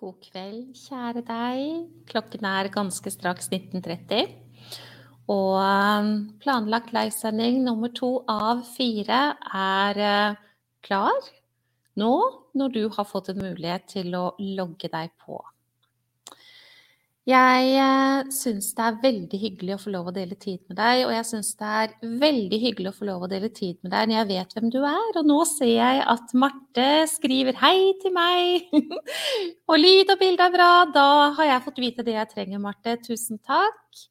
God 0.00 0.16
kveld, 0.24 0.70
kjære 0.80 1.20
deg. 1.28 1.88
Klokken 2.08 2.46
er 2.48 2.70
ganske 2.72 3.10
straks 3.12 3.50
19.30. 3.52 4.30
Og 5.30 5.58
um, 5.60 6.08
planlagt 6.40 6.94
livesending 6.96 7.60
nummer 7.66 7.92
to 7.94 8.14
av 8.30 8.64
fire 8.72 9.20
er 9.60 10.00
uh, 10.00 10.38
klar 10.82 11.28
nå 12.00 12.14
når 12.56 12.74
du 12.74 12.82
har 12.96 13.06
fått 13.06 13.28
en 13.34 13.42
mulighet 13.44 13.86
til 13.92 14.16
å 14.16 14.30
logge 14.40 14.88
deg 14.88 15.12
på. 15.20 15.36
Jeg 17.28 17.72
eh, 17.76 18.28
syns 18.32 18.70
det 18.78 18.84
er 18.86 19.00
veldig 19.02 19.38
hyggelig 19.42 19.74
å 19.74 19.80
få 19.82 19.90
lov 19.92 20.06
å 20.08 20.14
dele 20.16 20.38
tid 20.40 20.62
med 20.70 20.78
deg, 20.78 21.02
og 21.04 21.10
jeg 21.12 21.26
syns 21.28 21.50
det 21.60 21.72
er 21.80 21.90
veldig 22.22 22.60
hyggelig 22.62 22.88
å 22.88 22.96
få 22.96 23.08
lov 23.10 23.26
å 23.26 23.28
dele 23.28 23.50
tid 23.52 23.76
med 23.84 23.92
deg 23.92 24.08
når 24.08 24.16
jeg 24.16 24.28
vet 24.30 24.56
hvem 24.56 24.70
du 24.72 24.78
er. 24.80 25.18
Og 25.20 25.28
nå 25.28 25.36
ser 25.50 25.72
jeg 25.74 26.00
at 26.14 26.32
Marte 26.32 26.86
skriver 27.12 27.60
'hei 27.60 27.92
til 28.00 28.16
meg', 28.16 28.72
og 29.70 29.76
lyd 29.76 30.14
og 30.14 30.22
bilde 30.22 30.48
er 30.48 30.56
bra. 30.56 30.70
Da 30.94 31.06
har 31.36 31.50
jeg 31.50 31.66
fått 31.68 31.82
vite 31.84 32.06
det 32.08 32.16
jeg 32.16 32.32
trenger, 32.32 32.64
Marte. 32.64 32.96
Tusen 33.04 33.38
takk. 33.44 34.02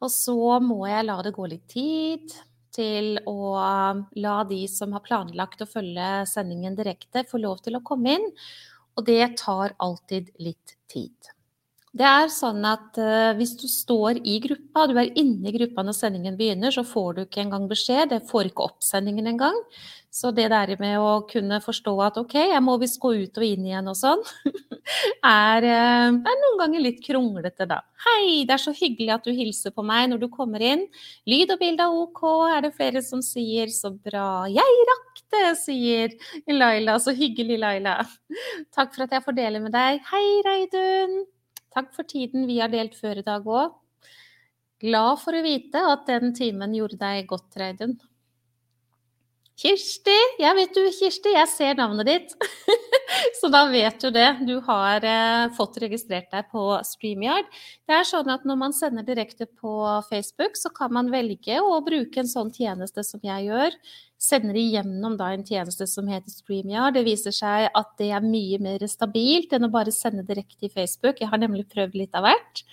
Og 0.00 0.10
så 0.10 0.58
må 0.64 0.80
jeg 0.88 1.04
la 1.04 1.20
det 1.22 1.36
gå 1.36 1.44
litt 1.52 1.68
tid 1.68 2.32
til 2.74 3.20
å 3.28 3.52
la 4.16 4.38
de 4.48 4.64
som 4.66 4.96
har 4.96 5.04
planlagt 5.04 5.62
å 5.62 5.68
følge 5.70 6.24
sendingen 6.26 6.74
direkte, 6.74 7.28
få 7.28 7.38
lov 7.38 7.60
til 7.62 7.76
å 7.76 7.84
komme 7.84 8.16
inn. 8.16 8.26
Og 8.96 9.04
det 9.06 9.36
tar 9.44 9.76
alltid 9.78 10.32
litt 10.40 10.78
tid. 10.88 11.34
Det 11.94 12.06
er 12.06 12.30
sånn 12.32 12.64
at 12.66 12.96
uh, 12.98 13.32
hvis 13.38 13.52
du 13.60 13.68
står 13.70 14.18
i 14.26 14.40
gruppa, 14.42 14.88
du 14.90 14.96
er 14.98 15.12
inne 15.14 15.46
i 15.46 15.54
gruppa 15.54 15.84
når 15.86 15.94
sendingen 15.94 16.34
begynner, 16.38 16.74
så 16.74 16.82
får 16.82 17.10
du 17.14 17.20
ikke 17.22 17.44
engang 17.44 17.68
beskjed. 17.70 18.08
Det 18.10 18.24
får 18.26 18.48
ikke 18.48 18.64
oppsendingen 18.66 19.28
engang. 19.30 19.60
Så 20.14 20.32
det 20.34 20.48
der 20.50 20.72
med 20.80 20.98
å 20.98 21.22
kunne 21.30 21.60
forstå 21.62 21.92
at 22.02 22.18
OK, 22.18 22.34
jeg 22.50 22.62
må 22.62 22.74
visst 22.82 22.98
gå 23.02 23.12
ut 23.14 23.38
og 23.38 23.46
inn 23.46 23.66
igjen 23.66 23.90
og 23.90 23.98
sånn, 23.98 24.24
er, 25.26 25.66
uh, 25.66 26.08
er, 26.18 26.40
noen 26.42 26.58
ganger 26.64 26.82
litt 26.82 26.98
kronglete, 27.04 27.68
da. 27.70 27.78
Hei, 28.08 28.42
det 28.42 28.56
er 28.56 28.64
så 28.64 28.74
hyggelig 28.74 29.14
at 29.14 29.28
du 29.28 29.30
hilser 29.34 29.74
på 29.74 29.86
meg 29.86 30.10
når 30.10 30.24
du 30.24 30.28
kommer 30.34 30.66
inn. 30.66 30.82
Lyd 31.30 31.54
og 31.54 31.62
bilde 31.62 31.86
er 31.86 32.00
OK, 32.00 32.24
er 32.56 32.66
det 32.66 32.72
flere 32.74 33.04
som 33.06 33.22
sier. 33.22 33.70
Så 33.70 33.92
bra. 33.94 34.48
Jeg 34.50 34.82
rakk 34.90 35.22
det, 35.30 35.46
sier 35.62 36.18
Laila. 36.50 36.98
Så 36.98 37.14
hyggelig, 37.14 37.60
Laila. 37.62 38.00
Takk 38.74 38.90
for 38.96 39.06
at 39.06 39.14
jeg 39.14 39.26
får 39.30 39.38
dele 39.38 39.62
med 39.62 39.78
deg. 39.78 40.02
Hei, 40.10 40.26
Reidun. 40.42 41.22
Takk 41.74 41.90
for 41.94 42.06
tiden 42.06 42.46
vi 42.46 42.60
har 42.62 42.70
delt 42.70 42.94
før 42.94 43.18
i 43.18 43.26
dag 43.26 43.46
òg. 43.46 43.74
Glad 44.84 45.20
for 45.22 45.34
å 45.34 45.44
vite 45.44 45.80
at 45.90 46.04
den 46.06 46.34
timen 46.36 46.74
gjorde 46.76 47.00
deg 47.00 47.26
godt, 47.30 47.54
Reidun. 47.58 47.96
Kirsti! 49.54 50.14
Jeg 50.42 50.56
vet 50.58 50.74
du, 50.74 50.82
Kirsti, 50.90 51.30
jeg 51.36 51.46
ser 51.50 51.76
navnet 51.78 52.08
ditt. 52.08 52.32
så 53.38 53.50
da 53.54 53.62
vet 53.70 54.02
du 54.02 54.08
det. 54.14 54.26
Du 54.48 54.56
har 54.66 55.06
eh, 55.06 55.44
fått 55.54 55.78
registrert 55.82 56.26
deg 56.34 56.48
på 56.50 56.64
StreamYard. 56.82 57.46
Det 57.86 57.94
er 57.94 58.08
sånn 58.08 58.32
at 58.34 58.42
når 58.48 58.58
man 58.64 58.74
sender 58.74 59.06
direkte 59.06 59.46
på 59.46 59.76
Facebook, 60.08 60.58
så 60.58 60.72
kan 60.74 60.90
man 60.94 61.12
velge 61.14 61.60
å 61.62 61.78
bruke 61.86 62.24
en 62.24 62.30
sånn 62.30 62.50
tjeneste 62.54 63.06
som 63.06 63.22
jeg 63.22 63.46
gjør. 63.46 63.78
Sender 64.24 64.56
igjennom 64.56 65.18
da 65.20 65.32
en 65.34 65.44
tjeneste 65.44 65.86
som 65.90 66.08
heter 66.08 66.32
StreamYard. 66.32 66.96
Det 66.96 67.04
viser 67.04 67.34
seg 67.34 67.66
at 67.68 67.90
det 68.00 68.10
er 68.16 68.24
mye 68.24 68.60
mer 68.62 68.84
stabilt 68.88 69.52
enn 69.52 69.68
å 69.68 69.72
bare 69.74 69.92
sende 69.92 70.24
direkte 70.24 70.68
i 70.68 70.72
Facebook. 70.72 71.20
Jeg 71.20 71.28
har 71.32 71.42
nemlig 71.42 71.66
prøvd 71.72 71.98
litt 72.00 72.16
av 72.16 72.24
hvert. 72.24 72.64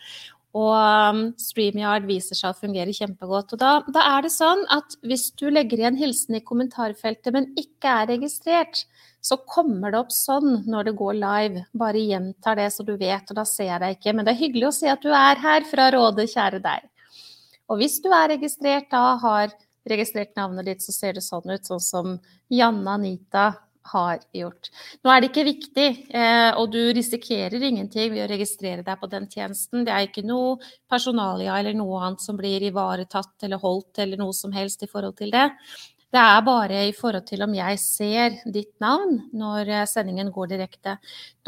Og 0.57 0.73
um, 0.75 1.21
StreamYard 1.39 2.07
viser 2.09 2.35
seg 2.35 2.51
å 2.51 2.59
fungere 2.59 2.95
kjempegodt. 2.95 3.53
Og 3.55 3.61
da, 3.61 3.71
da, 3.87 4.03
er 4.17 4.25
det 4.25 4.33
sånn 4.33 4.65
at 4.73 4.97
hvis 5.07 5.29
du 5.39 5.45
legger 5.51 5.79
igjen 5.79 5.99
hilsen 5.99 6.35
i 6.35 6.43
kommentarfeltet, 6.43 7.31
men 7.35 7.47
ikke 7.59 7.93
er 8.01 8.11
registrert, 8.11 8.83
så 9.23 9.37
kommer 9.47 9.93
det 9.93 10.01
opp 10.01 10.11
sånn 10.11 10.63
når 10.67 10.89
det 10.89 10.95
går 10.99 11.19
live. 11.21 11.65
Bare 11.77 12.03
gjentar 12.03 12.59
det 12.59 12.67
så 12.75 12.83
du 12.83 12.97
vet, 12.99 13.31
og 13.31 13.37
da 13.37 13.45
ser 13.47 13.69
jeg 13.69 13.83
deg 13.83 13.95
ikke. 13.95 14.15
Men 14.17 14.27
det 14.27 14.35
er 14.35 14.41
hyggelig 14.43 14.67
å 14.67 14.75
se 14.81 14.91
at 14.91 15.03
du 15.05 15.11
er 15.15 15.39
her 15.39 15.67
fra 15.71 15.87
Rådet, 15.95 16.27
kjære 16.33 16.63
deg. 16.63 16.87
Og 17.71 17.79
hvis 17.79 18.01
du 18.03 18.09
er 18.11 18.33
registrert, 18.33 18.89
da 18.91 19.15
har 19.21 19.55
registrert 19.89 20.35
navnet 20.37 20.67
ditt, 20.67 20.85
så 20.85 20.93
ser 20.95 21.17
det 21.17 21.25
sånn 21.25 21.49
ut, 21.49 21.67
sånn 21.67 21.83
som 21.83 22.15
Janne 22.51 22.97
Anita 22.97 23.51
har 23.91 24.19
gjort. 24.35 24.69
Nå 25.01 25.11
er 25.11 25.21
det 25.21 25.29
ikke 25.31 25.47
viktig, 25.47 25.87
eh, 26.13 26.51
og 26.53 26.69
du 26.73 26.79
risikerer 26.93 27.63
ingenting 27.65 28.11
ved 28.13 28.25
å 28.25 28.29
registrere 28.29 28.85
deg 28.85 28.99
på 29.01 29.09
den 29.09 29.25
tjenesten. 29.31 29.85
Det 29.87 29.93
er 29.93 30.07
ikke 30.07 30.25
noe 30.27 30.59
personalia 30.89 31.57
eller 31.59 31.73
noe 31.77 32.01
annet 32.05 32.21
som 32.21 32.37
blir 32.37 32.61
ivaretatt 32.67 33.47
eller 33.47 33.61
holdt 33.61 34.03
eller 34.03 34.21
noe 34.21 34.35
som 34.37 34.53
helst 34.53 34.85
i 34.85 34.91
forhold 34.91 35.17
til 35.17 35.33
det. 35.33 35.49
Det 36.11 36.19
er 36.19 36.41
bare 36.43 36.85
i 36.89 36.95
forhold 36.95 37.25
til 37.29 37.41
om 37.45 37.53
jeg 37.55 37.79
ser 37.79 38.35
ditt 38.51 38.73
navn 38.83 39.21
når 39.33 39.69
eh, 39.69 39.87
sendingen 39.89 40.31
går 40.35 40.53
direkte. 40.53 40.97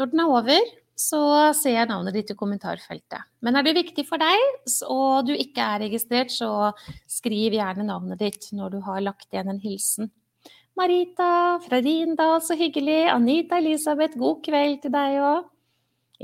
Når 0.00 0.10
den 0.10 0.24
er 0.24 0.38
over, 0.40 0.72
så 0.94 1.20
ser 1.58 1.74
jeg 1.74 1.90
navnet 1.90 2.14
ditt 2.14 2.30
i 2.30 2.36
kommentarfeltet. 2.38 3.26
Men 3.42 3.58
er 3.58 3.66
det 3.66 3.74
viktig 3.76 4.04
for 4.06 4.22
deg, 4.22 4.42
og 4.86 5.26
du 5.26 5.32
ikke 5.34 5.64
er 5.74 5.82
registrert, 5.88 6.30
så 6.30 6.70
skriv 7.10 7.56
gjerne 7.56 7.86
navnet 7.88 8.22
ditt 8.22 8.46
når 8.54 8.76
du 8.76 8.78
har 8.86 9.02
lagt 9.02 9.26
igjen 9.32 9.50
en 9.50 9.62
hilsen. 9.62 10.12
Marita 10.78 11.58
fra 11.62 11.78
Rindal, 11.82 12.40
så 12.42 12.56
hyggelig. 12.58 13.04
Anita 13.10 13.58
Elisabeth, 13.62 14.18
god 14.18 14.40
kveld 14.46 14.80
til 14.82 14.94
deg 14.94 15.18
òg. 15.22 15.50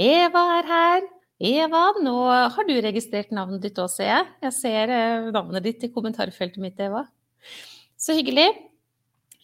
Eva 0.00 0.44
er 0.58 0.70
her. 0.70 1.04
Eva, 1.40 1.84
nå 2.02 2.16
har 2.52 2.66
du 2.68 2.74
registrert 2.84 3.30
navnet 3.34 3.62
ditt 3.64 3.78
òg, 3.80 3.90
ser 3.92 4.10
jeg. 4.10 4.26
Jeg 4.46 4.56
ser 4.58 4.94
eh, 4.94 5.30
navnet 5.32 5.64
ditt 5.64 5.86
i 5.86 5.92
kommentarfeltet 5.94 6.60
mitt, 6.62 6.82
Eva. 6.82 7.06
Så 7.98 8.16
hyggelig. 8.18 8.48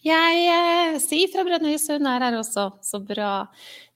Jeg 0.06 0.42
eh, 0.52 0.98
sier 1.02 1.30
fra 1.32 1.46
Brønnøysund 1.46 2.06
er 2.06 2.26
her 2.26 2.36
også, 2.38 2.68
så 2.84 3.00
bra. 3.02 3.46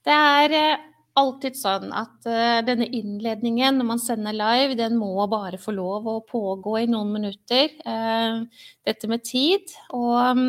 Det 0.03 0.15
er 0.15 0.55
eh, 0.57 0.87
alltid 1.19 1.57
sånn 1.59 1.91
at 1.95 2.27
uh, 2.29 2.61
denne 2.65 2.87
innledningen 2.87 3.79
når 3.79 3.87
man 3.87 4.01
sender 4.01 4.35
live, 4.35 4.77
den 4.79 4.97
må 4.99 5.13
bare 5.31 5.59
få 5.61 5.73
lov 5.75 6.07
å 6.07 6.19
pågå 6.27 6.77
i 6.81 6.89
noen 6.91 7.11
minutter. 7.17 7.73
Uh, 7.85 8.47
dette 8.87 9.09
med 9.11 9.25
tid. 9.27 9.73
Og 9.97 10.15
um, 10.15 10.45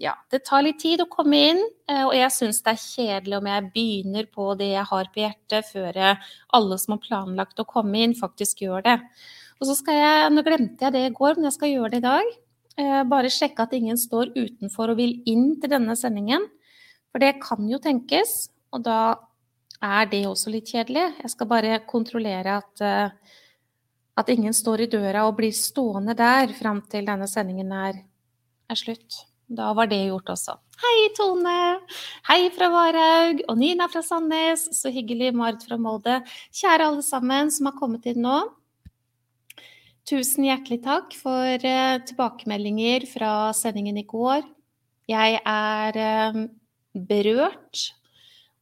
ja, 0.00 0.16
det 0.32 0.42
tar 0.48 0.64
litt 0.66 0.80
tid 0.82 1.04
å 1.04 1.10
komme 1.10 1.46
inn, 1.52 1.64
Uh, 1.84 2.06
og 2.06 2.14
jeg 2.16 2.32
syns 2.32 2.62
det 2.64 2.72
er 2.72 2.80
kjedelig 2.80 3.34
om 3.36 3.48
jeg 3.50 3.64
begynner 3.74 4.28
på 4.32 4.44
det 4.56 4.70
jeg 4.70 4.88
har 4.88 5.08
på 5.12 5.20
hjertet, 5.20 5.66
før 5.68 5.98
alle 6.56 6.78
som 6.80 6.94
har 6.94 7.02
planlagt 7.02 7.60
å 7.60 7.66
komme 7.68 8.00
inn, 8.00 8.14
faktisk 8.16 8.62
gjør 8.64 8.86
det. 8.86 8.94
Og 9.60 9.68
så 9.68 9.74
skal 9.76 9.98
jeg, 9.98 10.30
Nå 10.32 10.44
glemte 10.46 10.86
jeg 10.86 10.94
det 10.94 11.02
i 11.04 11.12
går, 11.12 11.36
men 11.36 11.50
jeg 11.50 11.56
skal 11.58 11.74
gjøre 11.74 11.90
det 11.92 12.00
i 12.00 12.06
dag. 12.06 12.30
Bare 13.12 13.30
sjekke 13.30 13.68
at 13.68 13.76
ingen 13.76 14.00
står 14.00 14.32
utenfor 14.32 14.94
og 14.94 14.98
vil 15.02 15.12
inn 15.28 15.50
til 15.60 15.74
denne 15.74 15.92
sendingen. 15.92 16.48
For 17.12 17.20
det 17.20 17.36
kan 17.44 17.68
jo 17.68 17.82
tenkes, 17.84 18.48
og 18.72 18.82
da 18.88 18.98
er 19.84 20.08
det 20.10 20.24
også 20.28 20.52
litt 20.52 20.72
kjedelig. 20.72 21.10
Jeg 21.20 21.34
skal 21.34 21.50
bare 21.50 21.82
kontrollere 21.88 22.58
at, 22.62 22.80
eh, 22.80 23.36
at 24.16 24.32
ingen 24.32 24.54
står 24.56 24.84
i 24.86 24.90
døra 24.90 25.28
og 25.28 25.36
blir 25.38 25.52
stående 25.52 26.16
der 26.16 26.52
fram 26.56 26.82
til 26.88 27.06
denne 27.06 27.28
sendingen 27.28 27.72
er 27.72 28.02
er 28.70 28.78
slutt. 28.78 29.22
Da 29.54 29.72
var 29.76 29.88
det 29.90 30.00
gjort 30.08 30.30
også. 30.32 30.56
Hei, 30.80 31.08
Tone! 31.16 31.56
Hei 32.28 32.48
fra 32.54 32.70
Varhaug! 32.72 33.42
Og 33.48 33.58
Nina 33.60 33.88
fra 33.92 34.02
Sandnes. 34.02 34.66
Så 34.72 34.92
hyggelig. 34.92 35.34
Marit 35.36 35.64
fra 35.66 35.78
Molde. 35.80 36.22
Kjære 36.54 36.88
alle 36.88 37.04
sammen 37.04 37.52
som 37.52 37.68
har 37.68 37.76
kommet 37.78 38.08
inn 38.10 38.24
nå. 38.24 38.38
Tusen 40.08 40.48
hjertelig 40.48 40.82
takk 40.84 41.14
for 41.16 41.64
uh, 41.64 42.00
tilbakemeldinger 42.08 43.06
fra 43.08 43.52
sendingen 43.56 44.00
i 44.00 44.06
går. 44.08 44.42
Jeg 45.08 45.38
er 45.40 46.00
uh, 46.00 46.42
berørt 46.94 47.84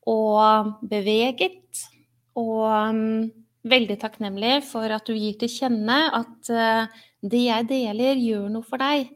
og 0.09 0.75
beveget 0.89 1.83
og 2.39 2.65
um, 2.67 3.31
veldig 3.69 3.99
takknemlig 4.03 4.63
for 4.67 4.91
at 4.91 5.07
du 5.07 5.15
gir 5.15 5.37
til 5.39 5.51
kjenne 5.53 5.99
at 6.19 6.53
uh, 6.53 7.03
det 7.23 7.43
jeg 7.47 7.69
deler, 7.71 8.19
gjør 8.19 8.49
noe 8.51 8.67
for 8.67 8.83
deg. 8.83 9.11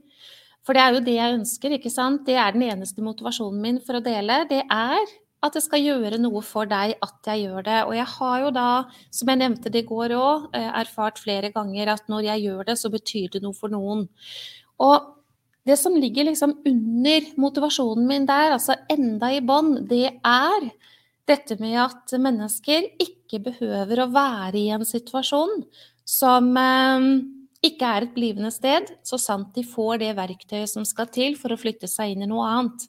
For 0.66 0.74
det 0.74 0.82
er 0.82 0.94
jo 0.94 1.04
det 1.06 1.14
jeg 1.14 1.36
ønsker, 1.38 1.76
ikke 1.76 1.92
sant. 1.94 2.24
Det 2.26 2.36
er 2.38 2.54
den 2.54 2.66
eneste 2.66 3.02
motivasjonen 3.02 3.62
min 3.62 3.80
for 3.82 3.98
å 3.98 4.04
dele. 4.04 4.44
Det 4.50 4.62
er 4.62 5.14
at 5.46 5.54
det 5.54 5.62
skal 5.62 5.82
gjøre 5.82 6.18
noe 6.18 6.42
for 6.42 6.68
deg 6.70 6.96
at 7.04 7.30
jeg 7.30 7.46
gjør 7.46 7.66
det. 7.66 7.80
Og 7.86 7.94
jeg 7.94 8.06
har 8.16 8.38
jo 8.42 8.52
da, 8.54 8.70
som 9.14 9.30
jeg 9.30 9.42
nevnte 9.42 9.72
det 9.72 9.84
i 9.84 9.88
går 9.88 10.14
òg, 10.16 10.48
eh, 10.58 10.70
erfart 10.82 11.20
flere 11.22 11.52
ganger 11.54 11.92
at 11.94 12.08
når 12.10 12.30
jeg 12.30 12.46
gjør 12.46 12.70
det, 12.70 12.78
så 12.80 12.90
betyr 12.90 13.36
det 13.36 13.42
noe 13.44 13.54
for 13.54 13.72
noen. 13.72 14.06
Og 14.82 15.12
det 15.66 15.76
som 15.80 15.96
ligger 15.98 16.28
liksom 16.28 16.54
under 16.66 17.30
motivasjonen 17.42 18.06
min 18.06 18.26
der, 18.28 18.54
altså 18.54 18.76
enda 18.92 19.32
i 19.34 19.42
bånn, 19.44 19.80
det 19.90 20.12
er 20.22 20.68
dette 21.26 21.56
med 21.58 21.78
at 21.82 22.14
mennesker 22.22 22.86
ikke 23.02 23.42
behøver 23.48 24.04
å 24.04 24.10
være 24.14 24.60
i 24.60 24.68
en 24.74 24.86
situasjon 24.86 25.64
som 26.06 26.52
eh, 26.60 27.08
ikke 27.66 27.92
er 27.92 28.06
et 28.06 28.14
blivende 28.14 28.52
sted, 28.54 28.92
så 29.02 29.18
sant 29.18 29.54
de 29.56 29.66
får 29.66 30.02
det 30.04 30.14
verktøyet 30.18 30.70
som 30.70 30.86
skal 30.86 31.10
til 31.10 31.38
for 31.40 31.52
å 31.52 31.60
flytte 31.60 31.90
seg 31.90 32.14
inn 32.14 32.22
i 32.26 32.30
noe 32.30 32.46
annet. 32.46 32.86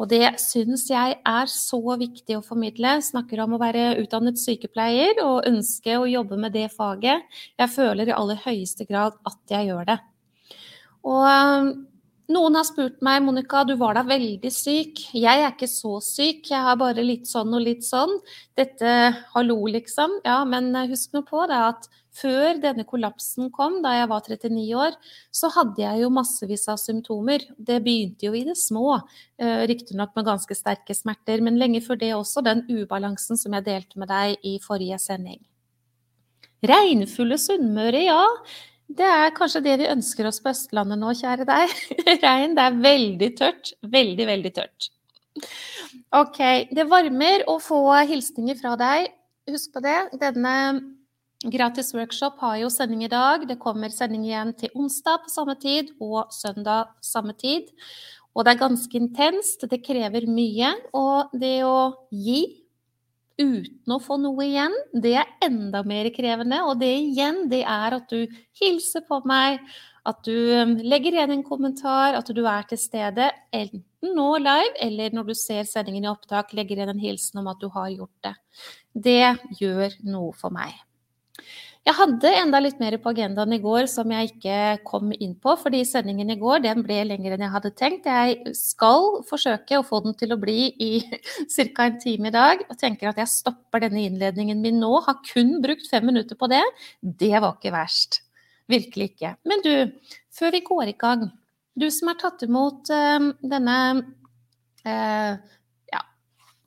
Og 0.00 0.06
det 0.12 0.36
syns 0.40 0.86
jeg 0.88 1.16
er 1.26 1.50
så 1.50 1.80
viktig 1.98 2.36
å 2.38 2.44
formidle. 2.44 2.98
Snakker 3.04 3.42
om 3.42 3.56
å 3.56 3.60
være 3.60 3.98
utdannet 4.00 4.38
sykepleier 4.40 5.18
og 5.24 5.48
ønske 5.48 5.96
å 5.98 6.08
jobbe 6.08 6.38
med 6.40 6.54
det 6.54 6.68
faget. 6.72 7.26
Jeg 7.58 7.74
føler 7.74 8.08
i 8.08 8.16
aller 8.16 8.38
høyeste 8.44 8.86
grad 8.88 9.18
at 9.28 9.40
jeg 9.50 9.68
gjør 9.72 9.90
det. 9.90 9.98
Og 11.10 11.26
Noen 12.30 12.54
har 12.54 12.66
spurt 12.68 13.00
meg 13.02 13.24
Monica, 13.26 13.64
du 13.66 13.72
var 13.80 13.96
da 13.98 14.04
veldig 14.06 14.50
syk. 14.54 15.00
Jeg 15.18 15.42
er 15.42 15.50
ikke 15.50 15.66
så 15.70 15.96
syk, 16.04 16.44
jeg 16.52 16.62
har 16.62 16.76
bare 16.78 17.02
litt 17.02 17.26
sånn 17.26 17.50
og 17.56 17.64
litt 17.64 17.82
sånn. 17.82 18.12
Dette 18.58 18.92
hallo, 19.32 19.56
liksom. 19.66 20.20
Ja, 20.26 20.44
men 20.46 20.70
husk 20.92 21.16
nå 21.16 21.24
på 21.26 21.42
det 21.50 21.58
at 21.72 21.88
før 22.20 22.58
denne 22.62 22.84
kollapsen 22.86 23.50
kom, 23.54 23.80
da 23.82 23.96
jeg 23.96 24.10
var 24.10 24.22
39 24.26 24.62
år, 24.78 24.96
så 25.34 25.50
hadde 25.54 25.82
jeg 25.82 26.04
jo 26.04 26.12
massevis 26.14 26.68
av 26.70 26.78
symptomer. 26.82 27.44
Det 27.58 27.80
begynte 27.82 28.26
jo 28.28 28.34
i 28.38 28.44
det 28.46 28.58
små, 28.58 29.00
eh, 29.38 29.66
riktignok 29.70 30.14
med 30.14 30.26
ganske 30.30 30.54
sterke 30.54 30.94
smerter, 30.94 31.42
men 31.42 31.58
lenge 31.58 31.82
før 31.82 31.98
det 31.98 32.14
også 32.14 32.44
den 32.44 32.62
ubalansen 32.68 33.38
som 33.38 33.52
jeg 33.52 33.64
delte 33.64 33.98
med 33.98 34.08
deg 34.08 34.36
i 34.44 34.58
forrige 34.58 34.98
sending. 34.98 35.40
Regnfulle 36.62 37.38
Sunnmøre, 37.40 38.04
ja. 38.04 38.22
Det 38.90 39.06
er 39.06 39.34
kanskje 39.36 39.62
det 39.62 39.76
vi 39.82 39.90
ønsker 39.90 40.26
oss 40.26 40.40
på 40.42 40.50
Østlandet 40.50 40.98
nå, 40.98 41.12
kjære 41.14 41.46
deg. 41.46 41.74
Regn. 42.24 42.56
Det 42.58 42.64
er 42.64 42.78
veldig 42.82 43.28
tørt. 43.38 43.72
Veldig, 43.86 44.26
veldig 44.32 44.52
tørt. 44.56 44.88
Ok. 46.16 46.40
Det 46.74 46.86
varmer 46.90 47.44
å 47.50 47.58
få 47.62 47.82
hilsninger 48.10 48.58
fra 48.58 48.74
deg. 48.80 49.12
Husk 49.50 49.76
på 49.76 49.82
det. 49.84 49.98
Denne 50.18 50.54
gratis 51.40 51.94
workshop 51.94 52.42
har 52.42 52.58
jo 52.64 52.70
sending 52.72 53.04
i 53.06 53.12
dag. 53.12 53.46
Det 53.48 53.60
kommer 53.62 53.94
sending 53.94 54.26
igjen 54.26 54.54
til 54.58 54.74
onsdag 54.74 55.22
på 55.24 55.32
samme 55.32 55.54
tid 55.60 55.94
og 56.02 56.34
søndag 56.34 56.90
samme 57.04 57.36
tid. 57.38 57.70
Og 58.34 58.46
det 58.46 58.54
er 58.54 58.64
ganske 58.64 58.98
intenst. 58.98 59.68
Det 59.70 59.84
krever 59.86 60.26
mye. 60.30 60.74
Og 60.98 61.30
det 61.38 61.60
å 61.66 61.92
gi 62.10 62.42
uten 63.40 63.94
å 63.94 64.00
få 64.02 64.18
noe 64.20 64.44
igjen, 64.44 64.74
det 64.92 65.14
er 65.22 65.30
enda 65.44 65.80
mer 65.86 66.10
krevende. 66.14 66.60
Og 66.68 66.80
det 66.82 66.90
igjen, 66.98 67.46
det 67.50 67.62
er 67.64 67.96
at 67.96 68.12
du 68.12 68.26
hilser 68.60 69.06
på 69.08 69.22
meg, 69.28 69.62
at 70.08 70.20
du 70.24 70.34
um, 70.56 70.76
legger 70.80 71.16
igjen 71.16 71.34
en 71.34 71.46
kommentar, 71.46 72.16
at 72.16 72.28
du 72.32 72.42
er 72.48 72.68
til 72.68 72.80
stede, 72.80 73.30
enten 73.52 74.14
nå 74.16 74.28
live 74.40 74.78
eller 74.80 75.12
når 75.12 75.28
du 75.28 75.34
ser 75.36 75.66
sendingen 75.68 76.06
i 76.06 76.12
opptak, 76.12 76.54
legger 76.56 76.78
igjen 76.78 76.94
en 76.94 77.02
hilsen 77.02 77.42
om 77.42 77.50
at 77.52 77.60
du 77.60 77.68
har 77.74 77.90
gjort 77.92 78.28
det. 78.28 78.34
Det 79.08 79.60
gjør 79.60 79.98
noe 80.08 80.32
for 80.36 80.54
meg. 80.54 80.72
Jeg 81.80 81.96
hadde 81.96 82.30
enda 82.36 82.58
litt 82.60 82.76
mer 82.76 82.92
på 83.00 83.08
agendaen 83.14 83.54
i 83.56 83.58
går 83.62 83.86
som 83.88 84.10
jeg 84.12 84.34
ikke 84.34 84.56
kom 84.84 85.14
inn 85.16 85.32
på, 85.40 85.54
fordi 85.62 85.80
sendingen 85.88 86.28
i 86.28 86.36
går 86.38 86.60
den 86.66 86.82
ble 86.84 86.98
lengre 87.08 87.38
enn 87.38 87.44
jeg 87.46 87.54
hadde 87.54 87.70
tenkt. 87.78 88.04
Jeg 88.04 88.52
skal 88.58 89.22
forsøke 89.28 89.78
å 89.78 89.86
få 89.86 90.02
den 90.04 90.16
til 90.20 90.34
å 90.34 90.38
bli 90.40 90.68
i 90.76 90.90
ca. 91.72 91.86
en 91.86 91.96
time 92.02 92.28
i 92.28 92.34
dag, 92.34 92.66
og 92.68 92.76
tenker 92.80 93.08
at 93.08 93.20
jeg 93.22 93.32
stopper 93.32 93.86
denne 93.86 94.04
innledningen 94.04 94.60
min 94.60 94.76
nå. 94.82 94.92
Har 95.06 95.22
kun 95.24 95.56
brukt 95.64 95.88
fem 95.88 96.04
minutter 96.10 96.36
på 96.36 96.50
det. 96.52 96.60
Det 97.00 97.32
var 97.32 97.56
ikke 97.56 97.72
verst. 97.72 98.20
Virkelig 98.70 99.14
ikke. 99.14 99.34
Men 99.48 99.64
du, 99.64 99.72
før 100.36 100.52
vi 100.52 100.64
går 100.68 100.92
i 100.92 100.98
gang, 101.00 101.30
du 101.80 101.88
som 101.88 102.12
har 102.12 102.20
tatt 102.20 102.44
imot 102.44 102.92
øh, 102.92 103.30
denne 103.40 103.78
øh, 104.84 105.32
Ja, 105.96 106.04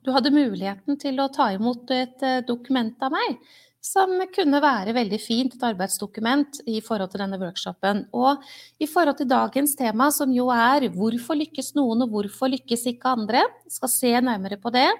du 0.02 0.10
hadde 0.16 0.34
muligheten 0.34 0.98
til 0.98 1.22
å 1.22 1.30
ta 1.30 1.52
imot 1.54 1.94
et 1.94 2.26
øh, 2.26 2.42
dokument 2.50 2.98
av 2.98 3.14
meg 3.14 3.38
som 3.84 4.16
kunne 4.32 4.60
være 4.64 4.94
veldig 4.96 5.20
fint, 5.20 5.54
et 5.54 5.66
arbeidsdokument 5.68 6.62
i 6.72 6.80
forhold 6.84 7.12
til 7.12 7.20
denne 7.20 7.38
workshopen. 7.40 8.06
Og 8.16 8.40
i 8.80 8.88
forhold 8.88 9.18
til 9.20 9.28
dagens 9.28 9.76
tema, 9.76 10.10
som 10.10 10.32
jo 10.32 10.48
er 10.48 10.88
'Hvorfor 10.88 11.36
lykkes 11.36 11.74
noen, 11.74 12.02
og 12.02 12.08
hvorfor 12.08 12.48
lykkes 12.48 12.86
ikke 12.86 13.12
andre?' 13.12 13.44
Skal 13.68 13.88
se 13.88 14.20
nærmere 14.20 14.56
på 14.56 14.72
det, 14.72 14.90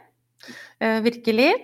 uh, 0.83 1.01
virkelig. 1.01 1.55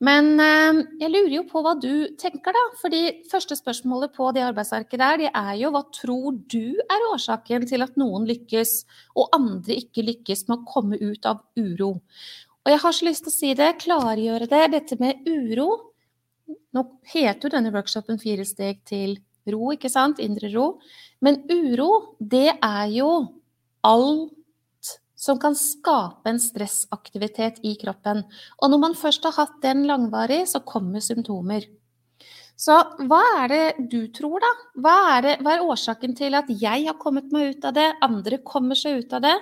Men 0.00 0.40
uh, 0.40 0.82
jeg 0.98 1.10
lurer 1.10 1.36
jo 1.36 1.42
på 1.44 1.62
hva 1.62 1.78
du 1.78 2.08
tenker, 2.16 2.52
da. 2.52 2.64
Fordi 2.80 3.22
første 3.30 3.54
spørsmålet 3.54 4.12
på 4.16 4.32
det 4.32 4.42
arbeidsarket 4.42 4.98
der, 4.98 5.16
det 5.16 5.30
er 5.34 5.54
jo 5.60 5.70
hva 5.70 5.84
tror 5.92 6.32
du 6.48 6.80
er 6.80 7.12
årsaken 7.12 7.68
til 7.68 7.82
at 7.82 7.96
noen 7.96 8.26
lykkes, 8.26 8.84
og 9.14 9.28
andre 9.32 9.76
ikke 9.76 10.02
lykkes 10.02 10.48
med 10.48 10.58
å 10.58 10.64
komme 10.72 10.96
ut 10.96 11.26
av 11.26 11.44
uro? 11.56 12.00
Og 12.64 12.70
jeg 12.70 12.78
har 12.78 12.92
så 12.92 13.04
lyst 13.04 13.24
til 13.24 13.30
å 13.30 13.38
si 13.40 13.54
det, 13.54 13.78
klargjøre 13.82 14.46
det, 14.48 14.70
dette 14.72 14.96
med 14.98 15.26
uro 15.26 15.91
nå 16.48 16.84
heter 17.12 17.46
jo 17.46 17.52
denne 17.52 17.72
workshopen 17.74 18.20
Fire 18.22 18.46
steg 18.48 18.82
til 18.88 19.18
ro, 19.50 19.72
ikke 19.74 19.90
sant? 19.92 20.20
Indre 20.22 20.52
ro. 20.54 20.66
Men 21.22 21.42
uro, 21.50 22.16
det 22.18 22.50
er 22.54 22.86
jo 22.94 23.10
alt 23.86 24.32
som 25.22 25.38
kan 25.38 25.54
skape 25.58 26.26
en 26.30 26.40
stressaktivitet 26.42 27.60
i 27.66 27.76
kroppen. 27.78 28.24
Og 28.58 28.72
når 28.72 28.80
man 28.82 28.98
først 28.98 29.26
har 29.28 29.36
hatt 29.36 29.60
den 29.62 29.84
langvarig, 29.86 30.42
så 30.50 30.62
kommer 30.66 31.04
symptomer. 31.04 31.68
Så 32.58 32.74
hva 33.08 33.20
er 33.40 33.48
det 33.50 33.86
du 33.90 34.06
tror, 34.14 34.38
da? 34.42 34.50
Hva 34.84 34.94
er, 35.16 35.22
det, 35.24 35.32
hva 35.42 35.54
er, 35.56 35.64
årsaken 35.72 36.12
til 36.14 36.36
at 36.38 36.50
jeg 36.52 36.84
har 36.86 36.98
kommet 37.00 37.32
meg 37.34 37.56
ut 37.56 37.64
av 37.66 37.74
det, 37.74 37.88
andre 38.04 38.38
kommer 38.46 38.78
seg 38.78 39.00
ut 39.02 39.16
av 39.16 39.24
det, 39.24 39.32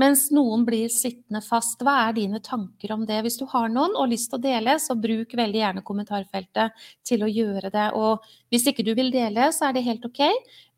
mens 0.00 0.28
noen 0.32 0.64
blir 0.64 0.88
sittende 0.92 1.42
fast? 1.44 1.82
Hva 1.84 1.98
er 2.06 2.16
dine 2.16 2.40
tanker 2.44 2.94
om 2.94 3.04
det? 3.08 3.20
Hvis 3.26 3.36
du 3.40 3.44
har 3.52 3.68
noen 3.72 3.98
og 3.98 4.08
lyst 4.12 4.30
til 4.30 4.40
å 4.40 4.44
dele, 4.46 4.78
så 4.80 4.96
bruk 4.96 5.36
veldig 5.36 5.60
gjerne 5.60 5.84
kommentarfeltet 5.84 6.86
til 7.06 7.26
å 7.26 7.30
gjøre 7.30 7.72
det. 7.74 7.86
Og 7.98 8.24
hvis 8.54 8.66
ikke 8.70 8.86
du 8.86 8.94
vil 8.96 9.12
dele, 9.12 9.50
så 9.52 9.68
er 9.68 9.76
det 9.76 9.84
helt 9.86 10.06
ok, 10.08 10.22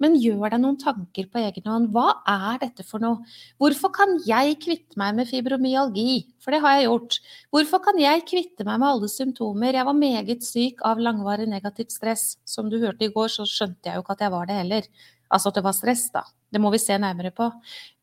men 0.02 0.18
gjør 0.18 0.56
deg 0.56 0.62
noen 0.64 0.80
tanker 0.80 1.28
på 1.30 1.44
egen 1.44 1.70
hånd. 1.70 1.92
Hva 1.94 2.18
er 2.26 2.58
dette 2.64 2.88
for 2.88 3.04
noe? 3.04 3.22
Hvorfor 3.62 3.94
kan 3.94 4.18
jeg 4.26 4.58
kvitte 4.64 4.98
meg 4.98 5.14
med 5.20 5.30
fibromyalgi? 5.30 6.24
For 6.42 6.54
det 6.54 6.62
har 6.64 6.76
jeg 6.76 6.88
gjort. 6.88 7.18
Hvorfor 7.54 7.82
kan 7.84 7.98
jeg 8.02 8.24
kvitte 8.26 8.66
meg 8.66 8.80
med 8.82 8.88
alle 8.88 9.10
symptomer? 9.10 9.76
Jeg 9.78 9.86
var 9.86 9.98
meget 9.98 10.46
syk 10.46 10.82
av 10.86 11.00
langvarig 11.02 11.46
negativt 11.50 11.94
stress. 11.94 12.24
Som 12.48 12.70
du 12.72 12.80
hørte 12.82 13.06
i 13.06 13.12
går, 13.14 13.30
så 13.30 13.46
skjønte 13.46 13.88
jeg 13.88 13.98
jo 13.98 14.04
ikke 14.04 14.16
at 14.16 14.24
jeg 14.26 14.34
var 14.34 14.48
det 14.50 14.58
heller. 14.58 14.88
Altså 15.32 15.52
at 15.52 15.58
det 15.60 15.64
var 15.64 15.76
stress, 15.76 16.08
da. 16.14 16.24
Det 16.52 16.60
må 16.60 16.72
vi 16.74 16.80
se 16.82 16.98
nærmere 17.00 17.32
på. 17.34 17.48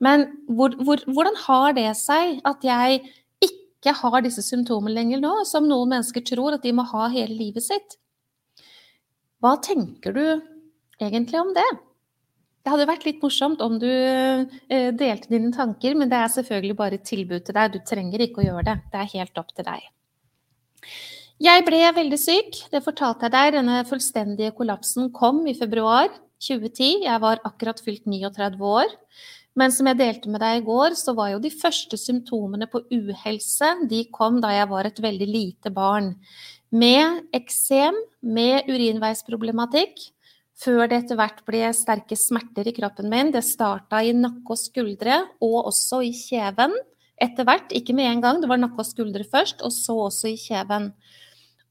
Men 0.02 0.26
hvor, 0.48 0.74
hvor, 0.84 1.04
hvordan 1.06 1.36
har 1.46 1.76
det 1.78 1.90
seg 2.00 2.40
at 2.48 2.64
jeg 2.66 3.04
ikke 3.46 3.94
har 4.00 4.24
disse 4.26 4.44
symptomene 4.44 4.96
lenger 4.96 5.22
nå, 5.22 5.34
som 5.48 5.68
noen 5.68 5.92
mennesker 5.98 6.24
tror 6.26 6.56
at 6.58 6.66
de 6.66 6.74
må 6.76 6.88
ha 6.90 7.10
hele 7.14 7.36
livet 7.36 7.68
sitt? 7.68 8.00
Hva 9.44 9.54
tenker 9.64 10.16
du 10.16 10.26
egentlig 11.00 11.40
om 11.40 11.54
det? 11.56 11.70
Det 12.60 12.74
hadde 12.74 12.90
vært 12.90 13.06
litt 13.08 13.22
morsomt 13.24 13.62
om 13.64 13.78
du 13.80 13.88
eh, 13.88 14.90
delte 14.96 15.32
dine 15.32 15.52
tanker, 15.56 15.96
men 15.96 16.12
det 16.12 16.20
er 16.20 16.34
selvfølgelig 16.34 16.76
bare 16.80 17.00
et 17.00 17.08
tilbud 17.08 17.46
til 17.48 17.56
deg. 17.56 17.72
Du 17.74 17.80
trenger 17.88 18.26
ikke 18.26 18.44
å 18.44 18.48
gjøre 18.50 18.66
det. 18.68 18.76
Det 18.92 19.00
er 19.00 19.14
helt 19.16 19.42
opp 19.42 19.54
til 19.56 19.68
deg. 19.70 19.88
Jeg 21.40 21.64
ble 21.64 21.80
veldig 21.96 22.20
syk. 22.20 22.58
Det 22.68 22.84
fortalte 22.84 23.28
jeg 23.28 23.36
deg. 23.38 23.54
Denne 23.56 23.80
fullstendige 23.88 24.52
kollapsen 24.58 25.08
kom 25.16 25.46
i 25.48 25.56
februar 25.56 26.12
2010. 26.44 27.06
Jeg 27.08 27.24
var 27.24 27.40
akkurat 27.48 27.80
fylt 27.84 28.04
39 28.04 28.60
år. 28.68 28.92
Men 29.60 29.74
som 29.76 29.88
jeg 29.90 30.00
delte 30.00 30.32
med 30.32 30.44
deg 30.44 30.60
i 30.60 30.66
går, 30.68 30.96
så 31.00 31.16
var 31.16 31.34
jo 31.34 31.42
de 31.44 31.52
første 31.52 31.98
symptomene 32.00 32.68
på 32.70 32.84
uhelse 32.92 33.72
de 33.90 34.04
kom 34.16 34.38
da 34.44 34.52
jeg 34.54 34.70
var 34.72 34.88
et 34.88 35.02
veldig 35.04 35.28
lite 35.28 35.72
barn. 35.74 36.14
Med 36.70 37.24
eksem, 37.36 37.96
med 38.22 38.70
urinveisproblematikk, 38.70 39.96
før 40.60 40.90
det 40.90 41.04
etter 41.04 41.20
hvert 41.20 41.42
ble 41.48 41.70
sterke 41.76 42.18
smerter 42.20 42.68
i 42.68 42.76
kroppen 42.76 43.10
min. 43.12 43.32
Det 43.36 43.46
starta 43.48 44.02
i 44.04 44.14
nakke 44.16 44.56
og 44.56 44.60
skuldre, 44.60 45.22
og 45.44 45.72
også 45.72 46.04
i 46.08 46.12
kjeven 46.16 46.76
etter 47.20 47.48
hvert. 47.48 47.72
Ikke 47.76 47.96
med 47.96 48.12
en 48.12 48.26
gang, 48.26 48.42
det 48.44 48.52
var 48.52 48.60
nakke 48.62 48.84
og 48.84 48.90
skuldre 48.90 49.26
først, 49.28 49.64
og 49.64 49.74
så 49.76 49.96
også 50.10 50.34
i 50.34 50.38
kjeven. 50.40 50.92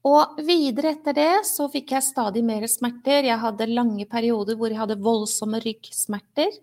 Og 0.09 0.37
videre 0.47 0.93
etter 0.93 1.15
det 1.17 1.31
så 1.43 1.65
fikk 1.67 1.91
jeg 1.91 2.05
stadig 2.05 2.41
mer 2.47 2.63
smerter. 2.71 3.25
Jeg 3.27 3.41
hadde 3.41 3.67
lange 3.67 4.05
perioder 4.07 4.55
hvor 4.55 4.71
jeg 4.71 4.79
hadde 4.79 4.95
voldsomme 5.03 5.59
ryggsmerter. 5.59 6.55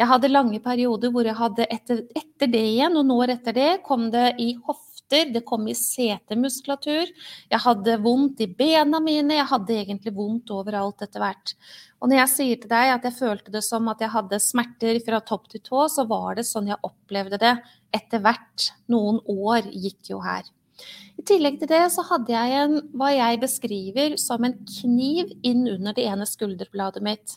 Jeg 0.00 0.08
hadde 0.08 0.32
lange 0.32 0.60
perioder 0.64 1.12
hvor 1.12 1.28
jeg 1.28 1.36
hadde 1.36 1.68
etter, 1.68 2.06
etter 2.16 2.48
det 2.48 2.64
igjen, 2.70 2.96
noen 2.96 3.12
år 3.18 3.34
etter 3.36 3.58
det, 3.58 3.70
kom 3.84 4.08
det 4.14 4.30
i 4.40 4.54
hofta 4.64 4.87
hofter, 5.08 5.32
det 5.32 5.44
kom 5.44 5.66
i 5.68 5.74
setemuskulatur. 5.74 7.08
Jeg 7.50 7.60
hadde 7.60 7.98
vondt 8.02 8.40
i 8.40 8.46
bena 8.46 9.00
mine, 9.00 9.38
jeg 9.38 9.48
hadde 9.48 9.74
egentlig 9.74 10.14
vondt 10.14 10.50
overalt 10.50 11.02
etter 11.02 11.20
hvert. 11.20 11.54
Og 12.00 12.08
når 12.08 12.20
jeg 12.20 12.28
sier 12.28 12.60
til 12.60 12.70
deg 12.70 12.92
at 12.94 13.04
jeg 13.04 13.18
følte 13.18 13.50
det 13.50 13.62
som 13.64 13.88
at 13.88 14.00
jeg 14.00 14.10
hadde 14.10 14.38
smerter 14.38 15.00
fra 15.04 15.20
topp 15.20 15.48
til 15.48 15.60
tå, 15.60 15.88
så 15.88 16.06
var 16.06 16.36
det 16.36 16.46
sånn 16.46 16.68
jeg 16.68 16.78
opplevde 16.82 17.38
det 17.38 17.56
etter 17.92 18.20
hvert. 18.20 18.72
Noen 18.88 19.20
år 19.26 19.66
gikk 19.72 20.12
jo 20.12 20.20
her. 20.20 20.44
I 21.18 21.24
tillegg 21.26 21.58
til 21.58 21.68
det 21.68 21.88
så 21.90 22.04
hadde 22.06 22.30
jeg 22.30 22.60
en, 22.62 22.80
hva 22.94 23.10
jeg 23.10 23.40
beskriver 23.42 24.16
som 24.20 24.44
en 24.46 24.54
kniv 24.62 25.32
inn 25.42 25.66
under 25.66 25.96
det 25.96 26.04
ene 26.06 26.26
skulderbladet 26.28 27.02
mitt. 27.02 27.34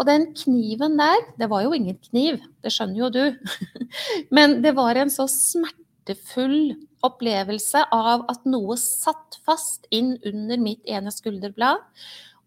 Og 0.00 0.06
den 0.08 0.30
kniven 0.32 0.96
der, 0.96 1.26
det 1.36 1.50
var 1.52 1.66
jo 1.66 1.74
ingen 1.76 1.98
kniv, 2.00 2.38
det 2.64 2.72
skjønner 2.72 3.02
jo 3.02 3.10
du, 3.12 3.52
men 4.36 4.62
det 4.64 4.72
var 4.78 4.96
en 4.96 5.12
så 5.12 5.26
smertefull 5.28 6.72
opplevelse 7.06 7.86
av 7.94 8.26
at 8.32 8.44
noe 8.48 8.76
satt 8.80 9.38
fast 9.46 9.88
inn 9.90 10.14
under 10.28 10.60
mitt 10.62 10.84
ene 10.88 11.12
skulderblad. 11.14 11.82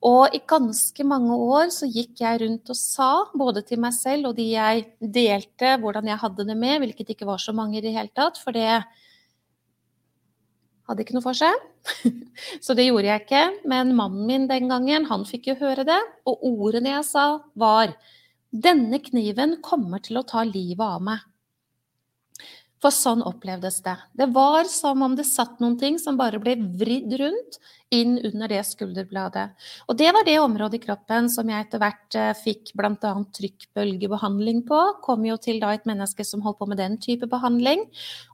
Og 0.06 0.36
i 0.38 0.42
ganske 0.46 1.06
mange 1.08 1.34
år 1.34 1.72
så 1.74 1.88
gikk 1.90 2.22
jeg 2.22 2.44
rundt 2.44 2.70
og 2.70 2.78
sa, 2.78 3.10
både 3.34 3.64
til 3.66 3.82
meg 3.82 3.96
selv 3.96 4.30
og 4.30 4.38
de 4.38 4.52
jeg 4.52 4.86
delte 5.00 5.78
hvordan 5.82 6.12
jeg 6.12 6.22
hadde 6.22 6.46
det 6.46 6.58
med, 6.60 6.78
hvilket 6.84 7.16
ikke 7.16 7.28
var 7.30 7.42
så 7.42 7.56
mange 7.58 7.80
i 7.80 7.84
det 7.86 7.96
hele 7.96 8.14
tatt, 8.14 8.38
for 8.42 8.54
det 8.54 8.84
hadde 10.86 11.02
ikke 11.02 11.16
noe 11.18 11.26
for 11.26 11.38
seg. 11.38 11.56
Så 12.66 12.76
det 12.78 12.88
gjorde 12.88 13.10
jeg 13.10 13.24
ikke. 13.24 13.44
Men 13.70 13.96
mannen 13.98 14.28
min 14.30 14.46
den 14.50 14.70
gangen, 14.70 15.08
han 15.10 15.26
fikk 15.26 15.50
jo 15.50 15.56
høre 15.64 15.86
det. 15.88 15.98
Og 16.30 16.44
ordene 16.46 16.94
jeg 16.98 17.08
sa, 17.10 17.26
var 17.58 17.96
Denne 18.56 19.02
kniven 19.04 19.58
kommer 19.66 20.00
til 20.00 20.22
å 20.22 20.28
ta 20.28 20.46
livet 20.48 20.86
av 20.86 21.02
meg. 21.04 21.24
For 22.84 22.94
sånn 22.94 23.24
opplevdes 23.25 23.79
det. 23.86 23.96
Det 24.20 24.27
var 24.36 24.67
som 24.70 25.01
om 25.05 25.15
det 25.15 25.25
satt 25.29 25.62
noen 25.63 25.77
ting 25.79 25.96
som 26.01 26.20
bare 26.20 26.41
ble 26.44 26.58
vridd 26.79 27.15
rundt 27.22 27.60
inn 27.94 28.17
under 28.25 28.50
det 28.50 28.62
skulderbladet. 28.67 29.46
Og 29.88 29.98
det 30.00 30.10
var 30.15 30.25
det 30.27 30.36
området 30.41 30.79
i 30.79 30.84
kroppen 30.84 31.29
som 31.32 31.50
jeg 31.50 31.65
etter 31.67 31.82
hvert 31.82 32.17
eh, 32.17 32.32
fikk 32.38 32.74
bl.a. 32.77 33.12
trykkbølgebehandling 33.38 34.63
på. 34.67 34.79
Kom 35.05 35.25
jo 35.27 35.38
til 35.41 35.62
da 35.62 35.72
et 35.75 35.86
menneske 35.88 36.25
som 36.27 36.44
holdt 36.46 36.60
på 36.60 36.70
med 36.72 36.82
den 36.82 36.98
type 37.01 37.29
behandling. 37.32 37.86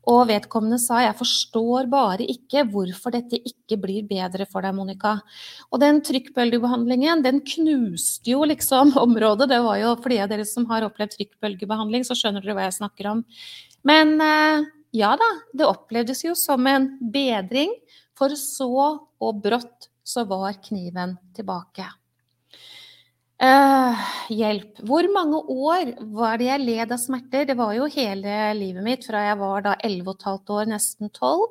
Og 0.09 0.23
vedkommende 0.31 0.79
sa 0.81 1.03
jeg 1.03 1.19
forstår 1.19 1.89
bare 1.91 2.25
ikke 2.31 2.63
hvorfor 2.71 3.13
dette 3.13 3.37
ikke 3.37 3.77
blir 3.83 4.07
bedre 4.09 4.47
for 4.49 4.65
deg, 4.65 4.75
Monica. 4.77 5.17
Og 5.69 5.83
den 5.83 6.01
trykkbølgebehandlingen, 6.07 7.25
den 7.25 7.43
knuste 7.45 8.33
jo 8.33 8.45
liksom 8.47 8.95
området. 9.05 9.51
Det 9.51 9.61
var 9.67 9.81
jo 9.83 9.97
de 10.11 10.21
av 10.23 10.31
dere 10.31 10.47
som 10.47 10.65
har 10.71 10.87
opplevd 10.87 11.19
trykkbølgebehandling, 11.19 12.07
så 12.07 12.17
skjønner 12.17 12.43
dere 12.43 12.57
hva 12.57 12.69
jeg 12.69 12.79
snakker 12.79 13.11
om. 13.13 13.27
Men 13.87 14.17
eh, 14.21 14.67
ja 14.91 15.13
da, 15.19 15.29
det 15.55 15.69
opplevdes 15.69 16.25
jo 16.25 16.35
som 16.35 16.67
en 16.67 16.91
bedring, 17.13 17.73
for 18.17 18.35
så 18.37 18.69
og 19.21 19.41
brått 19.41 19.89
så 20.03 20.25
var 20.29 20.59
kniven 20.65 21.15
tilbake. 21.35 21.87
Uh, 23.41 23.97
hjelp. 24.29 24.83
Hvor 24.85 25.07
mange 25.09 25.39
år 25.49 25.95
var 26.13 26.35
det 26.37 26.45
jeg 26.45 26.61
led 26.61 26.91
av 26.93 26.99
smerter? 27.01 27.47
Det 27.49 27.55
var 27.57 27.71
jo 27.73 27.87
hele 27.89 28.51
livet 28.53 28.85
mitt 28.85 29.07
fra 29.07 29.23
jeg 29.25 29.39
var 29.39 29.63
da 29.65 29.71
11,5 29.81 30.51
år, 30.53 30.67
nesten 30.69 31.09
12, 31.09 31.47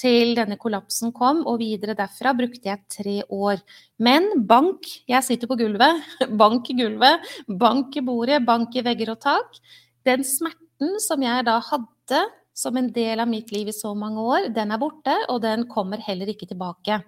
til 0.00 0.32
denne 0.38 0.56
kollapsen 0.60 1.12
kom, 1.12 1.42
og 1.44 1.60
videre 1.60 1.98
derfra 1.98 2.32
brukte 2.38 2.70
jeg 2.70 2.80
tre 2.88 3.18
år. 3.28 3.60
Men 4.00 4.30
bank, 4.48 4.88
jeg 5.10 5.26
sitter 5.26 5.50
på 5.50 5.58
gulvet, 5.60 6.00
bank 6.42 6.72
i 6.72 6.78
gulvet, 6.80 7.28
bank 7.60 8.00
i 8.00 8.06
bordet, 8.08 8.40
bank 8.48 8.80
i 8.80 8.86
vegger 8.86 9.12
og 9.12 9.20
tak. 9.26 9.60
Den 10.08 10.24
smerten 10.24 10.63
smerten 10.74 11.00
som 11.00 11.22
jeg 11.22 11.44
da 11.44 11.60
hadde 11.60 12.30
som 12.54 12.76
en 12.76 12.92
del 12.92 13.20
av 13.20 13.28
mitt 13.28 13.50
liv 13.52 13.68
i 13.68 13.72
så 13.72 13.94
mange 13.94 14.20
år, 14.20 14.48
den 14.54 14.70
er 14.70 14.78
borte, 14.78 15.14
og 15.28 15.42
den 15.42 15.66
kommer 15.68 15.98
heller 15.98 16.26
ikke 16.28 16.46
tilbake. 16.46 17.02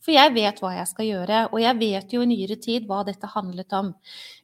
For 0.00 0.12
jeg 0.12 0.32
vet 0.32 0.60
hva 0.60 0.74
jeg 0.76 0.86
skal 0.88 1.06
gjøre, 1.06 1.48
og 1.52 1.60
jeg 1.60 1.78
vet 1.78 2.12
jo 2.12 2.22
i 2.22 2.26
nyere 2.26 2.56
tid 2.56 2.86
hva 2.86 3.02
dette 3.04 3.26
handlet 3.26 3.72
om. 3.72 3.92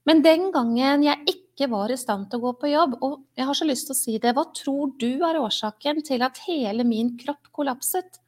Men 0.05 0.23
den 0.23 0.51
gangen 0.53 1.03
jeg 1.05 1.17
ikke 1.27 1.71
var 1.71 1.91
i 1.91 1.97
stand 1.97 2.29
til 2.29 2.39
å 2.39 2.51
gå 2.51 2.53
på 2.61 2.73
jobb, 2.73 2.99
og 3.01 3.23
jeg 3.37 3.47
har 3.47 3.55
så 3.55 3.65
lyst 3.65 3.87
til 3.87 3.95
å 3.95 4.01
si 4.01 4.19
det, 4.19 4.35
hva 4.35 4.45
tror 4.53 4.93
du 4.99 5.23
er 5.25 5.39
årsaken 5.41 6.03
til 6.05 6.23
at 6.27 6.43
hele 6.47 6.85
min 6.85 7.15
kropp 7.17 7.53
kollapset? 7.53 8.21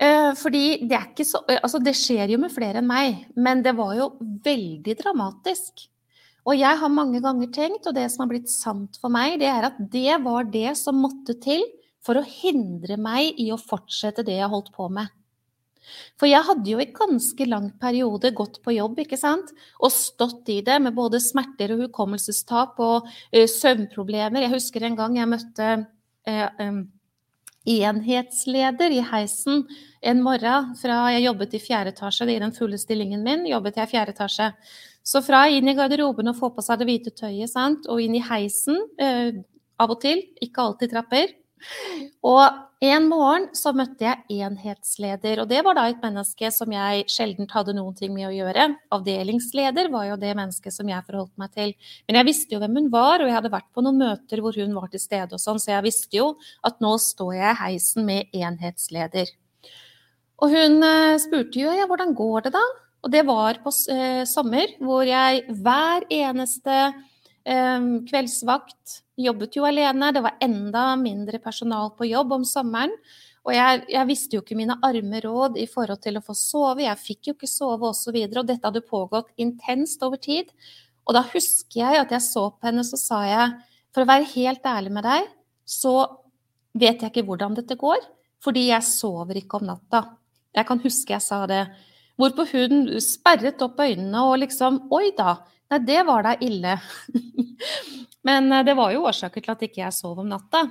Eh, 0.00 0.32
fordi 0.34 0.88
det 0.88 1.26
så 1.28 1.44
Altså, 1.46 1.78
det 1.78 1.94
skjer 1.94 2.32
jo 2.32 2.38
med 2.40 2.52
flere 2.52 2.80
enn 2.80 2.88
meg, 2.88 3.26
men 3.36 3.62
det 3.62 3.76
var 3.76 3.94
jo 3.94 4.12
veldig 4.18 4.96
dramatisk. 4.98 5.89
Og 6.48 6.56
jeg 6.56 6.80
har 6.80 6.92
mange 6.92 7.20
ganger 7.22 7.50
tenkt, 7.52 7.86
og 7.86 7.96
det 7.96 8.06
som 8.12 8.24
har 8.24 8.32
blitt 8.32 8.50
sant 8.52 8.96
for 9.00 9.12
meg, 9.12 9.38
det 9.42 9.50
er 9.50 9.68
at 9.68 9.78
det 9.92 10.16
var 10.24 10.48
det 10.48 10.72
som 10.80 11.00
måtte 11.02 11.36
til 11.42 11.64
for 12.04 12.16
å 12.16 12.26
hindre 12.26 12.96
meg 13.00 13.36
i 13.40 13.50
å 13.52 13.60
fortsette 13.60 14.24
det 14.24 14.38
jeg 14.38 14.52
holdt 14.52 14.72
på 14.76 14.88
med. 14.92 15.10
For 16.20 16.28
jeg 16.28 16.44
hadde 16.46 16.70
jo 16.70 16.80
i 16.80 16.90
ganske 16.94 17.46
lang 17.48 17.70
periode 17.80 18.32
gått 18.36 18.60
på 18.64 18.74
jobb 18.76 19.00
ikke 19.02 19.18
sant? 19.18 19.50
og 19.80 19.92
stått 19.92 20.48
i 20.52 20.60
det 20.64 20.76
med 20.84 20.94
både 20.96 21.20
smerter 21.22 21.74
og 21.74 21.86
hukommelsestap 21.86 22.78
og 22.84 23.08
uh, 23.08 23.46
søvnproblemer. 23.48 24.44
Jeg 24.44 24.54
husker 24.54 24.86
en 24.86 24.98
gang 24.98 25.18
jeg 25.18 25.30
møtte 25.30 25.70
uh, 25.80 26.48
um, 26.60 26.82
enhetsleder 27.68 28.92
i 28.94 29.02
heisen 29.04 29.64
en 30.00 30.22
morgen 30.24 30.70
fra 30.80 31.02
jeg 31.12 31.26
jobbet 31.26 31.56
i 31.56 31.60
fjerde 31.60 31.92
etasje, 31.92 32.26
det 32.28 32.38
er 32.38 32.46
den 32.46 32.56
fulle 32.56 32.78
stillingen 32.80 33.24
min, 33.24 33.44
jobbet 33.48 33.76
jeg 33.76 33.88
i 33.88 33.92
fjerde 33.92 34.14
etasje. 34.14 34.46
Så 35.06 35.22
fra 35.24 35.46
inn 35.48 35.68
i 35.70 35.76
garderoben 35.76 36.28
og 36.30 36.38
få 36.38 36.50
på 36.54 36.64
seg 36.64 36.80
det 36.80 36.88
hvite 36.90 37.12
tøyet, 37.16 37.50
sant? 37.52 37.88
og 37.88 38.02
inn 38.02 38.16
i 38.18 38.24
heisen, 38.24 38.78
eh, 39.00 39.32
av 39.80 39.94
og 39.94 40.00
til, 40.02 40.20
ikke 40.44 40.66
alltid 40.66 40.92
trapper. 40.92 41.32
Og 42.24 42.42
en 42.80 43.06
morgen 43.10 43.50
så 43.56 43.72
møtte 43.76 44.06
jeg 44.06 44.40
enhetsleder, 44.40 45.42
og 45.42 45.48
det 45.50 45.60
var 45.66 45.76
da 45.76 45.82
et 45.90 46.00
menneske 46.00 46.48
som 46.54 46.72
jeg 46.72 47.04
sjelden 47.12 47.48
hadde 47.52 47.74
noen 47.76 47.96
ting 47.98 48.14
med 48.14 48.30
å 48.30 48.32
gjøre. 48.32 48.70
Avdelingsleder 48.96 49.90
var 49.92 50.06
jo 50.08 50.16
det 50.20 50.32
mennesket 50.38 50.72
som 50.72 50.88
jeg 50.88 51.04
forholdt 51.04 51.34
meg 51.40 51.52
til. 51.56 51.74
Men 52.08 52.20
jeg 52.20 52.28
visste 52.30 52.56
jo 52.56 52.62
hvem 52.62 52.78
hun 52.80 52.88
var, 52.92 53.20
og 53.20 53.28
jeg 53.28 53.36
hadde 53.36 53.52
vært 53.52 53.68
på 53.76 53.84
noen 53.84 54.00
møter 54.00 54.40
hvor 54.40 54.56
hun 54.56 54.72
var 54.78 54.88
til 54.92 55.02
stede 55.02 55.36
og 55.36 55.42
sånn, 55.42 55.60
så 55.60 55.74
jeg 55.74 55.86
visste 55.90 56.20
jo 56.20 56.30
at 56.64 56.80
nå 56.80 56.94
står 57.04 57.34
jeg 57.36 57.50
i 57.52 57.60
heisen 57.60 58.08
med 58.08 58.40
enhetsleder. 58.40 59.34
Og 60.40 60.54
hun 60.56 60.80
eh, 60.86 61.18
spurte 61.20 61.60
jo 61.60 61.72
ja, 61.76 61.84
hvordan 61.88 62.16
går 62.16 62.48
det 62.48 62.54
da? 62.56 62.64
Og 63.00 63.12
det 63.12 63.22
var 63.28 63.60
på 63.64 63.72
eh, 63.92 64.24
sommer, 64.28 64.74
hvor 64.82 65.06
jeg 65.08 65.44
hver 65.62 66.04
eneste 66.12 66.76
eh, 66.84 67.86
kveldsvakt 68.10 69.00
jobbet 69.20 69.56
jo 69.56 69.66
alene. 69.68 70.12
Det 70.12 70.22
var 70.24 70.38
enda 70.44 70.84
mindre 71.00 71.40
personal 71.42 71.94
på 71.96 72.08
jobb 72.10 72.36
om 72.40 72.46
sommeren. 72.48 72.92
Og 73.48 73.54
jeg, 73.56 73.84
jeg, 73.88 74.08
visste 74.08 74.36
jo 74.36 74.42
ikke 74.44 74.58
mine 74.58 74.76
arme 74.84 75.22
råd 75.24 75.56
i 75.60 75.64
forhold 75.70 76.02
til 76.04 76.18
å 76.20 76.24
få 76.24 76.36
sove. 76.36 76.84
Jeg 76.84 77.00
fikk 77.00 77.30
jo 77.30 77.36
ikke 77.38 77.48
sove 77.48 77.88
osv. 77.88 78.12
Og, 78.12 78.20
så 78.20 78.42
og 78.42 78.46
dette 78.50 78.68
hadde 78.68 78.84
pågått 78.84 79.32
intenst 79.40 80.04
over 80.04 80.20
tid. 80.20 80.52
Og 81.08 81.16
da 81.16 81.24
husker 81.32 81.80
jeg 81.80 82.02
at 82.02 82.12
jeg 82.12 82.24
så 82.26 82.50
på 82.52 82.68
henne, 82.68 82.84
så 82.84 83.00
sa 83.00 83.24
jeg 83.26 83.54
for 83.94 84.04
å 84.04 84.10
være 84.10 84.28
helt 84.36 84.66
ærlig 84.68 84.92
med 84.94 85.06
deg, 85.08 85.30
så 85.66 85.94
vet 86.78 87.00
jeg 87.02 87.10
ikke 87.10 87.26
hvordan 87.26 87.56
dette 87.56 87.74
går, 87.78 88.04
fordi 88.44 88.68
jeg 88.68 88.86
sover 88.86 89.40
ikke 89.40 89.58
om 89.58 89.66
natta. 89.72 90.04
Jeg 90.54 90.66
kan 90.68 90.82
huske 90.82 91.14
jeg 91.14 91.24
sa 91.24 91.42
det. 91.50 91.64
Hvorpå 92.20 92.44
hun 92.52 92.82
sperret 93.00 93.62
opp 93.64 93.80
øynene 93.80 94.26
og 94.28 94.42
liksom 94.42 94.82
Oi 94.92 95.10
da! 95.16 95.38
Nei, 95.70 95.78
det 95.86 96.00
var 96.02 96.24
da 96.26 96.34
ille. 96.42 96.74
Men 98.26 98.50
eh, 98.52 98.64
det 98.66 98.74
var 98.76 98.92
jo 98.92 99.06
årsaker 99.06 99.44
til 99.44 99.54
at 99.54 99.64
ikke 99.64 99.84
jeg 99.84 99.96
sov 99.96 100.18
om 100.18 100.28
natta. 100.28 100.64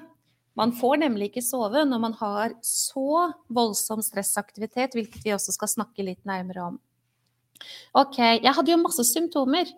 Man 0.59 0.73
får 0.75 0.99
nemlig 1.05 1.29
ikke 1.29 1.45
sove 1.45 1.85
når 1.87 2.01
man 2.03 2.15
har 2.19 2.53
så 2.65 3.29
voldsom 3.47 4.03
stressaktivitet, 4.03 4.97
hvilket 4.97 5.23
vi 5.23 5.31
også 5.31 5.55
skal 5.55 5.71
snakke 5.71 6.03
litt 6.03 6.25
nærmere 6.27 6.65
om. 6.73 6.79
Ok, 7.95 8.19
jeg 8.19 8.53
hadde 8.55 8.73
jo 8.73 8.81
masse 8.81 9.05
symptomer. 9.07 9.71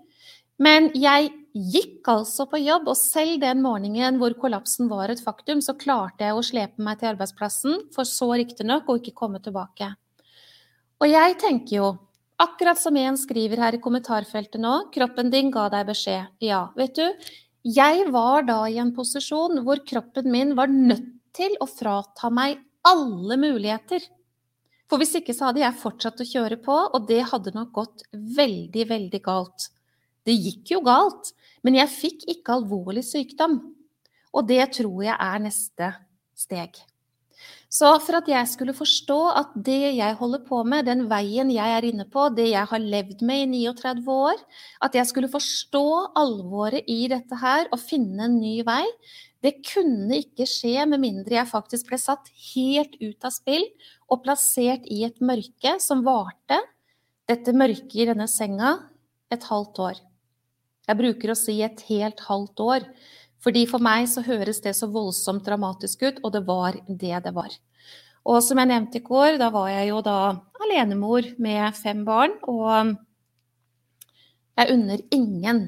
Men 0.62 0.90
jeg 0.98 1.32
gikk 1.54 2.10
altså 2.10 2.46
på 2.50 2.60
jobb, 2.62 2.90
og 2.92 2.98
selv 2.98 3.40
den 3.42 3.64
morgenen 3.64 4.20
hvor 4.22 4.34
kollapsen 4.42 4.90
var 4.92 5.14
et 5.14 5.22
faktum, 5.24 5.62
så 5.62 5.78
klarte 5.78 6.28
jeg 6.28 6.38
å 6.38 6.44
slepe 6.46 6.82
meg 6.86 7.00
til 7.00 7.14
arbeidsplassen, 7.14 7.80
for 7.96 8.10
så 8.10 8.30
riktignok 8.42 8.90
å 8.90 8.98
ikke 9.02 9.16
komme 9.18 9.42
tilbake. 9.42 9.90
Og 11.02 11.10
jeg 11.10 11.38
tenker 11.42 11.76
jo, 11.80 11.88
akkurat 12.42 12.78
som 12.78 12.98
en 12.98 13.18
skriver 13.18 13.62
her 13.64 13.78
i 13.78 13.82
kommentarfeltet 13.82 14.62
nå, 14.62 14.74
kroppen 14.94 15.32
din 15.34 15.50
ga 15.54 15.66
deg 15.74 15.88
beskjed. 15.90 16.30
Ja, 16.46 16.68
vet 16.78 16.94
du, 17.00 17.08
jeg 17.66 18.06
var 18.14 18.46
da 18.46 18.60
i 18.70 18.78
en 18.82 18.94
posisjon 18.94 19.64
hvor 19.66 19.82
kroppen 19.86 20.30
min 20.34 20.54
var 20.58 20.70
nødt 20.70 21.10
til 21.34 21.56
å 21.62 21.68
frata 21.70 22.30
meg 22.34 22.60
alle 22.86 23.38
muligheter. 23.42 24.06
For 24.92 25.02
hvis 25.02 25.16
ikke 25.22 25.34
så 25.34 25.50
hadde 25.50 25.64
jeg 25.64 25.80
fortsatt 25.80 26.22
å 26.22 26.28
kjøre 26.28 26.60
på, 26.62 26.78
og 26.92 27.10
det 27.10 27.22
hadde 27.32 27.54
nok 27.56 27.74
gått 27.78 28.06
veldig, 28.12 28.86
veldig 28.90 29.22
galt. 29.24 29.70
Det 30.28 30.36
gikk 30.36 30.74
jo 30.76 30.82
galt, 30.86 31.32
men 31.66 31.80
jeg 31.80 31.94
fikk 31.96 32.26
ikke 32.36 32.60
alvorlig 32.60 33.06
sykdom. 33.08 33.58
Og 34.36 34.48
det 34.50 34.64
tror 34.78 35.02
jeg 35.08 35.18
er 35.18 35.46
neste 35.48 35.94
steg. 36.38 36.78
Så 37.72 37.88
for 38.04 38.18
at 38.20 38.28
jeg 38.28 38.48
skulle 38.52 38.74
forstå 38.76 39.18
at 39.40 39.54
det 39.56 39.94
jeg 39.96 40.16
holder 40.20 40.42
på 40.44 40.58
med, 40.68 40.90
den 40.90 41.06
veien 41.08 41.54
jeg 41.54 41.76
er 41.78 41.86
inne 41.88 42.04
på, 42.04 42.26
det 42.36 42.50
jeg 42.50 42.68
har 42.68 42.84
levd 42.84 43.24
med 43.24 43.46
i 43.46 43.64
39 43.72 44.12
år, 44.12 44.42
at 44.84 44.98
jeg 45.00 45.08
skulle 45.08 45.32
forstå 45.32 45.86
alvoret 46.20 46.84
i 46.92 47.06
dette 47.12 47.40
her 47.40 47.72
og 47.72 47.80
finne 47.80 48.28
en 48.28 48.36
ny 48.42 48.58
vei, 48.68 48.84
det 49.42 49.62
kunne 49.66 50.20
ikke 50.20 50.46
skje 50.50 50.84
med 50.92 51.00
mindre 51.02 51.40
jeg 51.40 51.50
faktisk 51.50 51.88
ble 51.90 52.02
satt 52.02 52.28
helt 52.52 53.00
ut 53.00 53.26
av 53.26 53.34
spill 53.34 53.64
og 54.12 54.22
plassert 54.28 54.84
i 54.92 55.02
et 55.08 55.24
mørke 55.24 55.78
som 55.82 56.04
varte, 56.06 56.60
dette 57.32 57.56
mørket 57.56 57.96
i 58.04 58.10
denne 58.12 58.28
senga, 58.28 58.76
et 59.32 59.48
halvt 59.48 59.80
år. 59.80 60.04
Jeg 60.92 61.00
bruker 61.00 61.32
å 61.32 61.40
si 61.40 61.62
et 61.64 61.86
helt 61.88 62.20
halvt 62.28 62.62
år, 62.68 62.86
fordi 63.42 63.66
for 63.70 63.84
meg 63.84 64.08
så 64.10 64.24
høres 64.26 64.62
det 64.62 64.76
så 64.78 64.90
voldsomt 64.92 65.46
dramatisk 65.48 66.06
ut, 66.06 66.20
og 66.22 66.34
det 66.36 66.44
var 66.48 66.78
det 66.88 67.24
det 67.26 67.34
var. 67.36 67.56
Og 68.22 68.42
som 68.46 68.60
jeg 68.62 68.70
nevnte 68.70 69.00
i 69.00 69.06
går, 69.06 69.40
da 69.42 69.50
var 69.54 69.72
jeg 69.72 69.90
jo 69.90 70.02
da 70.06 70.18
alenemor 70.62 71.26
med 71.42 71.74
fem 71.78 72.04
barn, 72.06 72.36
og 72.46 72.94
jeg 74.60 74.74
unner 74.76 75.02
ingen 75.10 75.64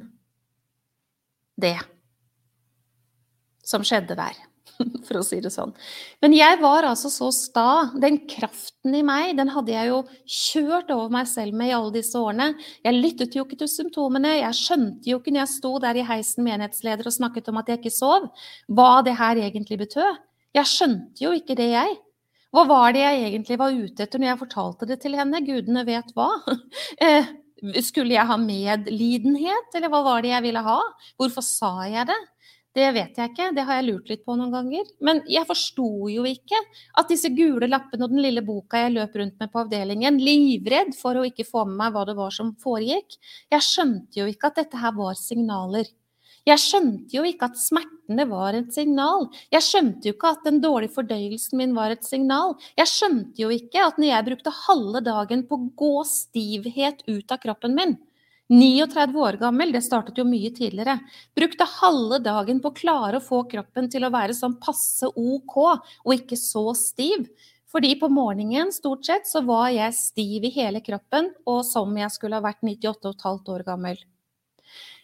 det 1.57 1.77
som 3.65 3.85
skjedde 3.85 4.17
der. 4.19 4.37
for 5.07 5.19
å 5.19 5.23
si 5.25 5.39
det 5.43 5.51
sånn. 5.53 5.73
Men 6.23 6.35
jeg 6.35 6.59
var 6.61 6.87
altså 6.87 7.11
så 7.11 7.29
sta. 7.35 7.65
Den 7.99 8.21
kraften 8.29 8.95
i 8.97 9.03
meg, 9.05 9.35
den 9.39 9.51
hadde 9.53 9.73
jeg 9.75 9.91
jo 9.91 9.99
kjørt 10.25 10.93
over 10.95 11.13
meg 11.13 11.29
selv 11.31 11.57
med 11.59 11.71
i 11.71 11.75
alle 11.77 11.93
disse 11.95 12.19
årene. 12.19 12.53
Jeg 12.85 12.99
lyttet 12.99 13.37
jo 13.37 13.45
ikke 13.47 13.59
til 13.63 13.71
symptomene. 13.71 14.37
Jeg 14.41 14.59
skjønte 14.59 15.11
jo 15.11 15.19
ikke 15.21 15.35
når 15.35 15.45
jeg 15.45 15.53
sto 15.55 15.75
der 15.83 15.99
i 15.99 16.07
heisen 16.07 16.47
menighetsleder 16.47 17.09
og 17.09 17.17
snakket 17.17 17.51
om 17.51 17.61
at 17.61 17.69
jeg 17.71 17.81
ikke 17.81 17.95
sov, 17.95 18.31
hva 18.71 18.89
det 19.05 19.17
her 19.19 19.43
egentlig 19.49 19.79
betød. 19.85 20.19
Jeg 20.53 20.69
skjønte 20.69 21.25
jo 21.25 21.33
ikke 21.37 21.57
det, 21.57 21.69
jeg. 21.73 21.95
Hva 22.53 22.67
var 22.69 22.91
det 22.93 23.01
jeg 23.01 23.23
egentlig 23.31 23.57
var 23.57 23.73
ute 23.73 24.05
etter 24.05 24.21
når 24.21 24.29
jeg 24.29 24.41
fortalte 24.43 24.89
det 24.89 24.99
til 25.01 25.15
henne? 25.17 25.41
Gudene 25.45 25.85
vet 25.89 26.13
hva. 26.17 26.29
Eh, 27.03 27.31
Skulle 27.79 28.11
jeg 28.11 28.27
ha 28.27 28.35
medlidenhet, 28.35 29.69
eller 29.77 29.87
hva 29.87 30.01
var 30.03 30.23
det 30.23 30.33
jeg 30.33 30.43
ville 30.43 30.63
ha? 30.65 30.79
Hvorfor 31.15 31.45
sa 31.47 31.69
jeg 31.87 32.09
det? 32.09 32.17
Det 32.73 32.87
vet 32.95 33.17
jeg 33.19 33.29
ikke, 33.29 33.51
det 33.53 33.63
har 33.67 33.77
jeg 33.77 33.85
lurt 33.85 34.07
litt 34.09 34.23
på 34.25 34.33
noen 34.37 34.53
ganger. 34.53 34.87
Men 35.05 35.19
jeg 35.29 35.45
forsto 35.45 36.09
jo 36.09 36.23
ikke 36.25 36.57
at 36.97 37.11
disse 37.11 37.29
gule 37.35 37.69
lappene 37.69 38.07
og 38.07 38.13
den 38.15 38.23
lille 38.25 38.41
boka 38.45 38.81
jeg 38.81 38.95
løp 38.95 39.17
rundt 39.19 39.35
med 39.41 39.51
på 39.53 39.61
avdelingen, 39.61 40.17
livredd 40.17 40.95
for 40.97 41.19
å 41.19 41.25
ikke 41.27 41.45
få 41.45 41.67
med 41.69 41.77
meg 41.83 41.93
hva 41.93 42.07
det 42.09 42.15
var 42.17 42.33
som 42.33 42.55
foregikk, 42.63 43.19
jeg 43.53 43.67
skjønte 43.67 44.23
jo 44.23 44.25
ikke 44.31 44.49
at 44.49 44.63
dette 44.63 44.81
her 44.81 44.95
var 44.97 45.13
signaler. 45.19 45.91
Jeg 46.49 46.59
skjønte 46.59 47.15
jo 47.15 47.21
ikke 47.23 47.47
at 47.47 47.59
smertene 47.61 48.25
var 48.27 48.57
et 48.57 48.73
signal. 48.75 49.29
Jeg 49.53 49.63
skjønte 49.63 50.09
jo 50.09 50.15
ikke 50.15 50.31
at 50.33 50.41
den 50.43 50.57
dårlige 50.63 50.91
fordøyelsen 50.97 51.61
min 51.61 51.75
var 51.77 51.93
et 51.93 52.03
signal. 52.03 52.57
Jeg 52.75 52.89
skjønte 52.91 53.45
jo 53.45 53.51
ikke 53.53 53.85
at 53.85 54.01
når 54.01 54.09
jeg 54.09 54.27
brukte 54.27 54.55
halve 54.65 55.03
dagen 55.05 55.45
på 55.47 55.59
å 55.59 55.69
gå 55.79 55.93
stivhet 56.09 57.05
ut 57.07 57.31
av 57.31 57.39
kroppen 57.45 57.77
min, 57.77 57.95
39 58.51 59.15
år 59.23 59.38
gammel, 59.39 59.71
det 59.71 59.81
startet 59.85 60.19
jo 60.19 60.25
mye 60.27 60.51
tidligere. 60.53 60.97
Brukte 61.35 61.67
halve 61.79 62.19
dagen 62.23 62.59
på 62.62 62.71
å 62.71 62.75
klare 62.75 63.19
å 63.19 63.23
få 63.23 63.43
kroppen 63.50 63.88
til 63.91 64.03
å 64.03 64.12
være 64.13 64.35
sånn 64.35 64.57
passe 64.62 65.07
OK, 65.07 65.57
og 66.03 66.15
ikke 66.15 66.38
så 66.39 66.69
stiv. 66.77 67.29
Fordi 67.73 67.95
på 67.97 68.09
morgenen 68.13 68.69
stort 68.75 69.07
sett 69.07 69.25
så 69.25 69.41
var 69.47 69.71
jeg 69.73 69.95
stiv 69.97 70.43
i 70.45 70.51
hele 70.53 70.83
kroppen, 70.85 71.31
og 71.50 71.63
som 71.65 71.95
jeg 71.97 72.12
skulle 72.13 72.38
ha 72.38 72.45
vært 72.45 72.62
98,5 72.62 73.53
år 73.55 73.63
gammel. 73.65 74.03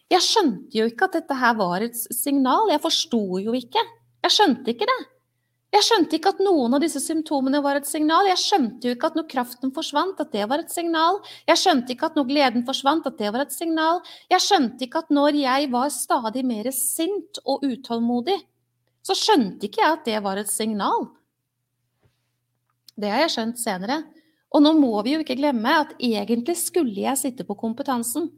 Jeg 0.10 0.26
skjønte 0.26 0.78
jo 0.78 0.90
ikke 0.90 1.08
at 1.08 1.18
dette 1.20 1.38
her 1.38 1.56
var 1.58 1.86
et 1.86 1.98
signal, 1.98 2.70
jeg 2.74 2.82
forsto 2.82 3.24
jo 3.42 3.56
ikke. 3.58 3.82
Jeg 4.26 4.36
skjønte 4.36 4.74
ikke 4.74 4.90
det. 4.90 5.00
Jeg 5.70 5.86
skjønte 5.86 6.18
ikke 6.18 6.32
at 6.34 6.40
noen 6.42 6.74
av 6.74 6.82
disse 6.82 7.00
symptomene 7.04 7.60
var 7.62 7.78
et 7.78 7.86
signal. 7.86 8.26
Jeg 8.32 8.42
skjønte 8.42 8.90
jo 8.90 8.96
ikke 8.96 9.12
at 9.12 9.18
når 9.20 9.28
kraften 9.30 9.74
forsvant, 9.74 10.18
at 10.18 10.32
det 10.34 10.48
var 10.50 10.64
et 10.64 10.74
signal. 10.74 11.20
Jeg 11.46 11.62
skjønte 11.62 11.94
ikke 11.94 12.10
at 12.10 12.18
når 12.18 12.30
gleden 12.32 12.66
forsvant, 12.66 13.06
at 13.06 13.20
det 13.22 13.30
var 13.36 13.46
et 13.46 13.54
signal. 13.54 14.02
Jeg 14.34 14.46
skjønte 14.48 14.88
ikke 14.88 15.04
at 15.04 15.14
når 15.14 15.38
jeg 15.38 15.70
var 15.76 15.94
stadig 15.94 16.44
mer 16.50 16.72
sint 16.74 17.42
og 17.46 17.68
utålmodig, 17.68 18.40
så 19.06 19.14
skjønte 19.18 19.70
ikke 19.70 19.84
jeg 19.84 19.98
at 20.00 20.10
det 20.10 20.18
var 20.26 20.42
et 20.42 20.50
signal. 20.50 21.06
Det 23.00 23.14
har 23.14 23.24
jeg 23.28 23.36
skjønt 23.38 23.62
senere. 23.62 24.02
Og 24.50 24.66
nå 24.66 24.74
må 24.74 24.96
vi 25.06 25.14
jo 25.14 25.22
ikke 25.22 25.38
glemme 25.38 25.76
at 25.84 25.94
egentlig 26.02 26.58
skulle 26.58 26.98
jeg 26.98 27.22
sitte 27.22 27.46
på 27.46 27.58
kompetansen. 27.62 28.32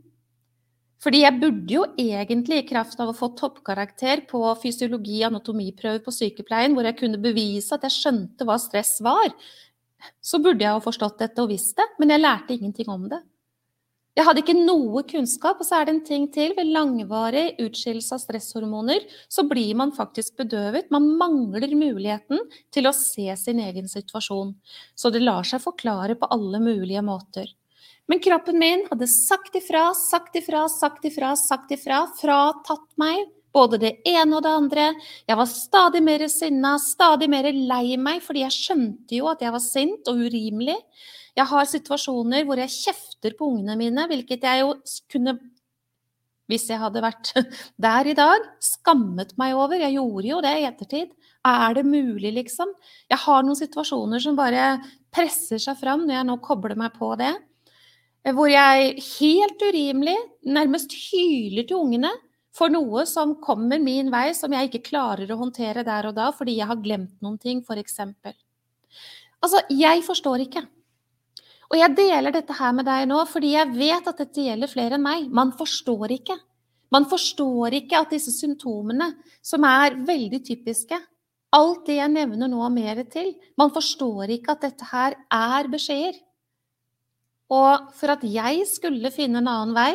Fordi 1.01 1.24
jeg 1.24 1.39
burde 1.41 1.74
jo 1.74 1.86
egentlig, 1.98 2.62
i 2.62 2.67
kraft 2.70 3.00
av 3.01 3.10
å 3.10 3.17
få 3.17 3.31
toppkarakter 3.38 4.25
på 4.29 4.43
fysiologi- 4.62 5.24
og 5.24 5.31
anatomiprøver 5.31 6.03
på 6.05 6.13
sykepleien, 6.13 6.75
hvor 6.77 6.86
jeg 6.86 7.00
kunne 7.00 7.22
bevise 7.22 7.74
at 7.74 7.88
jeg 7.88 7.98
skjønte 7.98 8.46
hva 8.46 8.60
stress 8.62 9.00
var, 9.01 9.34
så 10.22 10.38
burde 10.41 10.65
jeg 10.65 10.74
ha 10.77 10.81
forstått 10.81 11.20
dette 11.22 11.41
og 11.41 11.50
visst 11.50 11.75
det, 11.77 11.88
men 12.01 12.13
jeg 12.13 12.22
lærte 12.22 12.53
ingenting 12.53 12.89
om 12.93 13.10
det. 13.10 13.22
Jeg 14.12 14.27
hadde 14.27 14.41
ikke 14.43 14.58
noe 14.58 15.05
kunnskap, 15.08 15.62
og 15.62 15.65
så 15.65 15.77
er 15.79 15.88
det 15.88 15.93
en 15.93 16.01
ting 16.03 16.25
til. 16.36 16.51
Ved 16.58 16.67
langvarig 16.75 17.46
utskillelse 17.63 18.17
av 18.17 18.20
stresshormoner 18.20 19.05
så 19.31 19.46
blir 19.48 19.72
man 19.79 19.93
faktisk 19.96 20.36
bedøvet. 20.41 20.89
Man 20.91 21.13
mangler 21.20 21.72
muligheten 21.72 22.43
til 22.75 22.89
å 22.89 22.96
se 22.98 23.29
sin 23.39 23.63
egen 23.63 23.88
situasjon. 23.88 24.51
Så 25.00 25.13
det 25.15 25.24
lar 25.24 25.48
seg 25.48 25.63
forklare 25.63 26.20
på 26.20 26.27
alle 26.36 26.60
mulige 26.60 27.05
måter. 27.08 27.48
Men 28.12 28.20
kroppen 28.20 28.58
min 28.60 28.82
hadde 28.89 29.08
sagt 29.08 29.56
ifra, 29.56 29.94
sagt 29.96 30.36
ifra, 30.36 30.65
sagt 30.70 31.06
ifra, 31.08 31.30
sagt 31.39 31.72
ifra, 31.72 32.01
fratatt 32.20 32.89
meg 33.00 33.30
både 33.56 33.80
det 33.80 33.91
ene 34.08 34.36
og 34.38 34.44
det 34.44 34.51
andre. 34.51 34.88
Jeg 35.27 35.39
var 35.39 35.48
stadig 35.48 36.01
mer 36.03 36.25
sinna, 36.32 36.74
stadig 36.80 37.30
mer 37.32 37.48
lei 37.56 37.96
meg, 38.00 38.20
fordi 38.24 38.44
jeg 38.44 38.56
skjønte 38.58 39.15
jo 39.15 39.30
at 39.32 39.44
jeg 39.44 39.53
var 39.56 39.63
sint 39.63 40.12
og 40.12 40.25
urimelig. 40.25 40.75
Jeg 41.39 41.48
har 41.48 41.70
situasjoner 41.72 42.44
hvor 42.48 42.60
jeg 42.60 42.74
kjefter 42.74 43.36
på 43.39 43.48
ungene 43.53 43.77
mine, 43.80 44.08
hvilket 44.12 44.44
jeg 44.48 44.63
jo 44.65 44.75
kunne 45.12 45.38
hvis 46.51 46.65
jeg 46.68 46.82
hadde 46.82 47.00
vært 47.03 47.32
der 47.86 48.10
i 48.12 48.15
dag, 48.18 48.48
skammet 48.60 49.38
meg 49.39 49.56
over. 49.56 49.80
Jeg 49.80 49.96
gjorde 49.96 50.27
jo 50.27 50.41
det 50.44 50.56
i 50.60 50.65
ettertid. 50.68 51.13
Er 51.48 51.77
det 51.77 51.86
mulig, 51.88 52.34
liksom? 52.36 52.74
Jeg 53.08 53.24
har 53.24 53.46
noen 53.48 53.57
situasjoner 53.57 54.20
som 54.20 54.35
bare 54.35 54.81
presser 55.16 55.62
seg 55.64 55.79
fram 55.79 56.03
når 56.03 56.18
jeg 56.18 56.27
nå 56.27 56.38
kobler 56.44 56.75
meg 56.79 57.00
på 57.00 57.14
det. 57.20 57.31
Eh, 58.22 58.34
hvor 58.36 58.50
jeg 58.51 58.98
helt 59.20 59.64
urimelig 59.66 60.18
nærmest 60.46 60.94
hyler 61.10 61.66
til 61.68 61.79
ungene 61.79 62.12
for 62.53 62.70
noe 62.70 63.05
som 63.07 63.38
kommer 63.42 63.79
min 63.79 64.12
vei, 64.12 64.29
som 64.36 64.51
jeg 64.53 64.70
ikke 64.70 64.90
klarer 64.92 65.31
å 65.31 65.40
håndtere 65.40 65.86
der 65.88 66.10
og 66.10 66.18
da 66.18 66.29
fordi 66.36 66.57
jeg 66.60 66.70
har 66.70 66.84
glemt 66.84 67.16
noen 67.24 67.40
ting, 67.42 67.64
f.eks. 67.64 68.00
Altså, 69.42 69.64
jeg 69.72 70.03
forstår 70.05 70.46
ikke. 70.46 70.66
Og 71.72 71.77
jeg 71.79 71.96
deler 71.96 72.36
dette 72.36 72.53
her 72.57 72.74
med 72.75 72.86
deg 72.86 73.07
nå 73.07 73.22
fordi 73.31 73.53
jeg 73.55 73.74
vet 73.77 74.10
at 74.12 74.20
dette 74.20 74.44
gjelder 74.44 74.70
flere 74.70 74.98
enn 75.00 75.05
meg. 75.05 75.29
Man 75.31 75.53
forstår 75.55 76.18
ikke. 76.20 76.36
Man 76.92 77.07
forstår 77.07 77.77
ikke 77.77 78.01
at 78.03 78.12
disse 78.12 78.34
symptomene, 78.36 79.14
som 79.40 79.64
er 79.64 79.96
veldig 79.96 80.42
typiske, 80.44 80.98
alt 81.55 81.86
det 81.88 81.98
jeg 81.98 82.12
nevner 82.12 82.51
nå 82.51 82.68
mer 82.72 83.00
til, 83.12 83.31
man 83.60 83.72
forstår 83.72 84.36
ikke 84.36 84.55
at 84.55 84.66
dette 84.68 84.90
her 84.92 85.16
er 85.31 85.72
beskjeder. 85.72 86.20
Og 87.51 87.92
for 87.98 88.14
at 88.14 88.24
jeg 88.24 88.64
skulle 88.70 89.11
finne 89.14 89.42
en 89.42 89.51
annen 89.51 89.75
vei, 89.75 89.92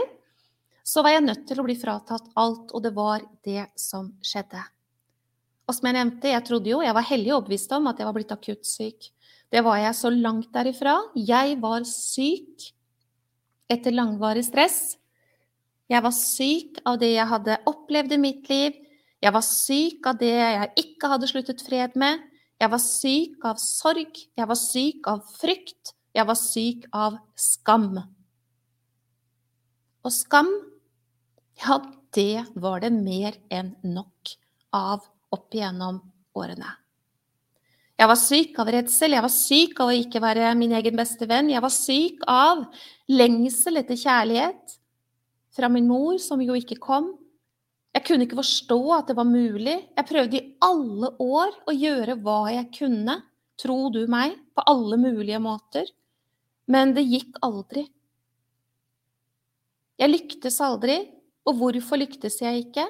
så 0.87 1.03
var 1.03 1.17
jeg 1.17 1.27
nødt 1.27 1.47
til 1.49 1.59
å 1.59 1.65
bli 1.67 1.75
fratatt 1.79 2.29
alt, 2.39 2.71
og 2.71 2.83
det 2.85 2.93
var 2.95 3.25
det 3.47 3.65
som 3.81 4.13
skjedde. 4.23 4.61
Og 5.67 5.75
som 5.75 5.89
jeg 5.89 5.97
nevnte, 5.97 6.31
jeg 6.31 6.45
trodde 6.47 6.71
jo, 6.71 6.83
jeg 6.85 6.95
var 6.95 7.09
hellig 7.09 7.33
overbevist 7.35 7.73
om 7.75 7.89
at 7.91 7.99
jeg 7.99 8.07
var 8.07 8.15
blitt 8.15 8.35
akutt 8.35 8.69
syk. 8.69 9.09
Det 9.51 9.63
var 9.67 9.81
jeg 9.81 9.99
så 9.99 10.13
langt 10.13 10.53
derifra. 10.55 10.95
Jeg 11.19 11.57
var 11.63 11.87
syk 11.91 12.69
etter 13.71 13.95
langvarig 13.95 14.45
stress. 14.47 14.95
Jeg 15.91 16.03
var 16.03 16.15
syk 16.15 16.81
av 16.87 17.01
det 17.03 17.13
jeg 17.17 17.31
hadde 17.33 17.59
opplevd 17.67 18.15
i 18.15 18.21
mitt 18.23 18.47
liv. 18.51 18.79
Jeg 19.23 19.35
var 19.35 19.43
syk 19.47 20.07
av 20.07 20.23
det 20.23 20.33
jeg 20.35 20.71
ikke 20.85 21.11
hadde 21.11 21.31
sluttet 21.31 21.67
fred 21.67 21.99
med. 21.99 22.23
Jeg 22.63 22.71
var 22.73 22.83
syk 22.83 23.51
av 23.51 23.59
sorg. 23.63 24.23
Jeg 24.39 24.51
var 24.51 24.61
syk 24.61 25.11
av 25.11 25.23
frykt. 25.35 25.96
Jeg 26.17 26.25
var 26.25 26.39
syk 26.41 26.87
av 26.97 27.19
skam. 27.37 27.91
Og 30.07 30.15
skam, 30.15 30.49
ja, 31.61 31.77
det 32.17 32.47
var 32.57 32.81
det 32.81 32.93
mer 32.95 33.37
enn 33.53 33.75
nok 33.85 34.33
av 34.73 35.05
opp 35.35 35.53
igjennom 35.53 36.01
årene. 36.39 36.71
Jeg 37.97 38.09
var 38.11 38.19
syk 38.21 38.59
av 38.61 38.71
redsel, 38.73 39.17
jeg 39.17 39.25
var 39.25 39.33
syk 39.33 39.79
av 39.81 39.91
å 39.93 39.97
ikke 39.97 40.21
være 40.21 40.55
min 40.57 40.75
egen 40.77 40.97
beste 40.97 41.29
venn. 41.29 41.53
Jeg 41.53 41.65
var 41.65 41.73
syk 41.73 42.25
av 42.29 42.65
lengsel 43.13 43.81
etter 43.81 43.97
kjærlighet 44.01 44.77
fra 45.57 45.71
min 45.73 45.89
mor, 45.89 46.17
som 46.21 46.41
jo 46.45 46.57
ikke 46.57 46.77
kom. 46.81 47.15
Jeg 47.97 48.05
kunne 48.05 48.27
ikke 48.27 48.41
forstå 48.41 48.81
at 48.99 49.09
det 49.09 49.17
var 49.17 49.29
mulig. 49.29 49.79
Jeg 49.97 50.09
prøvde 50.09 50.37
i 50.37 50.49
alle 50.65 51.13
år 51.25 51.55
å 51.65 51.77
gjøre 51.77 52.19
hva 52.25 52.41
jeg 52.53 52.69
kunne, 52.77 53.21
tro 53.57 53.79
du 53.93 54.03
meg, 54.13 54.37
på 54.53 54.65
alle 54.69 55.01
mulige 55.01 55.41
måter. 55.41 55.89
Men 56.67 56.95
det 56.97 57.07
gikk 57.07 57.39
aldri. 57.47 57.87
Jeg 60.01 60.13
lyktes 60.13 60.61
aldri. 60.65 60.99
Og 61.47 61.61
hvorfor 61.61 62.01
lyktes 62.01 62.41
jeg 62.43 62.65
ikke? 62.65 62.89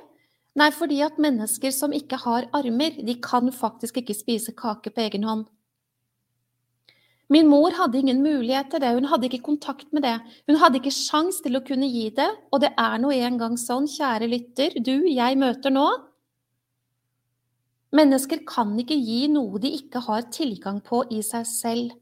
Nei, 0.57 0.71
fordi 0.73 1.03
at 1.05 1.19
mennesker 1.21 1.75
som 1.75 1.93
ikke 1.93 2.17
har 2.23 2.47
armer, 2.57 2.95
de 3.05 3.19
kan 3.21 3.53
faktisk 3.53 4.01
ikke 4.01 4.17
spise 4.17 4.55
kake 4.57 4.93
på 4.95 5.05
egen 5.05 5.27
hånd. 5.29 5.45
Min 7.29 7.51
mor 7.51 7.75
hadde 7.75 7.99
ingen 7.99 8.23
mulighet 8.23 8.71
til 8.71 8.81
det, 8.81 8.95
hun 8.95 9.09
hadde 9.11 9.27
ikke 9.27 9.43
kontakt 9.49 9.91
med 9.93 10.07
det. 10.07 10.15
Hun 10.47 10.61
hadde 10.63 10.79
ikke 10.79 10.95
sjans 10.95 11.43
til 11.45 11.59
å 11.59 11.65
kunne 11.67 11.89
gi 11.91 12.07
det, 12.15 12.29
og 12.55 12.63
det 12.63 12.71
er 12.79 12.97
nå 13.03 13.11
engang 13.13 13.59
sånn, 13.59 13.89
kjære 13.91 14.31
lytter, 14.31 14.79
du 14.79 15.09
jeg 15.11 15.37
møter 15.37 15.75
nå. 15.75 15.89
Mennesker 17.97 18.45
kan 18.49 18.73
ikke 18.79 18.97
gi 18.97 19.27
noe 19.33 19.61
de 19.61 19.75
ikke 19.75 20.05
har 20.07 20.31
tilgang 20.33 20.79
på 20.87 21.03
i 21.11 21.21
seg 21.27 21.45
selv. 21.51 21.97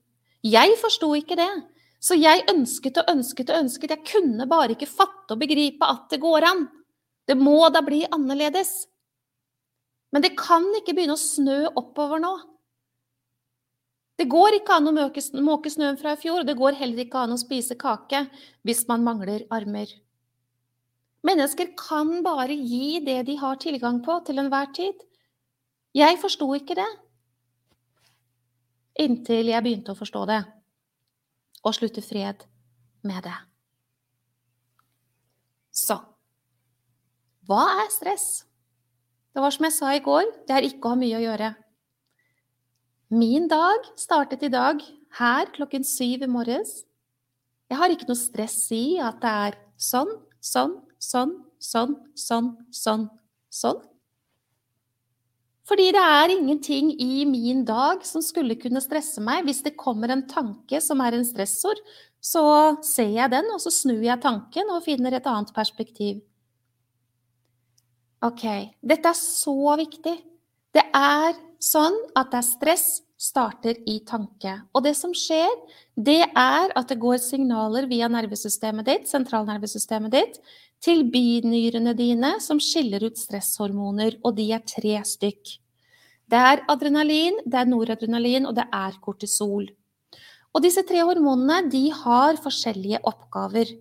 Jeg 0.44 0.76
forsto 0.80 1.09
ikke 1.16 1.38
det. 1.40 1.52
Så 2.04 2.18
jeg 2.20 2.44
ønsket 2.52 2.98
og 3.00 3.09
ønsket 3.14 3.50
og 3.50 3.62
ønsket. 3.62 3.94
Jeg 3.94 4.04
kunne 4.11 4.46
bare 4.48 4.74
ikke 4.74 4.90
fatte 4.90 5.33
og 5.33 5.40
begripe 5.40 5.87
at 5.88 6.11
det 6.12 6.20
går 6.20 6.44
an. 6.50 6.66
Det 7.24 7.37
må 7.40 7.62
da 7.72 7.80
bli 7.85 8.02
annerledes. 8.12 8.85
Men 10.12 10.22
det 10.22 10.35
kan 10.37 10.66
ikke 10.76 10.92
begynne 10.92 11.16
å 11.16 11.20
snø 11.20 11.62
oppover 11.72 12.20
nå. 12.20 12.35
Det 14.20 14.28
går 14.30 14.61
ikke 14.61 14.76
an 14.76 14.92
å 14.92 14.94
måke 15.42 15.72
snøen 15.72 15.96
fra 15.98 16.12
i 16.14 16.20
fjor, 16.20 16.42
og 16.42 16.46
det 16.46 16.54
går 16.59 16.76
heller 16.78 17.02
ikke 17.02 17.24
an 17.24 17.35
å 17.35 17.40
spise 17.40 17.74
kake 17.74 18.26
hvis 18.62 18.85
man 18.87 19.02
mangler 19.02 19.42
armer. 19.50 19.88
Mennesker 21.24 21.72
kan 21.80 22.20
bare 22.22 22.54
gi 22.54 23.00
det 23.02 23.24
de 23.26 23.38
har 23.40 23.57
tilgang 23.59 24.02
på 24.04 24.20
til 24.28 24.38
enhver 24.38 24.68
tid. 24.76 24.94
Jeg 25.96 26.20
forsto 26.20 26.46
ikke 26.54 26.76
det. 26.78 26.90
Inntil 29.00 29.50
jeg 29.50 29.64
begynte 29.64 29.94
å 29.94 29.98
forstå 29.98 30.24
det 30.30 30.42
og 31.64 31.74
slutte 31.74 32.02
fred 32.04 32.44
med 33.02 33.24
det. 33.24 33.37
Så 35.74 35.96
hva 37.48 37.64
er 37.83 37.90
stress? 37.92 38.44
Det 39.35 39.42
var 39.42 39.52
som 39.52 39.66
jeg 39.66 39.74
sa 39.74 39.90
i 39.92 40.02
går, 40.04 40.28
det 40.46 40.54
er 40.54 40.66
ikke 40.68 40.88
å 40.88 40.94
ha 40.94 40.98
mye 41.00 41.18
å 41.18 41.24
gjøre. 41.24 41.50
Min 43.14 43.48
dag 43.50 43.88
startet 44.00 44.46
i 44.46 44.52
dag 44.52 44.80
her 45.18 45.50
klokken 45.52 45.85
syv 45.85 46.24
i 46.24 46.30
morges. 46.30 46.85
Jeg 47.68 47.80
har 47.80 47.92
ikke 47.92 48.09
noe 48.09 48.18
stress 48.20 48.57
i 48.72 48.96
at 49.02 49.20
det 49.22 49.33
er 49.48 49.59
sånn, 49.76 50.14
sånn, 50.40 50.78
sånn, 51.02 51.35
sånn, 51.59 51.98
sånn, 52.16 52.48
sånn, 52.72 53.09
sånn. 53.52 53.83
Fordi 55.64 55.87
det 55.96 56.00
er 56.00 56.33
ingenting 56.35 56.90
i 57.00 57.24
min 57.24 57.62
dag 57.64 58.03
som 58.05 58.22
skulle 58.24 58.57
kunne 58.61 58.83
stresse 58.85 59.22
meg. 59.24 59.46
Hvis 59.46 59.62
det 59.64 59.79
kommer 59.81 60.12
en 60.12 60.27
tanke 60.29 60.81
som 60.85 61.00
er 61.00 61.16
en 61.16 61.24
stressord, 61.24 61.81
så 62.20 62.44
ser 62.85 63.14
jeg 63.16 63.33
den, 63.33 63.48
og 63.53 63.62
så 63.64 63.72
snur 63.72 64.03
jeg 64.05 64.20
tanken 64.20 64.72
og 64.72 64.85
finner 64.85 65.16
et 65.16 65.29
annet 65.29 65.53
perspektiv. 65.57 66.20
Ok, 68.24 68.44
dette 68.81 69.11
er 69.11 69.18
så 69.18 69.57
viktig. 69.81 70.14
Det 70.74 70.85
er 70.96 71.35
sånn 71.62 71.96
at 72.16 72.33
det 72.33 72.40
er 72.40 72.48
stress 72.48 72.87
starter 73.20 73.79
i 73.88 73.98
tanke. 74.07 74.53
Og 74.74 74.85
det 74.85 74.94
som 74.98 75.12
skjer, 75.16 75.48
det 75.96 76.22
er 76.27 76.72
at 76.77 76.90
det 76.90 77.00
går 77.00 77.20
signaler 77.22 77.87
via 77.88 78.09
nervesystemet 78.12 78.88
ditt, 78.88 79.09
sentralnervesystemet 79.09 80.12
ditt, 80.12 80.40
til 80.85 81.07
binyrene 81.09 81.94
dine 81.97 82.35
som 82.44 82.61
skiller 82.61 83.07
ut 83.09 83.16
stresshormoner, 83.18 84.18
og 84.25 84.37
de 84.37 84.51
er 84.53 84.64
tre 84.68 84.99
stykk. 85.09 85.55
Det 86.29 86.40
er 86.40 86.62
adrenalin, 86.73 87.40
det 87.44 87.61
er 87.61 87.68
noradrenalin, 87.68 88.49
og 88.49 88.57
det 88.57 88.66
er 88.73 88.99
kortisol. 89.05 89.68
Og 90.55 90.62
disse 90.62 90.85
tre 90.87 91.03
hormonene 91.03 91.70
de 91.73 91.88
har 91.92 92.38
forskjellige 92.42 93.01
oppgaver. 93.09 93.73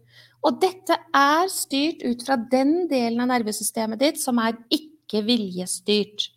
Og 0.44 0.60
dette 0.64 0.98
er 1.16 1.52
styrt 1.52 2.02
ut 2.04 2.24
fra 2.26 2.38
den 2.52 2.88
delen 2.92 3.22
av 3.24 3.30
nervesystemet 3.32 4.02
ditt 4.02 4.20
som 4.20 4.42
er 4.44 4.58
ikke 4.74 5.22
viljestyrt. 5.28 6.32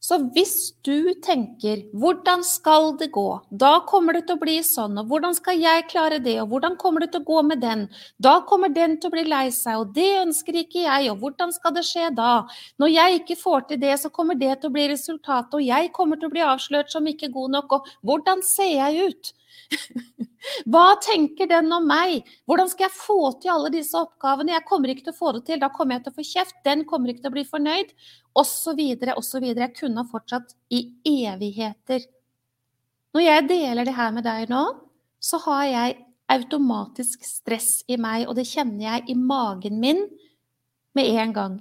Så 0.00 0.16
hvis 0.32 0.72
du 0.80 1.12
tenker 1.20 1.82
'hvordan 1.92 2.42
skal 2.42 2.96
det 2.96 3.10
gå', 3.12 3.40
da 3.52 3.80
kommer 3.80 4.14
det 4.16 4.22
til 4.26 4.36
å 4.36 4.40
bli 4.40 4.56
sånn, 4.64 4.96
og 4.98 5.10
'hvordan 5.10 5.34
skal 5.36 5.60
jeg 5.60 5.88
klare 5.90 6.18
det', 6.18 6.40
og 6.40 6.48
'hvordan 6.48 6.78
kommer 6.78 7.00
det 7.00 7.12
til 7.12 7.20
å 7.20 7.28
gå 7.32 7.42
med 7.44 7.60
den', 7.60 7.88
da 8.18 8.40
kommer 8.40 8.72
den 8.72 8.96
til 8.96 9.10
å 9.10 9.12
bli 9.12 9.24
lei 9.24 9.50
seg, 9.50 9.76
og 9.76 9.92
'det 9.92 10.24
ønsker 10.24 10.54
ikke 10.62 10.86
jeg', 10.88 11.10
og 11.10 11.18
'hvordan 11.20 11.52
skal 11.52 11.74
det 11.74 11.84
skje 11.84 12.08
da'? 12.16 12.48
Når 12.80 12.88
jeg 12.88 13.20
ikke 13.20 13.42
får 13.44 13.68
til 13.68 13.80
det, 13.80 14.00
så 14.00 14.08
kommer 14.08 14.34
det 14.34 14.60
til 14.60 14.70
å 14.70 14.72
bli 14.72 14.88
resultatet, 14.88 15.54
og 15.54 15.62
jeg 15.62 15.92
kommer 15.92 16.16
til 16.16 16.28
å 16.28 16.32
bli 16.32 16.40
avslørt 16.40 16.90
som 16.90 17.04
ikke 17.04 17.32
god 17.32 17.50
nok, 17.50 17.72
og 17.72 17.86
'hvordan 18.02 18.42
ser 18.42 18.72
jeg 18.80 19.12
ut'? 19.12 19.32
Hva 20.70 20.94
tenker 21.04 21.48
den 21.50 21.72
om 21.74 21.84
meg? 21.88 22.28
Hvordan 22.48 22.70
skal 22.70 22.86
jeg 22.86 22.96
få 22.96 23.18
til 23.42 23.52
alle 23.52 23.72
disse 23.74 23.98
oppgavene? 23.98 24.54
Jeg 24.54 24.66
kommer 24.68 24.92
ikke 24.92 25.08
til 25.08 25.14
å 25.14 25.18
få 25.18 25.32
det 25.36 25.42
til, 25.48 25.60
da 25.60 25.68
kommer 25.74 25.96
jeg 25.96 26.06
til 26.06 26.12
å 26.14 26.18
få 26.18 26.26
kjeft, 26.26 26.56
den 26.66 26.86
kommer 26.88 27.12
ikke 27.12 27.24
til 27.26 27.32
å 27.32 27.36
bli 27.36 27.44
fornøyd, 27.48 27.92
osv., 28.40 28.80
osv. 29.16 29.48
Jeg 29.50 29.74
kunne 29.76 30.04
ha 30.04 30.08
fortsatt 30.08 30.54
i 30.72 30.86
evigheter. 31.26 32.06
Når 33.16 33.26
jeg 33.26 33.48
deler 33.50 33.88
det 33.88 33.96
her 33.98 34.14
med 34.14 34.24
deg 34.24 34.52
nå, 34.52 34.64
så 35.20 35.40
har 35.44 35.66
jeg 35.68 35.98
automatisk 36.30 37.24
stress 37.26 37.80
i 37.90 37.98
meg, 38.00 38.28
og 38.28 38.36
det 38.38 38.46
kjenner 38.48 38.86
jeg 38.86 39.10
i 39.12 39.18
magen 39.18 39.80
min 39.82 40.04
med 40.96 41.10
en 41.22 41.32
gang. 41.34 41.56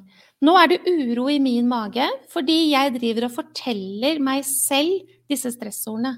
Nå 0.45 0.55
er 0.55 0.71
det 0.71 0.83
uro 0.87 1.27
i 1.29 1.39
min 1.43 1.67
mage 1.67 2.05
fordi 2.31 2.71
jeg 2.71 2.93
driver 2.95 3.27
og 3.27 3.35
forteller 3.35 4.21
meg 4.23 4.45
selv 4.47 5.09
disse 5.29 5.51
stressordene. 5.51 6.15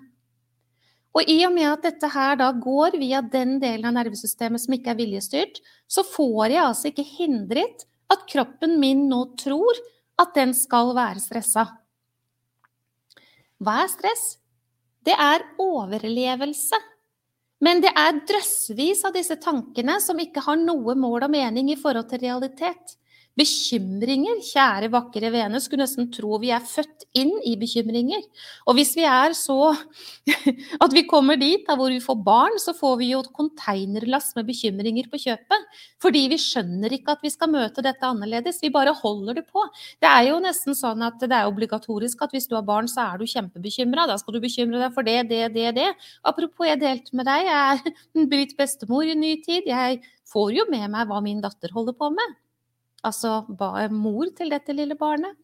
Og 1.12 1.28
i 1.28 1.42
og 1.44 1.52
med 1.54 1.68
at 1.68 1.84
dette 1.84 2.08
her 2.14 2.38
da 2.40 2.52
går 2.56 2.96
via 3.02 3.20
den 3.22 3.58
delen 3.60 3.90
av 3.90 3.98
nervesystemet 3.98 4.64
som 4.64 4.76
ikke 4.78 4.94
er 4.94 5.00
viljestyrt, 5.00 5.60
så 5.92 6.06
får 6.08 6.54
jeg 6.54 6.64
altså 6.64 6.92
ikke 6.92 7.08
hindret 7.18 7.84
at 8.12 8.24
kroppen 8.32 8.78
min 8.80 9.08
nå 9.12 9.26
tror 9.40 9.82
at 10.22 10.32
den 10.38 10.56
skal 10.56 10.94
være 10.96 11.20
stressa. 11.24 11.66
Hva 13.62 13.84
er 13.84 13.92
stress? 13.92 14.24
Det 15.06 15.14
er 15.18 15.44
overlevelse. 15.62 16.80
Men 17.62 17.82
det 17.84 17.92
er 17.94 18.24
drøssevis 18.26 19.04
av 19.06 19.14
disse 19.14 19.38
tankene 19.42 20.00
som 20.02 20.20
ikke 20.22 20.42
har 20.48 20.58
noe 20.58 20.96
mål 20.98 21.28
og 21.28 21.34
mening 21.34 21.70
i 21.70 21.78
forhold 21.78 22.08
til 22.10 22.24
realitet. 22.24 22.96
Bekymringer, 23.40 24.42
kjære, 24.44 24.90
vakre 24.92 25.30
vene, 25.32 25.60
skulle 25.64 25.86
nesten 25.86 26.10
tro 26.12 26.36
vi 26.42 26.50
er 26.52 26.64
født 26.68 27.06
inn 27.16 27.32
i 27.48 27.54
bekymringer. 27.60 28.26
Og 28.68 28.76
hvis 28.76 28.92
vi 28.98 29.06
er 29.08 29.32
så 29.38 29.72
at 30.84 30.96
vi 30.96 31.06
kommer 31.08 31.40
dit 31.40 31.64
da 31.68 31.78
hvor 31.80 31.94
vi 31.94 32.02
får 32.04 32.20
barn, 32.26 32.58
så 32.60 32.76
får 32.76 32.98
vi 33.00 33.14
jo 33.14 33.22
konteinerlass 33.32 34.34
med 34.36 34.50
bekymringer 34.50 35.08
på 35.12 35.22
kjøpet. 35.24 35.80
Fordi 36.04 36.26
vi 36.34 36.42
skjønner 36.44 36.92
ikke 36.98 37.16
at 37.16 37.24
vi 37.24 37.32
skal 37.32 37.54
møte 37.56 37.86
dette 37.86 38.04
annerledes. 38.04 38.60
Vi 38.60 38.74
bare 38.74 38.98
holder 39.00 39.40
det 39.40 39.46
på. 39.48 39.64
Det 40.04 40.12
er 40.12 40.28
jo 40.34 40.44
nesten 40.44 40.76
sånn 40.76 41.08
at 41.08 41.24
det 41.24 41.32
er 41.32 41.48
obligatorisk 41.48 42.28
at 42.28 42.36
hvis 42.36 42.52
du 42.52 42.58
har 42.60 42.68
barn, 42.68 42.92
så 42.92 43.08
er 43.14 43.24
du 43.24 43.32
kjempebekymra. 43.32 44.10
Da 44.12 44.20
skal 44.20 44.36
du 44.36 44.44
bekymre 44.44 44.84
deg 44.84 44.92
for 44.92 45.08
det, 45.08 45.22
det, 45.32 45.46
det, 45.56 45.70
det. 45.80 45.90
Apropos, 46.28 46.68
jeg 46.68 46.84
delte 46.84 47.16
med 47.16 47.32
deg, 47.32 47.48
jeg 47.48 47.80
er 47.80 48.28
blitt 48.36 48.58
bestemor 48.60 49.08
i 49.08 49.16
ny 49.16 49.38
tid. 49.48 49.72
Jeg 49.72 50.04
får 50.32 50.56
jo 50.60 50.68
med 50.72 50.90
meg 50.92 51.08
hva 51.08 51.24
min 51.24 51.40
datter 51.44 51.72
holder 51.72 51.96
på 51.96 52.12
med. 52.12 52.42
Altså 53.06 53.46
mor 53.92 54.30
til 54.38 54.52
dette 54.54 54.74
lille 54.78 54.96
barnet. 54.96 55.38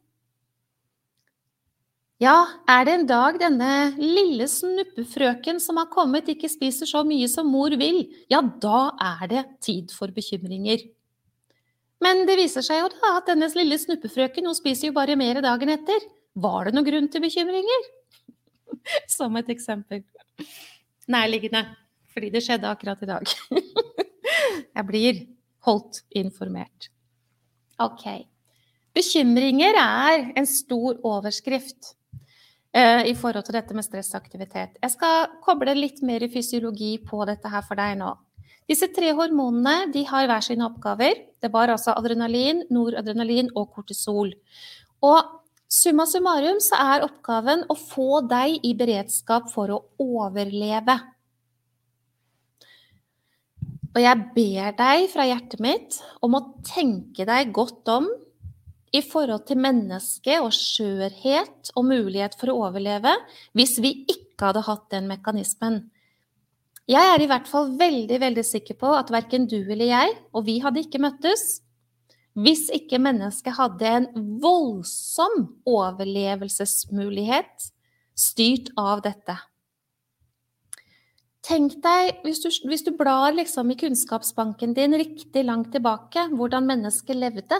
Ja, 2.17 2.47
er 2.65 2.85
det 2.85 2.93
en 2.97 3.05
dag 3.09 3.35
denne 3.37 3.71
lille 4.01 4.47
snuppefrøken 4.49 5.59
som 5.61 5.77
har 5.77 5.89
kommet, 5.93 6.29
ikke 6.33 6.49
spiser 6.49 6.89
så 6.89 7.03
mye 7.05 7.27
som 7.29 7.45
mor 7.53 7.75
vil, 7.77 8.07
ja, 8.29 8.39
da 8.41 8.87
er 9.21 9.27
det 9.29 9.43
tid 9.61 9.93
for 9.93 10.09
bekymringer. 10.09 10.81
Men 12.01 12.25
det 12.25 12.39
viser 12.39 12.65
seg 12.65 12.81
jo 12.81 12.89
da 12.95 13.13
at 13.19 13.29
denne 13.29 13.49
lille 13.53 13.77
snuppefrøken 13.77 14.49
hun 14.49 14.57
spiser 14.57 14.89
jo 14.89 14.97
bare 14.97 15.17
mer 15.17 15.43
dagen 15.45 15.69
etter. 15.73 16.09
Var 16.37 16.65
det 16.65 16.73
noen 16.73 16.89
grunn 16.89 17.11
til 17.13 17.21
bekymringer? 17.21 17.87
Som 19.17 19.37
et 19.37 19.53
eksempel. 19.53 20.01
Nærliggende, 21.09 21.67
fordi 22.13 22.33
det 22.33 22.43
skjedde 22.45 22.69
akkurat 22.69 23.01
i 23.05 23.13
dag. 23.13 23.33
Jeg 24.77 24.89
blir 24.89 25.25
holdt 25.69 26.01
informert. 26.17 26.89
Ok. 27.83 28.05
Bekymringer 28.97 29.77
er 29.77 30.31
en 30.39 30.47
stor 30.49 30.97
overskrift 31.05 31.93
uh, 32.73 33.03
i 33.05 33.13
forhold 33.17 33.45
til 33.45 33.57
dette 33.59 33.75
med 33.77 33.85
stressaktivitet. 33.85 34.79
Jeg 34.81 34.93
skal 34.95 35.27
koble 35.45 35.75
litt 35.77 36.01
mer 36.05 36.25
fysiologi 36.33 36.95
på 37.05 37.21
dette 37.29 37.51
her 37.53 37.65
for 37.67 37.77
deg 37.77 37.99
nå. 38.01 38.15
Disse 38.67 38.89
tre 38.91 39.13
hormonene 39.15 39.91
de 39.93 40.03
har 40.09 40.25
hver 40.27 40.43
sine 40.43 40.65
oppgaver. 40.65 41.21
Det 41.39 41.51
var 41.53 41.71
altså 41.71 41.93
adrenalin, 41.95 42.65
noradrenalin 42.73 43.53
og 43.55 43.69
kortisol. 43.77 44.33
Og 45.05 45.19
summa 45.71 46.07
summarum 46.09 46.59
så 46.63 46.79
er 46.95 47.05
oppgaven 47.05 47.63
å 47.69 47.77
få 47.77 48.23
deg 48.27 48.65
i 48.65 48.73
beredskap 48.75 49.47
for 49.53 49.71
å 49.71 49.83
overleve. 50.01 50.97
Og 53.97 54.03
jeg 54.03 54.17
ber 54.35 54.75
deg 54.77 55.07
fra 55.09 55.23
hjertet 55.25 55.61
mitt 55.63 55.95
om 56.21 56.35
å 56.37 56.61
tenke 56.61 57.25
deg 57.25 57.49
godt 57.49 57.89
om 57.89 58.05
i 58.93 59.01
forhold 59.01 59.47
til 59.49 59.57
menneske 59.57 60.37
og 60.37 60.53
skjørhet 60.53 61.71
og 61.73 61.87
mulighet 61.89 62.37
for 62.37 62.53
å 62.53 62.59
overleve 62.67 63.09
hvis 63.57 63.81
vi 63.81 64.05
ikke 64.05 64.51
hadde 64.51 64.61
hatt 64.67 64.85
den 64.93 65.09
mekanismen. 65.09 65.89
Jeg 66.85 67.15
er 67.15 67.25
i 67.25 67.27
hvert 67.27 67.49
fall 67.49 67.73
veldig 67.79 68.19
veldig 68.21 68.45
sikker 68.45 68.77
på 68.77 68.93
at 68.99 69.09
verken 69.11 69.49
du 69.49 69.65
eller 69.65 69.89
jeg, 69.89 70.13
og 70.29 70.45
vi 70.45 70.59
hadde 70.61 70.85
ikke 70.85 71.01
møttes, 71.01 71.65
hvis 72.37 72.69
ikke 72.69 73.01
mennesket 73.01 73.57
hadde 73.57 73.97
en 73.97 74.07
voldsom 74.45 75.57
overlevelsesmulighet 75.65 77.71
styrt 78.13 78.69
av 78.77 79.01
dette. 79.09 79.41
Tenk 81.45 81.77
deg, 81.83 82.19
hvis 82.25 82.41
du, 82.43 82.49
hvis 82.67 82.83
du 82.83 82.91
blar 82.97 83.35
liksom 83.35 83.69
i 83.71 83.77
kunnskapsbanken 83.79 84.73
din 84.75 84.97
riktig 84.97 85.45
langt 85.45 85.71
tilbake, 85.71 86.27
hvordan 86.33 86.67
mennesket 86.67 87.15
levde. 87.17 87.59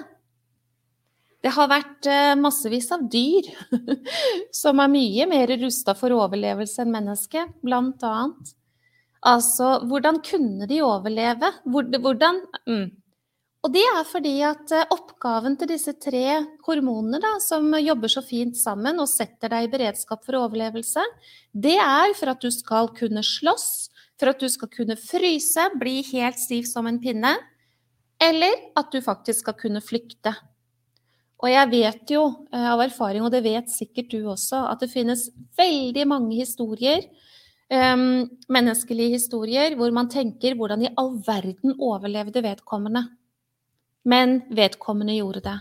Det 1.46 1.54
har 1.54 1.70
vært 1.70 2.08
eh, 2.10 2.34
massevis 2.40 2.90
av 2.92 3.06
dyr 3.12 3.48
som 4.62 4.82
er 4.82 4.92
mye 4.92 5.28
mer 5.30 5.54
rusta 5.62 5.94
for 5.96 6.16
overlevelse 6.16 6.82
enn 6.84 6.96
mennesket, 6.96 7.54
blant 7.64 8.04
annet. 8.04 8.56
Altså, 9.28 9.78
hvordan 9.88 10.20
kunne 10.26 10.68
de 10.70 10.82
overleve? 10.86 11.52
Hvordan 11.66 12.42
mm. 12.68 12.88
Og 13.68 13.74
det 13.76 13.84
er 13.84 14.06
fordi 14.08 14.38
at 14.48 14.72
eh, 14.72 14.88
oppgaven 14.96 15.58
til 15.60 15.68
disse 15.74 15.92
tre 16.00 16.24
hormonene 16.64 17.20
da, 17.20 17.34
som 17.44 17.68
jobber 17.76 18.12
så 18.14 18.22
fint 18.24 18.56
sammen 18.56 19.02
og 19.04 19.10
setter 19.12 19.52
deg 19.52 19.68
i 19.68 19.72
beredskap 19.74 20.24
for 20.24 20.40
overlevelse, 20.40 21.04
det 21.52 21.76
er 21.76 22.14
for 22.16 22.32
at 22.32 22.40
du 22.40 22.48
skal 22.54 22.88
kunne 22.96 23.26
slåss, 23.28 23.68
for 24.16 24.32
at 24.32 24.40
du 24.40 24.48
skal 24.48 24.72
kunne 24.72 24.96
fryse, 24.96 25.68
bli 25.84 26.00
helt 26.14 26.40
stiv 26.40 26.64
som 26.70 26.88
en 26.88 27.02
pinne, 27.04 27.34
eller 28.24 28.56
at 28.80 28.88
du 28.96 29.02
faktisk 29.04 29.44
skal 29.44 29.60
kunne 29.60 29.84
flykte. 29.84 30.32
Og 31.44 31.52
jeg 31.52 31.74
vet 31.76 32.16
jo 32.16 32.24
eh, 32.56 32.72
av 32.72 32.88
erfaring, 32.88 33.28
og 33.28 33.36
det 33.36 33.44
vet 33.44 33.68
sikkert 33.68 34.16
du 34.16 34.32
også, 34.32 34.64
at 34.72 34.80
det 34.80 34.94
finnes 34.96 35.28
veldig 35.60 36.08
mange 36.08 36.40
historier, 36.40 37.04
um, 37.68 38.24
menneskelige 38.48 39.20
historier, 39.20 39.76
hvor 39.76 39.92
man 39.92 40.08
tenker 40.08 40.56
hvordan 40.56 40.88
i 40.88 40.96
all 40.96 41.18
verden 41.28 41.76
overlevde 41.84 42.48
vedkommende? 42.48 43.10
Men 44.08 44.42
vedkommende 44.56 45.18
gjorde 45.18 45.44
det. 45.46 45.58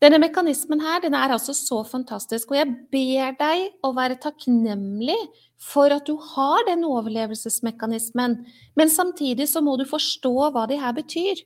Denne 0.00 0.16
mekanismen 0.22 0.80
her, 0.80 1.02
den 1.04 1.12
er 1.12 1.34
altså 1.34 1.52
så 1.52 1.82
fantastisk, 1.84 2.50
og 2.50 2.56
jeg 2.56 2.70
ber 2.92 3.34
deg 3.36 3.66
å 3.84 3.90
være 3.96 4.16
takknemlig 4.22 5.18
for 5.60 5.92
at 5.92 6.08
du 6.08 6.14
har 6.32 6.64
den 6.68 6.86
overlevelsesmekanismen, 6.88 8.38
men 8.78 8.92
samtidig 8.92 9.48
så 9.50 9.60
må 9.64 9.76
du 9.76 9.84
forstå 9.88 10.32
hva 10.54 10.64
det 10.70 10.80
her 10.80 10.96
betyr. 10.96 11.42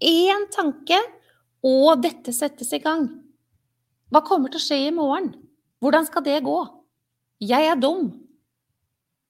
Én 0.00 0.48
tanke, 0.54 0.96
og 1.64 2.00
dette 2.04 2.32
settes 2.36 2.72
i 2.76 2.80
gang. 2.80 3.06
Hva 4.12 4.24
kommer 4.24 4.52
til 4.52 4.60
å 4.60 4.64
skje 4.64 4.80
i 4.88 4.94
morgen? 4.94 5.32
Hvordan 5.84 6.08
skal 6.08 6.24
det 6.24 6.42
gå? 6.44 6.58
Jeg 7.44 7.68
er 7.68 7.80
dum. 7.80 8.12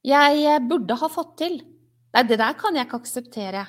Jeg 0.05 0.61
burde 0.69 0.99
ha 1.01 1.09
fått 1.11 1.39
til. 1.41 1.63
Nei, 2.15 2.23
det 2.29 2.39
der 2.39 2.55
kan 2.59 2.77
jeg 2.77 2.87
ikke 2.87 3.01
akseptere. 3.03 3.65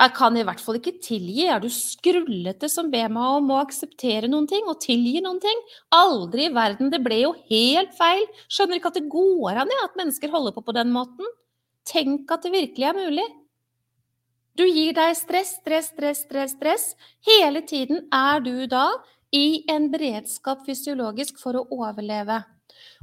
Jeg 0.00 0.14
kan 0.16 0.36
i 0.38 0.44
hvert 0.48 0.62
fall 0.64 0.78
ikke 0.78 0.94
tilgi. 1.04 1.44
Er 1.52 1.60
du 1.60 1.68
skrullete 1.72 2.70
som 2.72 2.88
ber 2.92 3.10
meg 3.12 3.40
om 3.40 3.50
å 3.52 3.58
akseptere 3.60 4.30
noen 4.32 4.46
ting 4.48 4.64
og 4.70 4.80
tilgi 4.80 5.20
noen 5.20 5.40
ting? 5.42 5.60
Aldri 5.92 6.46
i 6.48 6.54
verden. 6.54 6.88
Det 6.92 7.02
ble 7.04 7.18
jo 7.20 7.34
helt 7.50 7.92
feil. 7.98 8.24
Skjønner 8.48 8.80
ikke 8.80 8.94
at 8.94 8.96
det 8.96 9.10
går 9.12 9.60
an 9.60 9.74
at 9.82 9.98
mennesker 10.00 10.32
holder 10.32 10.56
på 10.56 10.64
på 10.64 10.76
den 10.76 10.94
måten. 10.94 11.28
Tenk 11.84 12.32
at 12.32 12.46
det 12.46 12.54
virkelig 12.54 12.88
er 12.88 12.96
mulig. 12.96 13.28
Du 14.56 14.64
gir 14.64 14.96
deg 14.96 15.12
stress, 15.16 15.58
stress, 15.60 15.92
stress, 15.92 16.24
stress, 16.24 16.56
stress. 16.56 16.86
Hele 17.28 17.60
tiden 17.60 18.06
er 18.08 18.40
du 18.40 18.66
da 18.72 18.88
i 19.36 19.62
en 19.70 19.90
beredskap 19.92 20.64
fysiologisk 20.66 21.38
for 21.42 21.60
å 21.60 21.66
overleve. 21.76 22.40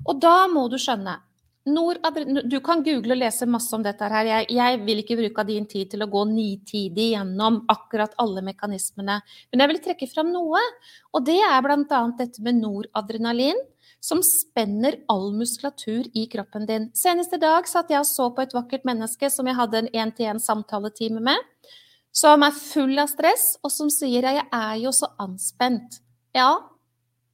Og 0.09 0.17
da 0.21 0.47
må 0.49 0.65
du 0.71 0.79
skjønne 0.81 1.19
du 1.67 2.59
kan 2.63 2.83
google 2.83 3.15
og 3.15 3.19
lese 3.19 3.47
masse 3.49 3.73
om 3.75 3.83
dette 3.83 4.07
her. 4.07 4.27
Jeg, 4.27 4.47
jeg, 4.55 4.81
vil 4.87 5.01
ikke 5.01 5.17
bruke 5.19 5.45
din 5.47 5.65
tid 5.69 5.91
til 5.91 6.03
å 6.05 6.09
gå 6.11 6.23
nitidig 6.29 7.11
gjennom 7.13 7.63
akkurat 7.71 8.13
alle 8.21 8.43
mekanismene. 8.45 9.17
Men 9.51 9.63
jeg 9.63 9.71
vil 9.71 9.81
trekke 9.83 10.07
fram 10.11 10.31
noe, 10.31 10.61
og 11.11 11.25
det 11.27 11.39
er 11.43 11.59
bl.a. 11.65 12.03
dette 12.19 12.43
med 12.45 12.61
noradrenalin. 12.61 13.59
Som 14.03 14.19
spenner 14.21 14.99
all 15.09 15.31
muskulatur 15.33 16.05
i 16.15 16.27
kroppen 16.29 16.67
din. 16.69 16.83
Senest 16.95 17.33
i 17.33 17.39
dag 17.41 17.65
satt 17.67 17.89
jeg 17.91 18.03
og 18.03 18.07
så 18.07 18.27
på 18.31 18.43
et 18.45 18.53
vakkert 18.53 18.85
menneske 18.85 19.27
som 19.33 19.49
jeg 19.49 19.57
hadde 19.57 19.81
en 19.81 19.89
én-til-én-samtaletime 19.89 21.23
med. 21.25 21.41
Som 22.15 22.45
er 22.45 22.53
full 22.55 22.93
av 23.01 23.09
stress, 23.09 23.57
og 23.65 23.73
som 23.73 23.89
sier 23.89 24.21
'jeg 24.21 24.45
er 24.53 24.75
jo 24.83 24.93
så 24.93 25.09
anspent'. 25.17 25.99
Ja, 26.33 26.61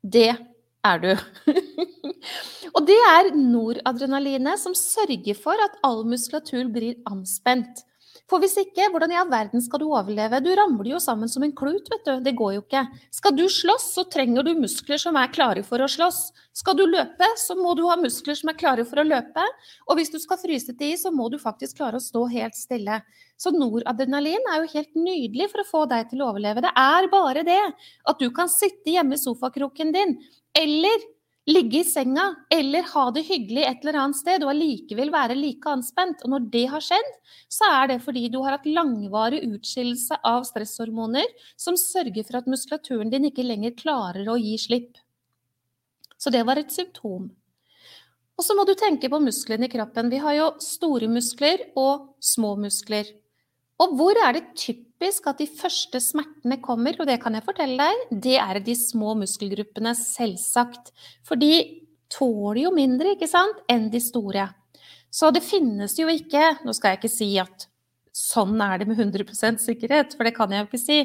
det 0.04 0.38
er 0.84 0.98
du. 1.00 1.16
og 2.76 2.84
det 2.88 3.00
er 3.10 3.32
noradrenalinet 3.38 4.62
som 4.62 4.76
sørger 4.78 5.38
for 5.40 5.60
at 5.66 5.80
all 5.86 6.04
muskulatur 6.08 6.70
blir 6.74 7.00
anspent. 7.10 7.84
For 8.32 8.40
hvis 8.40 8.56
ikke, 8.58 8.88
hvordan 8.90 9.12
i 9.12 9.18
all 9.20 9.28
verden 9.30 9.62
skal 9.62 9.82
du 9.82 9.90
overleve? 9.90 10.40
Du 10.42 10.48
ramler 10.56 10.94
jo 10.94 11.00
sammen 11.04 11.30
som 11.30 11.44
en 11.44 11.52
klut, 11.54 11.90
vet 11.92 12.06
du. 12.08 12.14
Det 12.24 12.34
går 12.40 12.54
jo 12.56 12.62
ikke. 12.64 12.86
Skal 13.14 13.36
du 13.36 13.44
slåss, 13.52 13.90
så 13.98 14.06
trenger 14.10 14.48
du 14.48 14.54
muskler 14.58 15.02
som 15.02 15.18
er 15.20 15.32
klare 15.34 15.62
for 15.68 15.84
å 15.84 15.90
slåss. 15.92 16.22
Skal 16.56 16.78
du 16.80 16.86
løpe, 16.88 17.28
så 17.38 17.58
må 17.60 17.76
du 17.78 17.84
ha 17.90 17.98
muskler 18.00 18.38
som 18.40 18.50
er 18.50 18.58
klare 18.58 18.88
for 18.88 19.02
å 19.02 19.06
løpe. 19.06 19.44
Og 19.90 20.00
hvis 20.00 20.14
du 20.14 20.18
skal 20.24 20.40
fryse 20.42 20.72
til 20.72 20.96
is, 20.96 21.04
så 21.04 21.12
må 21.14 21.28
du 21.34 21.38
faktisk 21.42 21.82
klare 21.82 22.00
å 22.00 22.04
stå 22.04 22.24
helt 22.32 22.58
stille. 22.58 23.02
Så 23.38 23.52
noradrenalin 23.54 24.50
er 24.54 24.64
jo 24.64 24.72
helt 24.72 24.94
nydelig 24.96 25.52
for 25.52 25.62
å 25.62 25.70
få 25.70 25.84
deg 25.92 26.10
til 26.10 26.24
å 26.24 26.32
overleve. 26.32 26.64
Det 26.64 26.74
er 26.80 27.12
bare 27.12 27.44
det 27.46 27.62
at 27.62 28.24
du 28.24 28.30
kan 28.34 28.52
sitte 28.52 28.96
hjemme 28.96 29.20
i 29.20 29.22
sofakroken 29.22 29.92
din 29.94 30.16
eller 30.58 31.10
ligge 31.50 31.82
i 31.82 31.84
senga 31.84 32.30
eller 32.54 32.86
ha 32.94 33.04
det 33.12 33.26
hyggelig 33.28 33.66
et 33.68 33.84
eller 33.84 34.00
annet 34.00 34.20
sted 34.20 34.46
og 34.46 34.52
allikevel 34.54 35.12
være 35.12 35.36
like 35.36 35.70
anspent. 35.70 36.24
Og 36.24 36.34
når 36.36 36.48
det 36.54 36.64
har 36.72 36.84
skjedd, 36.84 37.10
så 37.52 37.70
er 37.82 37.92
det 37.92 38.00
fordi 38.06 38.30
du 38.32 38.40
har 38.46 38.58
hatt 38.58 38.70
langvarig 38.70 39.42
utskillelse 39.50 40.22
av 40.24 40.48
stresshormoner 40.48 41.28
som 41.60 41.80
sørger 41.80 42.24
for 42.28 42.40
at 42.40 42.50
muskulaturen 42.52 43.12
din 43.12 43.28
ikke 43.32 43.46
lenger 43.46 43.76
klarer 43.80 44.30
å 44.32 44.40
gi 44.40 44.56
slipp. 44.62 44.94
Så 46.18 46.32
det 46.32 46.46
var 46.48 46.62
et 46.62 46.72
symptom. 46.72 47.28
Og 48.34 48.46
så 48.46 48.56
må 48.58 48.64
du 48.66 48.74
tenke 48.80 49.12
på 49.12 49.20
musklene 49.22 49.68
i 49.68 49.74
kroppen. 49.74 50.10
Vi 50.10 50.22
har 50.24 50.38
jo 50.38 50.48
store 50.64 51.10
muskler 51.12 51.68
og 51.78 52.16
små 52.24 52.56
muskler. 52.58 53.12
Og 53.84 53.94
hvor 54.00 54.18
er 54.24 54.38
det 54.38 54.48
typisk 54.56 54.93
at 55.02 55.40
de 55.40 55.48
første 55.48 56.00
smertene 56.00 56.60
kommer? 56.62 56.96
Og 57.00 57.08
det 57.08 57.20
kan 57.22 57.34
jeg 57.34 57.46
fortelle 57.46 57.78
deg, 57.78 58.20
det 58.24 58.38
er 58.40 58.60
de 58.64 58.76
små 58.76 59.16
muskelgruppene, 59.20 59.96
selvsagt. 59.96 60.94
For 61.26 61.36
de 61.36 61.84
tåler 62.14 62.64
jo 62.66 62.72
mindre, 62.76 63.16
ikke 63.16 63.28
sant, 63.28 63.64
enn 63.68 63.90
de 63.92 64.00
store. 64.00 64.48
Så 65.14 65.30
det 65.34 65.44
finnes 65.46 65.94
jo 66.00 66.08
ikke 66.10 66.66
Nå 66.66 66.74
skal 66.74 66.94
jeg 66.94 67.04
ikke 67.04 67.14
si 67.14 67.30
at 67.42 67.68
sånn 68.14 68.62
er 68.62 68.80
det 68.80 68.88
med 68.90 69.00
100% 69.02 69.62
sikkerhet, 69.62 70.14
for 70.14 70.26
det 70.26 70.36
kan 70.38 70.52
jeg 70.54 70.62
jo 70.62 70.70
ikke 70.70 70.82
si. 70.82 71.00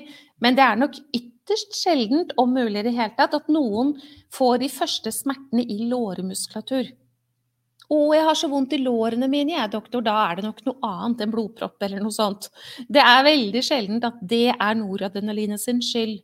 Men 0.44 0.56
det 0.56 0.64
er 0.64 0.80
nok 0.80 0.96
ytterst 1.16 1.76
sjeldent, 1.76 2.34
om 2.36 2.52
mulig 2.52 2.82
i 2.82 2.88
det 2.90 2.96
hele 2.96 3.14
tatt, 3.16 3.36
at 3.36 3.48
noen 3.48 3.94
får 4.34 4.60
de 4.60 4.68
første 4.72 5.12
smertene 5.14 5.64
i 5.64 5.88
lårmuskulatur. 5.88 6.92
'Å, 7.88 7.98
jeg 8.12 8.24
har 8.24 8.36
så 8.36 8.48
vondt 8.52 8.74
i 8.76 8.82
lårene 8.82 9.28
mine, 9.32 9.54
jeg, 9.54 9.72
doktor.' 9.72 10.04
Da 10.04 10.16
er 10.28 10.36
det 10.36 10.44
nok 10.44 10.60
noe 10.66 10.78
annet 10.84 11.22
enn 11.24 11.32
blodpropp 11.32 11.82
eller 11.82 12.02
noe 12.04 12.12
sånt. 12.12 12.50
Det 12.84 13.00
er 13.00 13.24
veldig 13.24 13.62
sjeldent 13.64 14.04
at 14.04 14.18
det 14.20 14.52
er 14.52 14.74
noradrenalinet 14.76 15.60
sin 15.60 15.80
skyld. 15.80 16.20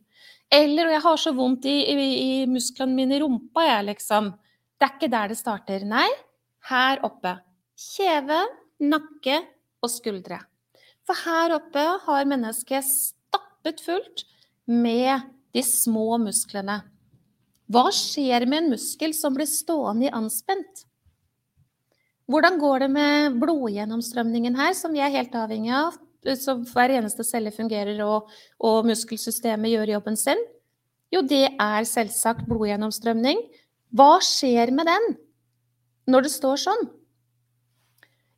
Eller 0.51 0.91
'jeg 0.93 1.01
har 1.01 1.17
så 1.17 1.33
vondt 1.33 1.65
i, 1.65 1.77
i, 1.89 2.09
i 2.43 2.45
musklene 2.45 2.93
mine 2.93 3.17
i 3.17 3.19
rumpa, 3.19 3.65
jeg', 3.65 3.85
liksom. 3.89 4.33
Det 4.77 4.85
er 4.85 4.93
ikke 4.93 5.11
der 5.11 5.27
det 5.33 5.37
starter. 5.37 5.85
Nei, 5.85 6.09
her 6.69 7.01
oppe. 7.03 7.39
Kjeve, 7.75 8.45
nakke 8.79 9.41
og 9.81 9.89
skuldre. 9.89 10.39
For 11.05 11.17
her 11.25 11.53
oppe 11.57 11.83
har 12.05 12.25
mennesket 12.29 12.85
stappet 12.85 13.81
fullt 13.81 14.25
med 14.65 15.21
de 15.53 15.63
små 15.63 16.17
musklene. 16.21 16.81
Hva 17.71 17.89
skjer 17.93 18.45
med 18.45 18.63
en 18.63 18.73
muskel 18.75 19.13
som 19.17 19.33
blir 19.33 19.49
stående 19.49 20.09
i 20.09 20.13
anspent? 20.13 20.85
Hvordan 22.25 22.57
går 22.57 22.85
det 22.85 22.89
med 22.89 23.37
blodgjennomstrømningen 23.41 24.55
her, 24.57 24.73
som 24.73 24.93
vi 24.95 25.03
er 25.03 25.13
helt 25.13 25.35
avhengig 25.37 25.73
av? 25.77 25.97
Så 26.41 26.57
hver 26.71 26.95
eneste 26.97 27.23
celle 27.25 27.51
fungerer, 27.53 27.99
og, 28.01 28.31
og 28.57 28.87
muskelsystemet 28.89 29.75
gjør 29.75 29.93
jobben 29.93 30.17
sin? 30.17 30.41
Jo, 31.13 31.21
det 31.21 31.51
er 31.53 31.85
selvsagt 31.85 32.47
blodgjennomstrømning. 32.49 33.43
Hva 33.95 34.17
skjer 34.25 34.73
med 34.73 34.89
den 34.89 35.11
når 36.09 36.25
det 36.25 36.33
står 36.33 36.63
sånn? 36.65 36.87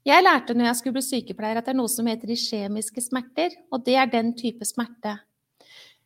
Jeg 0.08 0.23
lærte 0.23 0.56
når 0.56 0.69
jeg 0.69 0.80
skulle 0.80 0.97
bli 1.00 1.04
sykepleier 1.04 1.60
at 1.60 1.67
det 1.67 1.73
er 1.73 1.80
noe 1.80 1.91
som 1.91 2.08
heter 2.08 2.30
de 2.32 2.38
kjemiske 2.39 3.02
smerter, 3.04 3.56
og 3.71 3.84
det 3.88 3.95
er 4.00 4.12
den 4.12 4.34
type 4.39 4.67
smerte. 4.67 5.17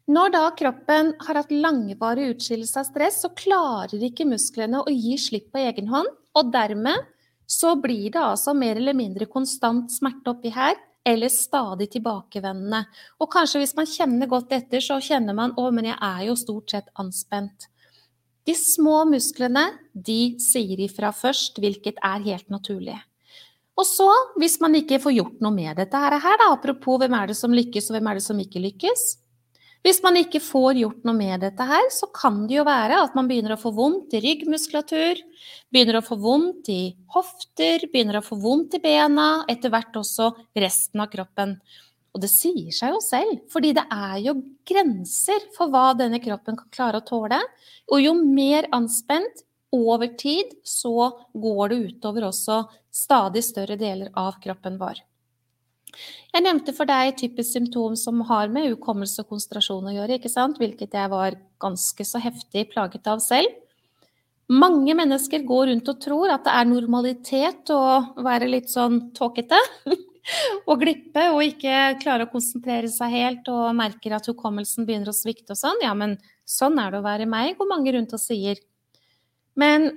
Når 0.10 0.32
da 0.34 0.44
kroppen 0.58 1.12
har 1.22 1.38
hatt 1.38 1.54
langvarig 1.54 2.32
utskillelse 2.34 2.82
av 2.82 2.88
stress, 2.88 3.20
så 3.22 3.30
klarer 3.38 4.02
ikke 4.06 4.26
musklene 4.30 4.82
å 4.82 4.94
gi 4.94 5.18
slipp 5.22 5.52
på 5.54 5.62
egen 5.62 5.90
hånd, 5.92 6.10
og 6.38 6.50
dermed 6.54 7.06
så 7.52 7.76
blir 7.82 8.08
det 8.14 8.22
altså 8.22 8.54
mer 8.56 8.80
eller 8.80 8.96
mindre 8.96 9.28
konstant 9.28 9.92
smerte 9.92 10.32
oppi 10.32 10.54
her, 10.56 10.78
eller 11.04 11.32
stadig 11.34 11.90
tilbakevendende. 11.96 12.84
Og 13.20 13.32
kanskje 13.34 13.64
hvis 13.64 13.76
man 13.76 13.90
kjenner 13.90 14.30
godt 14.30 14.54
etter, 14.56 14.84
så 14.84 15.00
kjenner 15.04 15.36
man 15.36 15.56
å, 15.60 15.68
men 15.74 15.90
jeg 15.90 15.98
er 15.98 16.26
jo 16.30 16.38
stort 16.40 16.72
sett 16.72 16.92
anspent. 17.02 17.68
De 18.48 18.54
små 18.58 19.04
musklene 19.10 19.68
de 19.94 20.36
sier 20.42 20.80
ifra 20.86 21.12
først, 21.14 21.60
hvilket 21.62 22.00
er 22.06 22.24
helt 22.30 22.48
naturlig. 22.54 22.98
Og 23.80 23.88
så, 23.88 24.08
hvis 24.40 24.60
man 24.62 24.76
ikke 24.78 25.00
får 25.02 25.16
gjort 25.16 25.44
noe 25.44 25.56
med 25.56 25.76
dette 25.80 25.98
her, 25.98 26.16
da, 26.22 26.52
apropos 26.54 27.02
hvem 27.02 27.16
er 27.18 27.32
det 27.32 27.38
som 27.40 27.54
lykkes 27.56 27.90
og 27.90 27.98
hvem 27.98 28.10
er 28.12 28.20
det 28.20 28.26
som 28.26 28.40
ikke 28.42 28.62
lykkes, 28.62 29.06
hvis 29.82 30.02
man 30.06 30.18
ikke 30.20 30.42
får 30.44 30.78
gjort 30.78 31.06
noe 31.08 31.18
med 31.18 31.42
dette 31.42 31.66
her, 31.66 31.88
så 31.94 32.10
kan 32.14 32.44
det 32.46 32.60
jo 32.60 32.66
være 32.68 33.00
at 33.02 33.16
man 33.18 33.30
begynner 33.30 33.56
å 33.56 33.62
få 33.62 33.72
vondt 33.74 34.14
i 34.14 34.22
ryggmuskulatur, 34.22 35.22
begynner 35.74 35.98
å 35.98 36.06
få 36.06 36.18
vondt 36.22 36.70
i 36.70 36.82
hofter, 37.16 37.88
begynner 37.90 38.20
å 38.20 38.26
få 38.26 38.38
vondt 38.44 38.78
i 38.78 38.82
bena, 38.84 39.30
etter 39.50 39.74
hvert 39.74 39.98
også 39.98 40.30
resten 40.62 41.02
av 41.02 41.10
kroppen. 41.14 41.58
Og 42.12 42.22
det 42.22 42.30
sier 42.30 42.70
seg 42.76 42.94
jo 42.94 43.02
selv, 43.02 43.38
fordi 43.50 43.72
det 43.78 43.86
er 43.96 44.18
jo 44.22 44.36
grenser 44.68 45.48
for 45.56 45.72
hva 45.74 45.92
denne 45.98 46.20
kroppen 46.22 46.60
kan 46.60 46.74
klare 46.76 47.02
å 47.02 47.08
tåle. 47.08 47.40
Og 47.90 48.04
jo 48.04 48.14
mer 48.20 48.68
anspent 48.76 49.46
over 49.74 50.12
tid, 50.20 50.52
så 50.68 51.10
går 51.34 51.72
det 51.72 51.80
utover 51.88 52.28
også 52.28 52.66
stadig 52.94 53.44
større 53.48 53.80
deler 53.80 54.12
av 54.20 54.38
kroppen 54.44 54.78
vår. 54.82 55.00
Jeg 56.32 56.46
nevnte 56.46 56.74
for 56.76 56.90
deg 56.90 57.16
typisk 57.20 57.56
symptom 57.56 57.96
som 58.00 58.22
har 58.30 58.52
med 58.54 58.70
hukommelse 58.72 59.24
og 59.24 59.34
konsentrasjon 59.34 59.90
å 59.92 59.96
gjøre, 59.96 60.20
ikke 60.20 60.32
sant? 60.32 60.60
hvilket 60.62 60.96
jeg 60.96 61.12
var 61.12 61.36
ganske 61.62 62.06
så 62.08 62.22
heftig 62.24 62.70
plaget 62.72 63.10
av 63.12 63.20
selv. 63.24 63.58
Mange 64.52 64.96
mennesker 64.98 65.46
går 65.48 65.70
rundt 65.70 65.90
og 65.92 66.00
tror 66.04 66.32
at 66.34 66.44
det 66.48 66.54
er 66.60 66.68
normalitet 66.68 67.72
å 67.72 67.84
være 68.20 68.50
litt 68.52 68.72
sånn 68.72 69.12
tåkete. 69.16 69.60
og 70.70 70.82
glippe 70.84 71.24
og 71.34 71.42
ikke 71.46 71.96
klare 72.02 72.28
å 72.28 72.32
konsentrere 72.32 72.90
seg 72.92 73.14
helt 73.16 73.48
og 73.52 73.72
merker 73.78 74.14
at 74.18 74.28
hukommelsen 74.30 74.86
begynner 74.88 75.12
å 75.12 75.18
svikte 75.18 75.56
og 75.56 75.62
sånn. 75.62 75.82
Ja, 75.86 75.96
men 75.98 76.18
sånn 76.48 76.80
er 76.82 76.92
det 76.92 77.02
å 77.02 77.08
være 77.08 77.30
meg, 77.30 77.56
går 77.58 77.70
mange 77.70 77.96
rundt 77.96 78.14
og 78.16 78.22
sier. 78.22 78.60
Men 79.60 79.90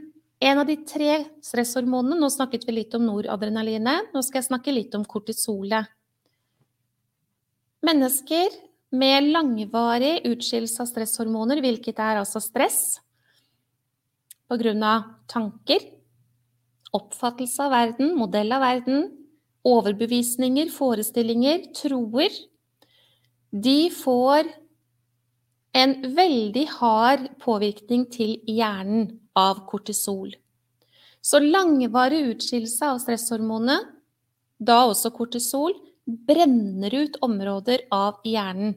en 0.44 0.60
av 0.60 0.66
de 0.68 0.76
tre 0.84 1.16
stresshormonene 1.44 2.18
Nå 2.20 2.28
snakket 2.32 2.66
vi 2.68 2.76
litt 2.76 2.94
om 2.96 3.04
noradrenalinet. 3.06 4.12
Nå 4.12 4.22
skal 4.24 4.42
jeg 4.42 4.50
snakke 4.50 4.74
litt 4.74 4.94
om 4.96 5.06
kortisolet. 5.08 5.88
Mennesker 7.84 8.52
med 8.94 9.30
langvarig 9.34 10.20
utskillelse 10.28 10.84
av 10.84 10.88
stresshormoner, 10.88 11.60
hvilket 11.64 11.98
er 12.00 12.20
altså 12.20 12.40
stress 12.40 13.00
pga. 14.48 14.94
tanker, 15.26 15.80
oppfattelse 16.94 17.64
av 17.64 17.72
verden, 17.72 18.14
modell 18.14 18.52
av 18.52 18.60
verden, 18.62 19.08
overbevisninger, 19.64 20.68
forestillinger, 20.70 21.72
troer, 21.74 22.30
de 23.50 23.90
får 23.90 24.52
en 25.74 25.94
veldig 26.14 26.64
hard 26.78 27.26
påvirkning 27.42 28.06
til 28.12 28.36
hjernen 28.46 29.08
av 29.36 29.64
kortisol. 29.68 30.32
Så 31.24 31.40
langvarig 31.40 32.22
utskillelse 32.34 32.92
av 32.92 33.00
stresshormonet, 33.02 33.90
da 34.60 34.84
også 34.86 35.10
kortisol, 35.16 35.74
brenner 36.04 36.94
ut 36.94 37.16
områder 37.24 37.86
av 37.92 38.20
hjernen. 38.28 38.76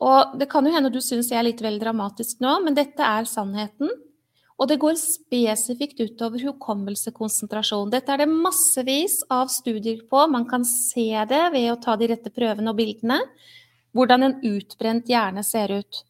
Og 0.00 0.38
det 0.40 0.48
kan 0.50 0.64
jo 0.64 0.72
hende 0.72 0.90
du 0.92 1.00
syns 1.04 1.28
jeg 1.28 1.38
er 1.38 1.44
litt 1.50 1.60
vel 1.60 1.76
dramatisk 1.80 2.40
nå, 2.40 2.56
men 2.64 2.76
dette 2.76 3.04
er 3.04 3.28
sannheten. 3.28 3.92
Og 4.60 4.68
det 4.68 4.80
går 4.80 4.96
spesifikt 5.00 6.00
utover 6.02 6.42
hukommelsekonsentrasjon. 6.44 7.92
Dette 7.92 8.12
er 8.12 8.24
det 8.24 8.32
massevis 8.32 9.20
av 9.32 9.48
studier 9.52 10.02
på. 10.08 10.24
Man 10.28 10.44
kan 10.48 10.66
se 10.68 11.08
det 11.28 11.46
ved 11.54 11.70
å 11.72 11.78
ta 11.80 11.96
de 12.00 12.10
rette 12.10 12.32
prøvene 12.32 12.72
og 12.72 12.76
bildene. 12.80 13.20
Hvordan 13.96 14.26
en 14.26 14.36
utbrent 14.46 15.08
hjerne 15.10 15.42
ser 15.46 15.72
ut. 15.80 16.04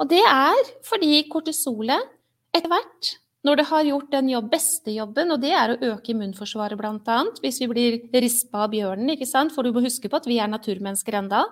Og 0.00 0.10
det 0.10 0.22
er 0.22 0.58
fordi 0.84 1.22
kortisolet 1.32 2.10
etter 2.56 2.70
hvert 2.72 3.16
når 3.46 3.60
det 3.60 3.66
har 3.68 3.84
gjort 3.86 4.08
den 4.10 4.30
jobb, 4.32 4.48
beste 4.50 4.90
jobben, 4.90 5.30
og 5.30 5.38
det 5.38 5.52
er 5.54 5.72
å 5.72 5.76
øke 5.92 6.10
immunforsvaret 6.10 6.78
bl.a. 6.80 7.18
Hvis 7.44 7.60
vi 7.62 7.68
blir 7.70 7.98
rispa 8.18 8.64
av 8.64 8.72
bjørnen, 8.72 9.12
ikke 9.14 9.28
sant? 9.28 9.54
For 9.54 9.62
du 9.62 9.70
må 9.70 9.84
huske 9.84 10.10
på 10.10 10.18
at 10.18 10.26
vi 10.26 10.40
er 10.42 10.50
naturmennesker 10.50 11.14
enda. 11.20 11.44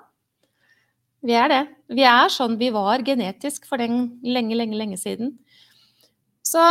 Vi 1.25 1.37
er 1.39 1.53
det. 1.53 1.61
Vi 1.95 2.03
er 2.09 2.33
sånn 2.35 2.59
vi 2.59 2.73
var 2.75 3.05
genetisk 3.07 3.69
for 3.71 3.79
den 3.81 4.19
lenge, 4.27 4.59
lenge, 4.59 4.81
lenge 4.81 4.99
siden. 4.99 5.37
Så 6.45 6.65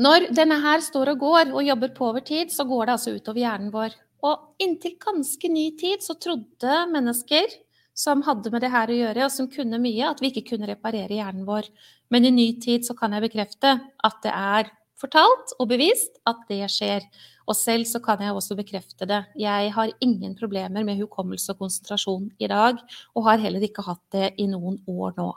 når 0.00 0.30
denne 0.32 0.56
her 0.64 0.80
står 0.82 1.12
og 1.12 1.20
går 1.20 1.52
og 1.52 1.66
jobber 1.66 1.92
på 1.94 2.08
over 2.08 2.24
tid, 2.24 2.48
så 2.54 2.64
går 2.64 2.88
det 2.88 2.96
altså 2.96 3.14
utover 3.18 3.44
hjernen 3.44 3.74
vår. 3.74 3.94
Og 4.24 4.64
inntil 4.64 4.96
ganske 5.00 5.52
ny 5.52 5.66
tid 5.80 6.00
så 6.04 6.16
trodde 6.16 6.80
mennesker 6.94 7.60
som 8.00 8.22
hadde 8.24 8.52
med 8.52 8.64
det 8.64 8.72
her 8.72 8.90
å 8.90 8.98
gjøre, 8.98 9.26
og 9.26 9.34
som 9.34 9.48
kunne 9.52 9.80
mye, 9.82 10.08
at 10.08 10.20
vi 10.22 10.30
ikke 10.32 10.46
kunne 10.54 10.68
reparere 10.70 11.18
hjernen 11.18 11.46
vår. 11.48 11.68
Men 12.12 12.26
i 12.26 12.34
ny 12.34 12.46
tid 12.62 12.86
så 12.86 12.96
kan 12.98 13.12
jeg 13.16 13.26
bekrefte 13.28 13.76
at 13.80 14.22
det 14.24 14.32
er 14.32 14.70
fortalt 15.00 15.54
og 15.58 15.68
bevist 15.70 16.18
at 16.28 16.42
det 16.48 16.64
skjer. 16.72 17.04
Og 17.48 17.56
selv 17.58 17.88
så 17.88 18.00
kan 18.04 18.20
jeg 18.22 18.34
også 18.36 18.56
bekrefte 18.58 19.08
det. 19.08 19.20
Jeg 19.40 19.72
har 19.74 19.92
ingen 20.04 20.36
problemer 20.38 20.84
med 20.86 21.00
hukommelse 21.00 21.54
og 21.54 21.64
konsentrasjon 21.64 22.28
i 22.38 22.50
dag, 22.50 22.80
og 23.16 23.26
har 23.26 23.42
heller 23.42 23.64
ikke 23.66 23.84
hatt 23.86 24.04
det 24.14 24.34
i 24.38 24.46
noen 24.50 24.78
år 24.90 25.16
nå. 25.18 25.30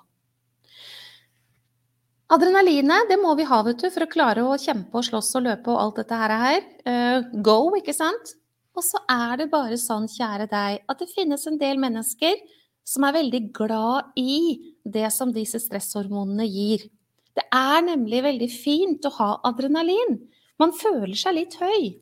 Adrenalinet 2.34 3.10
det 3.12 3.20
må 3.22 3.34
vi 3.38 3.46
ha 3.46 3.60
vet 3.66 3.82
du, 3.82 3.90
for 3.94 4.06
å 4.06 4.10
klare 4.10 4.46
å 4.46 4.56
kjempe 4.58 4.98
og 4.98 5.06
slåss 5.06 5.36
og 5.38 5.46
løpe 5.50 5.74
og 5.74 5.82
alt 5.82 6.00
dette 6.02 6.22
her. 6.22 6.64
Uh, 6.88 7.20
go, 7.46 7.58
ikke 7.78 7.94
sant? 7.96 8.38
Og 8.74 8.86
så 8.86 9.00
er 9.12 9.38
det 9.42 9.52
bare 9.52 9.78
sånn, 9.78 10.08
kjære 10.10 10.48
deg, 10.50 10.84
at 10.90 11.02
det 11.02 11.12
finnes 11.14 11.46
en 11.50 11.60
del 11.62 11.80
mennesker 11.82 12.40
som 12.88 13.06
er 13.08 13.16
veldig 13.16 13.42
glad 13.56 14.18
i 14.20 14.74
det 14.84 15.08
som 15.14 15.32
disse 15.34 15.62
stresshormonene 15.62 16.48
gir. 16.50 16.88
Det 17.34 17.46
er 17.54 17.86
nemlig 17.86 18.24
veldig 18.26 18.50
fint 18.52 19.06
å 19.08 19.14
ha 19.18 19.30
adrenalin. 19.48 20.18
Man 20.62 20.74
føler 20.78 21.16
seg 21.18 21.38
litt 21.38 21.58
høy. 21.62 21.94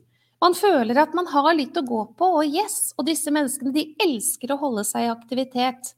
Man 0.42 0.56
føler 0.58 0.98
at 0.98 1.12
man 1.14 1.28
har 1.30 1.52
litt 1.54 1.76
å 1.78 1.84
gå 1.86 2.00
på, 2.18 2.28
og 2.40 2.56
yes, 2.56 2.90
og 2.98 3.06
disse 3.06 3.30
menneskene 3.32 3.72
de 3.76 3.86
elsker 4.02 4.50
å 4.52 4.58
holde 4.64 4.82
seg 4.88 5.06
i 5.06 5.12
aktivitet. 5.12 5.92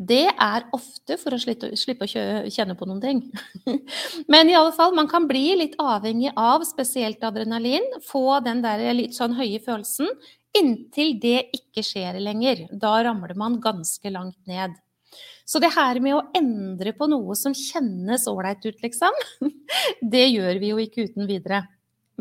Det 0.00 0.24
er 0.30 0.64
ofte 0.74 1.16
for 1.20 1.36
å 1.36 1.38
slippe, 1.38 2.06
å 2.06 2.50
kjenne 2.50 2.74
på 2.78 2.86
noen 2.88 3.02
ting. 3.02 3.20
Men 4.32 4.50
i 4.50 4.56
alle 4.58 4.72
fall, 4.74 4.94
man 4.96 5.10
kan 5.10 5.28
bli 5.30 5.52
litt 5.60 5.76
avhengig 5.78 6.32
av 6.38 6.64
spesielt 6.66 7.22
adrenalin. 7.24 7.84
Få 8.06 8.40
den 8.44 8.64
der 8.64 8.82
litt 8.96 9.14
sånn 9.14 9.36
høye 9.38 9.60
følelsen. 9.62 10.10
Inntil 10.58 11.14
det 11.22 11.38
ikke 11.54 11.84
skjer 11.86 12.18
lenger. 12.20 12.66
Da 12.72 12.96
ramler 13.04 13.36
man 13.38 13.60
ganske 13.62 14.10
langt 14.12 14.40
ned. 14.50 14.74
Så 15.44 15.60
det 15.62 15.72
her 15.74 16.00
med 16.00 16.16
å 16.16 16.24
endre 16.38 16.94
på 16.96 17.06
noe 17.10 17.36
som 17.36 17.54
kjennes 17.56 18.24
ålreit 18.30 18.62
ut, 18.64 18.78
liksom, 18.82 19.16
det 20.14 20.26
gjør 20.30 20.60
vi 20.62 20.72
jo 20.72 20.80
ikke 20.82 21.06
uten 21.08 21.28
videre. 21.28 21.64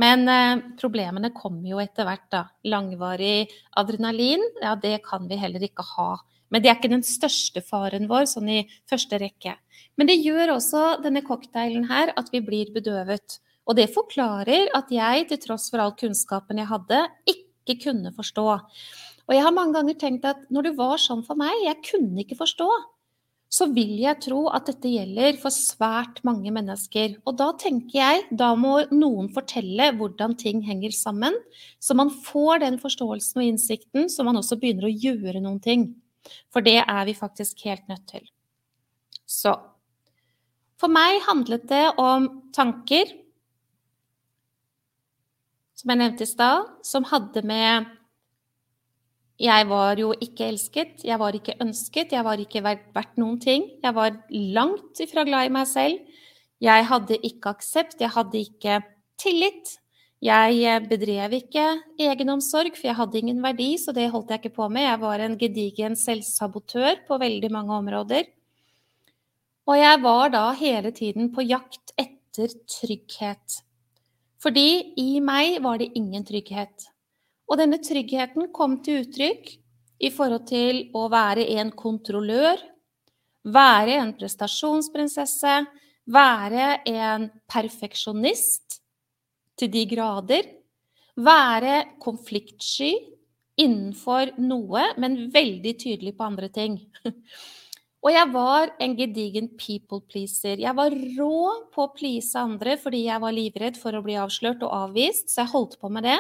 Men 0.01 0.25
eh, 0.31 0.62
problemene 0.79 1.31
kommer 1.36 1.69
jo 1.69 1.79
etter 1.84 2.07
hvert, 2.07 2.27
da. 2.34 2.45
Langvarig 2.67 3.51
adrenalin, 3.79 4.43
ja, 4.63 4.75
det 4.79 4.99
kan 5.05 5.27
vi 5.29 5.39
heller 5.39 5.63
ikke 5.67 5.86
ha 5.95 6.12
men 6.51 6.61
det 6.61 6.71
er 6.71 6.77
ikke 6.77 6.91
den 6.91 7.05
største 7.07 7.63
faren 7.65 8.09
vår 8.11 8.27
sånn 8.29 8.49
i 8.51 8.61
første 8.89 9.19
rekke. 9.21 9.55
Men 9.97 10.09
det 10.09 10.19
gjør 10.21 10.55
også 10.57 10.83
denne 11.03 11.23
cocktailen 11.25 11.87
her 11.91 12.13
at 12.19 12.31
vi 12.33 12.43
blir 12.43 12.73
bedøvet. 12.75 13.39
Og 13.69 13.77
det 13.77 13.91
forklarer 13.93 14.71
at 14.77 14.91
jeg, 14.91 15.27
til 15.29 15.39
tross 15.45 15.69
for 15.71 15.83
all 15.83 15.93
kunnskapen 15.97 16.59
jeg 16.59 16.71
hadde, 16.71 17.03
ikke 17.29 17.77
kunne 17.85 18.11
forstå. 18.15 18.47
Og 19.29 19.35
jeg 19.35 19.45
har 19.45 19.53
mange 19.55 19.77
ganger 19.77 19.99
tenkt 19.99 20.25
at 20.27 20.41
når 20.51 20.69
det 20.69 20.77
var 20.79 20.99
sånn 20.99 21.21
for 21.23 21.39
meg, 21.39 21.53
jeg 21.63 21.79
kunne 21.87 22.25
ikke 22.25 22.39
forstå, 22.39 22.67
så 23.51 23.67
vil 23.75 23.97
jeg 23.99 24.19
tro 24.23 24.45
at 24.55 24.69
dette 24.69 24.87
gjelder 24.87 25.35
for 25.39 25.51
svært 25.51 26.21
mange 26.27 26.53
mennesker. 26.55 27.17
Og 27.27 27.35
da 27.39 27.49
tenker 27.59 27.97
jeg, 27.99 28.21
da 28.31 28.53
må 28.55 28.77
noen 28.95 29.27
fortelle 29.35 29.89
hvordan 29.97 30.37
ting 30.39 30.61
henger 30.63 30.95
sammen, 30.95 31.35
så 31.79 31.97
man 31.99 32.13
får 32.25 32.63
den 32.63 32.79
forståelsen 32.79 33.43
og 33.43 33.49
innsikten, 33.49 34.07
så 34.11 34.23
man 34.27 34.39
også 34.39 34.55
begynner 34.61 34.87
å 34.87 34.93
gjøre 34.95 35.43
noen 35.43 35.59
ting. 35.63 35.89
For 36.53 36.63
det 36.65 36.79
er 36.84 37.05
vi 37.07 37.15
faktisk 37.17 37.63
helt 37.65 37.88
nødt 37.89 38.07
til. 38.10 38.25
Så 39.27 39.55
For 40.81 40.89
meg 40.89 41.19
handlet 41.27 41.67
det 41.69 41.84
om 42.01 42.27
tanker, 42.55 43.05
som 45.77 45.91
jeg 45.93 45.99
nevnte 45.99 46.25
i 46.25 46.29
stad, 46.29 46.71
som 46.86 47.05
hadde 47.10 47.43
med 47.45 47.86
Jeg 49.41 49.65
var 49.69 49.97
jo 49.97 50.12
ikke 50.21 50.47
elsket, 50.51 51.03
jeg 51.05 51.17
var 51.17 51.34
ikke 51.34 51.55
ønsket, 51.62 52.12
jeg 52.13 52.25
var 52.25 52.38
ikke 52.38 52.62
verdt 52.62 53.15
noen 53.17 53.39
ting. 53.41 53.63
Jeg 53.81 53.95
var 53.95 54.13
langt 54.29 55.01
ifra 55.01 55.23
glad 55.25 55.49
i 55.49 55.53
meg 55.53 55.65
selv. 55.65 55.97
Jeg 56.62 56.86
hadde 56.86 57.17
ikke 57.25 57.55
aksept, 57.55 57.97
jeg 58.01 58.13
hadde 58.13 58.38
ikke 58.38 58.81
tillit. 59.17 59.81
Jeg 60.21 60.57
eh, 60.69 60.84
bedrev 60.86 61.34
ikke 61.34 61.63
egenomsorg, 61.97 62.75
for 62.77 62.91
jeg 62.91 62.97
hadde 62.99 63.17
ingen 63.17 63.39
verdi, 63.41 63.71
så 63.81 63.89
det 63.95 64.12
holdt 64.13 64.29
jeg 64.29 64.43
ikke 64.43 64.57
på 64.60 64.67
med. 64.69 64.86
Jeg 64.86 65.01
var 65.01 65.23
en 65.25 65.38
gedigen 65.39 65.95
selvsabotør 65.97 67.01
på 67.07 67.17
veldig 67.23 67.49
mange 67.49 67.73
områder. 67.73 68.27
Og 69.65 69.79
jeg 69.79 70.01
var 70.03 70.29
da 70.34 70.43
hele 70.60 70.91
tiden 70.93 71.31
på 71.34 71.45
jakt 71.47 71.93
etter 71.97 72.53
trygghet. 72.69 73.62
Fordi 74.41 74.93
i 75.01 75.17
meg 75.25 75.57
var 75.65 75.81
det 75.81 75.89
ingen 75.97 76.25
trygghet. 76.25 76.86
Og 77.49 77.57
denne 77.57 77.81
tryggheten 77.81 78.51
kom 78.53 78.77
til 78.86 79.01
uttrykk 79.01 79.49
i 80.05 80.12
forhold 80.13 80.45
til 80.49 80.84
å 80.97 81.07
være 81.10 81.47
en 81.57 81.73
kontrollør, 81.73 82.62
være 83.41 83.97
en 84.03 84.13
prestasjonsprinsesse, 84.17 85.57
være 86.13 86.69
en 86.89 87.27
perfeksjonist 87.49 88.70
til 89.62 89.71
de 89.74 89.86
grader. 89.89 90.50
Være 91.21 91.82
konfliktsky 92.02 92.93
innenfor 93.62 94.36
noe, 94.41 94.91
men 95.02 95.26
veldig 95.34 95.74
tydelig 95.80 96.15
på 96.17 96.30
andre 96.30 96.50
ting. 96.54 96.80
Og 98.02 98.10
jeg 98.10 98.30
var 98.34 98.71
en 98.82 98.95
gedigen 98.97 99.52
people 99.62 100.00
pleaser. 100.10 100.58
Jeg 100.58 100.74
var 100.74 100.93
rå 101.19 101.41
på 101.69 101.84
å 101.86 101.91
please 101.93 102.34
andre 102.39 102.74
fordi 102.82 103.04
jeg 103.04 103.21
var 103.21 103.36
livredd 103.36 103.78
for 103.78 103.93
å 103.93 104.02
bli 104.02 104.15
avslørt 104.17 104.63
og 104.65 104.74
avvist, 104.88 105.30
så 105.30 105.43
jeg 105.43 105.52
holdt 105.52 105.78
på 105.78 105.91
med 105.93 106.08
det. 106.10 106.17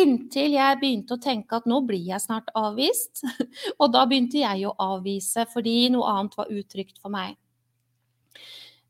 Inntil 0.00 0.56
jeg 0.56 0.78
begynte 0.80 1.18
å 1.18 1.20
tenke 1.20 1.58
at 1.58 1.68
nå 1.68 1.82
blir 1.84 2.06
jeg 2.08 2.24
snart 2.24 2.48
avvist. 2.56 3.20
Og 3.82 3.92
da 3.92 4.06
begynte 4.08 4.40
jeg 4.40 4.64
å 4.64 4.74
avvise 4.80 5.44
fordi 5.52 5.90
noe 5.92 6.08
annet 6.08 6.40
var 6.40 6.56
utrygt 6.56 6.96
for 7.02 7.12
meg. 7.12 7.36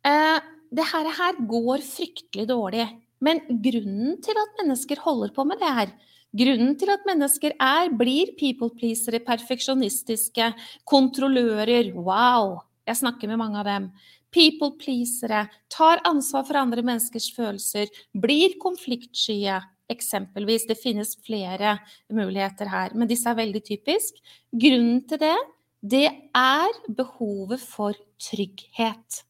Eh, 0.07 0.38
det 0.70 0.87
her 0.87 1.42
går 1.50 1.83
fryktelig 1.83 2.46
dårlig. 2.46 2.87
Men 3.20 3.42
grunnen 3.48 4.16
til 4.24 4.38
at 4.40 4.62
mennesker 4.62 5.02
holder 5.04 5.35
på 5.37 5.44
med 5.48 5.61
det 5.61 5.72
her, 5.76 5.92
grunnen 6.37 6.76
til 6.80 6.92
at 6.92 7.04
mennesker 7.09 7.56
er, 7.60 7.90
blir 7.92 8.33
people-pleasere, 8.40 9.23
perfeksjonistiske, 9.27 10.52
kontrollører 10.88 11.92
Wow! 11.96 12.60
Jeg 12.88 13.02
snakker 13.02 13.31
med 13.31 13.38
mange 13.38 13.60
av 13.60 13.68
dem. 13.68 13.90
People-pleasere, 14.35 15.44
tar 15.71 16.02
ansvar 16.08 16.46
for 16.48 16.58
andre 16.58 16.83
menneskers 16.87 17.29
følelser, 17.37 17.90
blir 18.14 18.56
konfliktskye. 18.62 19.60
Eksempelvis. 19.90 20.68
Det 20.68 20.77
finnes 20.79 21.16
flere 21.27 21.73
muligheter 22.14 22.68
her, 22.71 22.92
men 22.94 23.10
disse 23.10 23.27
er 23.27 23.35
veldig 23.40 23.62
typisk. 23.66 24.21
Grunnen 24.54 25.00
til 25.10 25.18
det, 25.18 25.35
det 25.83 26.04
er 26.37 26.77
behovet 26.94 27.58
for 27.58 27.98
trygghet. 28.23 29.25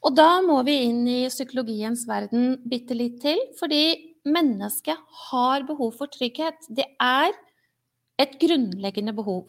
Og 0.00 0.16
da 0.16 0.40
må 0.40 0.62
vi 0.64 0.78
inn 0.86 1.04
i 1.08 1.28
psykologiens 1.28 2.06
verden 2.08 2.54
bitte 2.68 2.96
litt 2.96 3.20
til, 3.20 3.40
fordi 3.58 4.16
mennesket 4.24 4.96
har 5.28 5.66
behov 5.68 5.92
for 5.98 6.12
trygghet. 6.12 6.68
Det 6.68 6.86
er 7.00 7.34
et 8.20 8.36
grunnleggende 8.40 9.12
behov. 9.16 9.48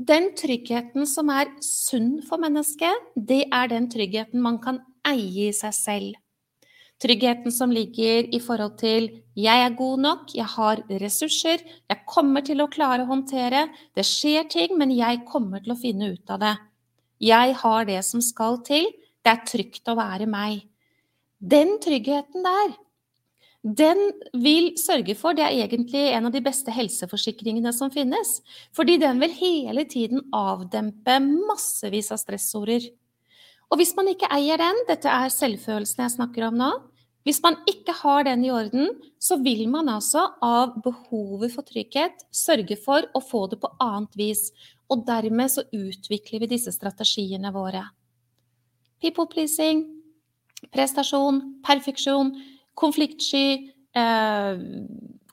Den 0.00 0.30
tryggheten 0.38 1.04
som 1.06 1.28
er 1.34 1.50
sunn 1.60 2.20
for 2.24 2.40
mennesket, 2.40 3.10
det 3.16 3.44
er 3.52 3.68
den 3.68 3.90
tryggheten 3.90 4.40
man 4.42 4.58
kan 4.62 4.80
eie 5.06 5.50
i 5.50 5.56
seg 5.56 5.74
selv. 5.76 6.14
Tryggheten 7.00 7.52
som 7.52 7.72
ligger 7.72 8.28
i 8.28 8.38
forhold 8.38 8.78
til 8.78 9.22
'jeg 9.34 9.58
er 9.66 9.76
god 9.76 9.98
nok', 9.98 10.34
'jeg 10.34 10.44
har 10.44 10.76
ressurser', 10.88 11.64
'jeg 11.88 11.98
kommer 12.06 12.40
til 12.40 12.60
å 12.60 12.68
klare 12.68 13.02
å 13.02 13.08
håndtere', 13.08 13.68
'det 13.94 14.04
skjer 14.04 14.48
ting, 14.48 14.78
men 14.78 14.90
jeg 14.90 15.24
kommer 15.26 15.60
til 15.60 15.72
å 15.72 15.80
finne 15.80 16.12
ut 16.12 16.30
av 16.30 16.40
det'. 16.40 16.58
'Jeg 17.20 17.54
har 17.54 17.84
det 17.84 18.04
som 18.04 18.20
skal 18.20 18.58
til', 18.58 18.92
'det 19.22 19.32
er 19.32 19.46
trygt 19.46 19.88
å 19.88 19.96
være 19.96 20.26
meg'. 20.26 20.66
Den 21.40 21.78
tryggheten 21.80 22.44
der, 22.44 22.76
den 23.60 23.98
vil 24.32 24.72
sørge 24.80 25.14
for 25.14 25.36
Det 25.36 25.44
er 25.44 25.66
egentlig 25.66 26.12
en 26.14 26.26
av 26.26 26.32
de 26.32 26.40
beste 26.40 26.72
helseforsikringene 26.72 27.72
som 27.76 27.90
finnes. 27.90 28.40
Fordi 28.72 28.96
den 28.96 29.20
vil 29.20 29.30
hele 29.36 29.84
tiden 29.84 30.22
avdempe 30.32 31.18
massevis 31.20 32.10
av 32.10 32.18
stressorder. 32.22 32.88
Og 33.70 33.78
hvis 33.78 33.94
man 33.96 34.08
ikke 34.08 34.30
eier 34.32 34.56
den, 34.58 34.80
dette 34.88 35.08
er 35.08 35.28
selvfølelsen 35.28 36.02
jeg 36.02 36.16
snakker 36.16 36.48
om 36.48 36.56
nå, 36.56 36.70
hvis 37.28 37.42
man 37.44 37.58
ikke 37.68 37.92
har 38.00 38.24
den 38.24 38.46
i 38.46 38.50
orden, 38.50 38.94
så 39.20 39.36
vil 39.44 39.66
man 39.68 39.92
altså 39.92 40.24
av 40.40 40.78
behovet 40.82 41.52
for 41.52 41.68
trygghet 41.68 42.24
sørge 42.32 42.78
for 42.80 43.04
å 43.12 43.20
få 43.20 43.44
det 43.52 43.60
på 43.60 43.68
annet 43.76 44.16
vis. 44.16 44.48
Og 44.88 45.04
dermed 45.06 45.52
så 45.52 45.66
utvikler 45.68 46.40
vi 46.40 46.54
disse 46.56 46.72
strategiene 46.72 47.52
våre. 47.52 47.84
People 49.00 49.26
pleasing, 49.26 49.84
prestasjon, 50.74 51.40
perfeksjon, 51.64 52.34
konfliktsky, 52.76 53.72
eh, 53.96 54.60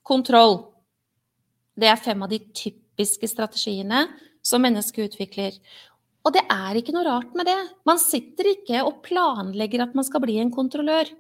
kontroll. 0.04 0.58
Det 1.78 1.88
er 1.92 2.00
fem 2.02 2.24
av 2.24 2.30
de 2.30 2.40
typiske 2.40 3.28
strategiene 3.28 4.08
som 4.42 4.64
mennesket 4.64 5.12
utvikler. 5.12 5.60
Og 6.26 6.34
det 6.36 6.44
er 6.52 6.80
ikke 6.80 6.96
noe 6.96 7.06
rart 7.08 7.36
med 7.36 7.48
det. 7.48 7.60
Man 7.88 8.00
sitter 8.02 8.52
ikke 8.52 8.84
og 8.84 9.02
planlegger 9.06 9.86
at 9.86 9.96
man 9.96 10.04
skal 10.08 10.24
bli 10.24 10.40
en 10.42 10.52
kontrollør. 10.52 11.12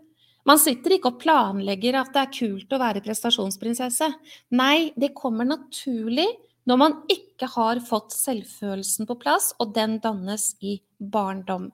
Man 0.48 0.60
sitter 0.60 0.96
ikke 0.96 1.12
og 1.12 1.22
planlegger 1.22 2.00
at 2.00 2.14
det 2.16 2.24
er 2.24 2.34
kult 2.36 2.74
å 2.76 2.80
være 2.80 3.04
prestasjonsprinsesse. 3.04 4.08
Nei, 4.56 4.92
det 4.96 5.16
kommer 5.16 5.48
naturlig 5.48 6.28
når 6.68 6.80
man 6.80 6.96
ikke 7.12 7.48
har 7.54 7.80
fått 7.84 8.12
selvfølelsen 8.16 9.08
på 9.08 9.16
plass, 9.20 9.54
og 9.60 9.72
den 9.76 10.00
dannes 10.04 10.54
i 10.60 10.80
barndom. 11.00 11.70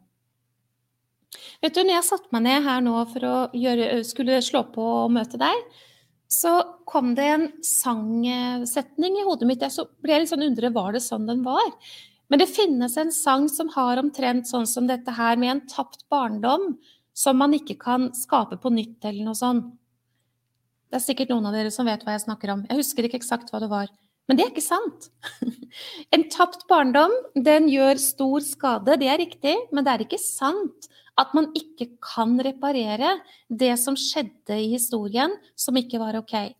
Vet 1.63 1.75
du, 1.75 1.81
når 1.83 1.97
jeg 1.97 2.07
satte 2.09 2.35
meg 2.35 2.45
ned 2.45 2.65
her 2.65 2.83
nå 2.85 2.95
for 3.11 3.27
å 3.27 3.35
gjøre, 3.57 3.89
skulle 4.07 4.41
slå 4.43 4.65
på 4.73 4.85
og 5.05 5.13
møte 5.15 5.39
deg, 5.41 5.67
så 6.33 6.55
kom 6.89 7.13
det 7.17 7.27
en 7.29 7.45
sangsetning 7.65 9.19
i 9.19 9.27
hodet 9.27 9.47
mitt. 9.49 9.63
Jeg 9.63 9.85
ble 10.03 10.23
litt 10.23 10.31
sånn 10.31 10.45
undre, 10.47 10.73
var 10.73 10.95
det 10.95 11.03
sånn 11.05 11.29
den 11.29 11.43
var? 11.45 11.69
Men 12.31 12.41
det 12.41 12.49
finnes 12.49 12.95
en 12.97 13.11
sang 13.13 13.45
som 13.51 13.69
har 13.75 14.01
omtrent 14.01 14.49
sånn 14.49 14.65
som 14.69 14.89
dette 14.89 15.13
her, 15.13 15.37
med 15.37 15.51
en 15.51 15.63
tapt 15.69 16.07
barndom 16.11 16.73
som 17.13 17.37
man 17.37 17.53
ikke 17.53 17.77
kan 17.81 18.09
skape 18.17 18.57
på 18.61 18.71
nytt 18.73 19.05
eller 19.05 19.27
noe 19.27 19.37
sånt. 19.37 19.69
Det 20.89 20.99
er 20.99 21.05
sikkert 21.07 21.33
noen 21.33 21.49
av 21.49 21.55
dere 21.57 21.71
som 21.73 21.87
vet 21.89 22.03
hva 22.05 22.15
jeg 22.15 22.25
snakker 22.27 22.53
om. 22.53 22.65
Jeg 22.69 22.79
husker 22.81 23.05
ikke 23.07 23.17
eksakt 23.21 23.53
hva 23.53 23.61
det 23.61 23.69
var. 23.71 23.89
Men 24.29 24.37
det 24.37 24.45
er 24.45 24.51
ikke 24.53 24.65
sant. 24.65 25.09
En 26.15 26.27
tapt 26.31 26.67
barndom, 26.69 27.13
den 27.33 27.65
gjør 27.71 27.99
stor 28.01 28.43
skade, 28.45 28.97
det 29.01 29.09
er 29.09 29.19
riktig, 29.19 29.55
men 29.73 29.85
det 29.85 29.93
er 29.93 30.03
ikke 30.05 30.21
sant 30.21 30.87
at 31.19 31.33
man 31.37 31.51
ikke 31.57 31.91
kan 32.01 32.35
reparere 32.41 33.17
det 33.49 33.73
som 33.81 33.97
skjedde 33.99 34.57
i 34.57 34.71
historien 34.73 35.35
som 35.59 35.77
ikke 35.77 36.01
var 36.01 36.17
ok. 36.19 36.53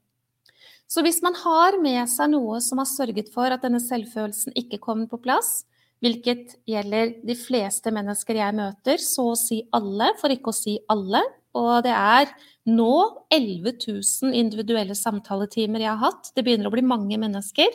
Så 0.90 1.02
hvis 1.02 1.24
man 1.26 1.34
har 1.40 1.80
med 1.82 2.06
seg 2.12 2.34
noe 2.36 2.60
som 2.62 2.82
har 2.82 2.90
sørget 2.90 3.32
for 3.34 3.50
at 3.50 3.64
denne 3.66 3.82
selvfølelsen 3.82 4.54
ikke 4.60 4.82
kommer 4.84 5.10
på 5.10 5.22
plass, 5.24 5.64
hvilket 6.04 6.58
gjelder 6.68 7.16
de 7.24 7.36
fleste 7.40 7.94
mennesker 7.96 8.38
jeg 8.38 8.58
møter, 8.58 9.00
så 9.02 9.32
å 9.32 9.40
si 9.40 9.62
alle, 9.74 10.12
for 10.20 10.34
ikke 10.34 10.52
å 10.52 10.58
si 10.58 10.76
alle. 10.92 11.22
Og 11.56 11.86
det 11.86 11.94
er 11.96 12.34
nå 12.68 12.94
11 13.32 13.78
000 13.88 14.36
individuelle 14.36 14.98
samtaletimer 15.00 15.86
jeg 15.86 15.94
har 15.94 16.02
hatt. 16.12 16.34
Det 16.36 16.44
begynner 16.44 16.70
å 16.70 16.76
bli 16.76 16.84
mange 16.86 17.18
mennesker. 17.22 17.72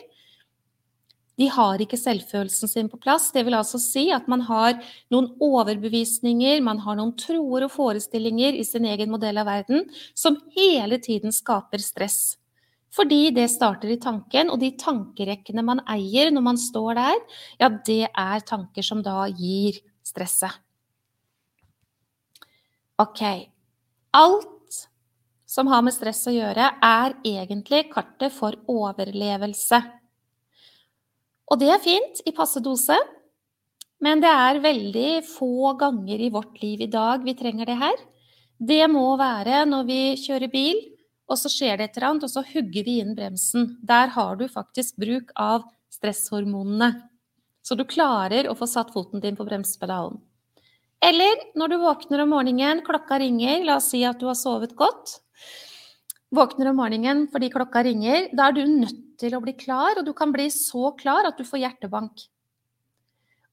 De 1.39 1.47
har 1.47 1.79
ikke 1.79 1.97
selvfølelsen 1.99 2.67
sin 2.67 2.89
på 2.91 2.99
plass. 2.99 3.29
Det 3.31 3.45
vil 3.47 3.55
altså 3.55 3.79
si 3.79 4.09
at 4.11 4.27
man 4.31 4.43
har 4.49 4.75
noen 5.13 5.29
overbevisninger, 5.39 6.59
man 6.65 6.81
har 6.83 6.99
noen 6.99 7.15
troer 7.19 7.65
og 7.69 7.71
forestillinger 7.71 8.57
i 8.59 8.65
sin 8.67 8.87
egen 8.89 9.11
modell 9.13 9.39
av 9.39 9.47
verden 9.47 9.87
som 10.17 10.37
hele 10.57 10.99
tiden 10.99 11.31
skaper 11.35 11.79
stress. 11.83 12.35
Fordi 12.91 13.29
det 13.31 13.45
starter 13.53 13.91
i 13.93 13.99
tanken, 14.01 14.49
og 14.49 14.59
de 14.59 14.71
tankerekkene 14.77 15.63
man 15.63 15.83
eier 15.87 16.31
når 16.33 16.43
man 16.43 16.57
står 16.59 16.97
der, 16.97 17.19
ja, 17.61 17.69
det 17.69 18.01
er 18.09 18.45
tanker 18.49 18.85
som 18.85 19.03
da 19.05 19.27
gir 19.29 19.77
stresset. 20.03 20.57
Ok. 22.99 23.21
Alt 24.17 24.81
som 25.49 25.69
har 25.71 25.85
med 25.85 25.95
stress 25.95 26.25
å 26.27 26.33
gjøre, 26.33 26.65
er 26.83 27.15
egentlig 27.25 27.85
kartet 27.93 28.33
for 28.35 28.57
overlevelse. 28.69 29.79
Og 31.49 31.57
det 31.61 31.71
er 31.73 31.81
fint 31.81 32.21
i 32.29 32.33
passe 32.35 32.61
dose, 32.61 32.97
men 34.05 34.21
det 34.23 34.29
er 34.31 34.61
veldig 34.63 35.09
få 35.27 35.73
ganger 35.79 36.21
i 36.21 36.31
vårt 36.31 36.61
liv 36.61 36.85
i 36.85 36.91
dag 36.91 37.25
vi 37.25 37.35
trenger 37.35 37.67
det 37.67 37.79
her. 37.81 37.97
Det 38.59 38.83
må 38.91 39.05
være 39.19 39.65
når 39.67 39.87
vi 39.87 39.99
kjører 40.19 40.51
bil, 40.51 40.79
og 41.29 41.37
så 41.39 41.51
skjer 41.51 41.77
det 41.77 41.89
et 41.89 41.97
eller 41.97 42.09
annet, 42.09 42.25
og 42.25 42.31
så 42.31 42.43
hugger 42.45 42.85
vi 42.85 42.97
inn 43.01 43.15
bremsen. 43.17 43.75
Der 43.85 44.11
har 44.15 44.39
du 44.39 44.47
faktisk 44.49 44.97
bruk 45.01 45.33
av 45.37 45.65
stresshormonene. 45.93 46.93
Så 47.65 47.75
du 47.77 47.83
klarer 47.85 48.49
å 48.49 48.55
få 48.57 48.67
satt 48.69 48.93
foten 48.93 49.21
din 49.23 49.37
på 49.37 49.45
bremsepedalen. 49.45 50.17
Eller 51.05 51.43
når 51.55 51.71
du 51.71 51.77
våkner 51.79 52.23
om 52.23 52.33
morgenen, 52.33 52.81
klokka 52.83 53.19
ringer, 53.21 53.63
la 53.63 53.77
oss 53.79 53.91
si 53.93 54.01
at 54.07 54.19
du 54.19 54.27
har 54.27 54.37
sovet 54.37 54.75
godt. 54.79 55.19
Våkner 56.35 56.69
om 56.69 56.77
morgenen 56.77 57.23
fordi 57.33 57.49
klokka 57.53 57.81
ringer, 57.87 58.27
da 58.37 58.49
er 58.49 58.57
du 58.57 58.65
nødt 58.69 59.05
til 59.19 59.33
å 59.35 59.41
bli 59.43 59.55
klar, 59.57 59.97
og 59.97 60.05
du 60.05 60.13
kan 60.17 60.33
bli 60.33 60.47
så 60.53 60.91
klar 60.99 61.27
at 61.27 61.39
du 61.39 61.47
får 61.47 61.63
hjertebank. 61.63 62.29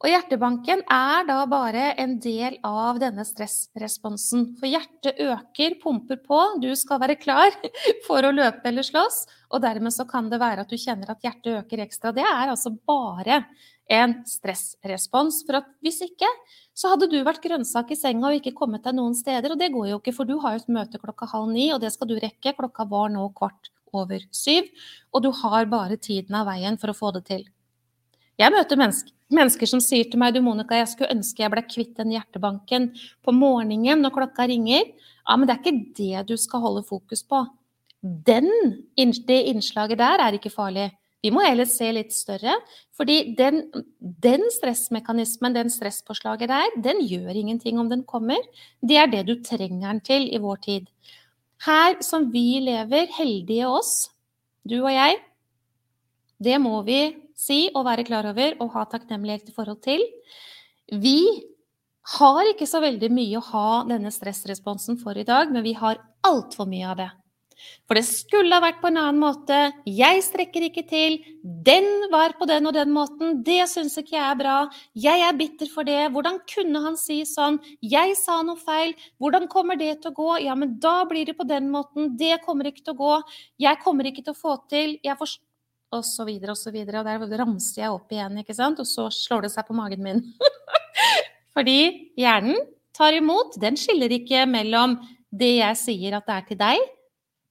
Og 0.04 0.10
hjertebanken 0.12 0.82
er 0.92 1.24
da 1.24 1.38
bare 1.48 1.94
en 1.96 2.18
del 2.20 2.58
av 2.68 2.98
denne 3.00 3.24
stressresponsen. 3.24 4.50
For 4.60 4.68
hjertet 4.68 5.22
øker, 5.24 5.78
pumper 5.80 6.20
på, 6.20 6.40
du 6.60 6.68
skal 6.76 7.00
være 7.00 7.16
klar 7.16 7.48
for 8.06 8.20
å 8.20 8.34
løpe 8.34 8.68
eller 8.68 8.84
slåss. 8.84 9.22
Og 9.56 9.64
dermed 9.64 9.94
så 9.96 10.04
kan 10.08 10.28
det 10.28 10.42
være 10.42 10.66
at 10.66 10.72
du 10.72 10.76
kjenner 10.76 11.14
at 11.14 11.24
hjertet 11.24 11.62
øker 11.62 11.86
ekstra. 11.86 12.12
Det 12.12 12.26
er 12.28 12.52
altså 12.52 12.74
bare 12.76 13.40
en 13.92 14.14
stressrespons. 14.26 15.42
For 15.46 15.60
at 15.60 15.68
hvis 15.84 16.02
ikke, 16.06 16.28
så 16.76 16.92
hadde 16.92 17.08
du 17.12 17.18
vært 17.26 17.44
grønnsak 17.44 17.92
i 17.94 17.98
senga 17.98 18.30
og 18.30 18.38
ikke 18.40 18.56
kommet 18.56 18.84
deg 18.86 18.96
noen 18.98 19.14
steder. 19.16 19.54
Og 19.54 19.60
det 19.60 19.72
går 19.74 19.90
jo 19.92 20.00
ikke, 20.00 20.14
for 20.16 20.28
du 20.28 20.36
har 20.42 20.56
jo 20.56 20.64
et 20.64 20.74
møte 20.78 21.00
klokka 21.02 21.28
halv 21.32 21.50
ni, 21.52 21.70
og 21.74 21.80
det 21.84 21.92
skal 21.94 22.10
du 22.10 22.16
rekke. 22.18 22.56
Klokka 22.58 22.88
var 22.90 23.12
nå 23.14 23.28
kvart 23.36 23.70
over 23.96 24.22
syv, 24.34 24.66
og 25.14 25.22
du 25.24 25.30
har 25.42 25.68
bare 25.70 25.96
tiden 25.96 26.34
av 26.36 26.48
veien 26.50 26.76
for 26.80 26.92
å 26.92 26.96
få 26.96 27.12
det 27.16 27.26
til. 27.30 27.46
Jeg 28.36 28.52
møter 28.52 28.76
mennesker, 28.76 29.68
som 29.70 29.80
sier 29.80 30.10
til 30.10 30.20
meg 30.20 30.34
du 30.34 30.42
Monica, 30.44 30.76
jeg 30.76 30.90
skulle 30.90 31.14
ønske 31.14 31.40
jeg 31.40 31.52
ble 31.54 31.62
kvitt 31.64 31.94
den 31.96 32.12
hjertebanken 32.12 32.90
på 33.24 33.32
morgenen 33.32 34.02
når 34.04 34.12
klokka 34.18 34.48
ringer. 34.50 34.90
Ja, 35.24 35.38
men 35.38 35.48
det 35.48 35.56
er 35.56 35.62
ikke 35.62 35.94
det 35.96 36.26
du 36.28 36.36
skal 36.40 36.60
holde 36.66 36.84
fokus 36.84 37.24
på. 37.24 37.46
Den, 38.02 38.50
det 38.96 39.40
innslaget 39.50 39.98
der 40.02 40.22
er 40.22 40.36
ikke 40.36 40.52
farlig. 40.52 40.90
Vi 41.24 41.32
må 41.32 41.42
heller 41.42 41.66
se 41.68 41.88
litt 41.92 42.12
større. 42.14 42.54
fordi 42.96 43.34
den, 43.36 43.70
den 44.00 44.42
stressmekanismen, 44.50 45.52
den 45.52 45.70
stresspåslaget 45.70 46.48
der, 46.48 46.76
den 46.80 47.02
gjør 47.04 47.34
ingenting 47.36 47.78
om 47.78 47.88
den 47.88 48.04
kommer. 48.04 48.40
Det 48.80 48.96
er 48.96 49.06
det 49.06 49.26
du 49.26 49.34
trenger 49.42 49.92
den 49.92 50.00
til 50.00 50.28
i 50.32 50.38
vår 50.38 50.56
tid. 50.56 50.86
Her 51.66 52.00
som 52.00 52.30
vi 52.32 52.60
lever, 52.60 53.08
heldige 53.16 53.68
oss, 53.68 54.10
du 54.64 54.82
og 54.82 54.92
jeg, 54.92 55.18
det 56.38 56.60
må 56.60 56.82
vi 56.84 57.16
si 57.36 57.66
og 57.74 57.84
være 57.84 58.04
klar 58.04 58.28
over 58.28 58.56
og 58.60 58.72
ha 58.72 58.84
takknemlighet 58.88 59.50
i 59.50 59.56
forhold 59.56 59.82
til. 59.84 60.02
Vi 60.92 61.20
har 62.16 62.48
ikke 62.52 62.68
så 62.68 62.80
veldig 62.84 63.10
mye 63.12 63.38
å 63.40 63.46
ha 63.50 63.68
denne 63.88 64.12
stressresponsen 64.14 65.00
for 65.00 65.16
i 65.18 65.26
dag, 65.26 65.50
men 65.52 65.64
vi 65.66 65.74
har 65.76 66.00
altfor 66.26 66.68
mye 66.70 66.92
av 66.92 67.00
det. 67.00 67.10
For 67.86 67.98
det 67.98 68.04
skulle 68.08 68.52
ha 68.54 68.62
vært 68.62 68.82
på 68.82 68.90
en 68.90 68.98
annen 69.00 69.20
måte. 69.22 69.58
Jeg 69.88 70.22
strekker 70.26 70.66
ikke 70.68 70.84
til. 70.90 71.18
Den 71.42 71.86
var 72.12 72.34
på 72.38 72.48
den 72.50 72.68
og 72.68 72.74
den 72.76 72.92
måten. 72.94 73.40
Det 73.46 73.62
syns 73.70 73.96
ikke 74.00 74.16
jeg 74.16 74.24
er 74.26 74.38
bra. 74.40 74.56
Jeg 75.06 75.24
er 75.26 75.38
bitter 75.38 75.70
for 75.72 75.88
det. 75.88 76.10
Hvordan 76.14 76.40
kunne 76.50 76.82
han 76.84 76.98
si 77.00 77.20
sånn? 77.28 77.58
Jeg 77.84 78.16
sa 78.20 78.40
noe 78.46 78.60
feil. 78.60 78.94
Hvordan 79.22 79.48
kommer 79.52 79.78
det 79.80 80.00
til 80.02 80.12
å 80.12 80.18
gå? 80.20 80.30
Ja, 80.46 80.58
men 80.58 80.76
da 80.82 80.98
blir 81.08 81.28
det 81.28 81.38
på 81.38 81.48
den 81.48 81.70
måten. 81.72 82.14
Det 82.18 82.40
kommer 82.44 82.70
ikke 82.70 82.84
til 82.84 82.96
å 82.96 83.02
gå. 83.02 83.16
Jeg 83.62 83.82
kommer 83.84 84.10
ikke 84.10 84.26
til 84.26 84.36
å 84.36 84.40
få 84.40 84.58
til. 84.70 84.98
Jeg 85.04 85.18
forstår 85.20 85.44
og 85.94 86.02
så 86.02 86.24
videre 86.26 86.52
og 86.54 86.58
så 86.58 86.72
videre. 86.74 87.00
Og 87.00 87.30
der 87.30 87.40
ramser 87.40 87.84
jeg 87.84 87.94
opp 87.94 88.12
igjen, 88.12 88.40
ikke 88.42 88.56
sant. 88.56 88.80
Og 88.82 88.88
så 88.88 89.08
slår 89.14 89.46
det 89.46 89.52
seg 89.54 89.68
på 89.68 89.76
magen 89.76 90.02
min. 90.04 90.24
Fordi 91.56 91.78
hjernen 92.18 92.58
tar 92.96 93.16
imot. 93.16 93.56
Den 93.60 93.78
skiller 93.80 94.12
ikke 94.12 94.44
mellom 94.50 94.98
det 95.36 95.56
jeg 95.58 95.80
sier 95.80 96.16
at 96.18 96.28
det 96.28 96.36
er 96.36 96.46
til 96.48 96.60
deg, 96.60 96.84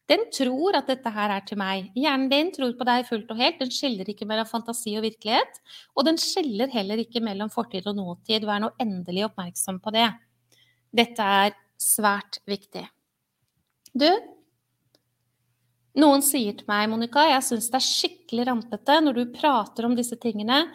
Den 0.09 0.27
tror 0.33 0.77
at 0.77 0.89
dette 0.91 1.09
her 1.09 1.31
er 1.33 1.45
til 1.47 1.57
meg. 1.57 1.87
Hjernen 1.97 2.29
din 2.29 2.51
tror 2.53 2.75
på 2.77 2.85
deg 2.85 3.07
fullt 3.07 3.31
og 3.33 3.39
helt. 3.41 3.57
Den 3.61 3.73
skiller 3.73 4.09
ikke 4.11 4.27
mellom 4.29 4.45
fantasi 4.49 4.93
og 4.99 5.05
virkelighet. 5.07 5.57
Og 5.97 6.05
den 6.05 6.19
skiller 6.21 6.69
heller 6.73 7.01
ikke 7.01 7.23
mellom 7.25 7.49
fortid 7.53 7.87
og 7.89 7.97
nåtid. 7.97 8.45
Vær 8.45 8.61
nå 8.61 8.69
endelig 8.81 9.25
oppmerksom 9.31 9.81
på 9.81 9.95
det. 9.95 10.11
Dette 10.95 11.31
er 11.41 11.57
svært 11.81 12.39
viktig. 12.47 12.85
Du, 13.95 14.07
noen 15.95 16.23
sier 16.25 16.53
til 16.59 16.67
meg, 16.67 16.89
Monica, 16.91 17.23
jeg 17.29 17.43
syns 17.47 17.71
det 17.71 17.79
er 17.79 17.87
skikkelig 17.87 18.45
rampete 18.49 18.99
når 19.01 19.17
du 19.17 19.33
prater 19.35 19.87
om 19.87 19.95
disse 19.95 20.17
tingene, 20.21 20.65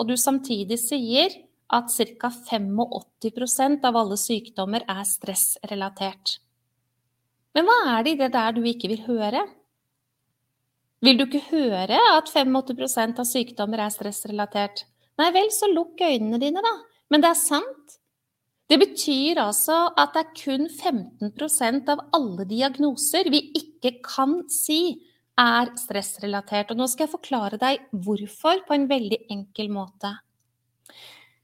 og 0.00 0.08
du 0.08 0.16
samtidig 0.16 0.80
sier 0.80 1.34
at 1.70 1.92
ca. 1.92 2.30
85% 2.50 3.84
av 3.86 3.98
alle 4.00 4.16
sykdommer 4.18 4.86
er 4.88 5.04
stressrelatert. 5.06 6.40
Men 7.56 7.66
hva 7.66 7.78
er 7.96 8.04
det 8.06 8.14
i 8.14 8.20
det 8.20 8.30
der 8.34 8.54
du 8.54 8.62
ikke 8.66 8.90
vil 8.92 9.02
høre? 9.08 9.42
Vil 11.00 11.16
du 11.16 11.24
ikke 11.24 11.46
høre 11.48 11.98
at 12.12 12.28
85% 12.28 13.22
av 13.22 13.28
sykdommer 13.28 13.82
er 13.86 13.92
stressrelatert? 13.94 14.84
Nei 15.20 15.30
vel, 15.34 15.48
så 15.52 15.68
lukk 15.70 16.00
øynene 16.04 16.40
dine, 16.40 16.62
da. 16.64 16.74
Men 17.10 17.24
det 17.24 17.30
er 17.32 17.40
sant. 17.40 17.96
Det 18.70 18.78
betyr 18.78 19.40
altså 19.42 19.88
at 19.98 20.14
det 20.14 20.20
er 20.22 20.34
kun 20.38 20.68
15% 20.70 21.88
av 21.90 22.04
alle 22.14 22.46
diagnoser 22.46 23.30
vi 23.32 23.48
ikke 23.58 23.96
kan 24.04 24.42
si 24.52 25.00
er 25.40 25.72
stressrelatert. 25.80 26.70
Og 26.70 26.78
nå 26.78 26.86
skal 26.90 27.08
jeg 27.08 27.14
forklare 27.16 27.58
deg 27.60 27.88
hvorfor 27.90 28.62
på 28.68 28.76
en 28.76 28.86
veldig 28.90 29.24
enkel 29.32 29.72
måte. 29.74 30.12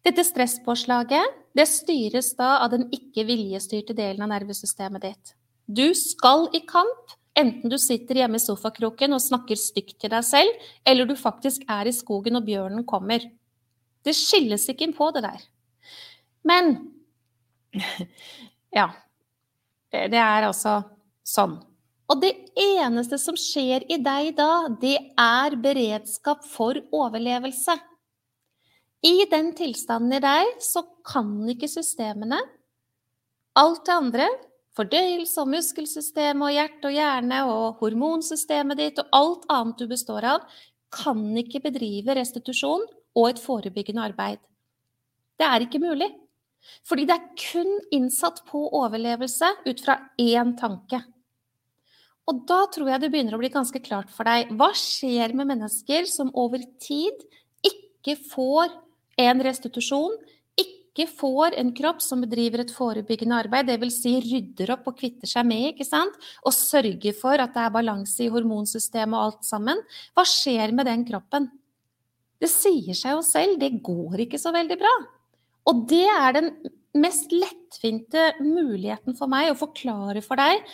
Dette 0.06 0.22
stresspåslaget 0.22 1.42
det 1.56 1.66
styres 1.66 2.30
da 2.38 2.58
av 2.60 2.70
den 2.76 2.86
ikke 2.94 3.24
viljestyrte 3.26 3.96
delen 3.96 4.22
av 4.22 4.34
nervesystemet 4.36 5.08
ditt. 5.08 5.35
Du 5.66 5.94
skal 5.98 6.46
i 6.54 6.62
kamp, 6.68 7.14
enten 7.36 7.70
du 7.70 7.76
sitter 7.78 8.22
hjemme 8.22 8.38
i 8.38 8.42
sofakroken 8.42 9.16
og 9.16 9.22
snakker 9.22 9.58
stygt 9.58 9.98
til 10.00 10.12
deg 10.12 10.24
selv, 10.24 10.66
eller 10.86 11.08
du 11.08 11.16
faktisk 11.18 11.66
er 11.68 11.90
i 11.90 11.94
skogen 11.94 12.38
og 12.38 12.46
bjørnen 12.46 12.86
kommer. 12.88 13.24
Det 14.06 14.14
skilles 14.14 14.68
ikke 14.70 14.86
innpå 14.88 15.10
det 15.16 15.26
der. 15.26 15.48
Men 16.46 16.76
Ja. 18.74 18.90
Det 19.90 20.18
er 20.18 20.44
altså 20.44 20.80
sånn. 21.24 21.56
Og 22.10 22.20
det 22.22 22.32
eneste 22.60 23.18
som 23.18 23.36
skjer 23.38 23.86
i 23.90 23.96
deg 24.02 24.34
da, 24.38 24.68
det 24.82 24.98
er 25.18 25.56
beredskap 25.62 26.44
for 26.46 26.78
overlevelse. 26.94 27.74
I 29.06 29.26
den 29.30 29.52
tilstanden 29.56 30.18
i 30.18 30.20
deg 30.22 30.60
så 30.62 30.82
kan 31.06 31.32
ikke 31.50 31.70
systemene, 31.70 32.38
alt 33.56 33.82
det 33.86 33.94
andre, 33.94 34.28
fordøyelse 34.76 35.40
og 35.42 35.50
muskelsystem 35.54 36.44
og 36.44 36.52
hjerte 36.54 36.90
og 36.90 36.96
hjerne 36.96 37.40
og 37.48 37.80
hormonsystemet 37.80 38.80
ditt 38.80 39.00
og 39.02 39.16
alt 39.16 39.48
annet 39.52 39.80
du 39.80 39.88
består 39.90 40.26
av, 40.36 40.44
kan 40.92 41.22
ikke 41.40 41.64
bedrive 41.64 42.14
restitusjon 42.16 42.84
og 43.16 43.28
et 43.30 43.40
forebyggende 43.42 44.04
arbeid. 44.04 44.40
Det 45.36 45.46
er 45.48 45.64
ikke 45.64 45.82
mulig. 45.82 46.08
Fordi 46.86 47.04
det 47.06 47.14
er 47.14 47.26
kun 47.38 47.76
innsatt 47.94 48.42
på 48.48 48.64
overlevelse 48.74 49.52
ut 49.68 49.82
fra 49.84 50.00
én 50.18 50.54
tanke. 50.58 51.02
Og 52.26 52.42
da 52.48 52.64
tror 52.74 52.90
jeg 52.90 53.02
det 53.02 53.10
begynner 53.12 53.36
å 53.36 53.40
bli 53.40 53.52
ganske 53.54 53.80
klart 53.84 54.10
for 54.10 54.26
deg 54.26 54.50
hva 54.58 54.72
skjer 54.74 55.34
med 55.38 55.52
mennesker 55.52 56.08
som 56.10 56.32
over 56.34 56.64
tid 56.82 57.22
ikke 57.62 58.16
får 58.32 58.74
en 59.22 59.44
restitusjon, 59.46 60.16
ikke 60.96 61.12
får 61.12 61.58
en 61.60 61.74
kropp 61.76 62.00
som 62.00 62.22
bedriver 62.24 62.62
et 62.62 62.72
forebyggende 62.72 63.36
arbeid, 63.44 63.68
dvs. 63.68 63.98
Si 64.00 64.14
rydder 64.24 64.72
opp 64.72 64.88
og 64.88 64.96
kvitter 64.96 65.28
seg 65.28 65.44
med, 65.44 65.74
ikke 65.74 65.84
sant? 65.84 66.16
og 66.40 66.56
sørger 66.56 67.12
for 67.18 67.36
at 67.42 67.52
det 67.52 67.66
er 67.66 67.74
balanse 67.74 68.24
i 68.24 68.30
hormonsystemet 68.32 69.12
og 69.12 69.26
alt 69.26 69.44
sammen, 69.44 69.82
hva 70.16 70.24
skjer 70.24 70.72
med 70.72 70.88
den 70.88 71.04
kroppen? 71.08 71.50
Det 72.40 72.48
sier 72.52 72.96
seg 72.96 73.16
jo 73.16 73.22
selv, 73.24 73.60
det 73.60 73.76
går 73.84 74.24
ikke 74.24 74.40
så 74.40 74.52
veldig 74.56 74.80
bra. 74.80 74.94
Og 75.68 75.84
det 75.90 76.06
er 76.08 76.36
den 76.36 76.50
mest 76.96 77.32
lettfinte 77.34 78.30
muligheten 78.40 79.16
for 79.18 79.28
meg 79.28 79.50
å 79.50 79.58
forklare 79.58 80.22
for 80.24 80.40
deg 80.40 80.64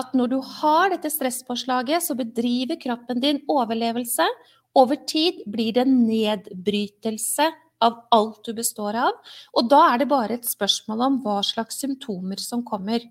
at 0.00 0.12
når 0.16 0.32
du 0.32 0.38
har 0.60 0.92
dette 0.92 1.10
stresspåslaget, 1.12 2.04
så 2.04 2.14
bedriver 2.16 2.78
kroppen 2.80 3.20
din 3.22 3.40
overlevelse. 3.50 4.26
Over 4.76 5.00
tid 5.08 5.40
blir 5.50 5.74
det 5.76 5.88
nedbrytelse 5.88 7.48
av 7.84 8.02
alt 8.14 8.44
du 8.46 8.52
består 8.56 8.98
av. 8.98 9.16
Og 9.56 9.70
da 9.70 9.80
er 9.92 10.02
det 10.02 10.10
bare 10.10 10.36
et 10.36 10.48
spørsmål 10.48 11.06
om 11.06 11.18
hva 11.24 11.40
slags 11.46 11.80
symptomer 11.82 12.40
som 12.42 12.64
kommer. 12.66 13.04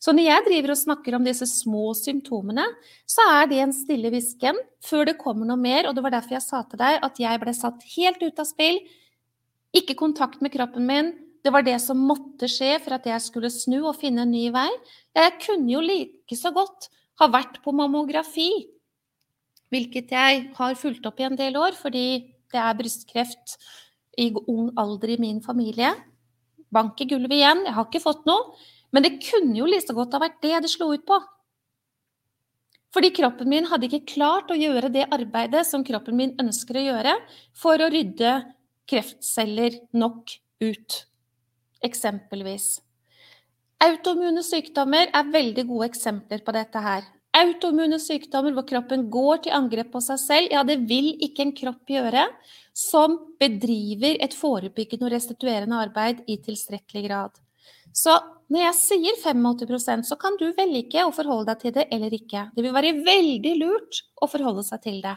Så 0.00 0.14
når 0.16 0.26
jeg 0.26 0.44
driver 0.46 0.72
og 0.72 0.80
snakker 0.80 1.16
om 1.16 1.26
disse 1.28 1.46
små 1.48 1.90
symptomene, 1.96 2.64
så 3.08 3.24
er 3.36 3.50
det 3.50 3.58
en 3.60 3.74
stille 3.76 4.12
hvisken 4.12 4.56
før 4.84 5.10
det 5.10 5.18
kommer 5.20 5.48
noe 5.48 5.60
mer. 5.60 5.88
Og 5.88 5.96
det 5.96 6.04
var 6.04 6.14
derfor 6.16 6.38
jeg 6.38 6.46
sa 6.46 6.62
til 6.68 6.80
deg 6.80 7.00
at 7.04 7.20
jeg 7.20 7.42
ble 7.42 7.54
satt 7.56 7.84
helt 7.96 8.22
ut 8.24 8.40
av 8.40 8.48
spill. 8.48 8.80
Ikke 9.76 9.98
kontakt 9.98 10.40
med 10.40 10.54
kroppen 10.54 10.88
min. 10.88 11.12
Det 11.44 11.52
var 11.52 11.64
det 11.64 11.78
som 11.80 12.00
måtte 12.04 12.48
skje 12.50 12.74
for 12.84 12.96
at 12.96 13.06
jeg 13.08 13.24
skulle 13.24 13.52
snu 13.52 13.78
og 13.82 13.96
finne 14.00 14.26
en 14.26 14.32
ny 14.32 14.48
vei. 14.52 14.68
Jeg 15.16 15.36
kunne 15.44 15.72
jo 15.72 15.84
like 15.84 16.36
så 16.36 16.52
godt 16.52 16.90
ha 17.20 17.28
vært 17.28 17.60
på 17.64 17.72
mammografi, 17.76 18.50
hvilket 19.70 20.12
jeg 20.12 20.44
har 20.56 20.76
fulgt 20.80 21.06
opp 21.08 21.20
i 21.20 21.28
en 21.28 21.38
del 21.38 21.56
år 21.60 21.76
fordi 21.78 22.06
det 22.50 22.60
er 22.60 22.76
brystkreft 22.78 23.58
i 24.18 24.30
ung 24.46 24.70
alder 24.80 25.14
i 25.14 25.20
min 25.20 25.40
familie. 25.44 25.92
Bank 26.70 27.00
i 27.02 27.08
gulvet 27.10 27.34
igjen, 27.38 27.64
jeg 27.66 27.74
har 27.76 27.88
ikke 27.88 28.02
fått 28.02 28.26
noe. 28.30 28.54
Men 28.90 29.06
det 29.06 29.18
kunne 29.22 29.54
jo 29.54 29.68
like 29.70 29.94
godt 29.94 30.16
ha 30.16 30.22
vært 30.22 30.40
det 30.42 30.62
det 30.64 30.70
slo 30.72 30.90
ut 30.94 31.04
på. 31.06 31.18
Fordi 32.90 33.12
kroppen 33.14 33.50
min 33.52 33.68
hadde 33.70 33.86
ikke 33.86 34.16
klart 34.16 34.50
å 34.50 34.58
gjøre 34.58 34.90
det 34.90 35.06
arbeidet 35.14 35.62
som 35.68 35.84
kroppen 35.86 36.16
min 36.18 36.34
ønsker 36.42 36.80
å 36.80 36.86
gjøre 36.88 37.14
for 37.54 37.78
å 37.78 37.90
rydde 37.92 38.32
kreftceller 38.90 39.78
nok 39.94 40.34
ut. 40.64 41.04
Eksempelvis. 41.86 42.80
Autoimmune 43.80 44.42
sykdommer 44.44 45.08
er 45.14 45.30
veldig 45.32 45.64
gode 45.70 45.92
eksempler 45.92 46.42
på 46.44 46.52
dette 46.56 46.82
her. 46.82 47.06
Autoimmune 47.36 48.00
sykdommer 48.02 48.54
hvor 48.56 48.66
kroppen 48.66 49.04
går 49.12 49.44
til 49.44 49.54
angrep 49.54 49.92
på 49.92 50.00
seg 50.02 50.18
selv, 50.18 50.48
ja, 50.50 50.64
det 50.66 50.80
vil 50.90 51.12
ikke 51.22 51.44
en 51.46 51.54
kropp 51.54 51.92
gjøre 51.92 52.24
som 52.74 53.14
bedriver 53.38 54.18
et 54.24 54.34
forebyggende 54.34 55.06
og 55.06 55.14
restituerende 55.14 55.78
arbeid 55.78 56.24
i 56.26 56.40
tilstrekkelig 56.42 57.04
grad. 57.06 57.38
Så 57.94 58.16
når 58.50 58.64
jeg 58.64 58.78
sier 58.80 59.18
85% 59.22 60.08
så 60.10 60.18
kan 60.18 60.36
du 60.40 60.48
velge 60.56 61.06
å 61.06 61.14
forholde 61.14 61.52
deg 61.52 61.62
til 61.62 61.74
det 61.78 61.86
eller 61.94 62.14
ikke. 62.14 62.48
Det 62.54 62.64
vil 62.66 62.74
være 62.74 62.96
veldig 63.06 63.56
lurt 63.62 64.02
å 64.18 64.30
forholde 64.30 64.66
seg 64.66 64.82
til 64.86 64.98
det. 65.04 65.16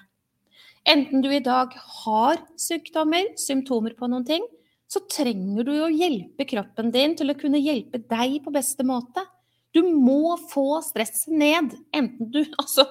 Enten 0.93 1.23
du 1.23 1.31
i 1.31 1.41
dag 1.41 1.73
har 2.03 2.41
sykdommer, 2.59 3.31
symptomer 3.39 3.95
på 3.97 4.09
noen 4.11 4.25
ting, 4.27 4.45
så 4.85 5.01
trenger 5.09 5.65
du 5.65 5.73
å 5.81 5.89
hjelpe 5.89 6.45
kroppen 6.45 6.91
din 6.93 7.15
til 7.17 7.33
å 7.33 7.37
kunne 7.39 7.61
hjelpe 7.61 8.03
deg 8.03 8.41
på 8.45 8.53
beste 8.53 8.85
måte. 8.85 9.23
Du 9.73 9.81
må 9.89 10.37
få 10.51 10.81
stresset 10.85 11.33
ned. 11.33 11.75
Enten 11.95 12.31
du 12.31 12.43
Altså, 12.61 12.87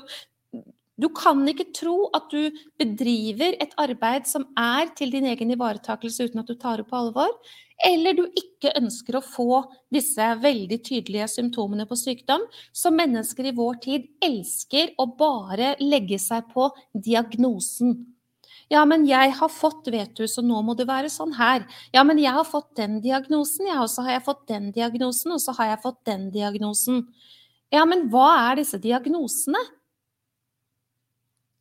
du 1.00 1.08
kan 1.16 1.40
ikke 1.48 1.70
tro 1.74 1.96
at 2.14 2.28
du 2.30 2.52
bedriver 2.78 3.56
et 3.62 3.72
arbeid 3.80 4.28
som 4.28 4.44
er 4.58 4.92
til 4.98 5.10
din 5.14 5.26
egen 5.30 5.54
ivaretakelse 5.54 6.28
uten 6.28 6.42
at 6.42 6.50
du 6.50 6.54
tar 6.60 6.82
det 6.82 6.86
på 6.90 6.98
alvor, 6.98 7.32
eller 7.82 8.14
du 8.14 8.26
ikke 8.38 8.74
ønsker 8.78 9.16
å 9.18 9.24
få 9.24 9.62
disse 9.92 10.26
veldig 10.42 10.78
tydelige 10.86 11.26
symptomene 11.32 11.88
på 11.90 11.98
sykdom, 11.98 12.44
som 12.76 12.94
mennesker 12.98 13.48
i 13.50 13.54
vår 13.56 13.80
tid 13.82 14.06
elsker 14.22 14.92
å 15.02 15.08
bare 15.18 15.74
legge 15.82 16.20
seg 16.22 16.52
på 16.52 16.68
diagnosen. 16.94 17.96
Ja, 18.72 18.86
men 18.88 19.04
jeg 19.04 19.34
har 19.36 19.50
fått, 19.52 19.90
vet 19.92 20.14
du, 20.16 20.24
så 20.30 20.40
nå 20.40 20.62
må 20.64 20.72
det 20.78 20.86
være 20.88 21.10
sånn 21.12 21.34
her. 21.36 21.66
Ja, 21.92 22.06
men 22.08 22.20
jeg 22.22 22.32
har 22.32 22.46
fått 22.48 22.70
den 22.78 23.02
diagnosen, 23.04 23.68
ja, 23.68 23.82
og 23.82 23.90
så 23.92 24.06
har 24.06 24.16
jeg 24.16 24.24
fått 24.24 24.46
den 24.48 24.70
diagnosen, 24.72 25.34
og 25.34 25.42
så 25.44 25.52
har 25.58 25.74
jeg 25.74 25.82
fått 25.82 26.00
den 26.08 26.30
diagnosen. 26.32 27.02
Ja, 27.72 27.84
men 27.88 28.06
hva 28.12 28.30
er 28.46 28.62
disse 28.62 28.80
diagnosene? 28.80 29.60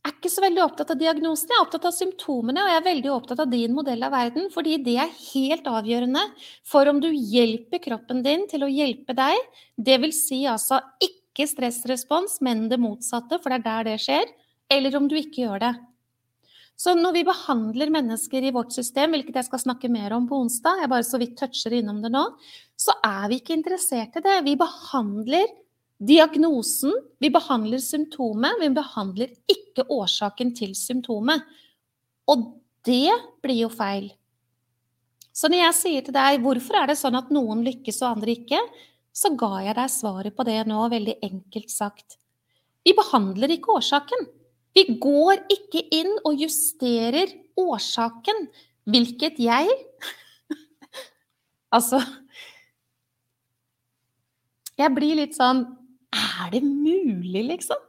Jeg 0.01 0.09
er 0.09 0.15
ikke 0.17 0.31
så 0.33 0.41
veldig 0.45 0.63
opptatt 0.63 0.95
av 0.95 1.01
diagnosene, 1.03 1.51
jeg 1.51 1.59
er 1.59 1.65
opptatt 1.65 1.89
av 1.91 1.97
symptomene. 1.97 2.63
Og 2.63 2.71
jeg 2.71 2.79
er 2.79 2.87
veldig 2.87 3.11
opptatt 3.13 3.43
av 3.43 3.51
din 3.51 3.75
modell 3.75 4.07
av 4.07 4.15
verden, 4.15 4.47
fordi 4.55 4.79
det 4.87 4.95
er 5.03 5.13
helt 5.33 5.67
avgjørende 5.69 6.23
for 6.71 6.89
om 6.89 7.03
du 7.03 7.11
hjelper 7.11 7.83
kroppen 7.83 8.23
din 8.25 8.47
til 8.49 8.63
å 8.65 8.71
hjelpe 8.71 9.13
deg. 9.19 9.51
Det 9.75 9.99
vil 10.01 10.15
si 10.15 10.45
altså 10.49 10.79
ikke 11.03 11.45
stressrespons, 11.51 12.39
men 12.41 12.69
det 12.71 12.79
motsatte, 12.81 13.37
for 13.43 13.51
det 13.51 13.61
er 13.61 13.67
der 13.69 13.91
det 13.91 14.01
skjer. 14.07 14.35
Eller 14.71 14.95
om 14.95 15.11
du 15.11 15.19
ikke 15.19 15.43
gjør 15.43 15.67
det. 15.67 15.77
Så 16.79 16.95
når 16.97 17.13
vi 17.13 17.23
behandler 17.27 17.91
mennesker 17.93 18.45
i 18.47 18.53
vårt 18.53 18.73
system, 18.73 19.13
hvilket 19.13 19.37
jeg 19.37 19.47
skal 19.49 19.61
snakke 19.61 19.89
mer 19.91 20.15
om 20.15 20.25
på 20.29 20.39
onsdag, 20.41 20.81
jeg 20.81 20.91
bare 20.91 21.05
så 21.05 21.19
vidt 21.21 21.35
toucher 21.37 21.75
innom 21.77 21.99
det 22.01 22.09
nå, 22.13 22.23
så 22.79 22.95
er 23.05 23.27
vi 23.29 23.37
ikke 23.41 23.57
interessert 23.59 24.17
i 24.17 24.23
det. 24.25 24.37
Vi 24.47 24.55
behandler 24.57 25.51
diagnosen, 26.01 26.95
vi 27.21 27.29
behandler 27.29 27.83
symptomet, 27.83 28.57
vi 28.63 28.71
behandler 28.73 29.35
ikke 29.53 29.85
årsaken 29.93 30.55
til 30.57 30.73
symptomet. 30.77 31.45
Og 32.31 32.49
det 32.87 33.13
blir 33.43 33.67
jo 33.67 33.69
feil. 33.69 34.09
Så 35.31 35.47
når 35.47 35.61
jeg 35.67 35.77
sier 35.77 36.05
til 36.05 36.15
deg 36.15 36.41
hvorfor 36.43 36.81
er 36.81 36.89
det 36.91 36.97
sånn 36.99 37.15
at 37.19 37.29
noen 37.31 37.61
lykkes 37.65 38.01
og 38.01 38.17
andre 38.17 38.33
ikke, 38.35 38.59
så 39.13 39.31
ga 39.37 39.61
jeg 39.67 39.77
deg 39.77 39.91
svaret 39.91 40.35
på 40.35 40.45
det 40.47 40.59
nå, 40.67 40.81
veldig 40.91 41.17
enkelt 41.27 41.71
sagt. 41.71 42.17
Vi 42.81 42.95
behandler 42.97 43.53
ikke 43.53 43.75
årsaken. 43.77 44.25
Vi 44.77 44.85
går 45.03 45.43
ikke 45.51 45.83
inn 45.93 46.13
og 46.23 46.39
justerer 46.39 47.33
årsaken, 47.59 48.47
hvilket 48.89 49.39
jeg 49.41 49.69
Altså 51.75 51.99
Jeg 54.79 54.89
blir 54.95 55.19
litt 55.19 55.35
sånn 55.37 55.65
Er 56.15 56.49
det 56.55 56.63
mulig, 56.65 57.43
liksom? 57.51 57.83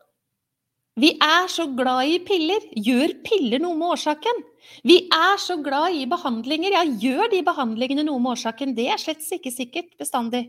Vi 1.00 1.14
er 1.24 1.46
så 1.48 1.64
glad 1.72 2.04
i 2.04 2.18
piller. 2.20 2.64
Gjør 2.76 3.14
piller 3.24 3.62
noe 3.62 3.78
med 3.78 3.94
årsaken? 3.94 4.42
Vi 4.84 4.98
er 5.08 5.38
så 5.40 5.56
glad 5.64 5.96
i 5.96 6.04
behandlinger. 6.10 6.74
Ja, 6.76 6.82
gjør 6.84 7.30
de 7.32 7.40
behandlingene 7.46 8.04
noe 8.04 8.20
med 8.20 8.34
årsaken? 8.34 8.74
Det 8.76 8.90
er 8.92 9.00
slett 9.00 9.24
ikke 9.24 9.54
sikkert 9.54 9.88
bestandig. 10.00 10.44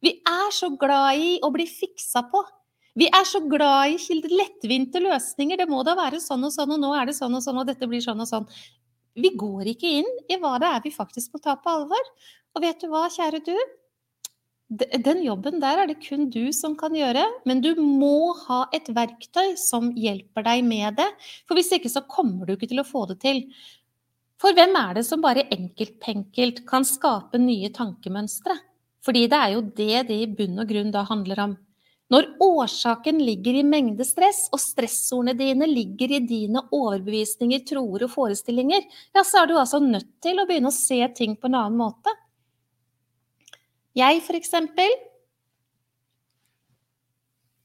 Vi 0.00 0.14
er 0.22 0.54
så 0.54 0.70
glad 0.78 1.18
i 1.18 1.32
å 1.42 1.50
bli 1.52 1.66
fiksa 1.66 2.22
på. 2.30 2.44
Vi 3.00 3.06
er 3.08 3.24
så 3.24 3.40
glad 3.48 3.94
i 3.94 4.20
lettvinte 4.28 5.00
løsninger. 5.00 5.56
Det 5.56 5.68
må 5.70 5.80
da 5.86 5.94
være 5.96 6.20
sånn 6.20 6.44
og 6.44 6.52
sånn, 6.52 6.74
og 6.74 6.82
nå 6.82 6.92
er 6.98 7.08
det 7.08 7.16
sånn 7.16 7.36
og 7.38 7.44
sånn, 7.44 7.60
og 7.62 7.68
dette 7.70 7.88
blir 7.88 8.02
sånn 8.04 8.20
og 8.20 8.28
sånn. 8.28 8.48
Vi 9.16 9.32
går 9.40 9.72
ikke 9.72 9.92
inn 10.00 10.10
i 10.28 10.36
hva 10.40 10.58
det 10.60 10.68
er 10.68 10.82
vi 10.84 10.92
faktisk 10.92 11.34
må 11.34 11.40
ta 11.42 11.56
på 11.56 11.72
alvor. 11.72 12.10
Og 12.54 12.64
vet 12.64 12.82
du 12.82 12.90
hva, 12.90 13.06
kjære 13.12 13.40
du? 13.46 13.54
Den 14.70 15.24
jobben 15.24 15.58
der 15.62 15.80
er 15.82 15.88
det 15.90 15.96
kun 16.04 16.28
du 16.30 16.52
som 16.54 16.76
kan 16.78 16.94
gjøre, 16.94 17.24
men 17.48 17.62
du 17.64 17.72
må 17.80 18.36
ha 18.44 18.60
et 18.76 18.86
verktøy 18.94 19.56
som 19.58 19.90
hjelper 19.98 20.46
deg 20.46 20.62
med 20.66 21.00
det. 21.00 21.08
For 21.48 21.58
hvis 21.58 21.72
ikke 21.74 21.90
så 21.90 22.04
kommer 22.06 22.46
du 22.46 22.54
ikke 22.54 22.70
til 22.70 22.82
å 22.82 22.86
få 22.86 23.06
det 23.10 23.18
til. 23.24 23.42
For 24.40 24.54
hvem 24.56 24.76
er 24.78 25.00
det 25.00 25.06
som 25.08 25.24
bare 25.24 25.48
enkeltpenkelt 25.56 26.62
kan 26.68 26.86
skape 26.86 27.40
nye 27.40 27.72
tankemønstre? 27.74 28.60
Fordi 29.04 29.26
det 29.32 29.40
er 29.40 29.56
jo 29.56 29.64
det 29.64 30.06
det 30.12 30.20
i 30.22 30.30
bunn 30.30 30.62
og 30.62 30.70
grunn 30.70 30.94
da 30.94 31.02
handler 31.08 31.44
om. 31.48 31.58
Når 32.10 32.26
årsaken 32.42 33.20
ligger 33.22 33.60
i 33.60 33.66
mengde 33.66 34.02
stress, 34.06 34.48
og 34.50 34.58
stressordene 34.58 35.36
dine 35.38 35.68
ligger 35.70 36.16
i 36.16 36.18
dine 36.26 36.64
overbevisninger, 36.74 37.62
troer 37.68 38.06
og 38.06 38.10
forestillinger, 38.10 38.82
ja, 39.14 39.22
så 39.22 39.42
er 39.42 39.50
du 39.50 39.54
altså 39.60 39.78
nødt 39.82 40.16
til 40.24 40.42
å 40.42 40.46
begynne 40.48 40.72
å 40.72 40.74
se 40.74 40.98
ting 41.14 41.36
på 41.38 41.46
en 41.46 41.58
annen 41.60 41.78
måte. 41.78 42.14
Jeg, 43.96 44.20
for 44.26 44.38
eksempel 44.38 44.92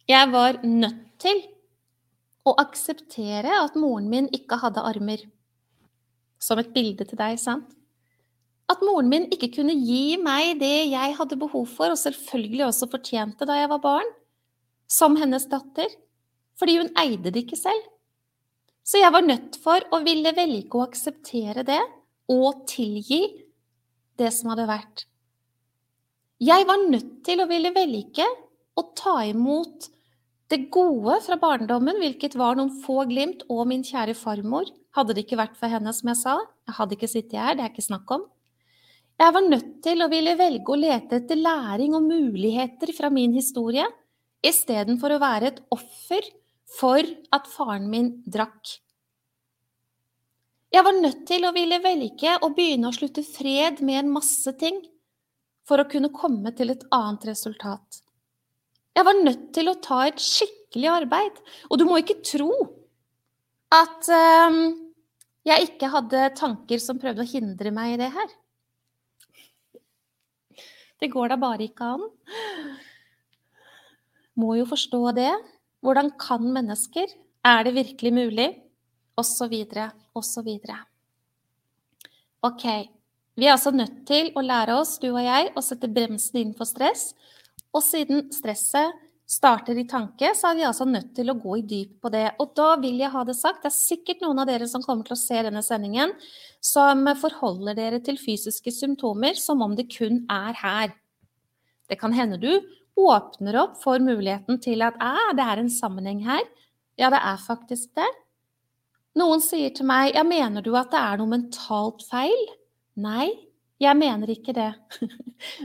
Jeg 0.05 0.29
var 0.29 0.59
nødt 0.61 1.15
til 1.21 1.39
å 2.45 2.51
akseptere 2.61 3.55
at 3.57 3.77
moren 3.79 4.05
min 4.11 4.27
ikke 4.29 4.59
hadde 4.61 4.83
armer. 4.85 5.23
Som 6.37 6.61
et 6.61 6.69
bilde 6.75 7.07
til 7.09 7.17
deg, 7.17 7.39
sant? 7.41 7.71
At 8.69 8.83
moren 8.85 9.09
min 9.09 9.25
ikke 9.33 9.49
kunne 9.55 9.73
gi 9.73 10.19
meg 10.21 10.59
det 10.61 10.91
jeg 10.91 11.17
hadde 11.17 11.39
behov 11.41 11.65
for, 11.73 11.89
og 11.89 11.97
selvfølgelig 11.97 12.67
også 12.67 12.89
fortjente 12.91 13.49
da 13.49 13.57
jeg 13.57 13.71
var 13.73 13.81
barn, 13.81 14.13
som 14.87 15.17
hennes 15.19 15.47
datter, 15.51 15.89
fordi 16.59 16.77
hun 16.79 16.91
eide 16.99 17.31
det 17.31 17.45
ikke 17.45 17.59
selv. 17.59 17.91
Så 18.85 19.01
jeg 19.01 19.13
var 19.13 19.25
nødt 19.25 19.57
for 19.63 19.81
å 19.95 20.01
ville 20.05 20.31
velge 20.37 20.77
å 20.77 20.85
akseptere 20.85 21.65
det 21.65 21.81
og 22.31 22.65
tilgi 22.69 23.23
det 24.19 24.29
som 24.33 24.51
hadde 24.53 24.69
vært. 24.69 25.05
Jeg 26.43 26.67
var 26.67 26.83
nødt 26.85 27.19
til 27.25 27.41
å 27.41 27.49
ville 27.49 27.71
velge 27.75 28.25
å 28.75 28.83
ta 28.97 29.21
imot 29.25 29.89
det 30.51 30.67
gode 30.69 31.17
fra 31.25 31.37
barndommen, 31.41 31.97
hvilket 31.97 32.35
var 32.37 32.57
noen 32.59 32.73
få 32.83 33.07
glimt, 33.09 33.41
og 33.49 33.65
min 33.71 33.83
kjære 33.85 34.13
farmor. 34.19 34.69
Hadde 34.95 35.15
det 35.15 35.25
ikke 35.25 35.39
vært 35.39 35.57
for 35.57 35.71
henne, 35.71 35.91
som 35.95 36.11
jeg 36.11 36.19
sa, 36.21 36.35
jeg 36.67 36.77
hadde 36.77 36.97
ikke 36.97 37.09
sittet 37.09 37.39
her, 37.41 37.57
det 37.57 37.65
er 37.65 37.73
ikke 37.73 37.87
snakk 37.87 38.13
om. 38.13 38.27
Jeg 39.15 39.31
var 39.31 39.47
nødt 39.47 39.71
til 39.83 40.03
å 40.03 40.09
ville 40.11 40.35
velge 40.37 40.71
å 40.71 40.77
lete 40.77 41.21
etter 41.21 41.39
læring 41.39 41.95
og 41.95 42.05
muligheter 42.05 42.91
fra 42.93 43.09
min 43.13 43.33
historie, 43.35 43.87
istedenfor 44.45 45.15
å 45.15 45.21
være 45.21 45.51
et 45.51 45.61
offer 45.73 46.25
for 46.77 47.05
at 47.35 47.47
faren 47.49 47.87
min 47.91 48.11
drakk. 48.25 48.77
Jeg 50.75 50.83
var 50.83 50.97
nødt 50.97 51.21
til 51.29 51.45
å 51.47 51.53
ville 51.55 51.79
velge 51.79 52.33
å 52.43 52.51
begynne 52.55 52.89
å 52.89 52.95
slutte 52.95 53.23
fred 53.23 53.79
med 53.85 54.01
en 54.01 54.15
masse 54.17 54.51
ting 54.59 54.81
for 55.65 55.81
å 55.81 55.87
kunne 55.89 56.11
komme 56.13 56.51
til 56.57 56.73
et 56.73 56.83
annet 56.93 57.29
resultat. 57.29 58.01
Jeg 58.95 59.07
var 59.07 59.19
nødt 59.19 59.45
til 59.55 59.69
å 59.71 59.77
ta 59.83 60.01
et 60.07 60.21
skikkelig 60.23 60.89
arbeid. 60.91 61.39
Og 61.69 61.79
du 61.79 61.85
må 61.87 61.99
ikke 61.99 62.21
tro 62.23 62.51
at 63.75 64.07
um, 64.47 64.59
jeg 65.47 65.69
ikke 65.69 65.91
hadde 65.91 66.29
tanker 66.39 66.81
som 66.81 66.99
prøvde 67.01 67.25
å 67.25 67.29
hindre 67.29 67.73
meg 67.75 67.95
i 67.95 68.01
det 68.03 68.11
her. 68.15 68.35
Det 71.01 71.11
går 71.11 71.33
da 71.33 71.39
bare 71.39 71.67
ikke 71.67 71.89
an. 71.97 72.05
Må 74.39 74.55
jo 74.59 74.65
forstå 74.67 75.01
det. 75.15 75.31
Hvordan 75.85 76.11
kan 76.19 76.43
mennesker? 76.43 77.07
Er 77.45 77.63
det 77.63 77.75
virkelig 77.75 78.13
mulig? 78.13 78.49
Og 79.15 79.25
så 79.27 79.47
videre, 79.47 79.91
og 80.15 80.25
så 80.27 80.43
videre. 80.43 80.81
Ok, 82.43 82.65
vi 83.35 83.47
er 83.47 83.55
altså 83.55 83.71
nødt 83.71 84.03
til 84.07 84.29
å 84.35 84.43
lære 84.43 84.75
oss, 84.75 84.97
du 84.99 85.07
og 85.13 85.23
jeg, 85.23 85.49
å 85.55 85.63
sette 85.63 85.89
bremsen 85.91 86.41
inn 86.41 86.53
for 86.57 86.67
stress. 86.67 87.13
Og 87.75 87.83
siden 87.83 88.27
stresset 88.35 89.01
starter 89.25 89.77
i 89.81 89.87
tanke, 89.89 90.29
så 90.37 90.51
er 90.51 90.59
vi 90.59 90.65
altså 90.67 90.85
nødt 90.85 91.09
til 91.17 91.31
å 91.31 91.37
gå 91.39 91.57
i 91.57 91.65
dyp 91.65 91.95
på 92.03 92.11
det. 92.13 92.27
Og 92.43 92.53
da 92.57 92.75
vil 92.81 92.99
jeg 93.01 93.11
ha 93.11 93.23
det 93.25 93.37
sagt, 93.39 93.63
det 93.63 93.71
er 93.71 93.77
sikkert 93.77 94.21
noen 94.21 94.43
av 94.43 94.49
dere 94.49 94.67
som 94.69 94.83
kommer 94.85 95.07
til 95.07 95.15
å 95.15 95.19
se 95.19 95.41
denne 95.47 95.63
sendingen, 95.65 96.13
som 96.61 97.07
forholder 97.21 97.77
dere 97.77 98.01
til 98.05 98.19
fysiske 98.21 98.73
symptomer 98.73 99.39
som 99.39 99.63
om 99.65 99.73
det 99.77 99.87
kun 99.95 100.23
er 100.31 100.59
her. 100.61 100.93
Det 101.89 101.97
kan 102.01 102.13
hende 102.15 102.37
du 102.41 102.51
åpner 102.95 103.57
opp 103.59 103.79
for 103.81 103.99
muligheten 103.99 104.59
til 104.63 104.83
at 104.85 104.97
det 105.35 105.43
er 105.43 105.61
en 105.61 105.71
sammenheng 105.71 106.23
her. 106.25 106.43
Ja, 106.99 107.09
det 107.11 107.19
er 107.19 107.41
faktisk 107.41 107.91
det. 107.97 108.07
Noen 109.19 109.43
sier 109.43 109.71
til 109.75 109.87
meg, 109.87 110.13
ja, 110.15 110.23
mener 110.27 110.63
du 110.63 110.73
at 110.75 110.91
det 110.91 110.99
er 110.99 111.19
noe 111.19 111.31
mentalt 111.31 112.03
feil? 112.07 112.41
Nei, 112.99 113.29
jeg 113.79 113.95
mener 113.99 114.31
ikke 114.31 114.55
det. 114.55 114.71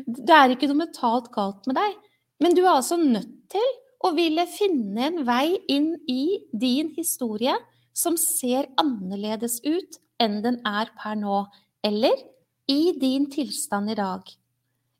Det 0.06 0.34
er 0.34 0.52
ikke 0.54 0.66
noe 0.70 0.82
mentalt 0.82 1.30
galt 1.34 1.66
med 1.70 1.76
deg, 1.78 1.94
men 2.42 2.54
du 2.56 2.64
er 2.64 2.72
altså 2.76 2.98
nødt 2.98 3.36
til 3.52 3.68
å 4.02 4.10
ville 4.16 4.46
finne 4.50 5.06
en 5.06 5.20
vei 5.26 5.60
inn 5.70 5.92
i 6.10 6.40
din 6.50 6.90
historie 6.96 7.54
som 7.94 8.16
ser 8.18 8.70
annerledes 8.80 9.60
ut 9.66 10.00
enn 10.20 10.40
den 10.44 10.58
er 10.66 10.90
per 10.98 11.18
nå, 11.18 11.44
eller 11.86 12.18
i 12.70 12.94
din 12.98 13.28
tilstand 13.30 13.92
i 13.92 13.98
dag. 13.98 14.26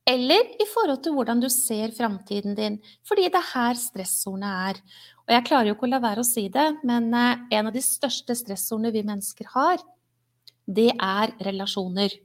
Eller 0.09 0.49
i 0.63 0.67
forhold 0.67 1.03
til 1.05 1.15
hvordan 1.15 1.43
du 1.43 1.49
ser 1.53 1.93
framtiden 1.95 2.57
din, 2.57 2.79
fordi 3.07 3.29
det 3.29 3.39
er 3.39 3.51
her 3.53 3.79
stressordene 3.79 4.51
er. 4.71 4.81
Og 5.29 5.35
jeg 5.37 5.47
klarer 5.47 5.71
jo 5.71 5.77
ikke 5.77 5.87
å 5.87 5.93
la 5.93 6.01
være 6.03 6.25
å 6.25 6.27
si 6.27 6.49
det, 6.53 6.67
men 6.89 7.13
eh, 7.15 7.45
en 7.59 7.69
av 7.69 7.77
de 7.77 7.83
største 7.85 8.35
stressordene 8.39 8.95
vi 8.95 9.05
mennesker 9.07 9.53
har, 9.53 9.85
det 10.67 10.91
er 10.95 11.35
relasjoner. 11.45 12.17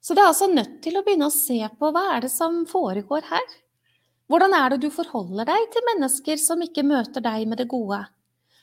Så 0.00 0.14
det 0.14 0.22
er 0.22 0.30
altså 0.30 0.48
nødt 0.50 0.78
til 0.82 0.98
å 0.98 1.04
begynne 1.06 1.28
å 1.28 1.34
se 1.34 1.58
på 1.78 1.90
hva 1.92 2.04
er 2.16 2.24
det 2.24 2.32
som 2.32 2.62
foregår 2.70 3.26
her. 3.28 3.48
Hvordan 4.28 4.54
er 4.56 4.72
det 4.72 4.82
du 4.84 4.90
forholder 4.92 5.48
deg 5.48 5.66
til 5.72 5.84
mennesker 5.88 6.40
som 6.40 6.62
ikke 6.64 6.86
møter 6.86 7.24
deg 7.24 7.48
med 7.48 7.60
det 7.60 7.68
gode? 7.70 8.00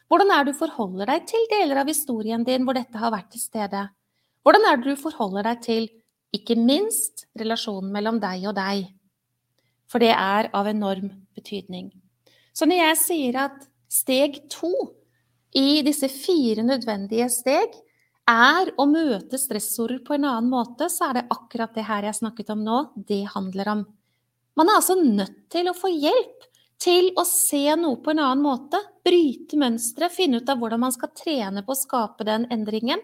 Hvordan 0.09 0.31
er 0.31 0.45
det 0.45 0.53
du 0.53 0.59
forholder 0.59 1.09
deg 1.09 1.25
til 1.29 1.45
deler 1.51 1.81
av 1.81 1.89
historien 1.89 2.43
din 2.45 2.65
hvor 2.65 2.77
dette 2.77 2.99
har 3.01 3.13
vært 3.13 3.31
til 3.33 3.41
stede? 3.41 3.87
Hvordan 4.45 4.67
er 4.69 4.77
det 4.77 4.93
du 4.93 5.01
forholder 5.01 5.47
deg 5.49 5.63
til, 5.65 5.87
ikke 6.33 6.57
minst, 6.59 7.27
relasjonen 7.37 7.91
mellom 7.93 8.19
deg 8.23 8.47
og 8.49 8.55
deg? 8.57 8.87
For 9.91 10.01
det 10.01 10.13
er 10.15 10.49
av 10.55 10.67
enorm 10.67 11.11
betydning. 11.35 11.91
Så 12.55 12.67
når 12.67 12.81
jeg 12.81 13.01
sier 13.01 13.39
at 13.45 13.65
steg 13.91 14.41
to 14.51 14.73
i 15.55 15.81
disse 15.85 16.09
fire 16.11 16.65
nødvendige 16.65 17.27
steg 17.31 17.75
er 18.29 18.71
å 18.81 18.87
møte 18.89 19.37
stressorder 19.39 20.01
på 20.05 20.15
en 20.15 20.25
annen 20.25 20.49
måte, 20.49 20.89
så 20.89 21.11
er 21.11 21.19
det 21.19 21.27
akkurat 21.35 21.75
det 21.75 21.85
her 21.85 22.07
jeg 22.07 22.19
snakket 22.19 22.51
om 22.55 22.63
nå, 22.65 22.79
det 22.95 23.21
handler 23.35 23.71
om. 23.75 23.85
Man 24.57 24.71
er 24.71 24.79
altså 24.79 24.97
nødt 24.97 25.45
til 25.51 25.69
å 25.69 25.77
få 25.77 25.91
hjelp 25.93 26.47
til 26.81 27.11
å 27.19 27.23
se 27.27 27.67
noe 27.79 27.99
på 28.03 28.13
en 28.13 28.23
annen 28.23 28.43
måte, 28.43 28.81
bryte 29.05 29.57
mønstre, 29.61 30.09
finne 30.09 30.41
ut 30.41 30.49
av 30.49 30.59
hvordan 30.59 30.81
man 30.81 30.93
skal 30.93 31.11
trene 31.17 31.61
på 31.65 31.75
å 31.75 31.77
skape 31.77 32.25
den 32.27 32.47
endringen. 32.53 33.03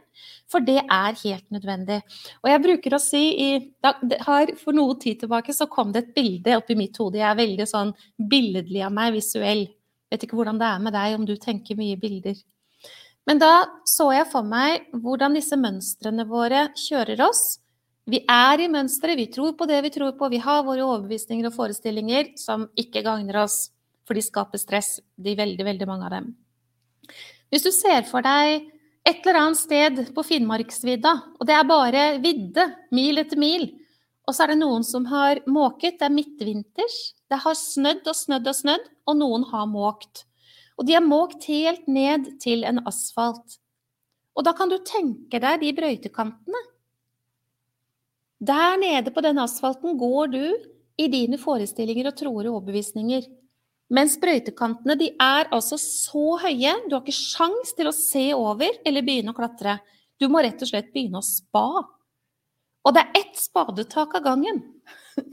For 0.49 0.63
det 0.65 0.79
er 0.81 1.19
helt 1.21 1.45
nødvendig. 1.53 1.99
Og 2.41 2.49
jeg 2.51 2.63
bruker 2.65 2.95
å 2.97 3.01
si 3.01 3.23
i, 3.45 3.49
her, 3.83 4.55
For 4.61 4.75
noe 4.75 4.97
tid 5.01 5.21
tilbake 5.21 5.53
så 5.53 5.69
kom 5.71 5.93
det 5.93 6.05
et 6.05 6.15
bilde 6.17 6.57
opp 6.57 6.71
i 6.73 6.79
mitt 6.79 6.97
hode. 6.97 7.21
Jeg 7.21 7.29
er 7.29 7.39
veldig 7.39 7.67
sånn 7.69 7.93
billedlig 8.17 8.81
av 8.87 8.95
meg, 8.95 9.13
visuell. 9.17 9.67
Vet 10.11 10.25
ikke 10.25 10.39
hvordan 10.39 10.59
det 10.59 10.67
er 10.67 10.81
med 10.83 10.97
deg, 10.97 11.15
om 11.15 11.27
du 11.27 11.37
tenker 11.39 11.79
mye 11.79 11.99
bilder. 11.99 12.39
Men 13.29 13.39
da 13.41 13.53
så 13.87 14.09
jeg 14.15 14.29
for 14.31 14.45
meg 14.47 14.87
hvordan 14.97 15.37
disse 15.37 15.57
mønstrene 15.59 16.25
våre 16.27 16.69
kjører 16.77 17.21
oss. 17.27 17.59
Vi 18.09 18.23
er 18.25 18.63
i 18.63 18.69
mønsteret, 18.71 19.19
vi 19.19 19.29
tror 19.31 19.53
på 19.55 19.67
det 19.69 19.77
vi 19.85 19.91
tror 19.93 20.15
på, 20.17 20.29
vi 20.33 20.41
har 20.41 20.65
våre 20.65 20.83
overbevisninger 20.83 21.47
og 21.47 21.53
forestillinger 21.55 22.33
som 22.41 22.65
ikke 22.75 23.05
gagner 23.05 23.43
oss, 23.43 23.69
for 24.11 24.19
de 24.19 24.25
skaper 24.25 24.59
stress, 24.59 24.99
de 25.15 25.37
veldig, 25.39 25.63
veldig 25.63 25.87
mange 25.87 26.07
av 26.09 26.15
dem. 26.17 26.31
Hvis 27.51 27.63
du 27.63 27.71
ser 27.71 28.03
for 28.09 28.23
deg 28.25 28.67
et 29.07 29.23
eller 29.23 29.39
annet 29.39 29.59
sted 29.59 30.01
på 30.13 30.23
Finnmarksvidda, 30.27 31.13
og 31.39 31.47
det 31.47 31.55
er 31.55 31.69
bare 31.69 32.03
vidde, 32.21 32.67
mil 32.91 33.21
etter 33.23 33.39
mil, 33.39 33.69
og 34.27 34.35
så 34.35 34.43
er 34.45 34.53
det 34.53 34.59
noen 34.59 34.83
som 34.85 35.07
har 35.09 35.41
måket, 35.49 35.97
det 35.99 36.07
er 36.09 36.13
midtvinters, 36.13 36.97
det 37.31 37.39
har 37.41 37.57
snødd 37.57 38.05
og 38.11 38.17
snødd 38.19 38.51
og 38.51 38.57
snødd, 38.59 38.91
og 39.09 39.17
noen 39.17 39.47
har 39.49 39.71
måkt. 39.71 40.25
Og 40.77 40.85
de 40.87 40.95
har 40.97 41.05
måkt 41.05 41.47
helt 41.49 41.87
ned 41.89 42.29
til 42.43 42.65
en 42.67 42.83
asfalt. 42.87 43.57
Og 44.37 44.45
da 44.47 44.53
kan 44.55 44.71
du 44.71 44.77
tenke 44.87 45.39
deg 45.41 45.63
de 45.63 45.73
brøytekantene. 45.77 46.61
Der 48.41 48.77
nede 48.81 49.13
på 49.13 49.23
denne 49.23 49.43
asfalten 49.45 49.97
går 49.99 50.31
du 50.33 50.45
i 51.01 51.09
dine 51.11 51.37
forestillinger 51.41 52.09
og 52.09 52.17
troer 52.17 52.47
og 52.47 52.61
overbevisninger. 52.61 53.25
Mens 53.91 54.15
sprøytekantene 54.15 54.95
de 54.99 55.09
er 55.19 55.49
altså 55.51 55.75
så 55.79 56.37
høye, 56.45 56.77
du 56.87 56.95
har 56.95 57.01
ikke 57.03 57.15
sjans 57.15 57.73
til 57.75 57.89
å 57.89 57.95
se 57.95 58.29
over 58.37 58.77
eller 58.87 59.03
begynne 59.03 59.33
å 59.33 59.37
klatre. 59.37 59.79
Du 60.15 60.29
må 60.31 60.43
rett 60.43 60.61
og 60.63 60.69
slett 60.69 60.93
begynne 60.93 61.19
å 61.19 61.25
spa. 61.25 61.83
Og 62.81 62.95
det 62.95 63.03
er 63.03 63.19
ett 63.19 63.41
spadetak 63.41 64.15
av 64.17 64.23
gangen. 64.25 64.61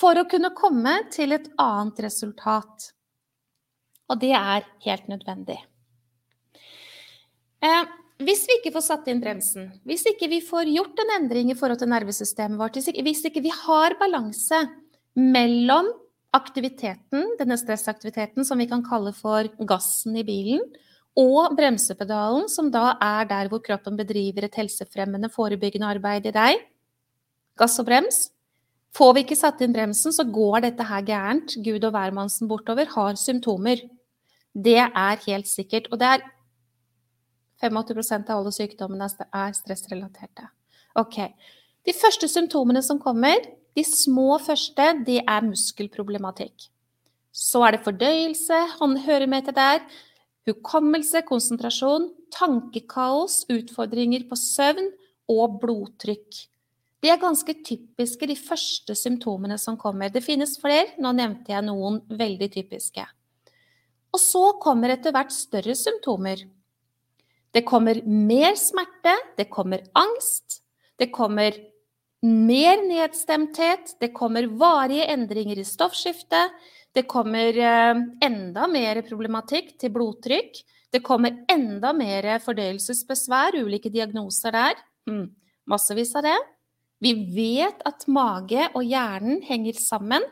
For 0.00 0.20
å 0.20 0.26
kunne 0.28 0.52
komme 0.56 0.98
til 1.14 1.32
et 1.36 1.48
annet 1.60 2.02
resultat. 2.04 2.90
Og 4.10 4.20
det 4.20 4.34
er 4.36 4.66
helt 4.84 5.08
nødvendig. 5.08 5.56
Eh, 7.64 7.88
hvis 8.20 8.44
vi 8.48 8.58
ikke 8.58 8.74
får 8.74 8.84
satt 8.84 9.08
inn 9.08 9.20
bremsen, 9.22 9.70
hvis 9.88 10.04
ikke 10.12 10.28
vi 10.28 10.42
får 10.44 10.68
gjort 10.74 11.00
en 11.04 11.16
endring 11.16 11.52
i 11.52 11.56
forhold 11.56 11.80
til 11.80 11.92
nervesystemet 11.92 12.60
vårt, 12.60 12.76
hvis 12.76 13.24
ikke 13.30 13.44
vi 13.44 13.52
har 13.54 13.96
balanse 14.00 14.60
mellom 15.16 15.88
aktiviteten, 16.36 17.34
denne 17.40 17.58
stressaktiviteten 17.58 18.46
som 18.46 18.60
vi 18.60 18.68
kan 18.70 18.84
kalle 18.86 19.12
for 19.16 19.48
gassen 19.66 20.16
i 20.20 20.24
bilen, 20.26 20.62
og 21.18 21.56
bremsepedalen, 21.58 22.46
som 22.48 22.70
da 22.70 22.94
er 23.02 23.26
der 23.28 23.48
hvor 23.50 23.62
kroppen 23.64 23.96
bedriver 23.98 24.46
et 24.46 24.58
helsefremmende, 24.60 25.30
forebyggende 25.32 25.88
arbeid 25.90 26.28
i 26.30 26.34
deg. 26.34 26.60
Gass 27.58 27.80
og 27.82 27.88
brems. 27.88 28.28
Får 28.94 29.14
vi 29.14 29.24
ikke 29.24 29.38
satt 29.38 29.60
inn 29.62 29.74
bremsen, 29.74 30.14
så 30.14 30.24
går 30.26 30.64
dette 30.66 30.86
her 30.86 31.02
gærent. 31.06 31.56
Gud 31.62 31.82
og 31.82 31.94
hvermannsen 31.94 32.50
bortover 32.50 32.88
har 32.94 33.18
symptomer. 33.18 33.82
Det 34.54 34.78
er 34.78 35.24
helt 35.26 35.50
sikkert. 35.50 35.90
Og 35.90 35.98
det 36.00 36.08
er 36.14 36.24
85% 37.62 38.30
av 38.30 38.40
alle 38.40 38.54
sykdommene 38.54 39.10
er 39.10 39.54
stressrelaterte. 39.58 40.48
Ok. 40.98 41.20
De 41.86 41.94
første 41.96 42.28
symptomene 42.30 42.82
som 42.82 42.98
kommer, 43.02 43.38
de 43.76 43.84
små 43.86 44.34
første, 44.42 44.92
det 45.06 45.20
er 45.22 45.46
muskelproblematikk. 45.46 46.68
Så 47.30 47.62
er 47.62 47.76
det 47.76 47.84
fordøyelse, 47.84 48.58
han 48.80 48.96
hører 49.04 49.30
med 49.30 49.46
til 49.46 49.56
der. 49.56 49.84
Hukommelse, 50.48 51.22
konsentrasjon, 51.28 52.08
tankekaos, 52.34 53.44
utfordringer 53.52 54.26
på 54.28 54.38
søvn 54.38 54.90
og 55.30 55.60
blodtrykk. 55.62 56.40
De 57.00 57.08
er 57.08 57.20
ganske 57.20 57.54
typiske, 57.64 58.26
de 58.28 58.36
første 58.36 58.94
symptomene 58.98 59.56
som 59.58 59.78
kommer. 59.80 60.10
Det 60.12 60.24
finnes 60.24 60.58
flere, 60.60 60.90
nå 61.00 61.14
nevnte 61.16 61.54
jeg 61.54 61.64
noen 61.64 62.00
veldig 62.10 62.50
typiske. 62.58 63.06
Og 64.10 64.20
så 64.20 64.42
kommer 64.60 64.92
etter 64.92 65.14
hvert 65.14 65.32
større 65.32 65.76
symptomer. 65.78 66.42
Det 67.54 67.62
kommer 67.66 68.02
mer 68.04 68.58
smerte, 68.58 69.14
det 69.38 69.48
kommer 69.50 69.86
angst, 69.96 70.60
det 71.00 71.08
kommer 71.14 71.56
mer 72.26 72.82
nedstemthet, 72.84 73.96
det 74.00 74.12
kommer 74.16 74.46
varige 74.60 75.06
endringer 75.12 75.58
i 75.58 75.64
stoffskiftet, 75.64 76.52
det 76.92 77.06
kommer 77.08 77.56
eh, 77.56 78.02
enda 78.26 78.66
mer 78.68 79.00
problematikk 79.06 79.76
til 79.80 79.92
blodtrykk, 79.94 80.60
det 80.90 81.02
kommer 81.06 81.44
enda 81.50 81.92
mer 81.94 82.26
fordøyelsesbesvær, 82.42 83.60
ulike 83.62 83.92
diagnoser 83.94 84.56
der. 84.56 84.80
Hmm, 85.06 85.28
massevis 85.70 86.12
av 86.18 86.26
det. 86.26 86.38
Vi 87.00 87.14
vet 87.32 87.80
at 87.86 88.04
mage 88.10 88.66
og 88.74 88.82
hjernen 88.84 89.38
henger 89.46 89.78
sammen. 89.80 90.26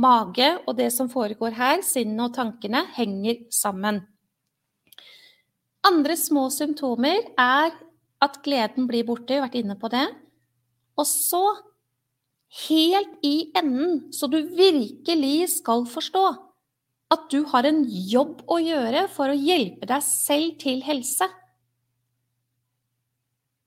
Mage 0.00 0.48
og 0.66 0.74
det 0.78 0.90
som 0.94 1.08
foregår 1.12 1.54
her, 1.56 1.84
sinnet 1.86 2.26
og 2.26 2.34
tankene, 2.34 2.82
henger 2.96 3.44
sammen. 3.54 4.02
Andre 5.86 6.16
små 6.18 6.48
symptomer 6.52 7.30
er 7.38 7.72
at 8.20 8.42
gleden 8.44 8.90
blir 8.90 9.06
borte, 9.08 9.32
vi 9.32 9.38
har 9.38 9.46
vært 9.46 9.62
inne 9.62 9.78
på 9.80 9.88
det. 9.92 10.04
Og 11.00 11.08
så, 11.08 11.42
helt 12.68 13.24
i 13.24 13.50
enden, 13.56 14.10
så 14.12 14.28
du 14.28 14.38
virkelig 14.56 15.50
skal 15.56 15.86
forstå 15.88 16.24
at 17.10 17.26
du 17.32 17.42
har 17.50 17.66
en 17.66 17.82
jobb 17.88 18.44
å 18.46 18.60
gjøre 18.62 19.06
for 19.10 19.32
å 19.32 19.38
hjelpe 19.38 19.88
deg 19.90 20.04
selv 20.06 20.58
til 20.62 20.82
helse, 20.86 21.26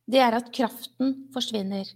det 0.07 0.19
er 0.19 0.35
at 0.35 0.51
kraften 0.55 1.13
forsvinner. 1.33 1.87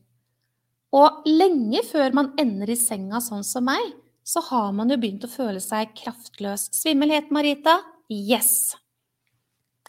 Og 0.96 1.28
lenge 1.28 1.84
før 1.88 2.16
man 2.16 2.34
ender 2.40 2.72
i 2.72 2.80
senga 2.80 3.20
sånn 3.24 3.44
som 3.48 3.68
meg, 3.68 3.94
så 4.28 4.44
har 4.50 4.74
man 4.76 4.92
jo 4.92 4.98
begynt 5.00 5.28
å 5.28 5.32
føle 5.32 5.62
seg 5.64 5.94
kraftløs. 5.96 6.70
Svimmelhet, 6.76 7.32
Marita? 7.36 7.78
Yes! 8.12 8.76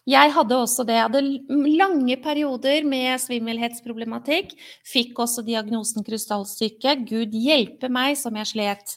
Jeg 0.08 0.32
hadde 0.32 0.56
også 0.56 0.86
det. 0.88 0.96
Jeg 0.96 1.04
hadde 1.10 1.68
lange 1.76 2.16
perioder 2.24 2.86
med 2.88 3.20
svimmelhetsproblematikk. 3.20 4.54
Fikk 4.88 5.18
også 5.20 5.44
diagnosen 5.44 6.06
krystallsyke. 6.06 6.94
Gud 7.08 7.36
hjelpe 7.36 7.90
meg 7.92 8.16
som 8.20 8.36
jeg 8.40 8.52
slet. 8.54 8.96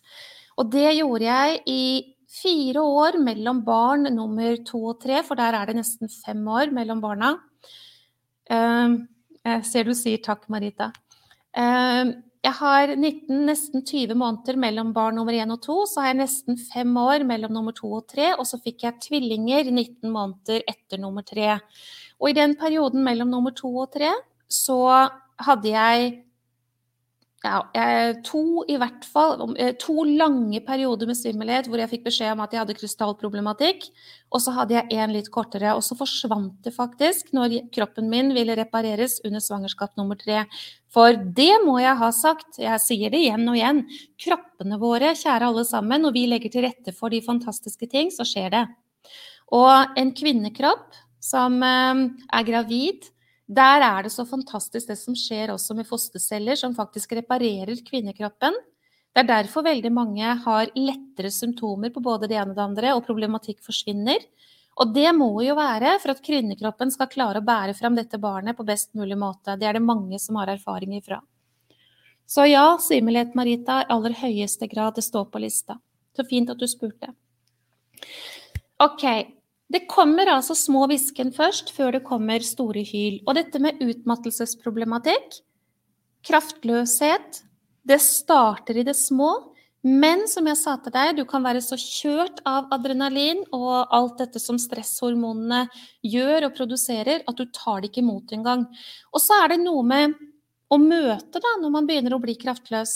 Og 0.55 0.71
det 0.71 0.87
gjorde 1.01 1.27
jeg 1.27 1.61
i 1.67 1.83
fire 2.31 2.79
år 2.79 3.19
mellom 3.19 3.59
barn 3.67 4.07
nummer 4.15 4.55
to 4.63 4.79
og 4.93 5.01
tre, 5.03 5.19
for 5.27 5.35
der 5.39 5.57
er 5.57 5.67
det 5.67 5.81
nesten 5.81 6.11
fem 6.11 6.45
år 6.47 6.71
mellom 6.71 7.03
barna. 7.03 7.33
Jeg 8.47 9.65
ser 9.67 9.87
du 9.87 9.95
sier 9.97 10.21
takk, 10.23 10.47
Marita. 10.51 10.93
Jeg 12.41 12.57
har 12.57 12.89
19, 12.95 13.43
nesten 13.45 13.83
20 13.85 14.15
måneder 14.17 14.57
mellom 14.57 14.95
barn 14.95 15.19
nummer 15.19 15.35
1 15.37 15.51
og 15.53 15.59
2. 15.61 15.75
Så 15.91 16.01
har 16.01 16.09
jeg 16.09 16.21
nesten 16.23 16.57
fem 16.57 16.95
år 16.97 17.21
mellom 17.29 17.53
nummer 17.53 17.75
2 17.77 17.91
og 17.99 18.07
3. 18.09 18.31
Og 18.41 18.47
så 18.49 18.57
fikk 18.63 18.87
jeg 18.87 18.97
tvillinger 19.05 19.69
19 19.69 20.09
måneder 20.09 20.63
etter 20.65 21.01
nummer 21.03 21.25
3. 21.27 21.59
Og 22.17 22.31
i 22.31 22.37
den 22.37 22.55
perioden 22.57 23.05
mellom 23.05 23.29
nummer 23.29 23.53
2 23.53 23.71
og 23.83 23.93
3 23.93 24.09
så 24.51 24.79
hadde 25.41 25.69
jeg 25.69 26.09
ja, 27.41 28.13
to 28.21 28.61
i 28.69 28.75
hvert 28.77 29.05
fall, 29.09 29.55
eh, 29.57 29.71
to 29.81 30.03
lange 30.05 30.59
perioder 30.61 31.09
med 31.09 31.17
svimmelhet 31.17 31.65
hvor 31.65 31.81
jeg 31.81 31.89
fikk 31.89 32.03
beskjed 32.05 32.35
om 32.35 32.43
at 32.43 32.51
jeg 32.53 32.61
hadde 32.61 32.75
krystallproblematikk. 32.77 33.87
Og 34.29 34.43
så 34.43 34.53
hadde 34.53 34.75
jeg 34.77 34.99
en 35.01 35.13
litt 35.15 35.31
kortere. 35.33 35.73
Og 35.73 35.81
så 35.81 35.97
forsvant 35.97 36.59
det 36.61 36.75
faktisk 36.75 37.31
når 37.33 37.57
kroppen 37.73 38.11
min 38.11 38.29
ville 38.37 38.55
repareres 38.59 39.17
under 39.25 39.41
svangerskap 39.41 39.97
nummer 39.97 40.19
tre. 40.19 40.43
For 40.93 41.17
det 41.17 41.63
må 41.65 41.79
jeg 41.81 41.97
ha 41.97 42.11
sagt, 42.13 42.59
jeg 42.61 42.83
sier 42.83 43.13
det 43.13 43.23
igjen 43.23 43.49
og 43.49 43.57
igjen. 43.57 43.81
Kroppene 44.21 44.77
våre, 44.81 45.15
kjære 45.17 45.49
alle 45.49 45.65
sammen, 45.65 46.05
når 46.05 46.13
vi 46.13 46.27
legger 46.29 46.53
til 46.53 46.67
rette 46.67 46.93
for 46.93 47.09
de 47.09 47.23
fantastiske 47.25 47.89
ting, 47.89 48.13
så 48.13 48.27
skjer 48.27 48.53
det. 48.53 48.65
Og 49.51 49.97
en 49.97 50.13
kvinnekropp 50.13 50.93
som 51.21 51.57
eh, 51.65 52.05
er 52.37 52.45
gravid, 52.45 53.09
der 53.51 53.83
er 53.83 54.05
det 54.05 54.13
så 54.13 54.23
fantastisk 54.27 54.87
det 54.87 54.95
som 54.99 55.15
skjer 55.17 55.51
også 55.51 55.75
med 55.75 55.87
fosterceller, 55.89 56.55
som 56.55 56.75
faktisk 56.77 57.17
reparerer 57.17 57.73
kvinnekroppen. 57.83 58.55
Det 59.11 59.25
er 59.25 59.27
derfor 59.27 59.65
veldig 59.65 59.91
mange 59.91 60.35
har 60.45 60.71
lettere 60.77 61.31
symptomer 61.35 61.91
på 61.91 62.03
både 62.03 62.29
det 62.31 62.37
ene 62.39 62.53
og 62.53 62.59
det 62.59 62.63
andre, 62.63 62.93
og 62.95 63.03
problematikk 63.03 63.59
forsvinner. 63.65 64.23
Og 64.79 64.93
det 64.95 65.09
må 65.17 65.33
jo 65.43 65.57
være 65.57 65.97
for 65.99 66.13
at 66.13 66.23
kvinnekroppen 66.23 66.93
skal 66.93 67.09
klare 67.11 67.41
å 67.41 67.45
bære 67.45 67.75
fram 67.75 67.97
dette 67.99 68.21
barnet 68.21 68.55
på 68.55 68.63
best 68.67 68.93
mulig 68.95 69.17
måte. 69.19 69.57
Det 69.59 69.67
er 69.67 69.75
det 69.75 69.83
mange 69.83 70.19
som 70.23 70.39
har 70.39 70.53
erfaring 70.53 70.95
ifra. 70.95 71.19
Så 72.23 72.45
ja, 72.47 72.77
svimmelhet, 72.79 73.35
Marita, 73.35 73.81
i 73.81 73.89
aller 73.91 74.15
høyeste 74.15 74.69
grad, 74.71 74.95
det 74.95 75.03
står 75.03 75.27
på 75.27 75.41
lista. 75.43 75.75
Så 76.15 76.23
fint 76.29 76.49
at 76.53 76.59
du 76.59 76.67
spurte. 76.71 77.11
Ok, 78.79 79.03
det 79.71 79.85
kommer 79.91 80.27
altså 80.33 80.55
små 80.57 80.83
hvisken 80.91 81.31
først, 81.35 81.71
før 81.75 81.95
det 81.95 82.03
kommer 82.07 82.43
store 82.43 82.83
hyl. 82.87 83.21
Og 83.23 83.37
dette 83.37 83.61
med 83.63 83.79
utmattelsesproblematikk, 83.83 85.39
kraftløshet, 86.27 87.43
det 87.87 87.97
starter 88.03 88.81
i 88.81 88.85
det 88.87 88.97
små. 88.99 89.31
Men 89.81 90.27
som 90.29 90.45
jeg 90.45 90.59
sa 90.59 90.75
til 90.77 90.93
deg, 90.93 91.15
du 91.17 91.23
kan 91.25 91.41
være 91.41 91.61
så 91.65 91.77
kjørt 91.79 92.43
av 92.45 92.67
adrenalin 92.75 93.41
og 93.55 93.89
alt 93.95 94.19
dette 94.21 94.41
som 94.41 94.59
stresshormonene 94.61 95.63
gjør 96.05 96.49
og 96.49 96.57
produserer, 96.59 97.23
at 97.25 97.39
du 97.39 97.47
tar 97.49 97.81
det 97.81 97.89
ikke 97.89 98.03
imot 98.03 98.35
engang. 98.35 98.67
Og 99.09 99.23
så 99.23 99.39
er 99.41 99.55
det 99.55 99.63
noe 99.63 99.81
med 99.87 100.13
å 100.71 100.77
møte 100.81 101.41
da, 101.41 101.55
når 101.63 101.73
man 101.73 101.87
begynner 101.89 102.13
å 102.13 102.21
bli 102.21 102.35
kraftløs. 102.39 102.93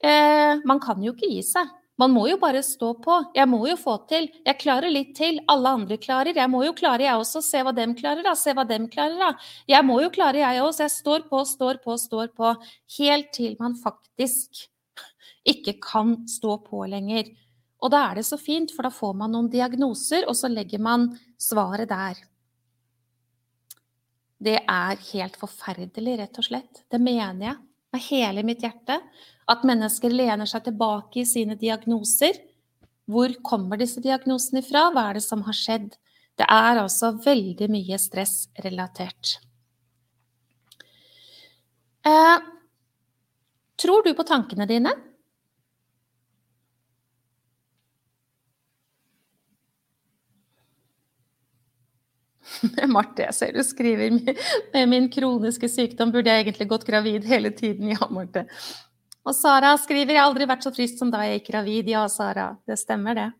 Eh, 0.00 0.62
man 0.64 0.80
kan 0.82 1.02
jo 1.04 1.12
ikke 1.12 1.28
gi 1.28 1.42
seg. 1.44 1.68
Man 2.00 2.10
må 2.10 2.24
jo 2.26 2.38
bare 2.42 2.62
stå 2.66 2.88
på. 3.04 3.20
Jeg 3.36 3.46
må 3.46 3.60
jo 3.68 3.76
få 3.78 3.94
til. 4.10 4.26
Jeg 4.42 4.58
klarer 4.58 4.90
litt 4.90 5.12
til. 5.14 5.38
Alle 5.50 5.76
andre 5.78 5.98
klarer. 6.02 6.34
Jeg 6.34 6.50
må 6.50 6.64
jo 6.66 6.72
klare, 6.74 7.06
jeg 7.06 7.20
også. 7.20 7.42
Se 7.44 7.62
hva 7.62 7.70
dem 7.76 7.94
klarer, 7.98 8.24
da. 8.26 8.34
Se 8.38 8.54
hva 8.56 8.64
dem 8.66 8.88
klarer, 8.90 9.14
da. 9.20 9.30
Jeg 9.70 9.86
må 9.86 10.00
jo 10.02 10.10
klare, 10.14 10.42
jeg 10.42 10.62
også. 10.64 10.88
Jeg 10.88 10.94
står 10.96 11.26
på, 11.30 11.44
står 11.46 11.78
på, 11.84 11.94
står 12.02 12.32
på. 12.34 12.50
Helt 12.98 13.30
til 13.36 13.54
man 13.62 13.78
faktisk 13.78 14.66
ikke 15.46 15.76
kan 15.84 16.16
stå 16.30 16.58
på 16.66 16.82
lenger. 16.90 17.30
Og 17.84 17.92
da 17.92 18.06
er 18.08 18.18
det 18.18 18.26
så 18.26 18.38
fint, 18.40 18.72
for 18.74 18.86
da 18.86 18.90
får 18.94 19.12
man 19.20 19.34
noen 19.36 19.50
diagnoser, 19.52 20.24
og 20.26 20.34
så 20.38 20.48
legger 20.50 20.80
man 20.82 21.10
svaret 21.38 21.90
der. 21.92 22.22
Det 24.44 24.56
er 24.60 24.98
helt 25.12 25.36
forferdelig, 25.40 26.18
rett 26.20 26.40
og 26.40 26.48
slett. 26.48 26.82
Det 26.90 27.00
mener 27.00 27.46
jeg 27.46 27.58
med 27.94 28.04
hele 28.08 28.44
mitt 28.46 28.64
hjerte. 28.64 28.98
At 29.50 29.64
mennesker 29.66 30.12
lener 30.14 30.48
seg 30.48 30.64
tilbake 30.68 31.20
i 31.20 31.28
sine 31.28 31.56
diagnoser 31.60 32.38
Hvor 33.10 33.34
kommer 33.44 33.80
disse 33.80 34.00
diagnosene 34.00 34.62
ifra? 34.64 34.88
Hva 34.94 35.10
er 35.10 35.18
det 35.18 35.24
som 35.26 35.44
har 35.44 35.56
skjedd? 35.58 35.90
Det 36.40 36.46
er 36.50 36.80
altså 36.80 37.12
veldig 37.22 37.68
mye 37.70 37.98
stressrelatert. 38.00 39.36
Eh, 42.04 42.38
tror 43.80 44.02
du 44.04 44.10
på 44.16 44.26
tankene 44.26 44.66
dine? 44.66 44.94
Marte, 52.94 53.24
jeg 53.28 53.36
ser 53.36 53.54
du 53.54 53.62
skriver 53.66 54.16
med 54.74 54.90
min 54.90 55.06
kroniske 55.12 55.68
sykdom 55.70 56.12
burde 56.14 56.32
jeg 56.32 56.44
egentlig 56.44 56.68
gått 56.70 56.86
gravid 56.88 57.28
hele 57.28 57.52
tiden. 57.54 57.94
Ja, 57.94 58.08
Marte. 58.10 58.46
Og 59.24 59.32
Sara 59.32 59.72
skriver 59.80 60.12
jeg 60.12 60.20
har 60.20 60.28
aldri 60.28 60.46
vært 60.48 60.66
så 60.66 60.72
frisk 60.74 60.98
som 61.00 61.10
da 61.12 61.22
jeg 61.24 61.38
gikk 61.38 61.48
gravid. 61.52 61.88
Ja, 61.88 62.04
Sara, 62.12 62.50
det 62.68 62.76
stemmer 62.80 63.16
det. 63.16 63.30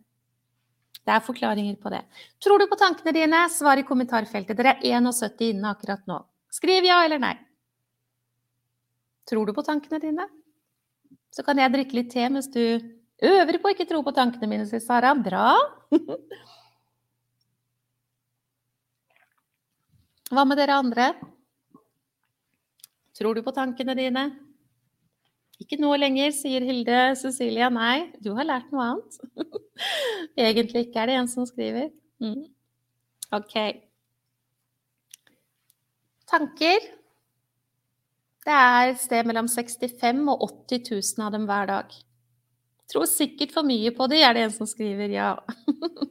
Det 1.05 1.13
er 1.13 1.25
forklaringer 1.25 1.77
på 1.77 1.93
det. 1.93 2.01
Tror 2.41 2.59
du 2.59 2.67
på 2.71 2.79
tankene 2.81 3.13
dine? 3.13 3.43
Svar 3.53 3.77
i 3.77 3.85
kommentarfeltet. 3.85 4.57
Dere 4.57 4.79
er 4.79 5.03
71 5.05 5.51
inne 5.51 5.75
akkurat 5.75 6.01
nå. 6.09 6.23
Skriv 6.55 6.87
ja 6.89 7.03
eller 7.05 7.21
nei. 7.21 7.35
Tror 9.29 9.45
du 9.49 9.53
på 9.57 9.65
tankene 9.67 10.01
dine? 10.01 10.25
Så 11.35 11.45
kan 11.45 11.59
jeg 11.61 11.73
drikke 11.75 11.97
litt 11.99 12.13
te 12.15 12.25
mens 12.31 12.49
du 12.53 12.61
øver 13.25 13.59
på 13.61 13.69
å 13.69 13.73
ikke 13.75 13.89
tro 13.91 14.01
på 14.07 14.17
tankene 14.17 14.49
mine, 14.49 14.67
sier 14.69 14.81
Sara. 14.81 15.13
Bra. 15.19 15.53
Hva 20.33 20.45
med 20.49 20.57
dere 20.57 20.81
andre? 20.81 21.13
Tror 23.15 23.37
du 23.37 23.43
på 23.45 23.53
tankene 23.55 23.95
dine? 23.99 24.25
Ikke 25.63 25.79
nå 25.79 25.93
lenger, 26.01 26.33
sier 26.35 26.65
Hilde 26.67 27.01
Cecilia. 27.19 27.69
Nei, 27.73 28.11
du 28.23 28.33
har 28.35 28.47
lært 28.49 28.73
noe 28.75 28.89
annet. 28.91 29.19
Egentlig 30.49 30.89
ikke, 30.89 31.05
er 31.05 31.11
det 31.11 31.19
en 31.21 31.31
som 31.31 31.47
skriver. 31.47 31.93
Mm. 32.23 32.43
OK. 33.39 33.55
Tanker. 36.31 36.89
Det 38.45 38.57
er 38.57 38.91
et 38.91 39.01
sted 39.01 39.29
mellom 39.29 39.47
65 39.49 40.27
og 40.29 40.43
80 40.69 40.91
000 40.91 41.27
av 41.27 41.33
dem 41.37 41.47
hver 41.49 41.71
dag. 41.71 41.95
Tror 42.91 43.07
sikkert 43.09 43.55
for 43.55 43.67
mye 43.67 43.95
på 43.97 44.09
det, 44.11 44.21
er 44.27 44.37
det 44.37 44.45
en 44.49 44.57
som 44.59 44.69
skriver. 44.69 45.15
Ja. 45.15 45.37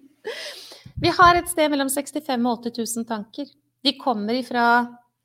Vi 1.03 1.11
har 1.13 1.37
et 1.37 1.51
sted 1.51 1.69
mellom 1.69 1.91
65 1.91 2.47
og 2.47 2.63
80 2.63 2.79
000 2.95 3.09
tanker. 3.11 3.51
De 3.83 3.93
kommer 3.99 4.39
ifra 4.39 4.65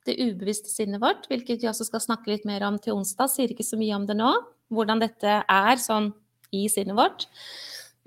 det 0.07 0.15
ubevisste 0.19 0.71
sinnet 0.71 1.01
vårt, 1.01 1.27
hvilket 1.29 1.63
vi 1.63 1.69
også 1.69 1.87
skal 1.87 2.03
snakke 2.03 2.31
litt 2.31 2.47
mer 2.47 2.63
om 2.67 2.79
til 2.81 2.95
onsdag. 2.95 3.31
Sier 3.31 3.51
ikke 3.53 3.67
så 3.67 3.79
mye 3.79 3.97
om 3.97 4.07
det 4.09 4.17
nå, 4.19 4.31
hvordan 4.73 5.03
dette 5.03 5.41
er 5.43 5.81
sånn 5.81 6.13
i 6.55 6.65
sinnet 6.71 6.97
vårt. 6.97 7.27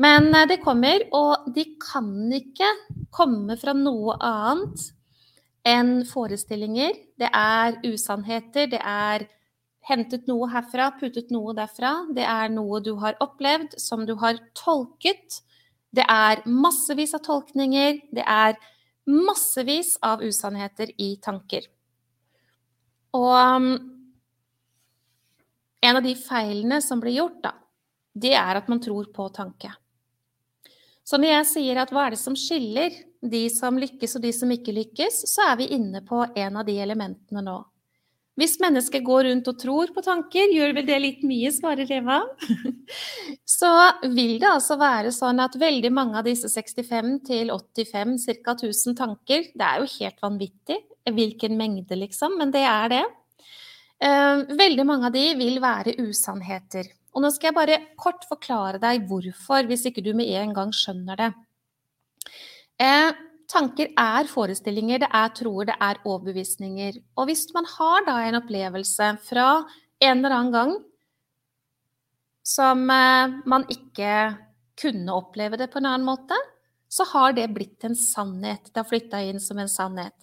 Men 0.02 0.32
eh, 0.34 0.48
det 0.50 0.62
kommer, 0.64 1.04
og 1.14 1.52
de 1.54 1.66
kan 1.82 2.32
ikke 2.32 2.68
komme 3.14 3.58
fra 3.60 3.74
noe 3.76 4.16
annet 4.24 4.88
enn 5.68 6.00
forestillinger. 6.08 6.96
Det 7.20 7.28
er 7.28 7.78
usannheter, 7.86 8.70
det 8.72 8.80
er 8.82 9.28
hentet 9.86 10.28
noe 10.30 10.48
herfra, 10.50 10.90
puttet 10.98 11.30
noe 11.34 11.54
derfra. 11.58 11.94
Det 12.14 12.26
er 12.26 12.50
noe 12.54 12.80
du 12.82 12.94
har 13.02 13.18
opplevd, 13.22 13.76
som 13.82 14.06
du 14.06 14.16
har 14.22 14.40
tolket. 14.58 15.42
Det 15.92 16.06
er 16.08 16.42
massevis 16.48 17.14
av 17.18 17.24
tolkninger. 17.26 18.00
Det 18.14 18.24
er 18.26 18.56
massevis 19.06 19.96
av 20.02 20.22
usannheter 20.24 20.94
i 20.98 21.14
tanker. 21.22 21.66
Og 23.16 23.32
um, 23.32 23.72
en 25.82 25.98
av 25.98 26.04
de 26.04 26.14
feilene 26.16 26.80
som 26.84 27.00
blir 27.02 27.18
gjort, 27.18 27.40
da, 27.44 27.54
det 28.14 28.34
er 28.38 28.60
at 28.60 28.68
man 28.70 28.80
tror 28.82 29.08
på 29.14 29.28
tanke. 29.34 29.72
Så 31.02 31.18
når 31.18 31.34
jeg 31.34 31.48
sier 31.50 31.80
at 31.82 31.90
hva 31.92 32.06
er 32.06 32.14
det 32.14 32.22
som 32.22 32.36
skiller 32.38 32.94
de 33.22 33.42
som 33.50 33.78
lykkes 33.78 34.16
og 34.18 34.24
de 34.24 34.30
som 34.34 34.50
ikke 34.54 34.74
lykkes, 34.76 35.24
så 35.30 35.50
er 35.50 35.58
vi 35.60 35.72
inne 35.74 36.04
på 36.06 36.22
en 36.24 36.58
av 36.60 36.66
de 36.66 36.78
elementene 36.82 37.42
nå. 37.44 37.58
Hvis 38.38 38.54
mennesket 38.62 39.04
går 39.04 39.26
rundt 39.26 39.48
og 39.50 39.58
tror 39.60 39.90
på 39.92 40.00
tanker, 40.06 40.54
gjør 40.54 40.70
vel 40.78 40.86
det 40.88 40.98
litt 41.02 41.24
mye, 41.26 41.50
svarer 41.52 41.90
Eva, 41.92 42.22
så 43.58 43.72
vil 44.14 44.38
det 44.40 44.48
altså 44.48 44.78
være 44.80 45.12
sånn 45.12 45.42
at 45.44 45.58
veldig 45.60 45.90
mange 45.92 46.16
av 46.16 46.24
disse 46.24 46.48
65 46.48 47.18
til 47.28 47.52
85 47.52 48.16
ca. 48.40 48.54
1000 48.56 48.96
tanker 48.96 49.50
Det 49.52 49.68
er 49.68 49.82
jo 49.82 49.90
helt 49.98 50.24
vanvittig 50.24 50.78
hvilken 51.10 51.56
mengde, 51.58 51.96
liksom, 51.98 52.36
men 52.38 52.52
det 52.54 52.62
er 52.68 52.92
det. 52.92 53.02
Eh, 54.02 54.44
veldig 54.58 54.86
mange 54.86 55.08
av 55.08 55.14
de 55.14 55.24
vil 55.38 55.60
være 55.62 55.96
usannheter. 56.02 56.90
Og 57.12 57.24
nå 57.24 57.30
skal 57.32 57.50
jeg 57.50 57.58
bare 57.58 57.80
kort 58.00 58.24
forklare 58.28 58.80
deg 58.82 59.04
hvorfor, 59.08 59.66
hvis 59.68 59.84
ikke 59.88 60.04
du 60.04 60.12
med 60.16 60.30
en 60.40 60.54
gang 60.56 60.72
skjønner 60.74 61.18
det. 61.20 61.28
Eh, 62.82 63.10
tanker 63.52 63.92
er 63.98 64.30
forestillinger, 64.30 65.02
det 65.04 65.10
er 65.12 65.34
troer, 65.36 65.68
det 65.68 65.76
er 65.76 66.00
overbevisninger. 66.08 66.96
Og 67.18 67.28
hvis 67.28 67.44
man 67.54 67.68
har 67.76 68.06
da 68.08 68.16
en 68.24 68.40
opplevelse 68.40 69.12
fra 69.28 69.48
en 70.02 70.16
eller 70.16 70.38
annen 70.38 70.56
gang 70.56 70.72
som 72.42 72.88
eh, 72.90 73.36
man 73.46 73.68
ikke 73.70 74.16
kunne 74.82 75.14
oppleve 75.14 75.60
det 75.60 75.68
på 75.70 75.78
en 75.78 75.92
annen 75.92 76.08
måte, 76.08 76.38
så 76.92 77.06
har 77.12 77.36
det 77.36 77.52
blitt 77.54 77.84
en 77.86 77.96
sannhet. 77.96 78.72
Det 78.72 78.82
har 78.82 78.88
flytta 78.88 79.22
inn 79.24 79.40
som 79.40 79.60
en 79.62 79.70
sannhet. 79.70 80.16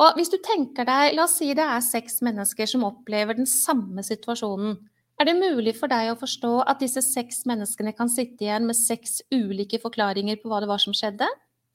Og 0.00 0.16
hvis 0.16 0.30
du 0.32 0.38
tenker 0.40 0.86
deg, 0.88 1.12
La 1.16 1.26
oss 1.26 1.36
si 1.40 1.50
det 1.56 1.64
er 1.64 1.84
seks 1.84 2.22
mennesker 2.24 2.68
som 2.70 2.86
opplever 2.88 3.36
den 3.36 3.48
samme 3.48 4.04
situasjonen. 4.06 4.78
Er 5.20 5.28
det 5.28 5.36
mulig 5.36 5.74
for 5.78 5.92
deg 5.92 6.08
å 6.10 6.18
forstå 6.18 6.52
at 6.66 6.80
disse 6.82 7.02
seks 7.04 7.44
menneskene 7.46 7.92
kan 7.94 8.08
sitte 8.10 8.46
igjen 8.46 8.64
med 8.66 8.78
seks 8.78 9.20
ulike 9.30 9.78
forklaringer 9.82 10.40
på 10.40 10.50
hva 10.50 10.62
det 10.64 10.70
var 10.70 10.80
som 10.82 10.96
skjedde? 10.96 11.28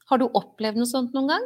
Har 0.10 0.20
du 0.20 0.26
opplevd 0.28 0.80
noe 0.82 0.90
sånt 0.90 1.14
noen 1.16 1.32
gang? 1.32 1.46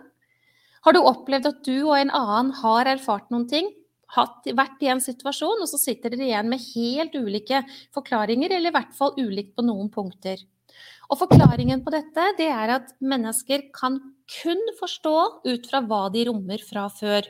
Har 0.86 0.96
du 0.96 1.02
opplevd 1.04 1.50
at 1.50 1.62
du 1.68 1.76
og 1.84 1.98
en 2.00 2.14
annen 2.18 2.56
har 2.62 2.90
erfart 2.90 3.30
noen 3.34 3.46
ting, 3.52 3.70
hatt, 4.16 4.48
vært 4.58 4.82
i 4.84 4.90
en 4.92 5.04
situasjon, 5.04 5.62
og 5.62 5.70
så 5.70 5.78
sitter 5.80 6.16
dere 6.16 6.26
igjen 6.26 6.50
med 6.52 6.64
helt 6.72 7.14
ulike 7.16 7.62
forklaringer, 7.96 8.56
eller 8.56 8.72
i 8.72 8.76
hvert 8.76 8.98
fall 8.98 9.14
ulikt 9.20 9.54
på 9.56 9.66
noen 9.68 9.92
punkter? 9.94 10.42
Og 11.12 11.20
forklaringen 11.20 11.84
på 11.84 11.92
dette 11.92 12.30
det 12.38 12.48
er 12.48 12.72
at 12.78 12.94
mennesker 13.04 13.68
kan 13.76 14.00
kun 14.32 14.62
forstå 14.78 15.16
ut 15.44 15.68
fra 15.68 15.82
hva 15.84 16.06
de 16.14 16.24
rommer 16.30 16.64
fra 16.64 16.86
før. 16.88 17.28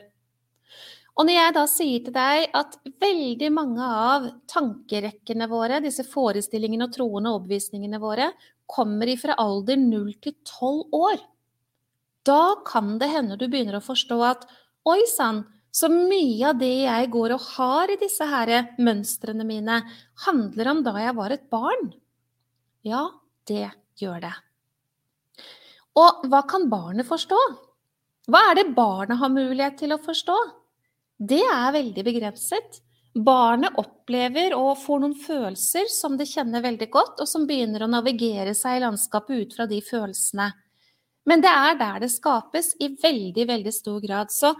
Og 1.18 1.26
når 1.28 1.36
jeg 1.36 1.54
da 1.56 1.62
sier 1.68 2.04
til 2.06 2.14
deg 2.14 2.54
at 2.56 2.78
veldig 3.02 3.50
mange 3.52 3.84
av 3.84 4.28
tankerekkene 4.48 5.48
våre, 5.50 5.82
disse 5.84 6.06
forestillingene 6.08 6.86
og 6.86 6.94
troende 6.94 7.34
overbevisningene 7.34 8.00
våre, 8.00 8.30
kommer 8.70 9.10
ifra 9.12 9.36
alder 9.42 9.76
0 9.82 10.14
til 10.24 10.38
12 10.46 10.96
år, 10.96 11.18
da 12.24 12.54
kan 12.64 12.94
det 13.02 13.10
hende 13.10 13.36
du 13.36 13.48
begynner 13.50 13.80
å 13.80 13.84
forstå 13.84 14.18
at 14.24 14.46
oi 14.88 15.02
sann, 15.10 15.42
så 15.72 15.88
mye 15.90 16.52
av 16.52 16.58
det 16.60 16.84
jeg 16.84 17.10
går 17.12 17.34
og 17.34 17.44
har 17.56 17.90
i 17.90 17.98
disse 18.00 18.24
her 18.28 18.52
mønstrene 18.80 19.44
mine, 19.48 19.80
handler 20.24 20.70
om 20.72 20.82
da 20.86 20.94
jeg 21.00 21.16
var 21.18 21.34
et 21.34 21.44
barn. 21.52 21.92
Ja, 22.86 23.06
det 23.48 23.68
gjør 24.00 24.22
det. 24.24 24.32
Og 25.98 26.24
hva 26.30 26.40
kan 26.48 26.68
barnet 26.72 27.08
forstå? 27.08 27.38
Hva 28.32 28.40
er 28.50 28.60
det 28.60 28.72
barnet 28.76 29.18
har 29.20 29.32
mulighet 29.32 29.80
til 29.82 29.94
å 29.94 30.00
forstå? 30.00 30.38
Det 31.18 31.42
er 31.42 31.74
veldig 31.74 32.04
begrenset. 32.06 32.80
Barnet 33.12 33.76
opplever 33.76 34.54
og 34.56 34.78
får 34.80 35.02
noen 35.02 35.16
følelser 35.20 35.90
som 35.92 36.14
det 36.16 36.30
kjenner 36.30 36.64
veldig 36.64 36.88
godt, 36.90 37.20
og 37.20 37.28
som 37.28 37.44
begynner 37.48 37.84
å 37.84 37.90
navigere 37.92 38.54
seg 38.56 38.78
i 38.78 38.84
landskapet 38.86 39.42
ut 39.42 39.56
fra 39.58 39.66
de 39.68 39.82
følelsene. 39.84 40.48
Men 41.28 41.42
det 41.44 41.50
er 41.52 41.76
der 41.78 42.00
det 42.02 42.10
skapes 42.10 42.72
i 42.82 42.88
veldig, 43.02 43.44
veldig 43.50 43.74
stor 43.74 44.00
grad. 44.02 44.32
Så 44.32 44.54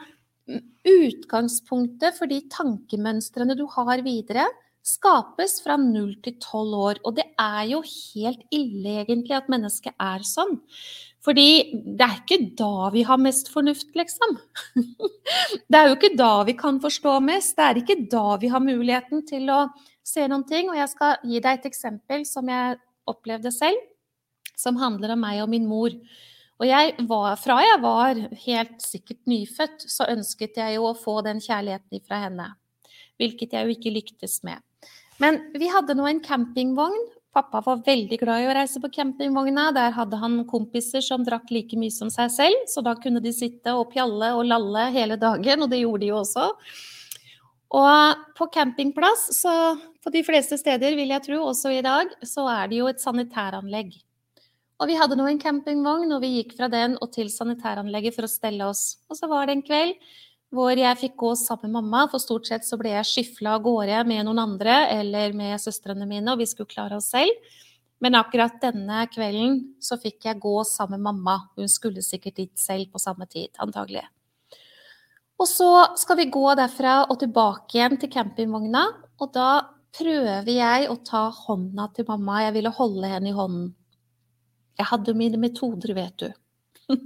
utgangspunktet 0.85 2.19
for 2.19 2.31
de 2.31 2.43
tankemønstrene 2.53 3.57
du 3.59 3.65
har 3.73 4.05
videre, 4.05 4.47
skapes 4.83 5.61
fra 5.63 5.77
null 5.79 6.17
til 6.25 6.35
tolv 6.43 6.75
år. 6.89 7.01
Og 7.07 7.17
det 7.19 7.29
er 7.41 7.63
jo 7.71 7.81
helt 7.87 8.43
ille, 8.51 8.99
egentlig, 9.05 9.37
at 9.39 9.51
mennesket 9.53 9.95
er 10.03 10.27
sånn. 10.27 10.59
Fordi 11.23 11.47
det 11.99 12.03
er 12.03 12.17
ikke 12.19 12.41
da 12.59 12.89
vi 12.95 13.05
har 13.07 13.21
mest 13.23 13.53
fornuft, 13.53 13.93
liksom. 13.99 14.35
Det 15.71 15.79
er 15.79 15.89
jo 15.89 15.95
ikke 15.95 16.17
da 16.19 16.33
vi 16.49 16.57
kan 16.59 16.81
forstå 16.83 17.15
mest. 17.23 17.55
Det 17.57 17.69
er 17.69 17.79
ikke 17.79 17.99
da 18.11 18.37
vi 18.43 18.51
har 18.51 18.65
muligheten 18.65 19.23
til 19.29 19.47
å 19.55 19.61
se 20.03 20.27
noen 20.27 20.43
ting. 20.49 20.73
Og 20.73 20.81
jeg 20.81 20.91
skal 20.91 21.23
gi 21.23 21.39
deg 21.39 21.61
et 21.61 21.71
eksempel 21.71 22.27
som 22.27 22.51
jeg 22.51 22.81
opplevde 23.09 23.55
selv, 23.55 23.79
som 24.59 24.81
handler 24.83 25.15
om 25.15 25.23
meg 25.23 25.45
og 25.45 25.51
min 25.55 25.71
mor. 25.71 25.95
Og 26.63 26.67
jeg 26.69 27.07
var, 27.11 27.39
fra 27.43 27.61
jeg 27.63 27.79
var 27.83 28.19
helt 28.45 28.83
sikkert 28.83 29.23
nyfødt, 29.31 29.87
så 29.91 30.11
ønsket 30.11 30.59
jeg 30.59 30.77
jo 30.77 30.91
å 30.91 30.99
få 30.99 31.21
den 31.27 31.43
kjærligheten 31.43 32.03
fra 32.07 32.21
henne. 32.27 32.51
Hvilket 33.19 33.55
jeg 33.55 33.67
jo 33.67 33.79
ikke 33.79 33.95
lyktes 33.95 34.41
med. 34.47 34.59
Men 35.21 35.43
vi 35.59 35.69
hadde 35.69 35.97
nå 35.99 36.07
en 36.09 36.23
campingvogn 36.25 37.11
Pappa 37.33 37.63
var 37.65 37.79
veldig 37.87 38.19
glad 38.21 38.43
i 38.43 38.49
å 38.51 38.55
reise 38.59 38.81
på 38.81 38.91
campingvogna. 38.93 39.71
Der 39.73 39.95
hadde 39.97 40.19
han 40.21 40.43
kompiser 40.49 41.01
som 41.05 41.23
drakk 41.25 41.49
like 41.49 41.79
mye 41.81 41.93
som 41.95 42.11
seg 42.13 42.29
selv, 42.35 42.67
så 42.69 42.83
da 42.85 42.93
kunne 43.01 43.23
de 43.25 43.33
sitte 43.33 43.73
og 43.73 43.89
pjalle 43.95 44.35
og 44.37 44.45
lalle 44.51 44.91
hele 44.93 45.17
dagen, 45.21 45.65
og 45.65 45.71
det 45.73 45.81
gjorde 45.81 46.05
de 46.05 46.11
jo 46.11 46.19
også. 46.21 46.51
Og 47.73 48.27
på 48.37 48.49
campingplass, 48.53 49.31
så 49.39 49.55
på 50.05 50.13
de 50.13 50.21
fleste 50.27 50.59
steder 50.61 50.93
vil 50.99 51.15
jeg 51.15 51.25
tro, 51.25 51.41
også 51.49 51.73
i 51.73 51.81
dag, 51.85 52.13
så 52.21 52.45
er 52.53 52.69
det 52.69 52.83
jo 52.83 52.91
et 52.91 53.01
sanitæranlegg. 53.01 53.95
Og 54.83 54.91
vi 54.91 54.99
hadde 55.01 55.17
nå 55.17 55.31
en 55.31 55.41
campingvogn, 55.41 56.13
og 56.13 56.21
vi 56.21 56.35
gikk 56.35 56.53
fra 56.59 56.69
den 56.69 56.99
og 57.01 57.15
til 57.17 57.33
sanitæranlegget 57.33 58.19
for 58.19 58.29
å 58.29 58.33
stelle 58.33 58.69
oss. 58.69 58.99
Og 59.09 59.17
så 59.17 59.31
var 59.31 59.49
det 59.49 59.57
en 59.57 59.65
kveld 59.65 59.97
hvor 60.53 60.77
jeg 60.77 61.01
fikk 61.01 61.17
gå 61.21 61.33
sammen 61.41 61.71
med 61.71 61.81
mamma, 61.81 62.05
for 62.13 62.21
stort 62.21 62.49
sett 62.49 62.67
så 62.69 62.77
ble 62.81 62.93
jeg 62.93 63.09
skyfla 63.09 63.57
av 63.57 63.65
gårde 63.65 64.03
med 64.09 64.27
noen 64.29 64.43
andre 64.43 64.83
eller 64.93 65.33
med 65.37 65.61
søstrene 65.63 66.09
mine, 66.09 66.29
og 66.29 66.43
vi 66.43 66.49
skulle 66.51 66.71
klare 66.71 66.99
oss 67.01 67.09
selv. 67.15 67.33
Men 68.03 68.19
akkurat 68.19 68.59
denne 68.61 69.05
kvelden 69.09 69.61
så 69.81 69.97
fikk 70.01 70.27
jeg 70.27 70.41
gå 70.43 70.57
sammen 70.69 71.01
med 71.01 71.23
mamma. 71.23 71.37
Hun 71.57 71.71
skulle 71.71 72.03
sikkert 72.05 72.41
dit 72.41 72.53
selv 72.59 72.91
på 72.93 73.01
samme 73.01 73.29
tid, 73.31 73.53
antagelig. 73.63 74.03
Og 75.41 75.49
så 75.49 75.71
skal 75.99 76.19
vi 76.21 76.31
gå 76.31 76.45
derfra 76.59 77.03
og 77.09 77.17
tilbake 77.23 77.79
igjen 77.79 77.97
til 77.99 78.11
campingvogna, 78.13 78.85
og 79.23 79.33
da 79.35 79.49
prøver 79.97 80.51
jeg 80.53 80.89
å 80.91 80.99
ta 81.07 81.29
hånda 81.33 81.89
til 81.97 82.07
mamma. 82.09 82.43
Jeg 82.45 82.57
ville 82.59 82.75
holde 82.77 83.11
henne 83.15 83.31
i 83.31 83.37
hånden. 83.37 83.71
Jeg 84.79 84.89
hadde 84.89 85.17
mine 85.17 85.41
metoder, 85.41 85.95
vet 85.97 86.27
du. 86.27 86.29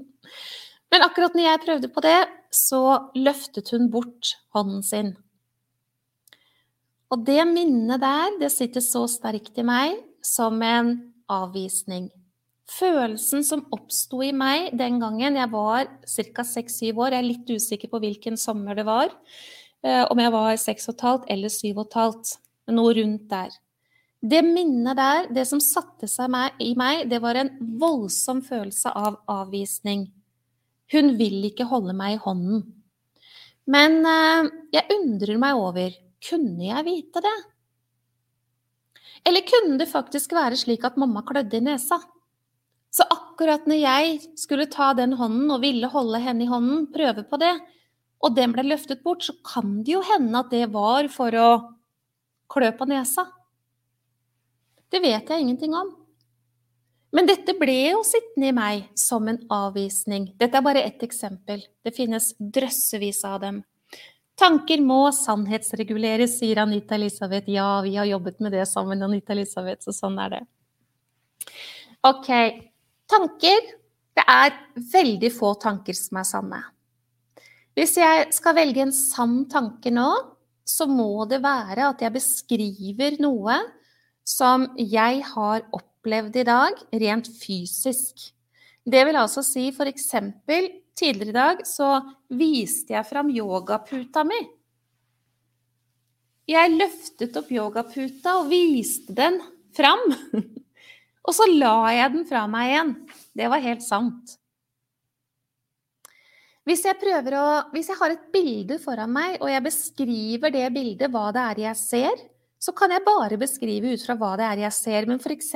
Men 0.93 1.05
akkurat 1.07 1.35
når 1.35 1.49
jeg 1.49 1.63
prøvde 1.65 1.91
på 1.93 2.03
det, 2.05 2.19
så 2.55 2.83
løftet 3.19 3.73
hun 3.75 3.89
bort 3.93 4.37
hånden 4.55 4.85
sin. 4.87 5.15
Og 7.13 7.23
det 7.27 7.43
minnet 7.49 8.03
der, 8.03 8.39
det 8.41 8.51
sitter 8.55 8.83
så 8.83 9.05
sterkt 9.11 9.59
i 9.59 9.67
meg 9.67 9.99
som 10.25 10.59
en 10.63 10.95
avvisning. 11.31 12.09
Følelsen 12.67 13.45
som 13.47 13.63
oppsto 13.75 14.25
i 14.27 14.33
meg 14.35 14.73
den 14.79 14.99
gangen 15.03 15.39
jeg 15.39 15.51
var 15.53 15.87
ca. 15.87 16.43
6-7 16.43 16.91
år, 16.91 17.15
jeg 17.15 17.21
er 17.21 17.29
litt 17.29 17.53
usikker 17.53 17.93
på 17.93 18.01
hvilken 18.03 18.39
sommer 18.41 18.75
det 18.75 18.87
var, 18.89 19.13
eh, 19.87 20.03
om 20.11 20.19
jeg 20.19 20.35
var 20.35 20.59
6,5 20.59 21.29
eller 21.31 21.53
7,5, 21.53 22.35
noe 22.75 22.97
rundt 22.99 23.29
der. 23.31 23.55
Det 24.27 24.43
minnet 24.43 24.99
der, 24.99 25.29
det 25.31 25.47
som 25.47 25.63
satte 25.63 26.09
seg 26.11 26.35
i 26.59 26.73
meg, 26.75 27.07
det 27.07 27.21
var 27.23 27.39
en 27.39 27.53
voldsom 27.79 28.43
følelse 28.43 28.91
av 28.91 29.21
avvisning. 29.31 30.09
Hun 30.93 31.15
vil 31.19 31.49
ikke 31.49 31.67
holde 31.69 31.95
meg 31.97 32.17
i 32.17 32.23
hånden. 32.23 32.65
Men 33.67 33.99
eh, 34.07 34.51
jeg 34.77 34.99
undrer 35.01 35.41
meg 35.43 35.59
over, 35.59 35.95
kunne 36.23 36.69
jeg 36.69 36.87
vite 36.87 37.23
det? 37.25 37.37
Eller 39.27 39.43
kunne 39.47 39.81
det 39.81 39.91
faktisk 39.91 40.37
være 40.37 40.59
slik 40.59 40.85
at 40.87 40.99
mamma 41.01 41.25
klødde 41.27 41.59
i 41.59 41.65
nesa? 41.67 41.99
Så 42.95 43.05
akkurat 43.11 43.67
når 43.69 43.81
jeg 43.81 44.21
skulle 44.39 44.69
ta 44.71 44.93
den 44.97 45.17
hånden 45.19 45.51
og 45.51 45.65
ville 45.65 45.91
holde 45.91 46.21
henne 46.23 46.47
i 46.47 46.51
hånden, 46.51 46.87
prøve 46.95 47.27
på 47.27 47.41
det, 47.43 47.57
og 48.23 48.37
den 48.39 48.55
ble 48.55 48.65
løftet 48.71 49.03
bort, 49.05 49.27
så 49.27 49.35
kan 49.45 49.83
det 49.85 49.97
jo 49.97 50.05
hende 50.07 50.39
at 50.41 50.55
det 50.55 50.71
var 50.73 51.11
for 51.13 51.35
å 51.37 51.49
klø 52.49 52.71
på 52.79 52.89
nesa. 52.89 53.27
Det 54.89 55.03
vet 55.03 55.29
jeg 55.29 55.43
ingenting 55.43 55.75
om. 55.77 55.91
Men 57.17 57.29
dette 57.31 57.55
ble 57.57 57.77
jo 57.95 58.03
sittende 58.05 58.51
i 58.51 58.57
meg 58.57 58.83
som 58.99 59.25
en 59.31 59.39
avvisning. 59.53 60.29
Dette 60.37 60.59
er 60.59 60.65
bare 60.67 60.83
ett 60.85 61.01
eksempel. 61.07 61.63
Det 61.81 61.95
finnes 61.97 62.35
drøssevis 62.37 63.23
av 63.25 63.41
dem. 63.41 63.63
Tanker 64.37 64.83
må 64.85 65.07
sannhetsreguleres, 65.17 66.35
sier 66.43 66.61
Anita 66.61 66.99
Elisabeth. 66.99 67.49
Ja, 67.49 67.81
vi 67.81 67.95
har 67.97 68.05
jobbet 68.11 68.43
med 68.45 68.53
det 68.53 68.67
sammen, 68.69 69.01
Anita 69.07 69.33
Elisabeth, 69.33 69.87
så 69.87 69.97
sånn 69.97 70.19
er 70.21 70.35
det. 70.35 70.43
Ok. 72.05 72.29
Tanker. 73.09 73.73
Det 74.17 74.25
er 74.33 74.53
veldig 74.93 75.33
få 75.33 75.55
tanker 75.61 75.97
som 75.97 76.21
er 76.21 76.29
sanne. 76.29 76.61
Hvis 77.77 77.97
jeg 78.01 78.29
skal 78.33 78.57
velge 78.57 78.85
en 78.85 78.93
sann 78.97 79.43
tanke 79.53 79.93
nå, 79.93 80.09
så 80.67 80.85
må 80.89 81.25
det 81.31 81.43
være 81.45 81.91
at 81.95 82.05
jeg 82.05 82.13
beskriver 82.13 83.19
noe 83.25 83.59
som 84.27 84.69
jeg 84.77 85.21
har 85.33 85.65
opplevd 85.65 85.96
i 86.41 86.47
dag, 86.47 86.81
rent 86.93 87.29
fysisk. 87.41 88.31
Det 88.87 89.03
vil 89.07 89.19
altså 89.19 89.43
si 89.43 89.71
eksempel 89.91 90.71
Tidligere 90.97 91.29
i 91.29 91.37
dag 91.37 91.59
så 91.69 91.89
viste 92.33 92.95
jeg 92.95 93.05
fram 93.05 93.29
yogaputa 93.29 94.23
mi. 94.25 94.39
Jeg 96.49 96.73
løftet 96.73 97.37
opp 97.37 97.51
yogaputa 97.53 98.39
og 98.41 98.49
viste 98.49 99.13
den 99.13 99.37
fram. 99.77 100.01
Og 101.27 101.35
så 101.37 101.45
la 101.51 101.91
jeg 101.93 102.15
den 102.15 102.25
fra 102.29 102.47
meg 102.49 102.71
igjen. 102.71 102.93
Det 103.37 103.51
var 103.53 103.65
helt 103.65 103.85
sant. 103.85 104.37
Hvis 106.67 106.87
jeg, 106.87 106.97
å, 107.37 107.47
hvis 107.75 107.91
jeg 107.93 107.99
har 108.01 108.15
et 108.15 108.25
bilde 108.33 108.79
foran 108.83 109.13
meg, 109.13 109.37
og 109.43 109.51
jeg 109.51 109.63
beskriver 109.67 110.55
det 110.55 110.65
bildet, 110.75 111.11
hva 111.13 111.29
det 111.35 111.43
er 111.43 111.61
jeg 111.67 111.79
ser, 111.83 112.25
så 112.67 112.73
kan 112.75 112.91
jeg 112.91 113.05
bare 113.07 113.37
beskrive 113.39 113.93
ut 113.95 114.03
fra 114.03 114.17
hva 114.19 114.33
det 114.41 114.47
er 114.49 114.63
jeg 114.65 114.75
ser. 114.75 115.07
Men 115.07 115.21
f.eks. 115.23 115.53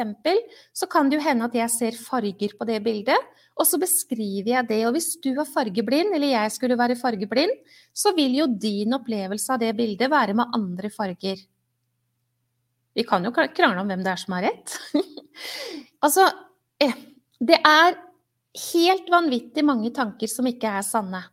så 0.76 0.86
kan 0.90 1.10
det 1.10 1.18
jo 1.18 1.24
hende 1.24 1.48
at 1.48 1.56
jeg 1.58 1.72
ser 1.74 1.98
farger 1.98 2.54
på 2.54 2.66
det 2.68 2.78
bildet, 2.84 3.30
og 3.58 3.66
så 3.66 3.80
beskriver 3.82 4.52
jeg 4.52 4.68
det. 4.68 4.82
Og 4.86 4.94
hvis 4.94 5.16
du 5.22 5.32
er 5.32 5.48
fargeblind, 5.48 6.14
eller 6.14 6.36
jeg 6.36 6.52
skulle 6.54 6.78
være 6.78 6.98
fargeblind, 7.00 7.56
så 7.92 8.14
vil 8.16 8.36
jo 8.38 8.46
din 8.52 8.94
opplevelse 8.94 9.56
av 9.56 9.62
det 9.64 9.72
bildet 9.78 10.12
være 10.12 10.36
med 10.38 10.54
andre 10.56 10.92
farger. 10.94 11.42
Vi 12.94 13.06
kan 13.06 13.26
jo 13.26 13.34
krangle 13.34 13.82
om 13.82 13.90
hvem 13.90 14.06
det 14.06 14.14
er 14.14 14.22
som 14.22 14.36
har 14.36 14.46
rett. 14.46 14.76
altså, 16.04 16.28
eh, 16.82 16.94
det 17.42 17.58
er 17.58 17.98
helt 18.70 19.10
vanvittig 19.10 19.66
mange 19.66 19.90
tanker 19.94 20.30
som 20.30 20.46
ikke 20.50 20.78
er 20.78 20.86
sanne. 20.86 21.24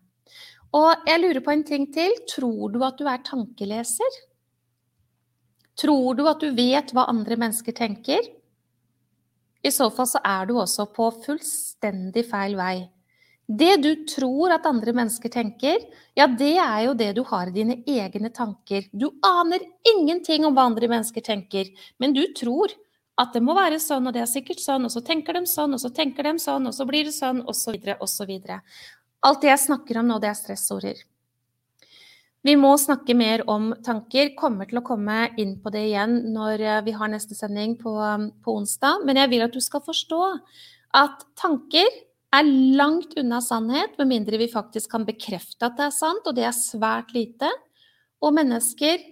Og 0.77 1.07
jeg 1.07 1.21
lurer 1.21 1.41
på 1.45 1.53
en 1.53 1.63
ting 1.65 1.87
til. 1.93 2.13
Tror 2.29 2.73
du 2.73 2.81
at 2.85 2.97
du 2.99 3.07
er 3.09 3.23
tankeleser? 3.25 4.19
Tror 5.77 6.17
du 6.17 6.25
at 6.29 6.41
du 6.41 6.49
vet 6.57 6.93
hva 6.95 7.05
andre 7.11 7.37
mennesker 7.37 7.75
tenker? 7.77 8.21
I 9.63 9.71
så 9.73 9.89
fall 9.93 10.07
så 10.09 10.21
er 10.25 10.47
du 10.49 10.55
også 10.57 10.87
på 10.93 11.09
fullstendig 11.25 12.23
feil 12.29 12.55
vei. 12.57 12.87
Det 13.47 13.77
du 13.79 13.91
tror 14.09 14.51
at 14.57 14.65
andre 14.67 14.91
mennesker 14.91 15.31
tenker, 15.31 15.85
ja, 16.17 16.27
det 16.27 16.57
er 16.59 16.81
jo 16.87 16.95
det 16.99 17.13
du 17.15 17.21
har 17.29 17.47
i 17.47 17.55
dine 17.55 17.77
egne 17.87 18.31
tanker. 18.35 18.89
Du 18.91 19.07
aner 19.23 19.63
ingenting 19.87 20.43
om 20.45 20.55
hva 20.55 20.65
andre 20.67 20.89
mennesker 20.91 21.23
tenker, 21.23 21.69
men 22.01 22.15
du 22.15 22.25
tror 22.35 22.73
at 23.17 23.31
det 23.33 23.41
må 23.41 23.55
være 23.57 23.79
sånn, 23.81 24.09
og 24.09 24.13
det 24.13 24.25
er 24.25 24.29
sikkert 24.29 24.59
sånn, 24.61 24.85
og 24.85 24.93
så 24.93 25.01
tenker 25.05 25.37
de 25.39 25.45
sånn, 25.49 25.73
og 25.73 25.81
så 25.81 25.93
tenker 25.95 26.27
de 26.27 26.35
sånn, 26.43 26.67
og 26.69 26.75
så 26.75 26.85
blir 26.89 27.07
det 27.07 27.15
sånn, 27.15 27.39
osv., 27.49 27.79
osv. 28.03 28.33
Alt 29.25 29.41
det 29.41 29.49
jeg 29.49 29.63
snakker 29.63 30.01
om 30.01 30.11
nå, 30.11 30.19
det 30.21 30.29
er 30.29 30.37
stressorder. 30.37 30.99
Vi 32.47 32.53
må 32.55 32.69
snakke 32.79 33.11
mer 33.17 33.41
om 33.51 33.73
tanker. 33.83 34.29
Kommer 34.37 34.69
til 34.69 34.79
å 34.79 34.85
komme 34.85 35.25
inn 35.41 35.57
på 35.59 35.71
det 35.73 35.81
igjen 35.89 36.13
når 36.31 36.61
eh, 36.63 36.83
vi 36.85 36.93
har 36.95 37.09
neste 37.11 37.35
sending 37.35 37.73
på, 37.81 37.91
um, 37.99 38.29
på 38.43 38.53
onsdag. 38.61 39.03
Men 39.07 39.19
jeg 39.19 39.31
vil 39.33 39.43
at 39.43 39.55
du 39.55 39.59
skal 39.63 39.83
forstå 39.83 40.21
at 40.95 41.25
tanker 41.35 41.89
er 42.37 42.47
langt 42.77 43.17
unna 43.19 43.41
sannhet, 43.43 43.97
med 43.99 44.11
mindre 44.13 44.39
vi 44.39 44.47
faktisk 44.51 44.93
kan 44.93 45.03
bekrefte 45.07 45.67
at 45.67 45.75
det 45.79 45.87
er 45.89 45.95
sant, 45.95 46.23
og 46.27 46.37
det 46.37 46.47
er 46.47 46.55
svært 46.55 47.11
lite. 47.15 47.51
Og 48.23 48.35
mennesker 48.37 49.03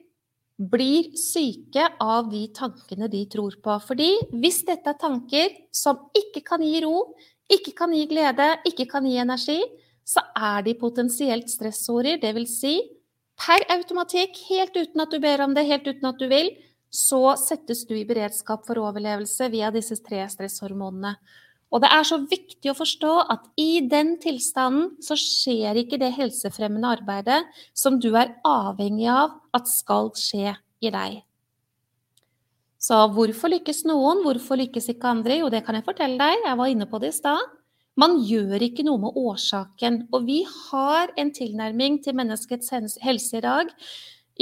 blir 0.56 1.12
syke 1.20 1.90
av 2.00 2.32
de 2.32 2.46
tankene 2.56 3.12
de 3.12 3.26
tror 3.36 3.60
på. 3.60 3.80
Fordi 3.84 4.12
hvis 4.32 4.64
dette 4.68 4.96
er 4.96 5.02
tanker 5.02 5.56
som 5.76 6.06
ikke 6.16 6.46
kan 6.54 6.64
gi 6.64 6.86
ro, 6.88 7.10
ikke 7.52 7.76
kan 7.76 7.92
gi 7.92 8.08
glede, 8.08 8.54
ikke 8.70 8.88
kan 8.96 9.04
gi 9.04 9.20
energi, 9.20 9.60
så 10.08 10.24
er 10.40 10.64
de 10.64 10.80
potensielt 10.80 11.52
stressorder. 11.52 12.22
Vil 12.24 12.48
si 12.48 12.78
per 13.40 13.66
automatikk, 13.76 14.38
helt 14.50 14.76
uten 14.78 15.04
at 15.04 15.12
du 15.12 15.20
ber 15.24 15.44
om 15.46 15.56
det, 15.56 15.66
helt 15.68 15.88
uten 15.88 16.08
at 16.10 16.20
du 16.22 16.28
vil, 16.32 16.54
så 16.96 17.36
settes 17.40 17.84
du 17.90 17.96
i 17.98 18.06
beredskap 18.08 18.64
for 18.68 18.80
overlevelse 18.80 19.50
via 19.52 19.72
disse 19.74 19.98
tre 20.04 20.24
stresshormonene. 20.32 21.16
Og 21.74 21.82
det 21.84 21.90
er 21.92 22.06
så 22.08 22.22
viktig 22.22 22.72
å 22.72 22.78
forstå 22.78 23.14
at 23.34 23.48
i 23.60 23.82
den 23.92 24.16
tilstanden 24.22 24.94
så 25.04 25.18
skjer 25.20 25.82
ikke 25.82 26.00
det 26.00 26.14
helsefremmende 26.16 26.94
arbeidet 27.02 27.42
som 27.76 27.98
du 28.00 28.14
er 28.16 28.36
avhengig 28.48 29.10
av 29.12 29.34
at 29.56 29.68
skal 29.68 30.14
skje 30.16 30.54
i 30.56 30.94
deg. 30.94 31.24
Så 32.80 33.00
hvorfor 33.16 33.50
lykkes 33.50 33.82
noen, 33.90 34.22
hvorfor 34.24 34.62
lykkes 34.62 34.92
ikke 34.94 35.10
andre? 35.10 35.40
Jo, 35.42 35.50
det 35.52 35.64
kan 35.66 35.76
jeg 35.76 35.88
fortelle 35.88 36.22
deg, 36.22 36.46
jeg 36.46 36.60
var 36.62 36.72
inne 36.72 36.88
på 36.88 37.02
det 37.02 37.12
i 37.12 37.18
stad. 37.18 37.56
Man 37.96 38.18
gjør 38.28 38.60
ikke 38.66 38.84
noe 38.88 39.00
med 39.06 39.16
årsaken. 39.16 40.02
Og 40.12 40.28
vi 40.28 40.42
har 40.48 41.14
en 41.20 41.32
tilnærming 41.36 42.02
til 42.04 42.18
menneskets 42.18 42.74
helse 43.04 43.40
i 43.40 43.46
dag 43.46 43.72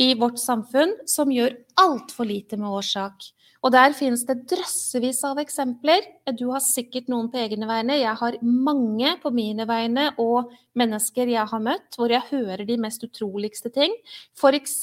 i 0.01 0.14
vårt 0.18 0.41
samfunn 0.41 0.95
som 1.10 1.32
gjør 1.32 1.54
altfor 1.78 2.26
lite 2.26 2.58
med 2.58 2.72
årsak. 2.74 3.30
Og 3.64 3.72
der 3.72 3.93
finnes 3.95 4.26
det 4.28 4.41
drøssevis 4.51 5.22
av 5.24 5.38
eksempler. 5.39 6.04
Du 6.36 6.49
har 6.51 6.60
sikkert 6.66 7.08
noen 7.12 7.30
på 7.32 7.39
egne 7.39 7.68
vegne. 7.70 7.95
Jeg 8.01 8.16
har 8.20 8.36
mange 8.43 9.14
på 9.24 9.32
mine 9.32 9.64
vegne 9.70 10.10
og 10.20 10.51
mennesker 10.76 11.32
jeg 11.32 11.47
har 11.47 11.64
møtt, 11.64 11.95
hvor 11.95 12.12
jeg 12.12 12.28
hører 12.28 12.66
de 12.68 12.76
mest 12.82 13.06
utroligste 13.08 13.72
ting. 13.72 13.95
F.eks. 14.36 14.82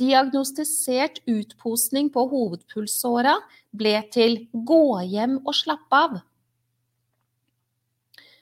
diagnostisert 0.00 1.22
utposning 1.30 2.10
på 2.10 2.26
hovedpulsåra 2.32 3.36
ble 3.70 3.94
til 4.10 4.48
'gå 4.50 5.06
hjem 5.06 5.38
og 5.46 5.54
slappe 5.54 6.02
av'. 6.08 6.20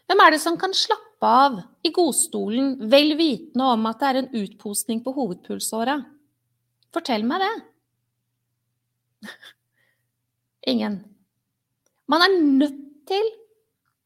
Hvem 0.08 0.22
er 0.24 0.32
det 0.32 0.40
som 0.40 0.56
kan 0.60 0.72
slappe 0.72 1.28
av 1.28 1.58
i 1.84 1.90
godstolen 1.92 2.78
vel 2.88 3.12
vitende 3.18 3.66
om 3.74 3.88
at 3.90 4.00
det 4.00 4.08
er 4.08 4.20
en 4.22 4.30
utposning 4.40 5.02
på 5.04 5.12
hovedpulsåra? 5.16 5.98
Fortell 6.96 7.26
meg 7.28 7.44
det. 7.44 7.52
Ingen. 10.72 11.02
Man 12.08 12.24
er 12.24 12.38
nødt 12.40 12.80
til 13.08 13.28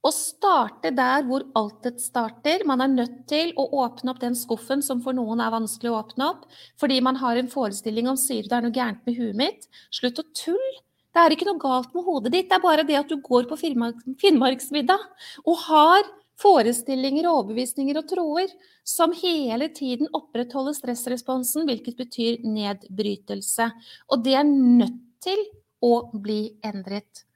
å 0.03 0.11
starte 0.11 0.91
der 0.95 1.23
hvor 1.29 1.45
altet 1.59 2.03
starter. 2.03 2.65
Man 2.67 2.83
er 2.83 2.91
nødt 2.91 3.21
til 3.31 3.53
å 3.55 3.69
åpne 3.85 4.11
opp 4.11 4.23
den 4.23 4.35
skuffen 4.39 4.83
som 4.83 5.03
for 5.05 5.15
noen 5.15 5.43
er 5.43 5.55
vanskelig 5.55 5.93
å 5.93 6.01
åpne 6.01 6.33
opp, 6.33 6.49
fordi 6.81 6.99
man 7.05 7.21
har 7.23 7.39
en 7.39 7.51
forestilling 7.51 8.11
om 8.11 8.19
sier 8.19 8.49
det 8.49 8.59
er 8.59 8.67
noe 8.67 8.75
gærent 8.75 9.07
med 9.07 9.21
huet 9.21 9.39
mitt. 9.39 9.69
Slutt 9.95 10.19
å 10.19 10.27
tulle. 10.35 10.81
Det 11.13 11.21
er 11.21 11.35
ikke 11.35 11.49
noe 11.49 11.61
galt 11.61 11.93
med 11.93 12.07
hodet 12.07 12.33
ditt, 12.33 12.49
det 12.49 12.57
er 12.57 12.65
bare 12.65 12.85
det 12.89 12.97
at 12.97 13.11
du 13.11 13.19
går 13.21 13.45
på 13.51 13.59
Finnmarksvidda 13.61 14.97
og 15.45 15.65
har 15.67 16.07
forestillinger, 16.43 17.29
overbevisninger 17.29 17.99
og 18.01 18.07
troer 18.11 18.53
som 18.89 19.13
hele 19.15 19.69
tiden 19.77 20.09
opprettholder 20.17 20.75
stressresponsen, 20.77 21.67
hvilket 21.69 21.99
betyr 22.01 22.41
nedbrytelse. 22.49 23.69
Og 24.11 24.25
det 24.25 24.39
er 24.41 24.49
nødt 24.49 25.03
til 25.23 25.45
å 25.85 26.09
bli 26.15 26.57
endret. 26.65 27.27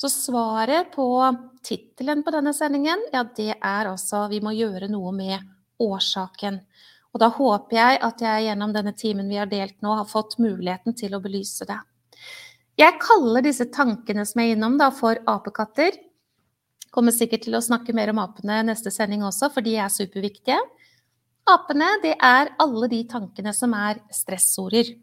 Så 0.00 0.08
svaret 0.08 0.90
på 0.94 1.06
tittelen 1.64 2.24
på 2.24 2.32
denne 2.32 2.52
sendingen, 2.56 3.02
ja, 3.12 3.24
det 3.36 3.52
er 3.54 3.90
altså 3.90 4.26
vi 4.32 4.40
må 4.44 4.54
gjøre 4.56 4.88
noe 4.92 5.12
med 5.12 5.44
årsaken. 5.80 6.60
Og 7.10 7.20
da 7.20 7.28
håper 7.34 7.76
jeg 7.76 8.00
at 8.06 8.22
jeg 8.24 8.46
gjennom 8.46 8.72
denne 8.74 8.94
timen 8.96 9.28
vi 9.28 9.40
har 9.40 9.50
delt 9.50 9.76
nå, 9.84 9.92
har 9.98 10.08
fått 10.08 10.38
muligheten 10.40 10.96
til 10.96 11.16
å 11.16 11.22
belyse 11.22 11.66
det. 11.68 11.78
Jeg 12.80 12.96
kaller 13.02 13.44
disse 13.44 13.66
tankene 13.74 14.22
som 14.24 14.40
jeg 14.40 14.54
er 14.54 14.56
innom, 14.56 14.78
da, 14.80 14.88
for 14.94 15.18
apekatter. 15.28 15.98
Kommer 16.94 17.12
sikkert 17.12 17.44
til 17.44 17.58
å 17.58 17.62
snakke 17.62 17.92
mer 17.94 18.12
om 18.12 18.22
apene 18.22 18.62
neste 18.70 18.92
sending 18.94 19.24
også, 19.26 19.50
for 19.52 19.66
de 19.66 19.74
er 19.76 19.92
superviktige. 19.92 20.56
Apene, 21.50 21.90
det 22.00 22.14
er 22.16 22.52
alle 22.62 22.88
de 22.88 23.02
tankene 23.10 23.52
som 23.56 23.74
er 23.76 24.00
stressorder. 24.14 24.94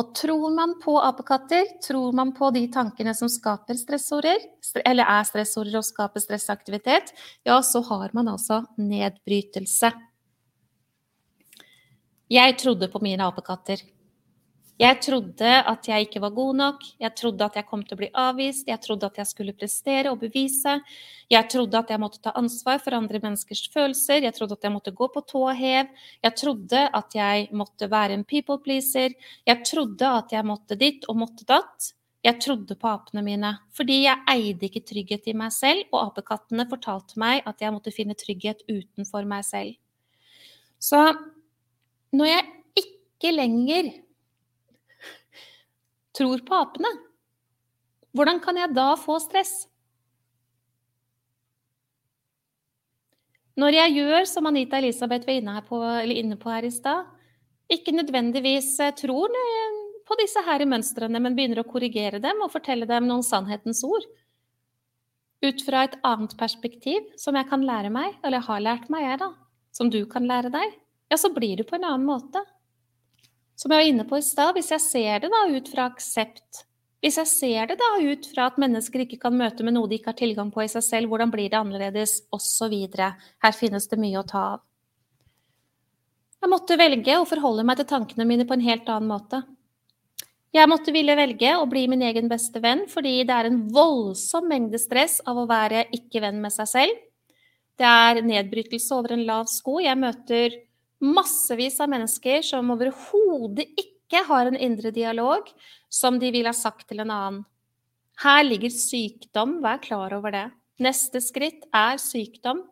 Og 0.00 0.12
tror 0.16 0.52
man 0.52 0.74
på 0.80 0.94
apekatter, 1.00 1.68
tror 1.84 2.16
man 2.16 2.32
på 2.36 2.48
de 2.52 2.66
tankene 2.72 3.14
som 3.16 3.28
skaper 3.32 3.76
stressorder, 3.80 4.40
eller 4.84 5.08
er 5.08 5.28
stressorder 5.28 5.78
og 5.80 5.86
skaper 5.88 6.24
stressaktivitet, 6.24 7.12
ja, 7.48 7.58
så 7.64 7.80
har 7.90 8.12
man 8.16 8.28
altså 8.32 8.62
nedbrytelse. 8.80 9.92
Jeg 12.32 12.56
trodde 12.60 12.88
på 12.92 13.00
mine 13.04 13.24
apekatter. 13.24 13.84
Jeg 14.76 14.98
trodde 15.00 15.50
at 15.70 15.86
jeg 15.88 16.04
ikke 16.04 16.20
var 16.20 16.34
god 16.36 16.56
nok, 16.58 16.82
jeg 17.00 17.12
trodde 17.16 17.46
at 17.46 17.54
jeg 17.56 17.64
kom 17.64 17.80
til 17.80 17.96
å 17.96 18.00
bli 18.02 18.08
avvist, 18.12 18.66
jeg 18.68 18.76
trodde 18.84 19.08
at 19.08 19.16
jeg 19.22 19.30
skulle 19.30 19.54
prestere 19.56 20.12
og 20.12 20.20
bevise, 20.20 20.74
jeg 21.32 21.48
trodde 21.48 21.80
at 21.80 21.92
jeg 21.94 22.02
måtte 22.02 22.20
ta 22.20 22.34
ansvar 22.36 22.82
for 22.84 22.92
andre 22.98 23.22
menneskers 23.22 23.70
følelser, 23.72 24.26
jeg 24.26 24.36
trodde 24.36 24.58
at 24.58 24.68
jeg 24.68 24.74
måtte 24.74 24.92
gå 24.98 25.08
på 25.14 25.24
tå 25.32 25.46
hev, 25.56 25.88
jeg 26.20 26.36
trodde 26.36 26.84
at 27.00 27.16
jeg 27.16 27.48
måtte 27.56 27.88
være 27.88 28.18
en 28.18 28.28
people 28.28 28.60
pleaser, 28.60 29.16
jeg 29.48 29.64
trodde 29.64 30.12
at 30.20 30.36
jeg 30.36 30.44
måtte 30.44 30.76
ditt 30.76 31.08
og 31.08 31.22
måtte 31.24 31.48
datt. 31.48 31.92
Jeg 32.26 32.40
trodde 32.42 32.74
på 32.74 32.88
apene 32.90 33.22
mine, 33.22 33.52
fordi 33.76 34.00
jeg 34.02 34.24
eide 34.32 34.66
ikke 34.66 34.82
trygghet 34.82 35.28
i 35.30 35.34
meg 35.38 35.52
selv, 35.54 35.84
og 35.94 36.08
apekattene 36.10 36.66
fortalte 36.66 37.20
meg 37.22 37.46
at 37.46 37.62
jeg 37.62 37.72
måtte 37.72 37.92
finne 37.94 38.16
trygghet 38.18 38.64
utenfor 38.66 39.28
meg 39.30 39.46
selv. 39.46 39.76
Så 40.82 41.04
når 42.16 42.32
jeg 42.32 42.82
ikke 42.82 43.30
lenger 43.36 43.92
tror 46.16 46.42
på 46.46 46.58
apene, 46.58 46.90
hvordan 48.16 48.40
kan 48.40 48.56
jeg 48.56 48.72
da 48.76 48.94
få 48.98 49.18
stress? 49.20 49.66
Når 53.56 53.72
jeg 53.72 53.96
gjør 53.96 54.26
som 54.28 54.48
Anita 54.48 54.80
Elisabeth 54.80 55.28
var 55.28 55.38
inne, 55.40 55.60
på, 55.64 55.80
inne 56.12 56.36
på 56.40 56.52
her 56.52 56.66
i 56.68 56.72
stad, 56.72 57.06
ikke 57.72 57.94
nødvendigvis 57.96 58.74
eh, 58.84 58.94
tror 58.96 59.32
på 60.06 60.16
disse 60.20 60.42
her 60.46 60.62
mønstrene, 60.68 61.18
men 61.20 61.34
begynner 61.34 61.62
å 61.62 61.68
korrigere 61.68 62.20
dem 62.22 62.42
og 62.44 62.52
fortelle 62.52 62.86
dem 62.88 63.08
noen 63.08 63.24
sannhetens 63.26 63.82
ord. 63.86 64.04
Ut 65.44 65.64
fra 65.66 65.82
et 65.86 65.96
annet 66.06 66.36
perspektiv, 66.38 67.08
som 67.20 67.36
jeg 67.36 67.48
kan 67.50 67.64
lære 67.66 67.90
meg, 67.92 68.14
eller 68.24 68.44
har 68.44 68.62
lært 68.62 68.90
meg, 68.92 69.08
jeg, 69.08 69.20
da. 69.24 69.32
Som 69.74 69.90
du 69.92 70.02
kan 70.08 70.28
lære 70.28 70.52
deg. 70.52 70.76
Ja, 71.10 71.18
så 71.20 71.32
blir 71.34 71.58
det 71.58 71.66
på 71.68 71.76
en 71.76 71.88
annen 71.88 72.06
måte. 72.06 72.40
Som 73.56 73.72
jeg 73.72 73.80
var 73.80 73.88
inne 73.88 74.04
på 74.08 74.18
i 74.20 74.24
stad, 74.24 74.52
hvis 74.56 74.70
jeg 74.74 74.84
ser 74.84 75.22
det 75.24 75.32
da 75.32 75.42
ut 75.48 75.68
fra 75.72 75.88
aksept, 75.88 76.66
hvis 77.00 77.16
jeg 77.20 77.30
ser 77.30 77.70
det 77.70 77.78
da 77.80 77.90
ut 78.02 78.28
fra 78.28 78.48
at 78.50 78.60
mennesker 78.60 79.04
ikke 79.04 79.20
kan 79.22 79.36
møte 79.36 79.64
med 79.64 79.76
noe 79.76 79.88
de 79.88 79.98
ikke 79.98 80.12
har 80.12 80.18
tilgang 80.18 80.52
på 80.52 80.64
i 80.64 80.70
seg 80.70 80.84
selv, 80.84 81.10
hvordan 81.12 81.32
blir 81.32 81.48
det 81.52 81.58
annerledes, 81.58 82.18
osv. 82.34 82.74
Her 82.96 83.56
finnes 83.56 83.88
det 83.88 84.00
mye 84.00 84.20
å 84.20 84.26
ta 84.28 84.42
av. 84.56 84.64
Jeg 86.42 86.52
måtte 86.52 86.78
velge 86.78 87.18
å 87.18 87.28
forholde 87.28 87.64
meg 87.66 87.80
til 87.80 87.88
tankene 87.90 88.26
mine 88.28 88.44
på 88.48 88.56
en 88.56 88.64
helt 88.66 88.90
annen 88.92 89.08
måte. 89.08 89.40
Jeg 90.56 90.70
måtte 90.70 90.92
ville 90.94 91.16
velge 91.18 91.52
å 91.58 91.64
bli 91.68 91.84
min 91.90 92.04
egen 92.06 92.28
beste 92.32 92.60
venn, 92.64 92.84
fordi 92.88 93.18
det 93.28 93.34
er 93.34 93.48
en 93.48 93.64
voldsom 93.72 94.46
mengde 94.48 94.80
stress 94.80 95.18
av 95.28 95.40
å 95.40 95.48
være 95.48 95.86
ikke 95.96 96.22
venn 96.24 96.38
med 96.44 96.54
seg 96.54 96.70
selv. 96.70 97.02
Det 97.76 97.88
er 97.88 98.22
nedbrytelse 98.24 98.96
over 98.96 99.16
en 99.16 99.26
lav 99.28 99.50
sko. 99.52 99.78
Jeg 99.84 100.00
møter 100.00 100.54
massevis 101.02 101.80
av 101.80 101.90
mennesker 101.92 102.44
som 102.46 102.70
overhodet 102.72 103.66
ikke 103.76 104.22
har 104.28 104.48
en 104.48 104.56
indre 104.56 104.92
dialog 104.94 105.48
som 105.92 106.18
de 106.18 106.30
ville 106.32 106.50
ha 106.50 106.56
sagt 106.56 106.88
til 106.90 107.02
en 107.02 107.12
annen. 107.12 107.42
Her 108.22 108.46
ligger 108.46 108.72
sykdom, 108.72 109.58
vær 109.64 109.82
klar 109.84 110.14
over 110.16 110.32
det. 110.32 110.46
Neste 110.80 111.20
skritt 111.24 111.66
er 111.74 112.00
sykdom. 112.00 112.62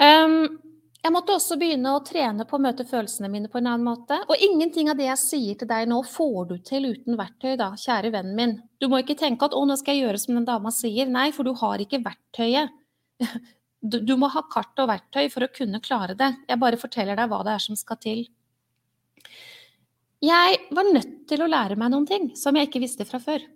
Um, 0.00 0.58
jeg 1.00 1.14
måtte 1.14 1.32
også 1.36 1.56
begynne 1.60 1.94
å 1.94 2.02
trene 2.04 2.44
på 2.48 2.58
å 2.58 2.62
møte 2.62 2.84
følelsene 2.88 3.30
mine 3.32 3.48
på 3.52 3.60
en 3.60 3.70
annen 3.70 3.86
måte. 3.86 4.18
Og 4.26 4.42
ingenting 4.42 4.90
av 4.90 4.98
det 4.98 5.06
jeg 5.06 5.22
sier 5.22 5.60
til 5.60 5.70
deg 5.70 5.86
nå, 5.88 6.02
får 6.04 6.50
du 6.50 6.56
til 6.66 6.90
uten 6.90 7.16
verktøy, 7.20 7.54
da, 7.60 7.70
kjære 7.78 8.12
vennen 8.16 8.36
min. 8.36 8.58
Du 8.82 8.88
må 8.90 9.00
ikke 9.00 9.18
tenke 9.18 9.46
at 9.46 9.56
'å, 9.56 9.62
nå 9.66 9.78
skal 9.78 9.96
jeg 9.96 10.04
gjøre 10.04 10.20
som 10.20 10.34
den 10.34 10.48
dama 10.48 10.74
sier'. 10.74 11.08
Nei, 11.08 11.30
for 11.32 11.44
du 11.44 11.54
har 11.54 11.78
ikke 11.78 12.02
verktøyet. 12.04 12.74
Du, 13.80 13.96
du, 14.04 14.12
må 14.20 14.28
ha 14.28 14.42
kart 14.52 14.76
og 14.82 14.90
verktøy 14.90 15.30
for 15.32 15.46
å 15.46 15.52
kunne 15.52 15.80
klare 15.80 16.16
det. 16.18 16.34
Jeg 16.48 16.60
bare 16.60 16.80
forteller 16.80 17.16
deg 17.16 17.30
hva 17.30 17.40
det 17.46 17.54
er 17.56 17.64
som 17.64 17.78
skal 17.78 17.98
til. 18.00 18.26
Jeg 20.20 20.58
var 20.76 20.90
nødt 20.92 21.14
til 21.30 21.40
å 21.40 21.48
lære 21.48 21.78
meg 21.80 21.92
noen 21.94 22.08
ting 22.08 22.26
som 22.36 22.56
jeg 22.56 22.68
ikke 22.68 22.82
visste 22.82 23.06
fra 23.08 23.22
før. 23.22 23.46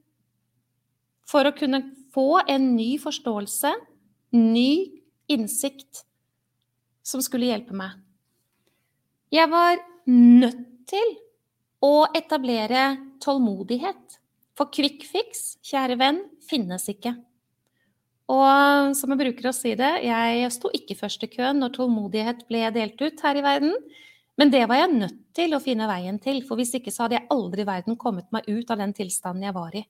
For 1.29 1.45
å 1.45 1.53
kunne 1.57 1.83
få 2.15 2.41
en 2.49 2.71
ny 2.77 2.95
forståelse, 3.01 3.75
ny 4.37 4.71
innsikt, 5.29 6.05
som 7.05 7.21
skulle 7.25 7.51
hjelpe 7.51 7.77
meg. 7.77 7.99
Jeg 9.35 9.51
var 9.53 9.77
nødt 10.09 10.65
til 10.89 11.15
å 11.85 12.07
etablere 12.17 12.95
tålmodighet. 13.21 14.19
For 14.57 14.71
quick 14.73 15.05
fix, 15.09 15.57
kjære 15.67 15.99
venn, 16.01 16.21
finnes 16.49 16.87
ikke. 16.89 17.17
Og 18.33 18.95
som 18.97 19.13
jeg 19.13 19.21
bruker 19.21 19.51
å 19.51 19.53
si 19.53 19.75
det, 19.77 19.91
jeg 20.07 20.53
sto 20.55 20.71
ikke 20.73 20.97
først 20.97 21.27
i 21.27 21.29
køen 21.29 21.59
når 21.61 21.75
tålmodighet 21.75 22.47
ble 22.49 22.63
delt 22.73 23.03
ut 23.03 23.25
her 23.27 23.37
i 23.37 23.45
verden. 23.45 23.75
Men 24.41 24.51
det 24.51 24.65
var 24.71 24.81
jeg 24.81 24.95
nødt 24.95 25.19
til 25.37 25.55
å 25.55 25.61
finne 25.63 25.89
veien 25.91 26.17
til, 26.23 26.41
for 26.47 26.59
hvis 26.59 26.73
ikke 26.79 26.93
så 26.95 27.05
hadde 27.05 27.19
jeg 27.21 27.29
aldri 27.35 27.63
i 27.63 27.69
verden 27.69 27.99
kommet 28.01 28.31
meg 28.35 28.49
ut 28.49 28.73
av 28.73 28.81
den 28.81 28.95
tilstanden 28.97 29.45
jeg 29.47 29.55
var 29.55 29.77
i. 29.77 29.85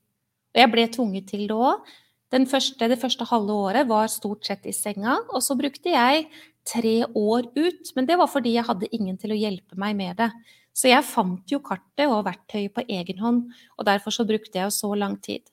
Og 0.55 0.61
jeg 0.61 0.73
ble 0.75 0.89
tvunget 0.97 1.31
til 1.31 1.47
det 1.49 1.57
òg. 1.57 1.95
Det 2.35 2.99
første 2.99 3.29
halve 3.31 3.55
året 3.69 3.87
var 3.87 4.11
stort 4.11 4.45
sett 4.49 4.67
i 4.67 4.75
senga, 4.75 5.21
og 5.31 5.41
så 5.45 5.55
brukte 5.55 5.95
jeg 5.95 6.27
tre 6.67 6.97
år 7.07 7.47
ut. 7.55 7.95
Men 7.95 8.11
det 8.11 8.19
var 8.19 8.29
fordi 8.33 8.57
jeg 8.57 8.67
hadde 8.67 8.91
ingen 8.91 9.17
til 9.21 9.33
å 9.33 9.39
hjelpe 9.39 9.79
meg 9.79 9.95
med 9.97 10.19
det. 10.19 10.33
Så 10.75 10.91
jeg 10.91 11.07
fant 11.07 11.47
jo 11.55 11.63
kartet 11.63 12.11
og 12.11 12.25
verktøyet 12.27 12.75
på 12.75 12.83
egen 12.91 13.23
hånd, 13.23 13.45
og 13.79 13.87
derfor 13.87 14.11
så 14.11 14.27
brukte 14.27 14.59
jeg 14.59 14.67
jo 14.67 14.75
så 14.75 14.91
lang 14.99 15.21
tid. 15.23 15.47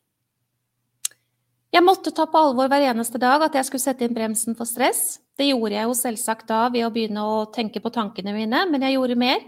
Jeg 1.72 1.86
måtte 1.88 2.12
ta 2.12 2.26
på 2.28 2.36
alvor 2.36 2.68
hver 2.68 2.84
eneste 2.90 3.20
dag 3.22 3.46
at 3.46 3.54
jeg 3.56 3.64
skulle 3.70 3.84
sette 3.86 4.04
inn 4.04 4.16
bremsen 4.16 4.58
for 4.60 4.68
stress. 4.68 5.22
Det 5.40 5.48
gjorde 5.48 5.78
jeg 5.78 5.88
jo 5.88 5.94
selvsagt 5.96 6.50
da 6.50 6.66
ved 6.74 6.84
å 6.84 6.92
begynne 6.92 7.24
å 7.24 7.46
tenke 7.56 7.80
på 7.80 7.94
tankene 7.96 8.34
mine, 8.36 8.66
men 8.68 8.84
jeg 8.84 8.98
gjorde 8.98 9.16
mer. 9.22 9.40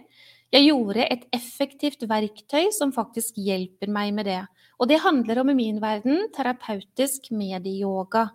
Jeg 0.53 0.69
gjorde 0.69 1.03
et 1.03 1.25
effektivt 1.35 2.05
verktøy 2.07 2.69
som 2.71 2.93
faktisk 2.95 3.41
hjelper 3.43 3.91
meg 3.91 4.13
med 4.15 4.29
det. 4.29 4.39
Og 4.79 4.87
det 4.87 5.01
handler 5.03 5.41
om 5.41 5.51
i 5.51 5.57
min 5.57 5.81
verden 5.83 6.29
terapeutisk 6.35 7.27
medieyoga. 7.35 8.29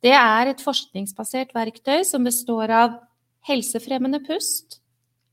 Det 0.00 0.14
er 0.16 0.52
et 0.54 0.64
forskningsbasert 0.64 1.52
verktøy 1.56 2.06
som 2.08 2.24
består 2.24 2.72
av 2.72 2.96
helsefremmende 3.50 4.22
pust, 4.24 4.80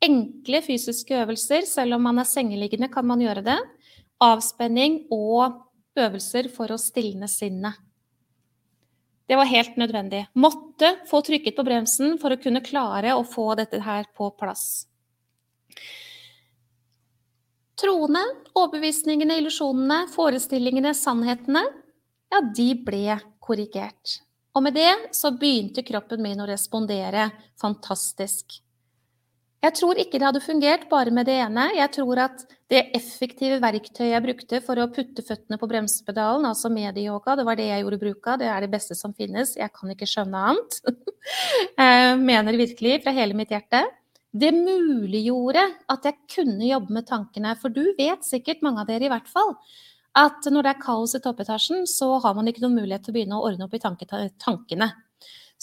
enkle 0.03 0.59
fysiske 0.65 1.15
øvelser, 1.23 1.63
selv 1.69 1.95
om 1.95 2.03
man 2.09 2.19
er 2.19 2.27
sengeliggende 2.27 2.91
kan 2.91 3.07
man 3.07 3.23
gjøre 3.23 3.45
det, 3.47 3.59
avspenning 4.19 5.05
og 5.13 5.61
øvelser 5.95 6.51
for 6.51 6.73
å 6.73 6.81
stilne 6.81 7.31
sinnet. 7.31 7.79
Det 9.27 9.37
var 9.39 9.47
helt 9.47 9.77
nødvendig. 9.79 10.25
Måtte 10.33 10.95
få 11.09 11.21
trykket 11.23 11.55
på 11.55 11.63
bremsen 11.65 12.17
for 12.21 12.33
å 12.33 12.39
kunne 12.41 12.63
klare 12.65 13.13
å 13.15 13.23
få 13.27 13.53
dette 13.59 13.79
her 13.83 14.09
på 14.17 14.29
plass. 14.39 14.85
Troene, 17.79 18.21
overbevisningene, 18.53 19.39
illusjonene, 19.41 20.03
forestillingene, 20.13 20.93
sannhetene, 20.95 21.63
ja, 22.31 22.41
de 22.55 22.69
ble 22.85 23.17
korrigert. 23.43 24.19
Og 24.53 24.63
med 24.65 24.75
det 24.77 24.91
så 25.15 25.33
begynte 25.35 25.83
kroppen 25.85 26.21
min 26.23 26.43
å 26.43 26.47
respondere 26.49 27.31
fantastisk. 27.61 28.59
Jeg 29.63 29.77
tror 29.77 29.99
ikke 30.01 30.19
det 30.19 30.27
hadde 30.27 30.43
fungert 30.43 30.89
bare 30.91 31.11
med 31.15 31.29
det 31.29 31.37
ene. 31.39 31.69
Jeg 31.77 31.91
tror 31.95 32.19
at 32.25 32.41
det 32.71 32.81
effektive 32.97 33.61
verktøyet 33.63 34.11
jeg 34.11 34.23
brukte 34.25 34.59
for 34.65 34.81
å 34.81 34.89
putte 34.91 35.23
føttene 35.23 35.59
på 35.61 35.69
bremsepedalen, 35.71 36.47
altså 36.49 36.71
medieyoga, 36.73 37.37
det 37.39 37.45
var 37.47 37.59
det 37.59 37.69
jeg 37.69 37.85
gjorde 37.85 37.99
bruk 38.01 38.27
av. 38.27 38.41
Det 38.41 38.49
er 38.51 38.65
det 38.65 38.71
beste 38.73 38.97
som 38.99 39.13
finnes. 39.15 39.55
Jeg 39.55 39.71
kan 39.71 39.93
ikke 39.93 40.09
skjønne 40.09 40.41
annet. 40.51 40.79
Jeg 41.77 42.19
mener 42.29 42.59
virkelig 42.59 42.99
fra 43.05 43.15
hele 43.15 43.37
mitt 43.39 43.55
hjerte. 43.55 43.85
Det 44.33 44.49
muliggjorde 44.57 45.63
at 45.93 46.09
jeg 46.09 46.19
kunne 46.35 46.67
jobbe 46.67 46.97
med 46.97 47.07
tankene. 47.07 47.55
For 47.61 47.71
du 47.71 47.85
vet 47.95 48.25
sikkert, 48.27 48.65
mange 48.65 48.83
av 48.83 48.89
dere 48.89 49.07
i 49.07 49.13
hvert 49.13 49.31
fall, 49.31 49.55
at 50.19 50.45
når 50.49 50.65
det 50.65 50.73
er 50.73 50.83
kaos 50.83 51.15
i 51.15 51.21
toppetasjen, 51.23 51.87
så 51.89 52.17
har 52.21 52.35
man 52.35 52.49
ikke 52.49 52.65
noen 52.65 52.81
mulighet 52.81 53.07
til 53.07 53.13
å 53.13 53.17
begynne 53.17 53.39
å 53.39 53.47
ordne 53.47 53.69
opp 53.69 53.77
i 53.77 53.81
tankene. 53.81 54.91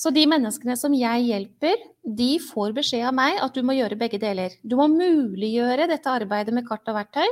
Så 0.01 0.09
de 0.16 0.22
menneskene 0.28 0.78
som 0.81 0.94
jeg 0.97 1.27
hjelper, 1.28 1.81
de 2.01 2.31
får 2.40 2.72
beskjed 2.78 3.05
av 3.10 3.16
meg 3.16 3.40
at 3.44 3.56
du 3.56 3.60
må 3.66 3.77
gjøre 3.77 3.98
begge 4.01 4.20
deler. 4.22 4.55
Du 4.64 4.78
må 4.78 4.86
muliggjøre 4.89 5.90
dette 5.90 6.12
arbeidet 6.12 6.55
med 6.56 6.64
kart 6.68 6.89
og 6.89 6.97
verktøy, 6.97 7.27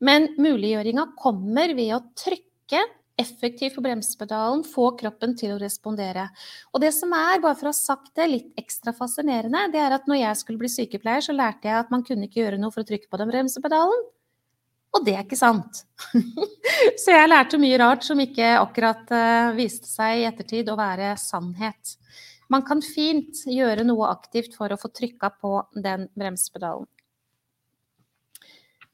men 0.00 0.30
muliggjøringa 0.40 1.10
kommer 1.18 1.74
ved 1.76 1.92
å 1.92 2.04
trykke 2.16 2.80
effektivt 3.18 3.74
på 3.74 3.82
bremsepedalen, 3.82 4.62
få 4.64 4.92
kroppen 4.96 5.34
til 5.36 5.56
å 5.56 5.60
respondere. 5.60 6.28
Og 6.72 6.80
det 6.84 6.92
som 6.94 7.12
er, 7.12 7.42
bare 7.42 7.58
for 7.58 7.68
å 7.68 7.74
ha 7.74 7.76
sagt 7.76 8.12
det, 8.16 8.28
litt 8.30 8.60
ekstra 8.62 8.94
fascinerende, 8.96 9.66
det 9.74 9.82
er 9.82 9.96
at 9.96 10.06
når 10.08 10.22
jeg 10.22 10.40
skulle 10.40 10.62
bli 10.62 10.70
sykepleier, 10.72 11.24
så 11.26 11.34
lærte 11.34 11.68
jeg 11.68 11.82
at 11.82 11.90
man 11.92 12.06
kunne 12.06 12.28
ikke 12.28 12.44
gjøre 12.44 12.62
noe 12.62 12.72
for 12.72 12.86
å 12.86 12.88
trykke 12.88 13.10
på 13.10 13.20
den 13.20 13.32
bremsepedalen. 13.34 14.06
Og 14.96 15.04
det 15.04 15.14
er 15.14 15.24
ikke 15.26 15.38
sant. 15.38 15.82
så 17.02 17.12
jeg 17.12 17.28
lærte 17.28 17.60
mye 17.60 17.78
rart 17.80 18.06
som 18.06 18.20
ikke 18.22 18.54
akkurat 18.58 19.10
uh, 19.12 19.54
viste 19.56 19.88
seg 19.90 20.22
i 20.22 20.28
ettertid 20.28 20.70
å 20.72 20.78
være 20.78 21.12
sannhet. 21.20 21.96
Man 22.48 22.64
kan 22.64 22.80
fint 22.82 23.42
gjøre 23.44 23.84
noe 23.84 24.08
aktivt 24.08 24.56
for 24.56 24.72
å 24.72 24.80
få 24.80 24.88
trykka 24.94 25.34
på 25.36 25.52
den 25.76 26.08
bremsepedalen. 26.16 26.88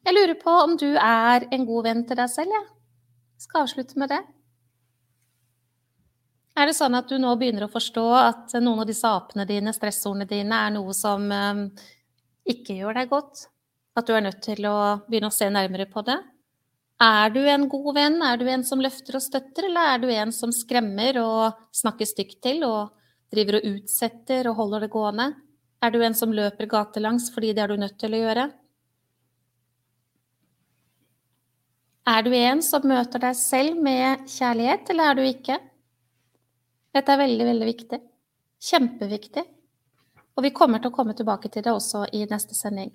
Jeg 0.05 0.17
lurer 0.19 0.37
på 0.37 0.53
om 0.67 0.75
du 0.77 0.91
er 1.01 1.47
en 1.55 1.63
god 1.65 1.87
venn 1.87 2.03
til 2.05 2.19
deg 2.19 2.29
selv, 2.33 2.53
jeg. 2.53 2.65
Ja. 2.67 2.71
Skal 3.45 3.65
avslutte 3.65 3.99
med 4.01 4.11
det. 4.13 4.21
Er 6.55 6.69
det 6.71 6.77
sånn 6.79 6.95
at 6.95 7.09
du 7.11 7.17
nå 7.19 7.33
begynner 7.39 7.67
å 7.67 7.73
forstå 7.73 8.05
at 8.15 8.55
noen 8.63 8.85
av 8.85 8.89
disse 8.89 9.09
apene 9.11 9.47
dine, 9.49 9.73
stressordene 9.75 10.27
dine, 10.31 10.55
er 10.55 10.75
noe 10.77 10.95
som 10.95 11.27
um, 11.27 11.65
ikke 12.47 12.77
gjør 12.79 13.01
deg 13.01 13.11
godt? 13.11 13.47
At 13.95 14.09
du 14.09 14.15
er 14.17 14.25
nødt 14.27 14.43
til 14.43 14.67
å 14.67 14.77
begynne 15.07 15.31
å 15.31 15.35
se 15.35 15.47
nærmere 15.53 15.87
på 15.91 16.03
det? 16.07 16.19
Er 17.03 17.31
du 17.35 17.41
en 17.51 17.69
god 17.71 17.95
venn? 17.97 18.21
Er 18.23 18.39
du 18.39 18.47
en 18.51 18.65
som 18.67 18.83
løfter 18.83 19.19
og 19.19 19.23
støtter, 19.23 19.69
eller 19.69 19.95
er 19.95 20.03
du 20.03 20.09
en 20.15 20.33
som 20.35 20.53
skremmer 20.55 21.19
og 21.23 21.65
snakker 21.75 22.09
stygt 22.09 22.41
til 22.47 22.63
og 22.67 22.95
driver 23.35 23.59
og 23.59 23.69
utsetter 23.71 24.49
og 24.51 24.59
holder 24.61 24.87
det 24.87 24.93
gående? 24.95 25.29
Er 25.83 25.95
du 25.95 26.01
en 26.03 26.15
som 26.17 26.33
løper 26.33 26.71
gatelangs 26.71 27.29
fordi 27.35 27.53
det 27.55 27.65
er 27.65 27.75
du 27.75 27.83
nødt 27.83 27.99
til 28.01 28.15
å 28.15 28.23
gjøre? 28.23 28.49
Er 32.15 32.25
du 32.25 32.35
en 32.37 32.61
som 32.63 32.85
møter 32.85 33.23
deg 33.23 33.37
selv 33.37 33.79
med 33.81 34.27
kjærlighet, 34.29 34.91
eller 34.93 35.11
er 35.11 35.19
du 35.19 35.23
ikke? 35.25 35.61
Dette 36.95 37.15
er 37.15 37.23
veldig, 37.23 37.47
veldig 37.49 37.69
viktig. 37.71 38.01
Kjempeviktig. 38.65 39.45
Og 40.35 40.45
vi 40.45 40.53
kommer 40.55 40.83
til 40.83 40.93
å 40.93 40.95
komme 40.95 41.17
tilbake 41.17 41.51
til 41.51 41.65
det 41.65 41.73
også 41.73 42.05
i 42.13 42.25
neste 42.31 42.57
sending. 42.59 42.93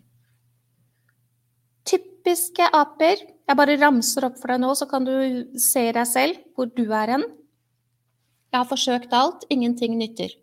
Typiske 1.90 2.70
aper. 2.76 3.22
Jeg 3.50 3.58
bare 3.58 3.78
ramser 3.82 4.28
opp 4.28 4.38
for 4.38 4.54
deg 4.54 4.62
nå, 4.62 4.74
så 4.78 4.86
kan 4.90 5.08
du 5.08 5.14
se 5.58 5.88
deg 5.96 6.06
selv 6.06 6.42
hvor 6.54 6.70
du 6.70 6.86
er 6.86 7.16
hen. 7.16 7.26
Jeg 8.50 8.58
har 8.62 8.70
forsøkt 8.70 9.14
alt, 9.14 9.46
ingenting 9.54 9.98
nytter. 9.98 10.34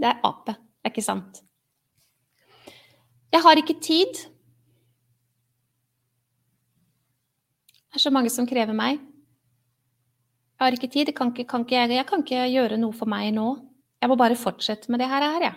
Det 0.00 0.08
er 0.08 0.20
ape, 0.24 0.56
er 0.84 0.92
ikke 0.92 1.04
sant? 1.04 1.42
Jeg 3.30 3.44
har 3.44 3.60
ikke 3.60 3.76
tid. 3.84 4.20
Det 7.90 7.98
er 7.98 8.04
så 8.04 8.12
mange 8.14 8.32
som 8.32 8.48
krever 8.48 8.76
meg. 8.76 9.00
Jeg 10.56 10.64
har 10.64 10.76
ikke 10.76 10.92
tid, 10.92 11.12
kan 11.16 11.32
ikke, 11.32 11.46
kan 11.48 11.64
ikke, 11.64 11.88
jeg 11.88 12.06
kan 12.08 12.24
ikke 12.24 12.46
gjøre 12.52 12.80
noe 12.80 12.96
for 12.96 13.08
meg 13.08 13.32
nå. 13.36 13.48
Jeg 14.00 14.08
må 14.12 14.16
bare 14.16 14.36
fortsette 14.36 14.92
med 14.92 15.00
det 15.00 15.08
her, 15.08 15.24
jeg. 15.40 15.56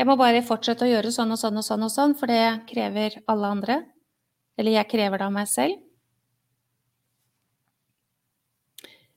Jeg 0.00 0.08
må 0.08 0.14
bare 0.16 0.40
fortsette 0.40 0.86
å 0.86 0.88
gjøre 0.88 1.10
sånn 1.12 1.34
og 1.34 1.36
sånn 1.36 1.60
og 1.60 1.64
sånn, 1.66 1.82
og 1.84 1.90
sånn, 1.92 2.12
for 2.16 2.30
det 2.32 2.64
krever 2.70 3.18
alle 3.28 3.48
andre. 3.52 3.74
Eller 4.56 4.78
jeg 4.78 4.88
krever 4.88 5.20
det 5.20 5.26
av 5.26 5.34
meg 5.34 5.50
selv. 5.50 5.74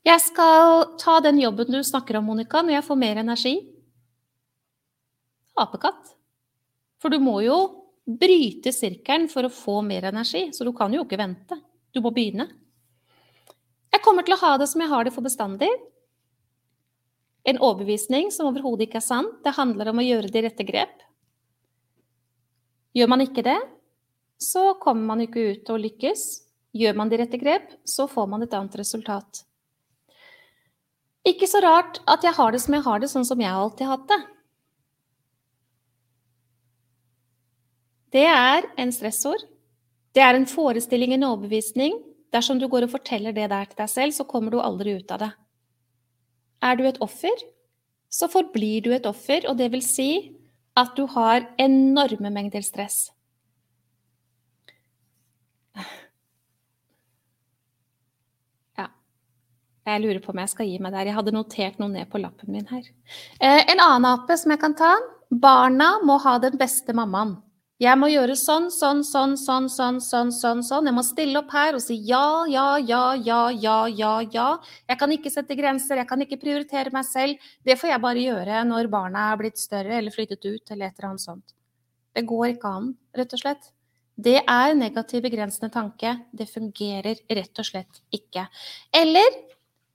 Jeg 0.03 0.19
skal 0.19 0.97
ta 0.99 1.21
den 1.23 1.39
jobben 1.39 1.71
du 1.71 1.79
snakker 1.87 2.19
om, 2.19 2.27
Monica, 2.27 2.59
når 2.59 2.75
jeg 2.75 2.87
får 2.89 2.99
mer 2.99 3.21
energi. 3.21 3.53
Apekatt. 5.63 6.11
For 6.99 7.15
du 7.15 7.23
må 7.23 7.37
jo 7.45 7.61
bryte 8.03 8.75
sirkelen 8.75 9.29
for 9.31 9.47
å 9.47 9.53
få 9.55 9.77
mer 9.87 10.09
energi, 10.11 10.49
så 10.51 10.67
du 10.67 10.73
kan 10.75 10.91
jo 10.91 11.05
ikke 11.07 11.21
vente. 11.23 11.61
Du 11.95 12.03
må 12.03 12.11
begynne. 12.11 12.49
Jeg 13.95 14.03
kommer 14.03 14.27
til 14.27 14.35
å 14.35 14.41
ha 14.43 14.57
det 14.59 14.67
som 14.67 14.83
jeg 14.83 14.91
har 14.91 15.07
det 15.07 15.15
for 15.15 15.23
bestandig. 15.23 15.71
En 17.43 17.59
overbevisning 17.59 18.29
som 18.31 18.47
overhodet 18.47 18.87
ikke 18.87 19.01
er 19.01 19.05
sann. 19.05 19.29
Det 19.43 19.55
handler 19.57 19.91
om 19.91 19.99
å 19.99 20.05
gjøre 20.05 20.31
de 20.31 20.43
rette 20.45 20.65
grep. 20.67 21.01
Gjør 22.93 23.09
man 23.09 23.23
ikke 23.25 23.43
det, 23.45 23.57
så 24.37 24.73
kommer 24.81 25.13
man 25.13 25.23
ikke 25.25 25.47
ut 25.51 25.71
og 25.73 25.81
lykkes. 25.81 26.27
Gjør 26.73 26.95
man 26.97 27.09
de 27.09 27.19
rette 27.21 27.39
grep, 27.41 27.73
så 27.85 28.07
får 28.09 28.29
man 28.29 28.45
et 28.45 28.53
annet 28.53 28.77
resultat. 28.79 29.43
Ikke 31.27 31.47
så 31.47 31.61
rart 31.63 32.01
at 32.09 32.25
jeg 32.25 32.35
har 32.35 32.51
det 32.51 32.61
som 32.63 32.75
jeg 32.75 32.85
har 32.85 33.01
det, 33.01 33.09
sånn 33.11 33.27
som 33.27 33.41
jeg 33.41 33.51
alltid 33.51 33.87
har 33.87 33.97
hatt 33.97 34.09
det. 34.11 34.21
Det 38.13 38.25
er 38.29 38.67
en 38.77 38.91
stressord. 38.93 39.45
Det 40.13 40.21
er 40.21 40.37
en 40.37 40.49
forestilling, 40.49 41.15
en 41.15 41.31
overbevisning. 41.31 41.95
Dersom 42.33 42.59
du 42.61 42.67
går 42.69 42.85
og 42.85 42.93
forteller 42.93 43.33
det 43.33 43.47
der 43.49 43.69
til 43.69 43.79
deg 43.79 43.89
selv, 43.89 44.13
så 44.13 44.25
kommer 44.29 44.53
du 44.53 44.59
aldri 44.61 44.97
ut 44.99 45.13
av 45.13 45.23
det. 45.23 45.31
Er 46.63 46.79
du 46.79 46.85
et 46.87 47.01
offer, 47.03 47.43
så 48.13 48.29
forblir 48.31 48.85
du 48.85 48.93
et 48.95 49.07
offer, 49.09 49.43
og 49.49 49.57
det 49.59 49.71
vil 49.73 49.83
si 49.83 50.09
at 50.79 50.95
du 50.97 51.05
har 51.11 51.45
enorme 51.61 52.31
mengder 52.33 52.63
stress. 52.65 53.11
Ja. 58.77 58.87
Jeg 59.85 60.01
lurer 60.01 60.21
på 60.23 60.33
om 60.33 60.41
jeg 60.41 60.53
skal 60.53 60.69
gi 60.69 60.79
meg 60.81 60.95
der. 60.95 61.09
Jeg 61.09 61.17
hadde 61.19 61.35
notert 61.35 61.81
noe 61.81 61.91
ned 61.93 62.09
på 62.09 62.21
lappen 62.21 62.53
min 62.55 62.69
her. 62.71 62.87
Eh, 63.39 63.61
en 63.67 63.83
annen 63.83 64.09
ape 64.13 64.37
som 64.39 64.53
jeg 64.53 64.61
kan 64.63 64.77
ta. 64.77 64.93
Barna 65.33 65.97
må 66.05 66.17
ha 66.23 66.37
den 66.41 66.57
beste 66.61 66.95
mammaen. 66.95 67.35
Jeg 67.81 67.97
må 67.97 68.07
gjøre 68.11 68.35
sånn, 68.37 68.67
sånn, 68.69 69.01
sånn, 69.01 69.33
sånn, 69.41 69.65
sånn, 69.73 69.97
sånn, 70.05 70.29
sånn, 70.31 70.61
sånn. 70.63 70.87
Jeg 70.87 70.93
må 70.93 71.03
stille 71.03 71.39
opp 71.39 71.49
her 71.55 71.73
og 71.73 71.81
si 71.81 71.97
ja, 72.05 72.45
ja, 72.45 72.77
ja, 72.77 73.01
ja, 73.17 73.39
ja, 73.49 73.77
ja, 73.89 74.11
ja. 74.29 74.49
Jeg 74.91 74.99
kan 75.01 75.13
ikke 75.15 75.31
sette 75.33 75.57
grenser, 75.57 75.97
jeg 75.97 76.07
kan 76.07 76.21
ikke 76.21 76.37
prioritere 76.43 76.93
meg 76.93 77.07
selv. 77.09 77.41
Det 77.65 77.75
får 77.81 77.95
jeg 77.95 78.03
bare 78.03 78.25
gjøre 78.27 78.61
når 78.69 78.91
barna 78.93 79.31
er 79.31 79.39
blitt 79.41 79.57
større 79.57 79.97
eller 79.97 80.13
flyttet 80.13 80.45
ut 80.45 80.75
eller 80.75 80.91
et 80.91 80.99
eller 80.99 81.09
annet 81.09 81.25
sånt. 81.25 81.55
Det 82.13 82.23
går 82.29 82.51
ikke 82.53 82.75
an, 82.77 82.91
rett 83.17 83.33
og 83.33 83.41
slett. 83.41 83.71
Det 84.13 84.37
er 84.37 84.75
negativ 84.77 85.25
begrensende 85.25 85.73
tanke. 85.73 86.13
Det 86.29 86.45
fungerer 86.51 87.25
rett 87.25 87.57
og 87.57 87.65
slett 87.65 88.03
ikke. 88.13 88.45
Eller 88.93 89.33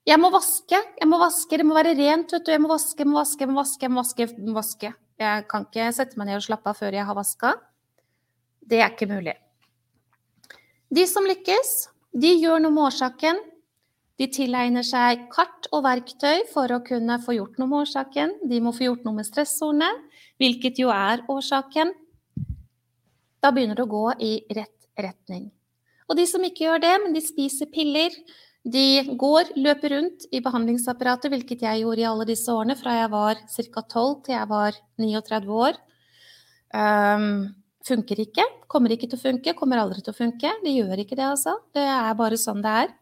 jeg 0.09 0.19
må 0.19 0.33
vaske, 0.35 0.83
jeg 0.99 1.07
må 1.07 1.23
vaske, 1.23 1.61
det 1.61 1.67
må 1.69 1.79
være 1.79 1.95
rent, 1.95 2.35
vet 2.35 2.45
du. 2.45 2.51
Jeg 2.51 2.65
må 2.65 2.73
vaske, 2.73 2.99
jeg 3.05 3.11
må 3.11 3.21
vaske, 3.21 3.45
jeg 3.47 3.55
må 3.55 3.63
vaske, 3.63 3.87
jeg 3.87 3.95
må 3.95 4.03
vaske. 4.03 4.27
Jeg, 4.27 4.45
må 4.51 4.59
vaske. 4.59 4.93
jeg 5.23 5.49
kan 5.49 5.67
ikke 5.71 5.89
sette 5.95 6.19
meg 6.19 6.31
ned 6.31 6.43
og 6.43 6.47
slappe 6.51 6.73
av 6.75 6.83
før 6.83 6.99
jeg 6.99 7.07
har 7.07 7.19
vaska. 7.19 7.55
Det 8.69 8.83
er 8.83 8.93
ikke 8.93 9.09
mulig. 9.11 9.37
De 10.93 11.05
som 11.09 11.27
lykkes, 11.29 11.89
de 12.17 12.35
gjør 12.41 12.61
noe 12.65 12.75
med 12.75 12.89
årsaken. 12.89 13.41
De 14.19 14.27
tilegner 14.35 14.85
seg 14.87 15.29
kart 15.33 15.69
og 15.73 15.85
verktøy 15.87 16.43
for 16.51 16.73
å 16.75 16.81
kunne 16.85 17.21
få 17.23 17.37
gjort 17.37 17.61
noe 17.61 17.71
med 17.71 17.85
årsaken. 17.85 18.35
De 18.51 18.59
må 18.65 18.73
få 18.75 18.89
gjort 18.89 19.05
noe 19.07 19.21
med 19.21 19.29
stressordene, 19.29 19.93
hvilket 20.43 20.81
jo 20.83 20.91
er 20.93 21.23
årsaken. 21.31 21.93
Da 23.39 23.53
begynner 23.55 23.79
det 23.79 23.87
å 23.87 23.93
gå 23.93 24.05
i 24.19 24.33
rett 24.57 24.75
retning. 24.99 25.49
Og 26.09 26.17
de 26.19 26.25
som 26.27 26.43
ikke 26.43 26.65
gjør 26.65 26.83
det, 26.83 26.95
men 27.05 27.15
de 27.15 27.23
spiser 27.23 27.71
piller, 27.71 28.15
de 28.69 29.05
går, 29.21 29.53
løper 29.57 29.95
rundt 29.95 30.27
i 30.35 30.41
behandlingsapparatet, 30.45 31.31
hvilket 31.33 31.63
jeg 31.65 31.85
gjorde 31.85 32.03
i 32.03 32.09
alle 32.09 32.27
disse 32.29 32.53
årene, 32.53 32.77
fra 32.77 32.97
jeg 32.97 33.13
var 33.13 33.39
ca. 33.45 33.85
12 33.85 34.17
til 34.27 34.35
jeg 34.35 34.51
var 34.51 34.81
39 34.99 35.55
år. 35.69 35.79
Um, 36.75 37.29
funker 37.87 38.21
ikke. 38.25 38.45
Kommer 38.71 38.93
ikke 38.95 39.09
til 39.11 39.19
å 39.19 39.23
funke, 39.23 39.55
kommer 39.59 39.83
aldri 39.83 40.03
til 40.05 40.15
å 40.15 40.19
funke. 40.19 40.53
Det 40.65 40.75
gjør 40.75 41.05
ikke 41.05 41.19
det, 41.19 41.27
altså. 41.29 41.59
Det 41.75 41.85
er 41.85 42.19
bare 42.19 42.39
sånn 42.41 42.63
det 42.65 42.75
er. 42.85 42.95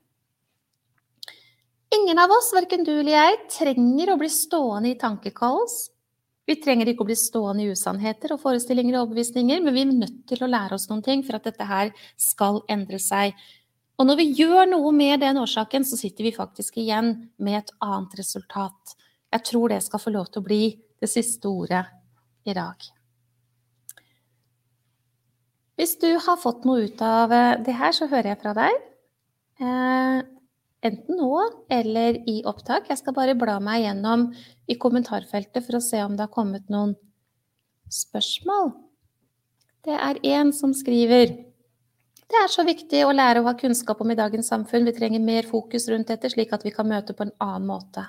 Ingen 1.97 2.19
av 2.19 2.33
oss, 2.35 2.51
verken 2.55 2.83
du 2.85 2.93
eller 2.97 3.15
jeg, 3.15 3.37
trenger 3.59 4.13
å 4.13 4.19
bli 4.21 4.31
stående 4.33 4.91
i 4.91 4.99
tankekaos. 4.99 5.77
Vi 6.47 6.57
trenger 6.63 6.91
ikke 6.91 7.03
å 7.03 7.09
bli 7.09 7.17
stående 7.19 7.65
i 7.65 7.71
usannheter 7.75 8.35
og 8.35 8.43
forestillinger 8.43 8.95
og 8.95 9.07
overbevisninger, 9.07 9.63
men 9.63 9.75
vi 9.75 9.83
er 9.83 9.95
nødt 9.95 10.19
til 10.31 10.45
å 10.45 10.51
lære 10.51 10.77
oss 10.79 10.87
noen 10.91 11.03
ting 11.07 11.25
for 11.27 11.39
at 11.39 11.47
dette 11.49 11.67
her 11.67 11.91
skal 12.21 12.61
endre 12.71 13.01
seg. 13.03 13.35
Og 13.97 14.07
når 14.07 14.21
vi 14.21 14.27
gjør 14.43 14.69
noe 14.71 14.93
med 14.95 15.23
den 15.25 15.41
årsaken, 15.41 15.87
så 15.89 15.99
sitter 15.99 16.29
vi 16.29 16.35
faktisk 16.37 16.77
igjen 16.83 17.15
med 17.43 17.63
et 17.63 17.73
annet 17.83 18.19
resultat. 18.21 18.95
Jeg 19.33 19.47
tror 19.51 19.73
det 19.73 19.81
skal 19.87 20.03
få 20.03 20.13
lov 20.15 20.29
til 20.31 20.43
å 20.43 20.47
bli 20.47 20.63
det 21.03 21.11
siste 21.11 21.51
ordet 21.51 21.83
i 22.47 22.55
dag. 22.55 22.96
Hvis 25.77 25.99
du 26.01 26.09
har 26.17 26.39
fått 26.41 26.65
noe 26.65 26.87
ut 26.89 27.03
av 27.05 27.33
eh, 27.33 27.59
det 27.65 27.75
her, 27.77 27.93
så 27.93 28.09
hører 28.09 28.33
jeg 28.33 28.41
fra 28.41 28.55
deg. 28.57 28.79
Eh, 29.61 30.21
enten 30.87 31.21
nå 31.21 31.33
eller 31.73 32.21
i 32.29 32.39
opptak. 32.49 32.89
Jeg 32.91 33.03
skal 33.03 33.17
bare 33.17 33.37
bla 33.39 33.59
meg 33.61 33.85
gjennom 33.85 34.31
i 34.69 34.79
kommentarfeltet 34.81 35.67
for 35.67 35.79
å 35.79 35.85
se 35.85 36.01
om 36.05 36.17
det 36.17 36.25
har 36.27 36.33
kommet 36.33 36.73
noen 36.73 36.97
spørsmål. 37.93 38.73
Det 39.87 39.95
er 39.95 40.23
en 40.37 40.55
som 40.57 40.73
skriver 40.75 41.37
det 42.27 42.39
er 42.43 42.51
så 42.51 42.65
viktig 42.67 43.05
å 43.07 43.13
lære 43.15 43.39
å 43.39 43.47
ha 43.47 43.53
kunnskap 43.55 44.01
om 44.03 44.11
i 44.11 44.19
dagens 44.19 44.49
samfunn. 44.51 44.87
Vi 44.89 44.95
trenger 44.97 45.23
mer 45.23 45.47
fokus 45.47 45.87
rundt 45.93 46.09
dette, 46.11 46.31
slik 46.33 46.51
at 46.57 46.65
vi 46.67 46.73
kan 46.75 46.89
møte 46.91 47.15
på 47.15 47.23
en 47.23 47.31
annen 47.39 47.69
måte. 47.69 48.03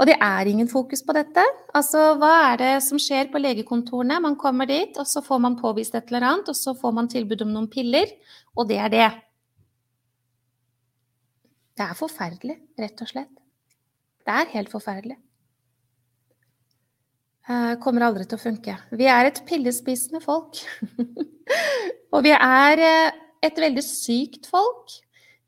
Og 0.00 0.08
det 0.08 0.16
er 0.24 0.48
ingen 0.48 0.68
fokus 0.70 1.02
på 1.04 1.14
dette. 1.16 1.42
Altså, 1.76 2.14
hva 2.20 2.30
er 2.52 2.60
det 2.62 2.70
som 2.86 3.00
skjer 3.00 3.28
på 3.32 3.40
legekontorene? 3.42 4.20
Man 4.24 4.38
kommer 4.40 4.68
dit, 4.68 4.96
og 4.98 5.06
så 5.08 5.22
får 5.24 5.42
man 5.44 5.58
påvist 5.60 5.94
et 5.98 6.08
eller 6.10 6.28
annet, 6.30 6.48
og 6.48 6.58
så 6.58 6.74
får 6.78 6.96
man 6.96 7.10
tilbud 7.12 7.44
om 7.44 7.52
noen 7.52 7.68
piller, 7.70 8.10
og 8.56 8.70
det 8.70 8.80
er 8.82 8.92
det. 8.92 9.10
Det 11.78 11.84
er 11.86 11.98
forferdelig, 11.98 12.56
rett 12.80 13.04
og 13.04 13.12
slett. 13.12 13.36
Det 14.22 14.34
er 14.38 14.50
helt 14.54 14.72
forferdelig. 14.72 15.18
Uh, 17.42 17.74
kommer 17.82 18.04
aldri 18.06 18.24
til 18.28 18.38
å 18.38 18.42
funke. 18.42 18.74
Vi 18.94 19.08
er 19.10 19.26
et 19.26 19.40
pillespisende 19.48 20.20
folk. 20.22 20.60
og 22.14 22.20
vi 22.22 22.30
er 22.36 22.82
uh, 22.82 23.22
et 23.42 23.58
veldig 23.58 23.82
sykt 23.82 24.46
folk. 24.50 24.94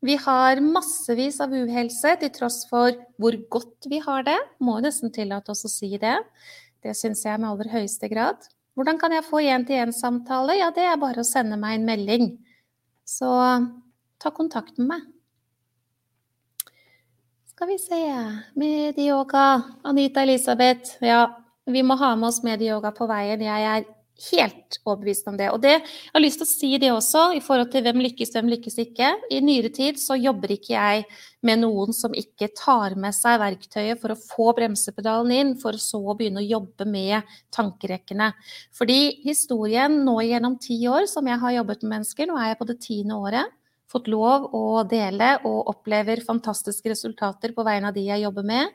Vi 0.05 0.15
har 0.21 0.59
massevis 0.61 1.39
av 1.41 1.53
uhelse 1.55 2.11
til 2.21 2.29
tross 2.33 2.59
for 2.69 2.93
hvor 3.21 3.37
godt 3.49 3.87
vi 3.89 3.97
har 4.03 4.25
det. 4.27 4.37
Må 4.61 4.77
nesten 4.83 5.09
tillate 5.13 5.49
oss 5.53 5.65
å 5.65 5.71
si 5.71 5.95
det. 5.97 6.19
Det 6.85 6.93
syns 6.93 7.23
jeg 7.25 7.39
med 7.41 7.49
aller 7.49 7.71
høyeste 7.71 8.09
grad. 8.11 8.43
Hvordan 8.77 8.99
kan 9.01 9.15
jeg 9.15 9.25
få 9.25 9.41
én-til-én-samtale? 9.41 10.59
Ja, 10.59 10.69
det 10.75 10.85
er 10.85 11.01
bare 11.01 11.23
å 11.23 11.25
sende 11.25 11.57
meg 11.57 11.79
en 11.79 11.87
melding. 11.87 12.27
Så 13.07 13.31
ta 14.21 14.33
kontakt 14.35 14.77
med 14.77 14.91
meg. 14.91 15.07
Skal 17.55 17.71
vi 17.71 17.79
se 17.81 18.01
Medyoga. 18.59 19.47
Anita 19.87 20.21
Elisabeth. 20.27 20.99
Ja, 21.01 21.23
vi 21.65 21.81
må 21.81 21.97
ha 21.97 22.13
med 22.19 22.29
oss 22.29 22.43
medyoga 22.45 22.91
på 22.93 23.07
veien. 23.09 23.41
Jeg 23.41 23.69
er 23.71 23.87
helt 24.31 24.77
overbevist 24.85 25.27
om 25.27 25.37
det. 25.37 25.49
Og 25.51 25.61
det, 25.63 25.73
jeg 25.81 26.13
har 26.15 26.23
lyst 26.23 26.39
til 26.41 26.47
å 26.47 26.51
si 26.51 26.69
det 26.81 26.91
også, 26.93 27.23
i 27.35 27.41
forhold 27.43 27.71
til 27.73 27.83
hvem 27.85 27.99
lykkes, 28.05 28.31
hvem 28.35 28.51
lykkes 28.53 28.77
ikke. 28.85 29.11
I 29.31 29.41
nyere 29.43 29.71
tid 29.75 29.99
så 30.01 30.17
jobber 30.19 30.55
ikke 30.55 30.73
jeg 30.73 31.03
med 31.45 31.61
noen 31.61 31.93
som 31.93 32.15
ikke 32.17 32.49
tar 32.57 32.95
med 32.99 33.15
seg 33.15 33.37
verktøyet 33.41 34.01
for 34.01 34.13
å 34.13 34.19
få 34.19 34.53
bremsepedalen 34.57 35.35
inn, 35.35 35.51
for 35.61 35.77
så 35.81 35.99
å 35.99 36.15
begynne 36.17 36.41
å 36.41 36.47
jobbe 36.47 36.87
med 36.89 37.35
tankerekkene. 37.55 38.31
Fordi 38.75 38.99
historien 39.25 39.99
nå 40.07 40.17
gjennom 40.25 40.57
ti 40.61 40.79
år 40.89 41.09
som 41.11 41.27
jeg 41.29 41.41
har 41.43 41.59
jobbet 41.59 41.83
med 41.83 41.97
mennesker, 41.97 42.29
nå 42.29 42.39
er 42.39 42.53
jeg 42.53 42.61
på 42.61 42.69
det 42.71 42.79
tiende 42.87 43.19
året, 43.19 43.53
fått 43.91 44.09
lov 44.11 44.49
å 44.55 44.83
dele 44.89 45.35
og 45.45 45.69
opplever 45.71 46.23
fantastiske 46.25 46.89
resultater 46.91 47.53
på 47.55 47.63
vegne 47.67 47.91
av 47.91 47.95
de 47.95 48.07
jeg 48.07 48.25
jobber 48.25 48.47
med, 48.47 48.73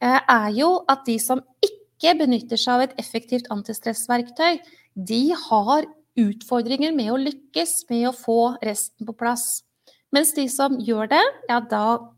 eh, 0.00 0.20
er 0.20 0.50
jo 0.56 0.70
at 0.88 1.04
de 1.06 1.18
som 1.18 1.42
ikke 1.64 1.67
ikke 1.98 2.14
benytter 2.20 2.60
seg 2.60 2.74
av 2.76 2.84
et 2.86 2.98
effektivt 3.02 3.48
antistressverktøy, 3.50 4.60
de 4.94 5.22
har 5.34 5.86
utfordringer 6.18 6.94
med 6.94 7.10
å 7.10 7.18
lykkes 7.18 7.84
med 7.90 8.08
å 8.10 8.14
få 8.14 8.54
resten 8.62 9.06
på 9.06 9.14
plass. 9.18 9.64
Mens 10.14 10.30
de 10.36 10.46
som 10.50 10.78
gjør 10.78 11.10
det, 11.10 11.24
ja, 11.50 11.58
da 11.60 12.14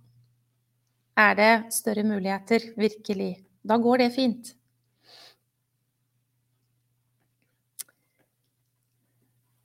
er 1.19 1.36
det 1.36 1.52
større 1.74 2.05
muligheter, 2.07 2.70
virkelig. 2.78 3.35
Da 3.65 3.81
går 3.81 4.05
det 4.05 4.11
fint. 4.15 4.52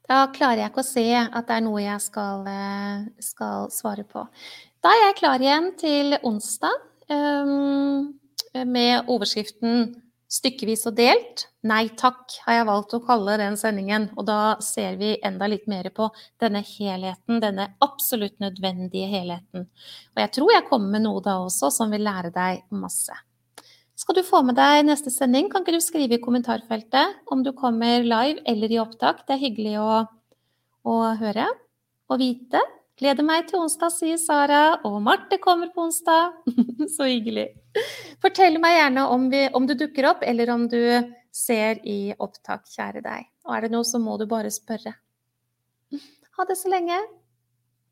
Da 0.06 0.28
klarer 0.34 0.62
jeg 0.62 0.72
ikke 0.72 0.84
å 0.84 0.88
se 0.88 1.06
at 1.18 1.48
det 1.48 1.56
er 1.56 1.64
noe 1.66 1.82
jeg 1.82 2.02
skal, 2.04 2.48
eh, 2.48 3.06
skal 3.20 3.72
svare 3.74 4.06
på. 4.06 4.26
Da 4.84 4.92
er 4.94 5.08
jeg 5.08 5.18
klar 5.18 5.42
igjen 5.42 5.72
til 5.82 6.18
onsdag 6.22 6.76
um, 7.10 8.14
med 8.54 9.10
overskriften 9.10 9.96
Stykkevis 10.36 10.84
og 10.90 10.98
delt. 10.98 11.46
Nei 11.66 11.86
takk, 11.96 12.34
har 12.46 12.58
jeg 12.58 12.68
valgt 12.68 12.96
å 12.98 13.02
kalle 13.06 13.38
den 13.40 13.56
sendingen. 13.60 14.10
Og 14.20 14.26
da 14.28 14.58
ser 14.64 14.98
vi 15.00 15.14
enda 15.24 15.48
litt 15.48 15.70
mer 15.72 15.88
på 15.96 16.10
denne 16.42 16.60
helheten, 16.66 17.40
denne 17.44 17.70
absolutt 17.86 18.36
nødvendige 18.44 19.08
helheten. 19.14 19.70
Og 20.16 20.24
jeg 20.26 20.34
tror 20.36 20.52
jeg 20.52 20.68
kommer 20.68 20.98
med 20.98 21.06
noe 21.06 21.24
da 21.24 21.38
også 21.46 21.72
som 21.78 21.94
vil 21.94 22.04
lære 22.08 22.34
deg 22.36 22.66
masse. 22.76 23.16
Skal 23.96 24.18
du 24.18 24.26
få 24.28 24.42
med 24.44 24.58
deg 24.60 24.84
neste 24.90 25.14
sending, 25.14 25.48
kan 25.52 25.64
ikke 25.64 25.78
du 25.78 25.84
skrive 25.84 26.18
i 26.18 26.24
kommentarfeltet 26.24 27.32
om 27.32 27.46
du 27.46 27.54
kommer 27.56 28.04
live 28.04 28.44
eller 28.44 28.74
i 28.74 28.82
opptak. 28.82 29.24
Det 29.24 29.38
er 29.38 29.46
hyggelig 29.46 29.78
å, 29.80 30.02
å 30.84 30.96
høre 31.22 31.48
og 32.12 32.20
vite. 32.20 32.60
Gleder 32.96 33.26
meg 33.28 33.50
til 33.50 33.60
onsdag, 33.60 33.92
sier 33.92 34.20
Sara. 34.20 34.78
Og 34.88 35.02
Marte 35.04 35.36
kommer 35.44 35.68
på 35.76 35.84
onsdag. 35.84 36.38
Så 36.96 37.10
hyggelig. 37.10 37.50
Fortell 38.24 38.56
meg 38.64 38.78
gjerne 38.78 39.04
om, 39.12 39.26
vi, 39.34 39.42
om, 39.52 39.68
du 39.68 39.76
dukker 39.76 40.08
opp, 40.14 40.24
eller 40.24 40.52
om 40.54 40.64
du 40.72 40.80
ser 41.36 41.82
i 41.84 42.14
opptak, 42.16 42.64
kjære 42.72 43.04
deg. 43.04 43.28
Og 43.44 43.58
er 43.58 43.66
det 43.66 43.74
noe, 43.74 43.84
så 43.84 44.00
må 44.00 44.16
du 44.22 44.24
bare 44.32 44.52
spørre. 44.54 44.96
Ha 46.36 46.48
det 46.48 46.56
så 46.60 46.72
lenge. 46.72 47.02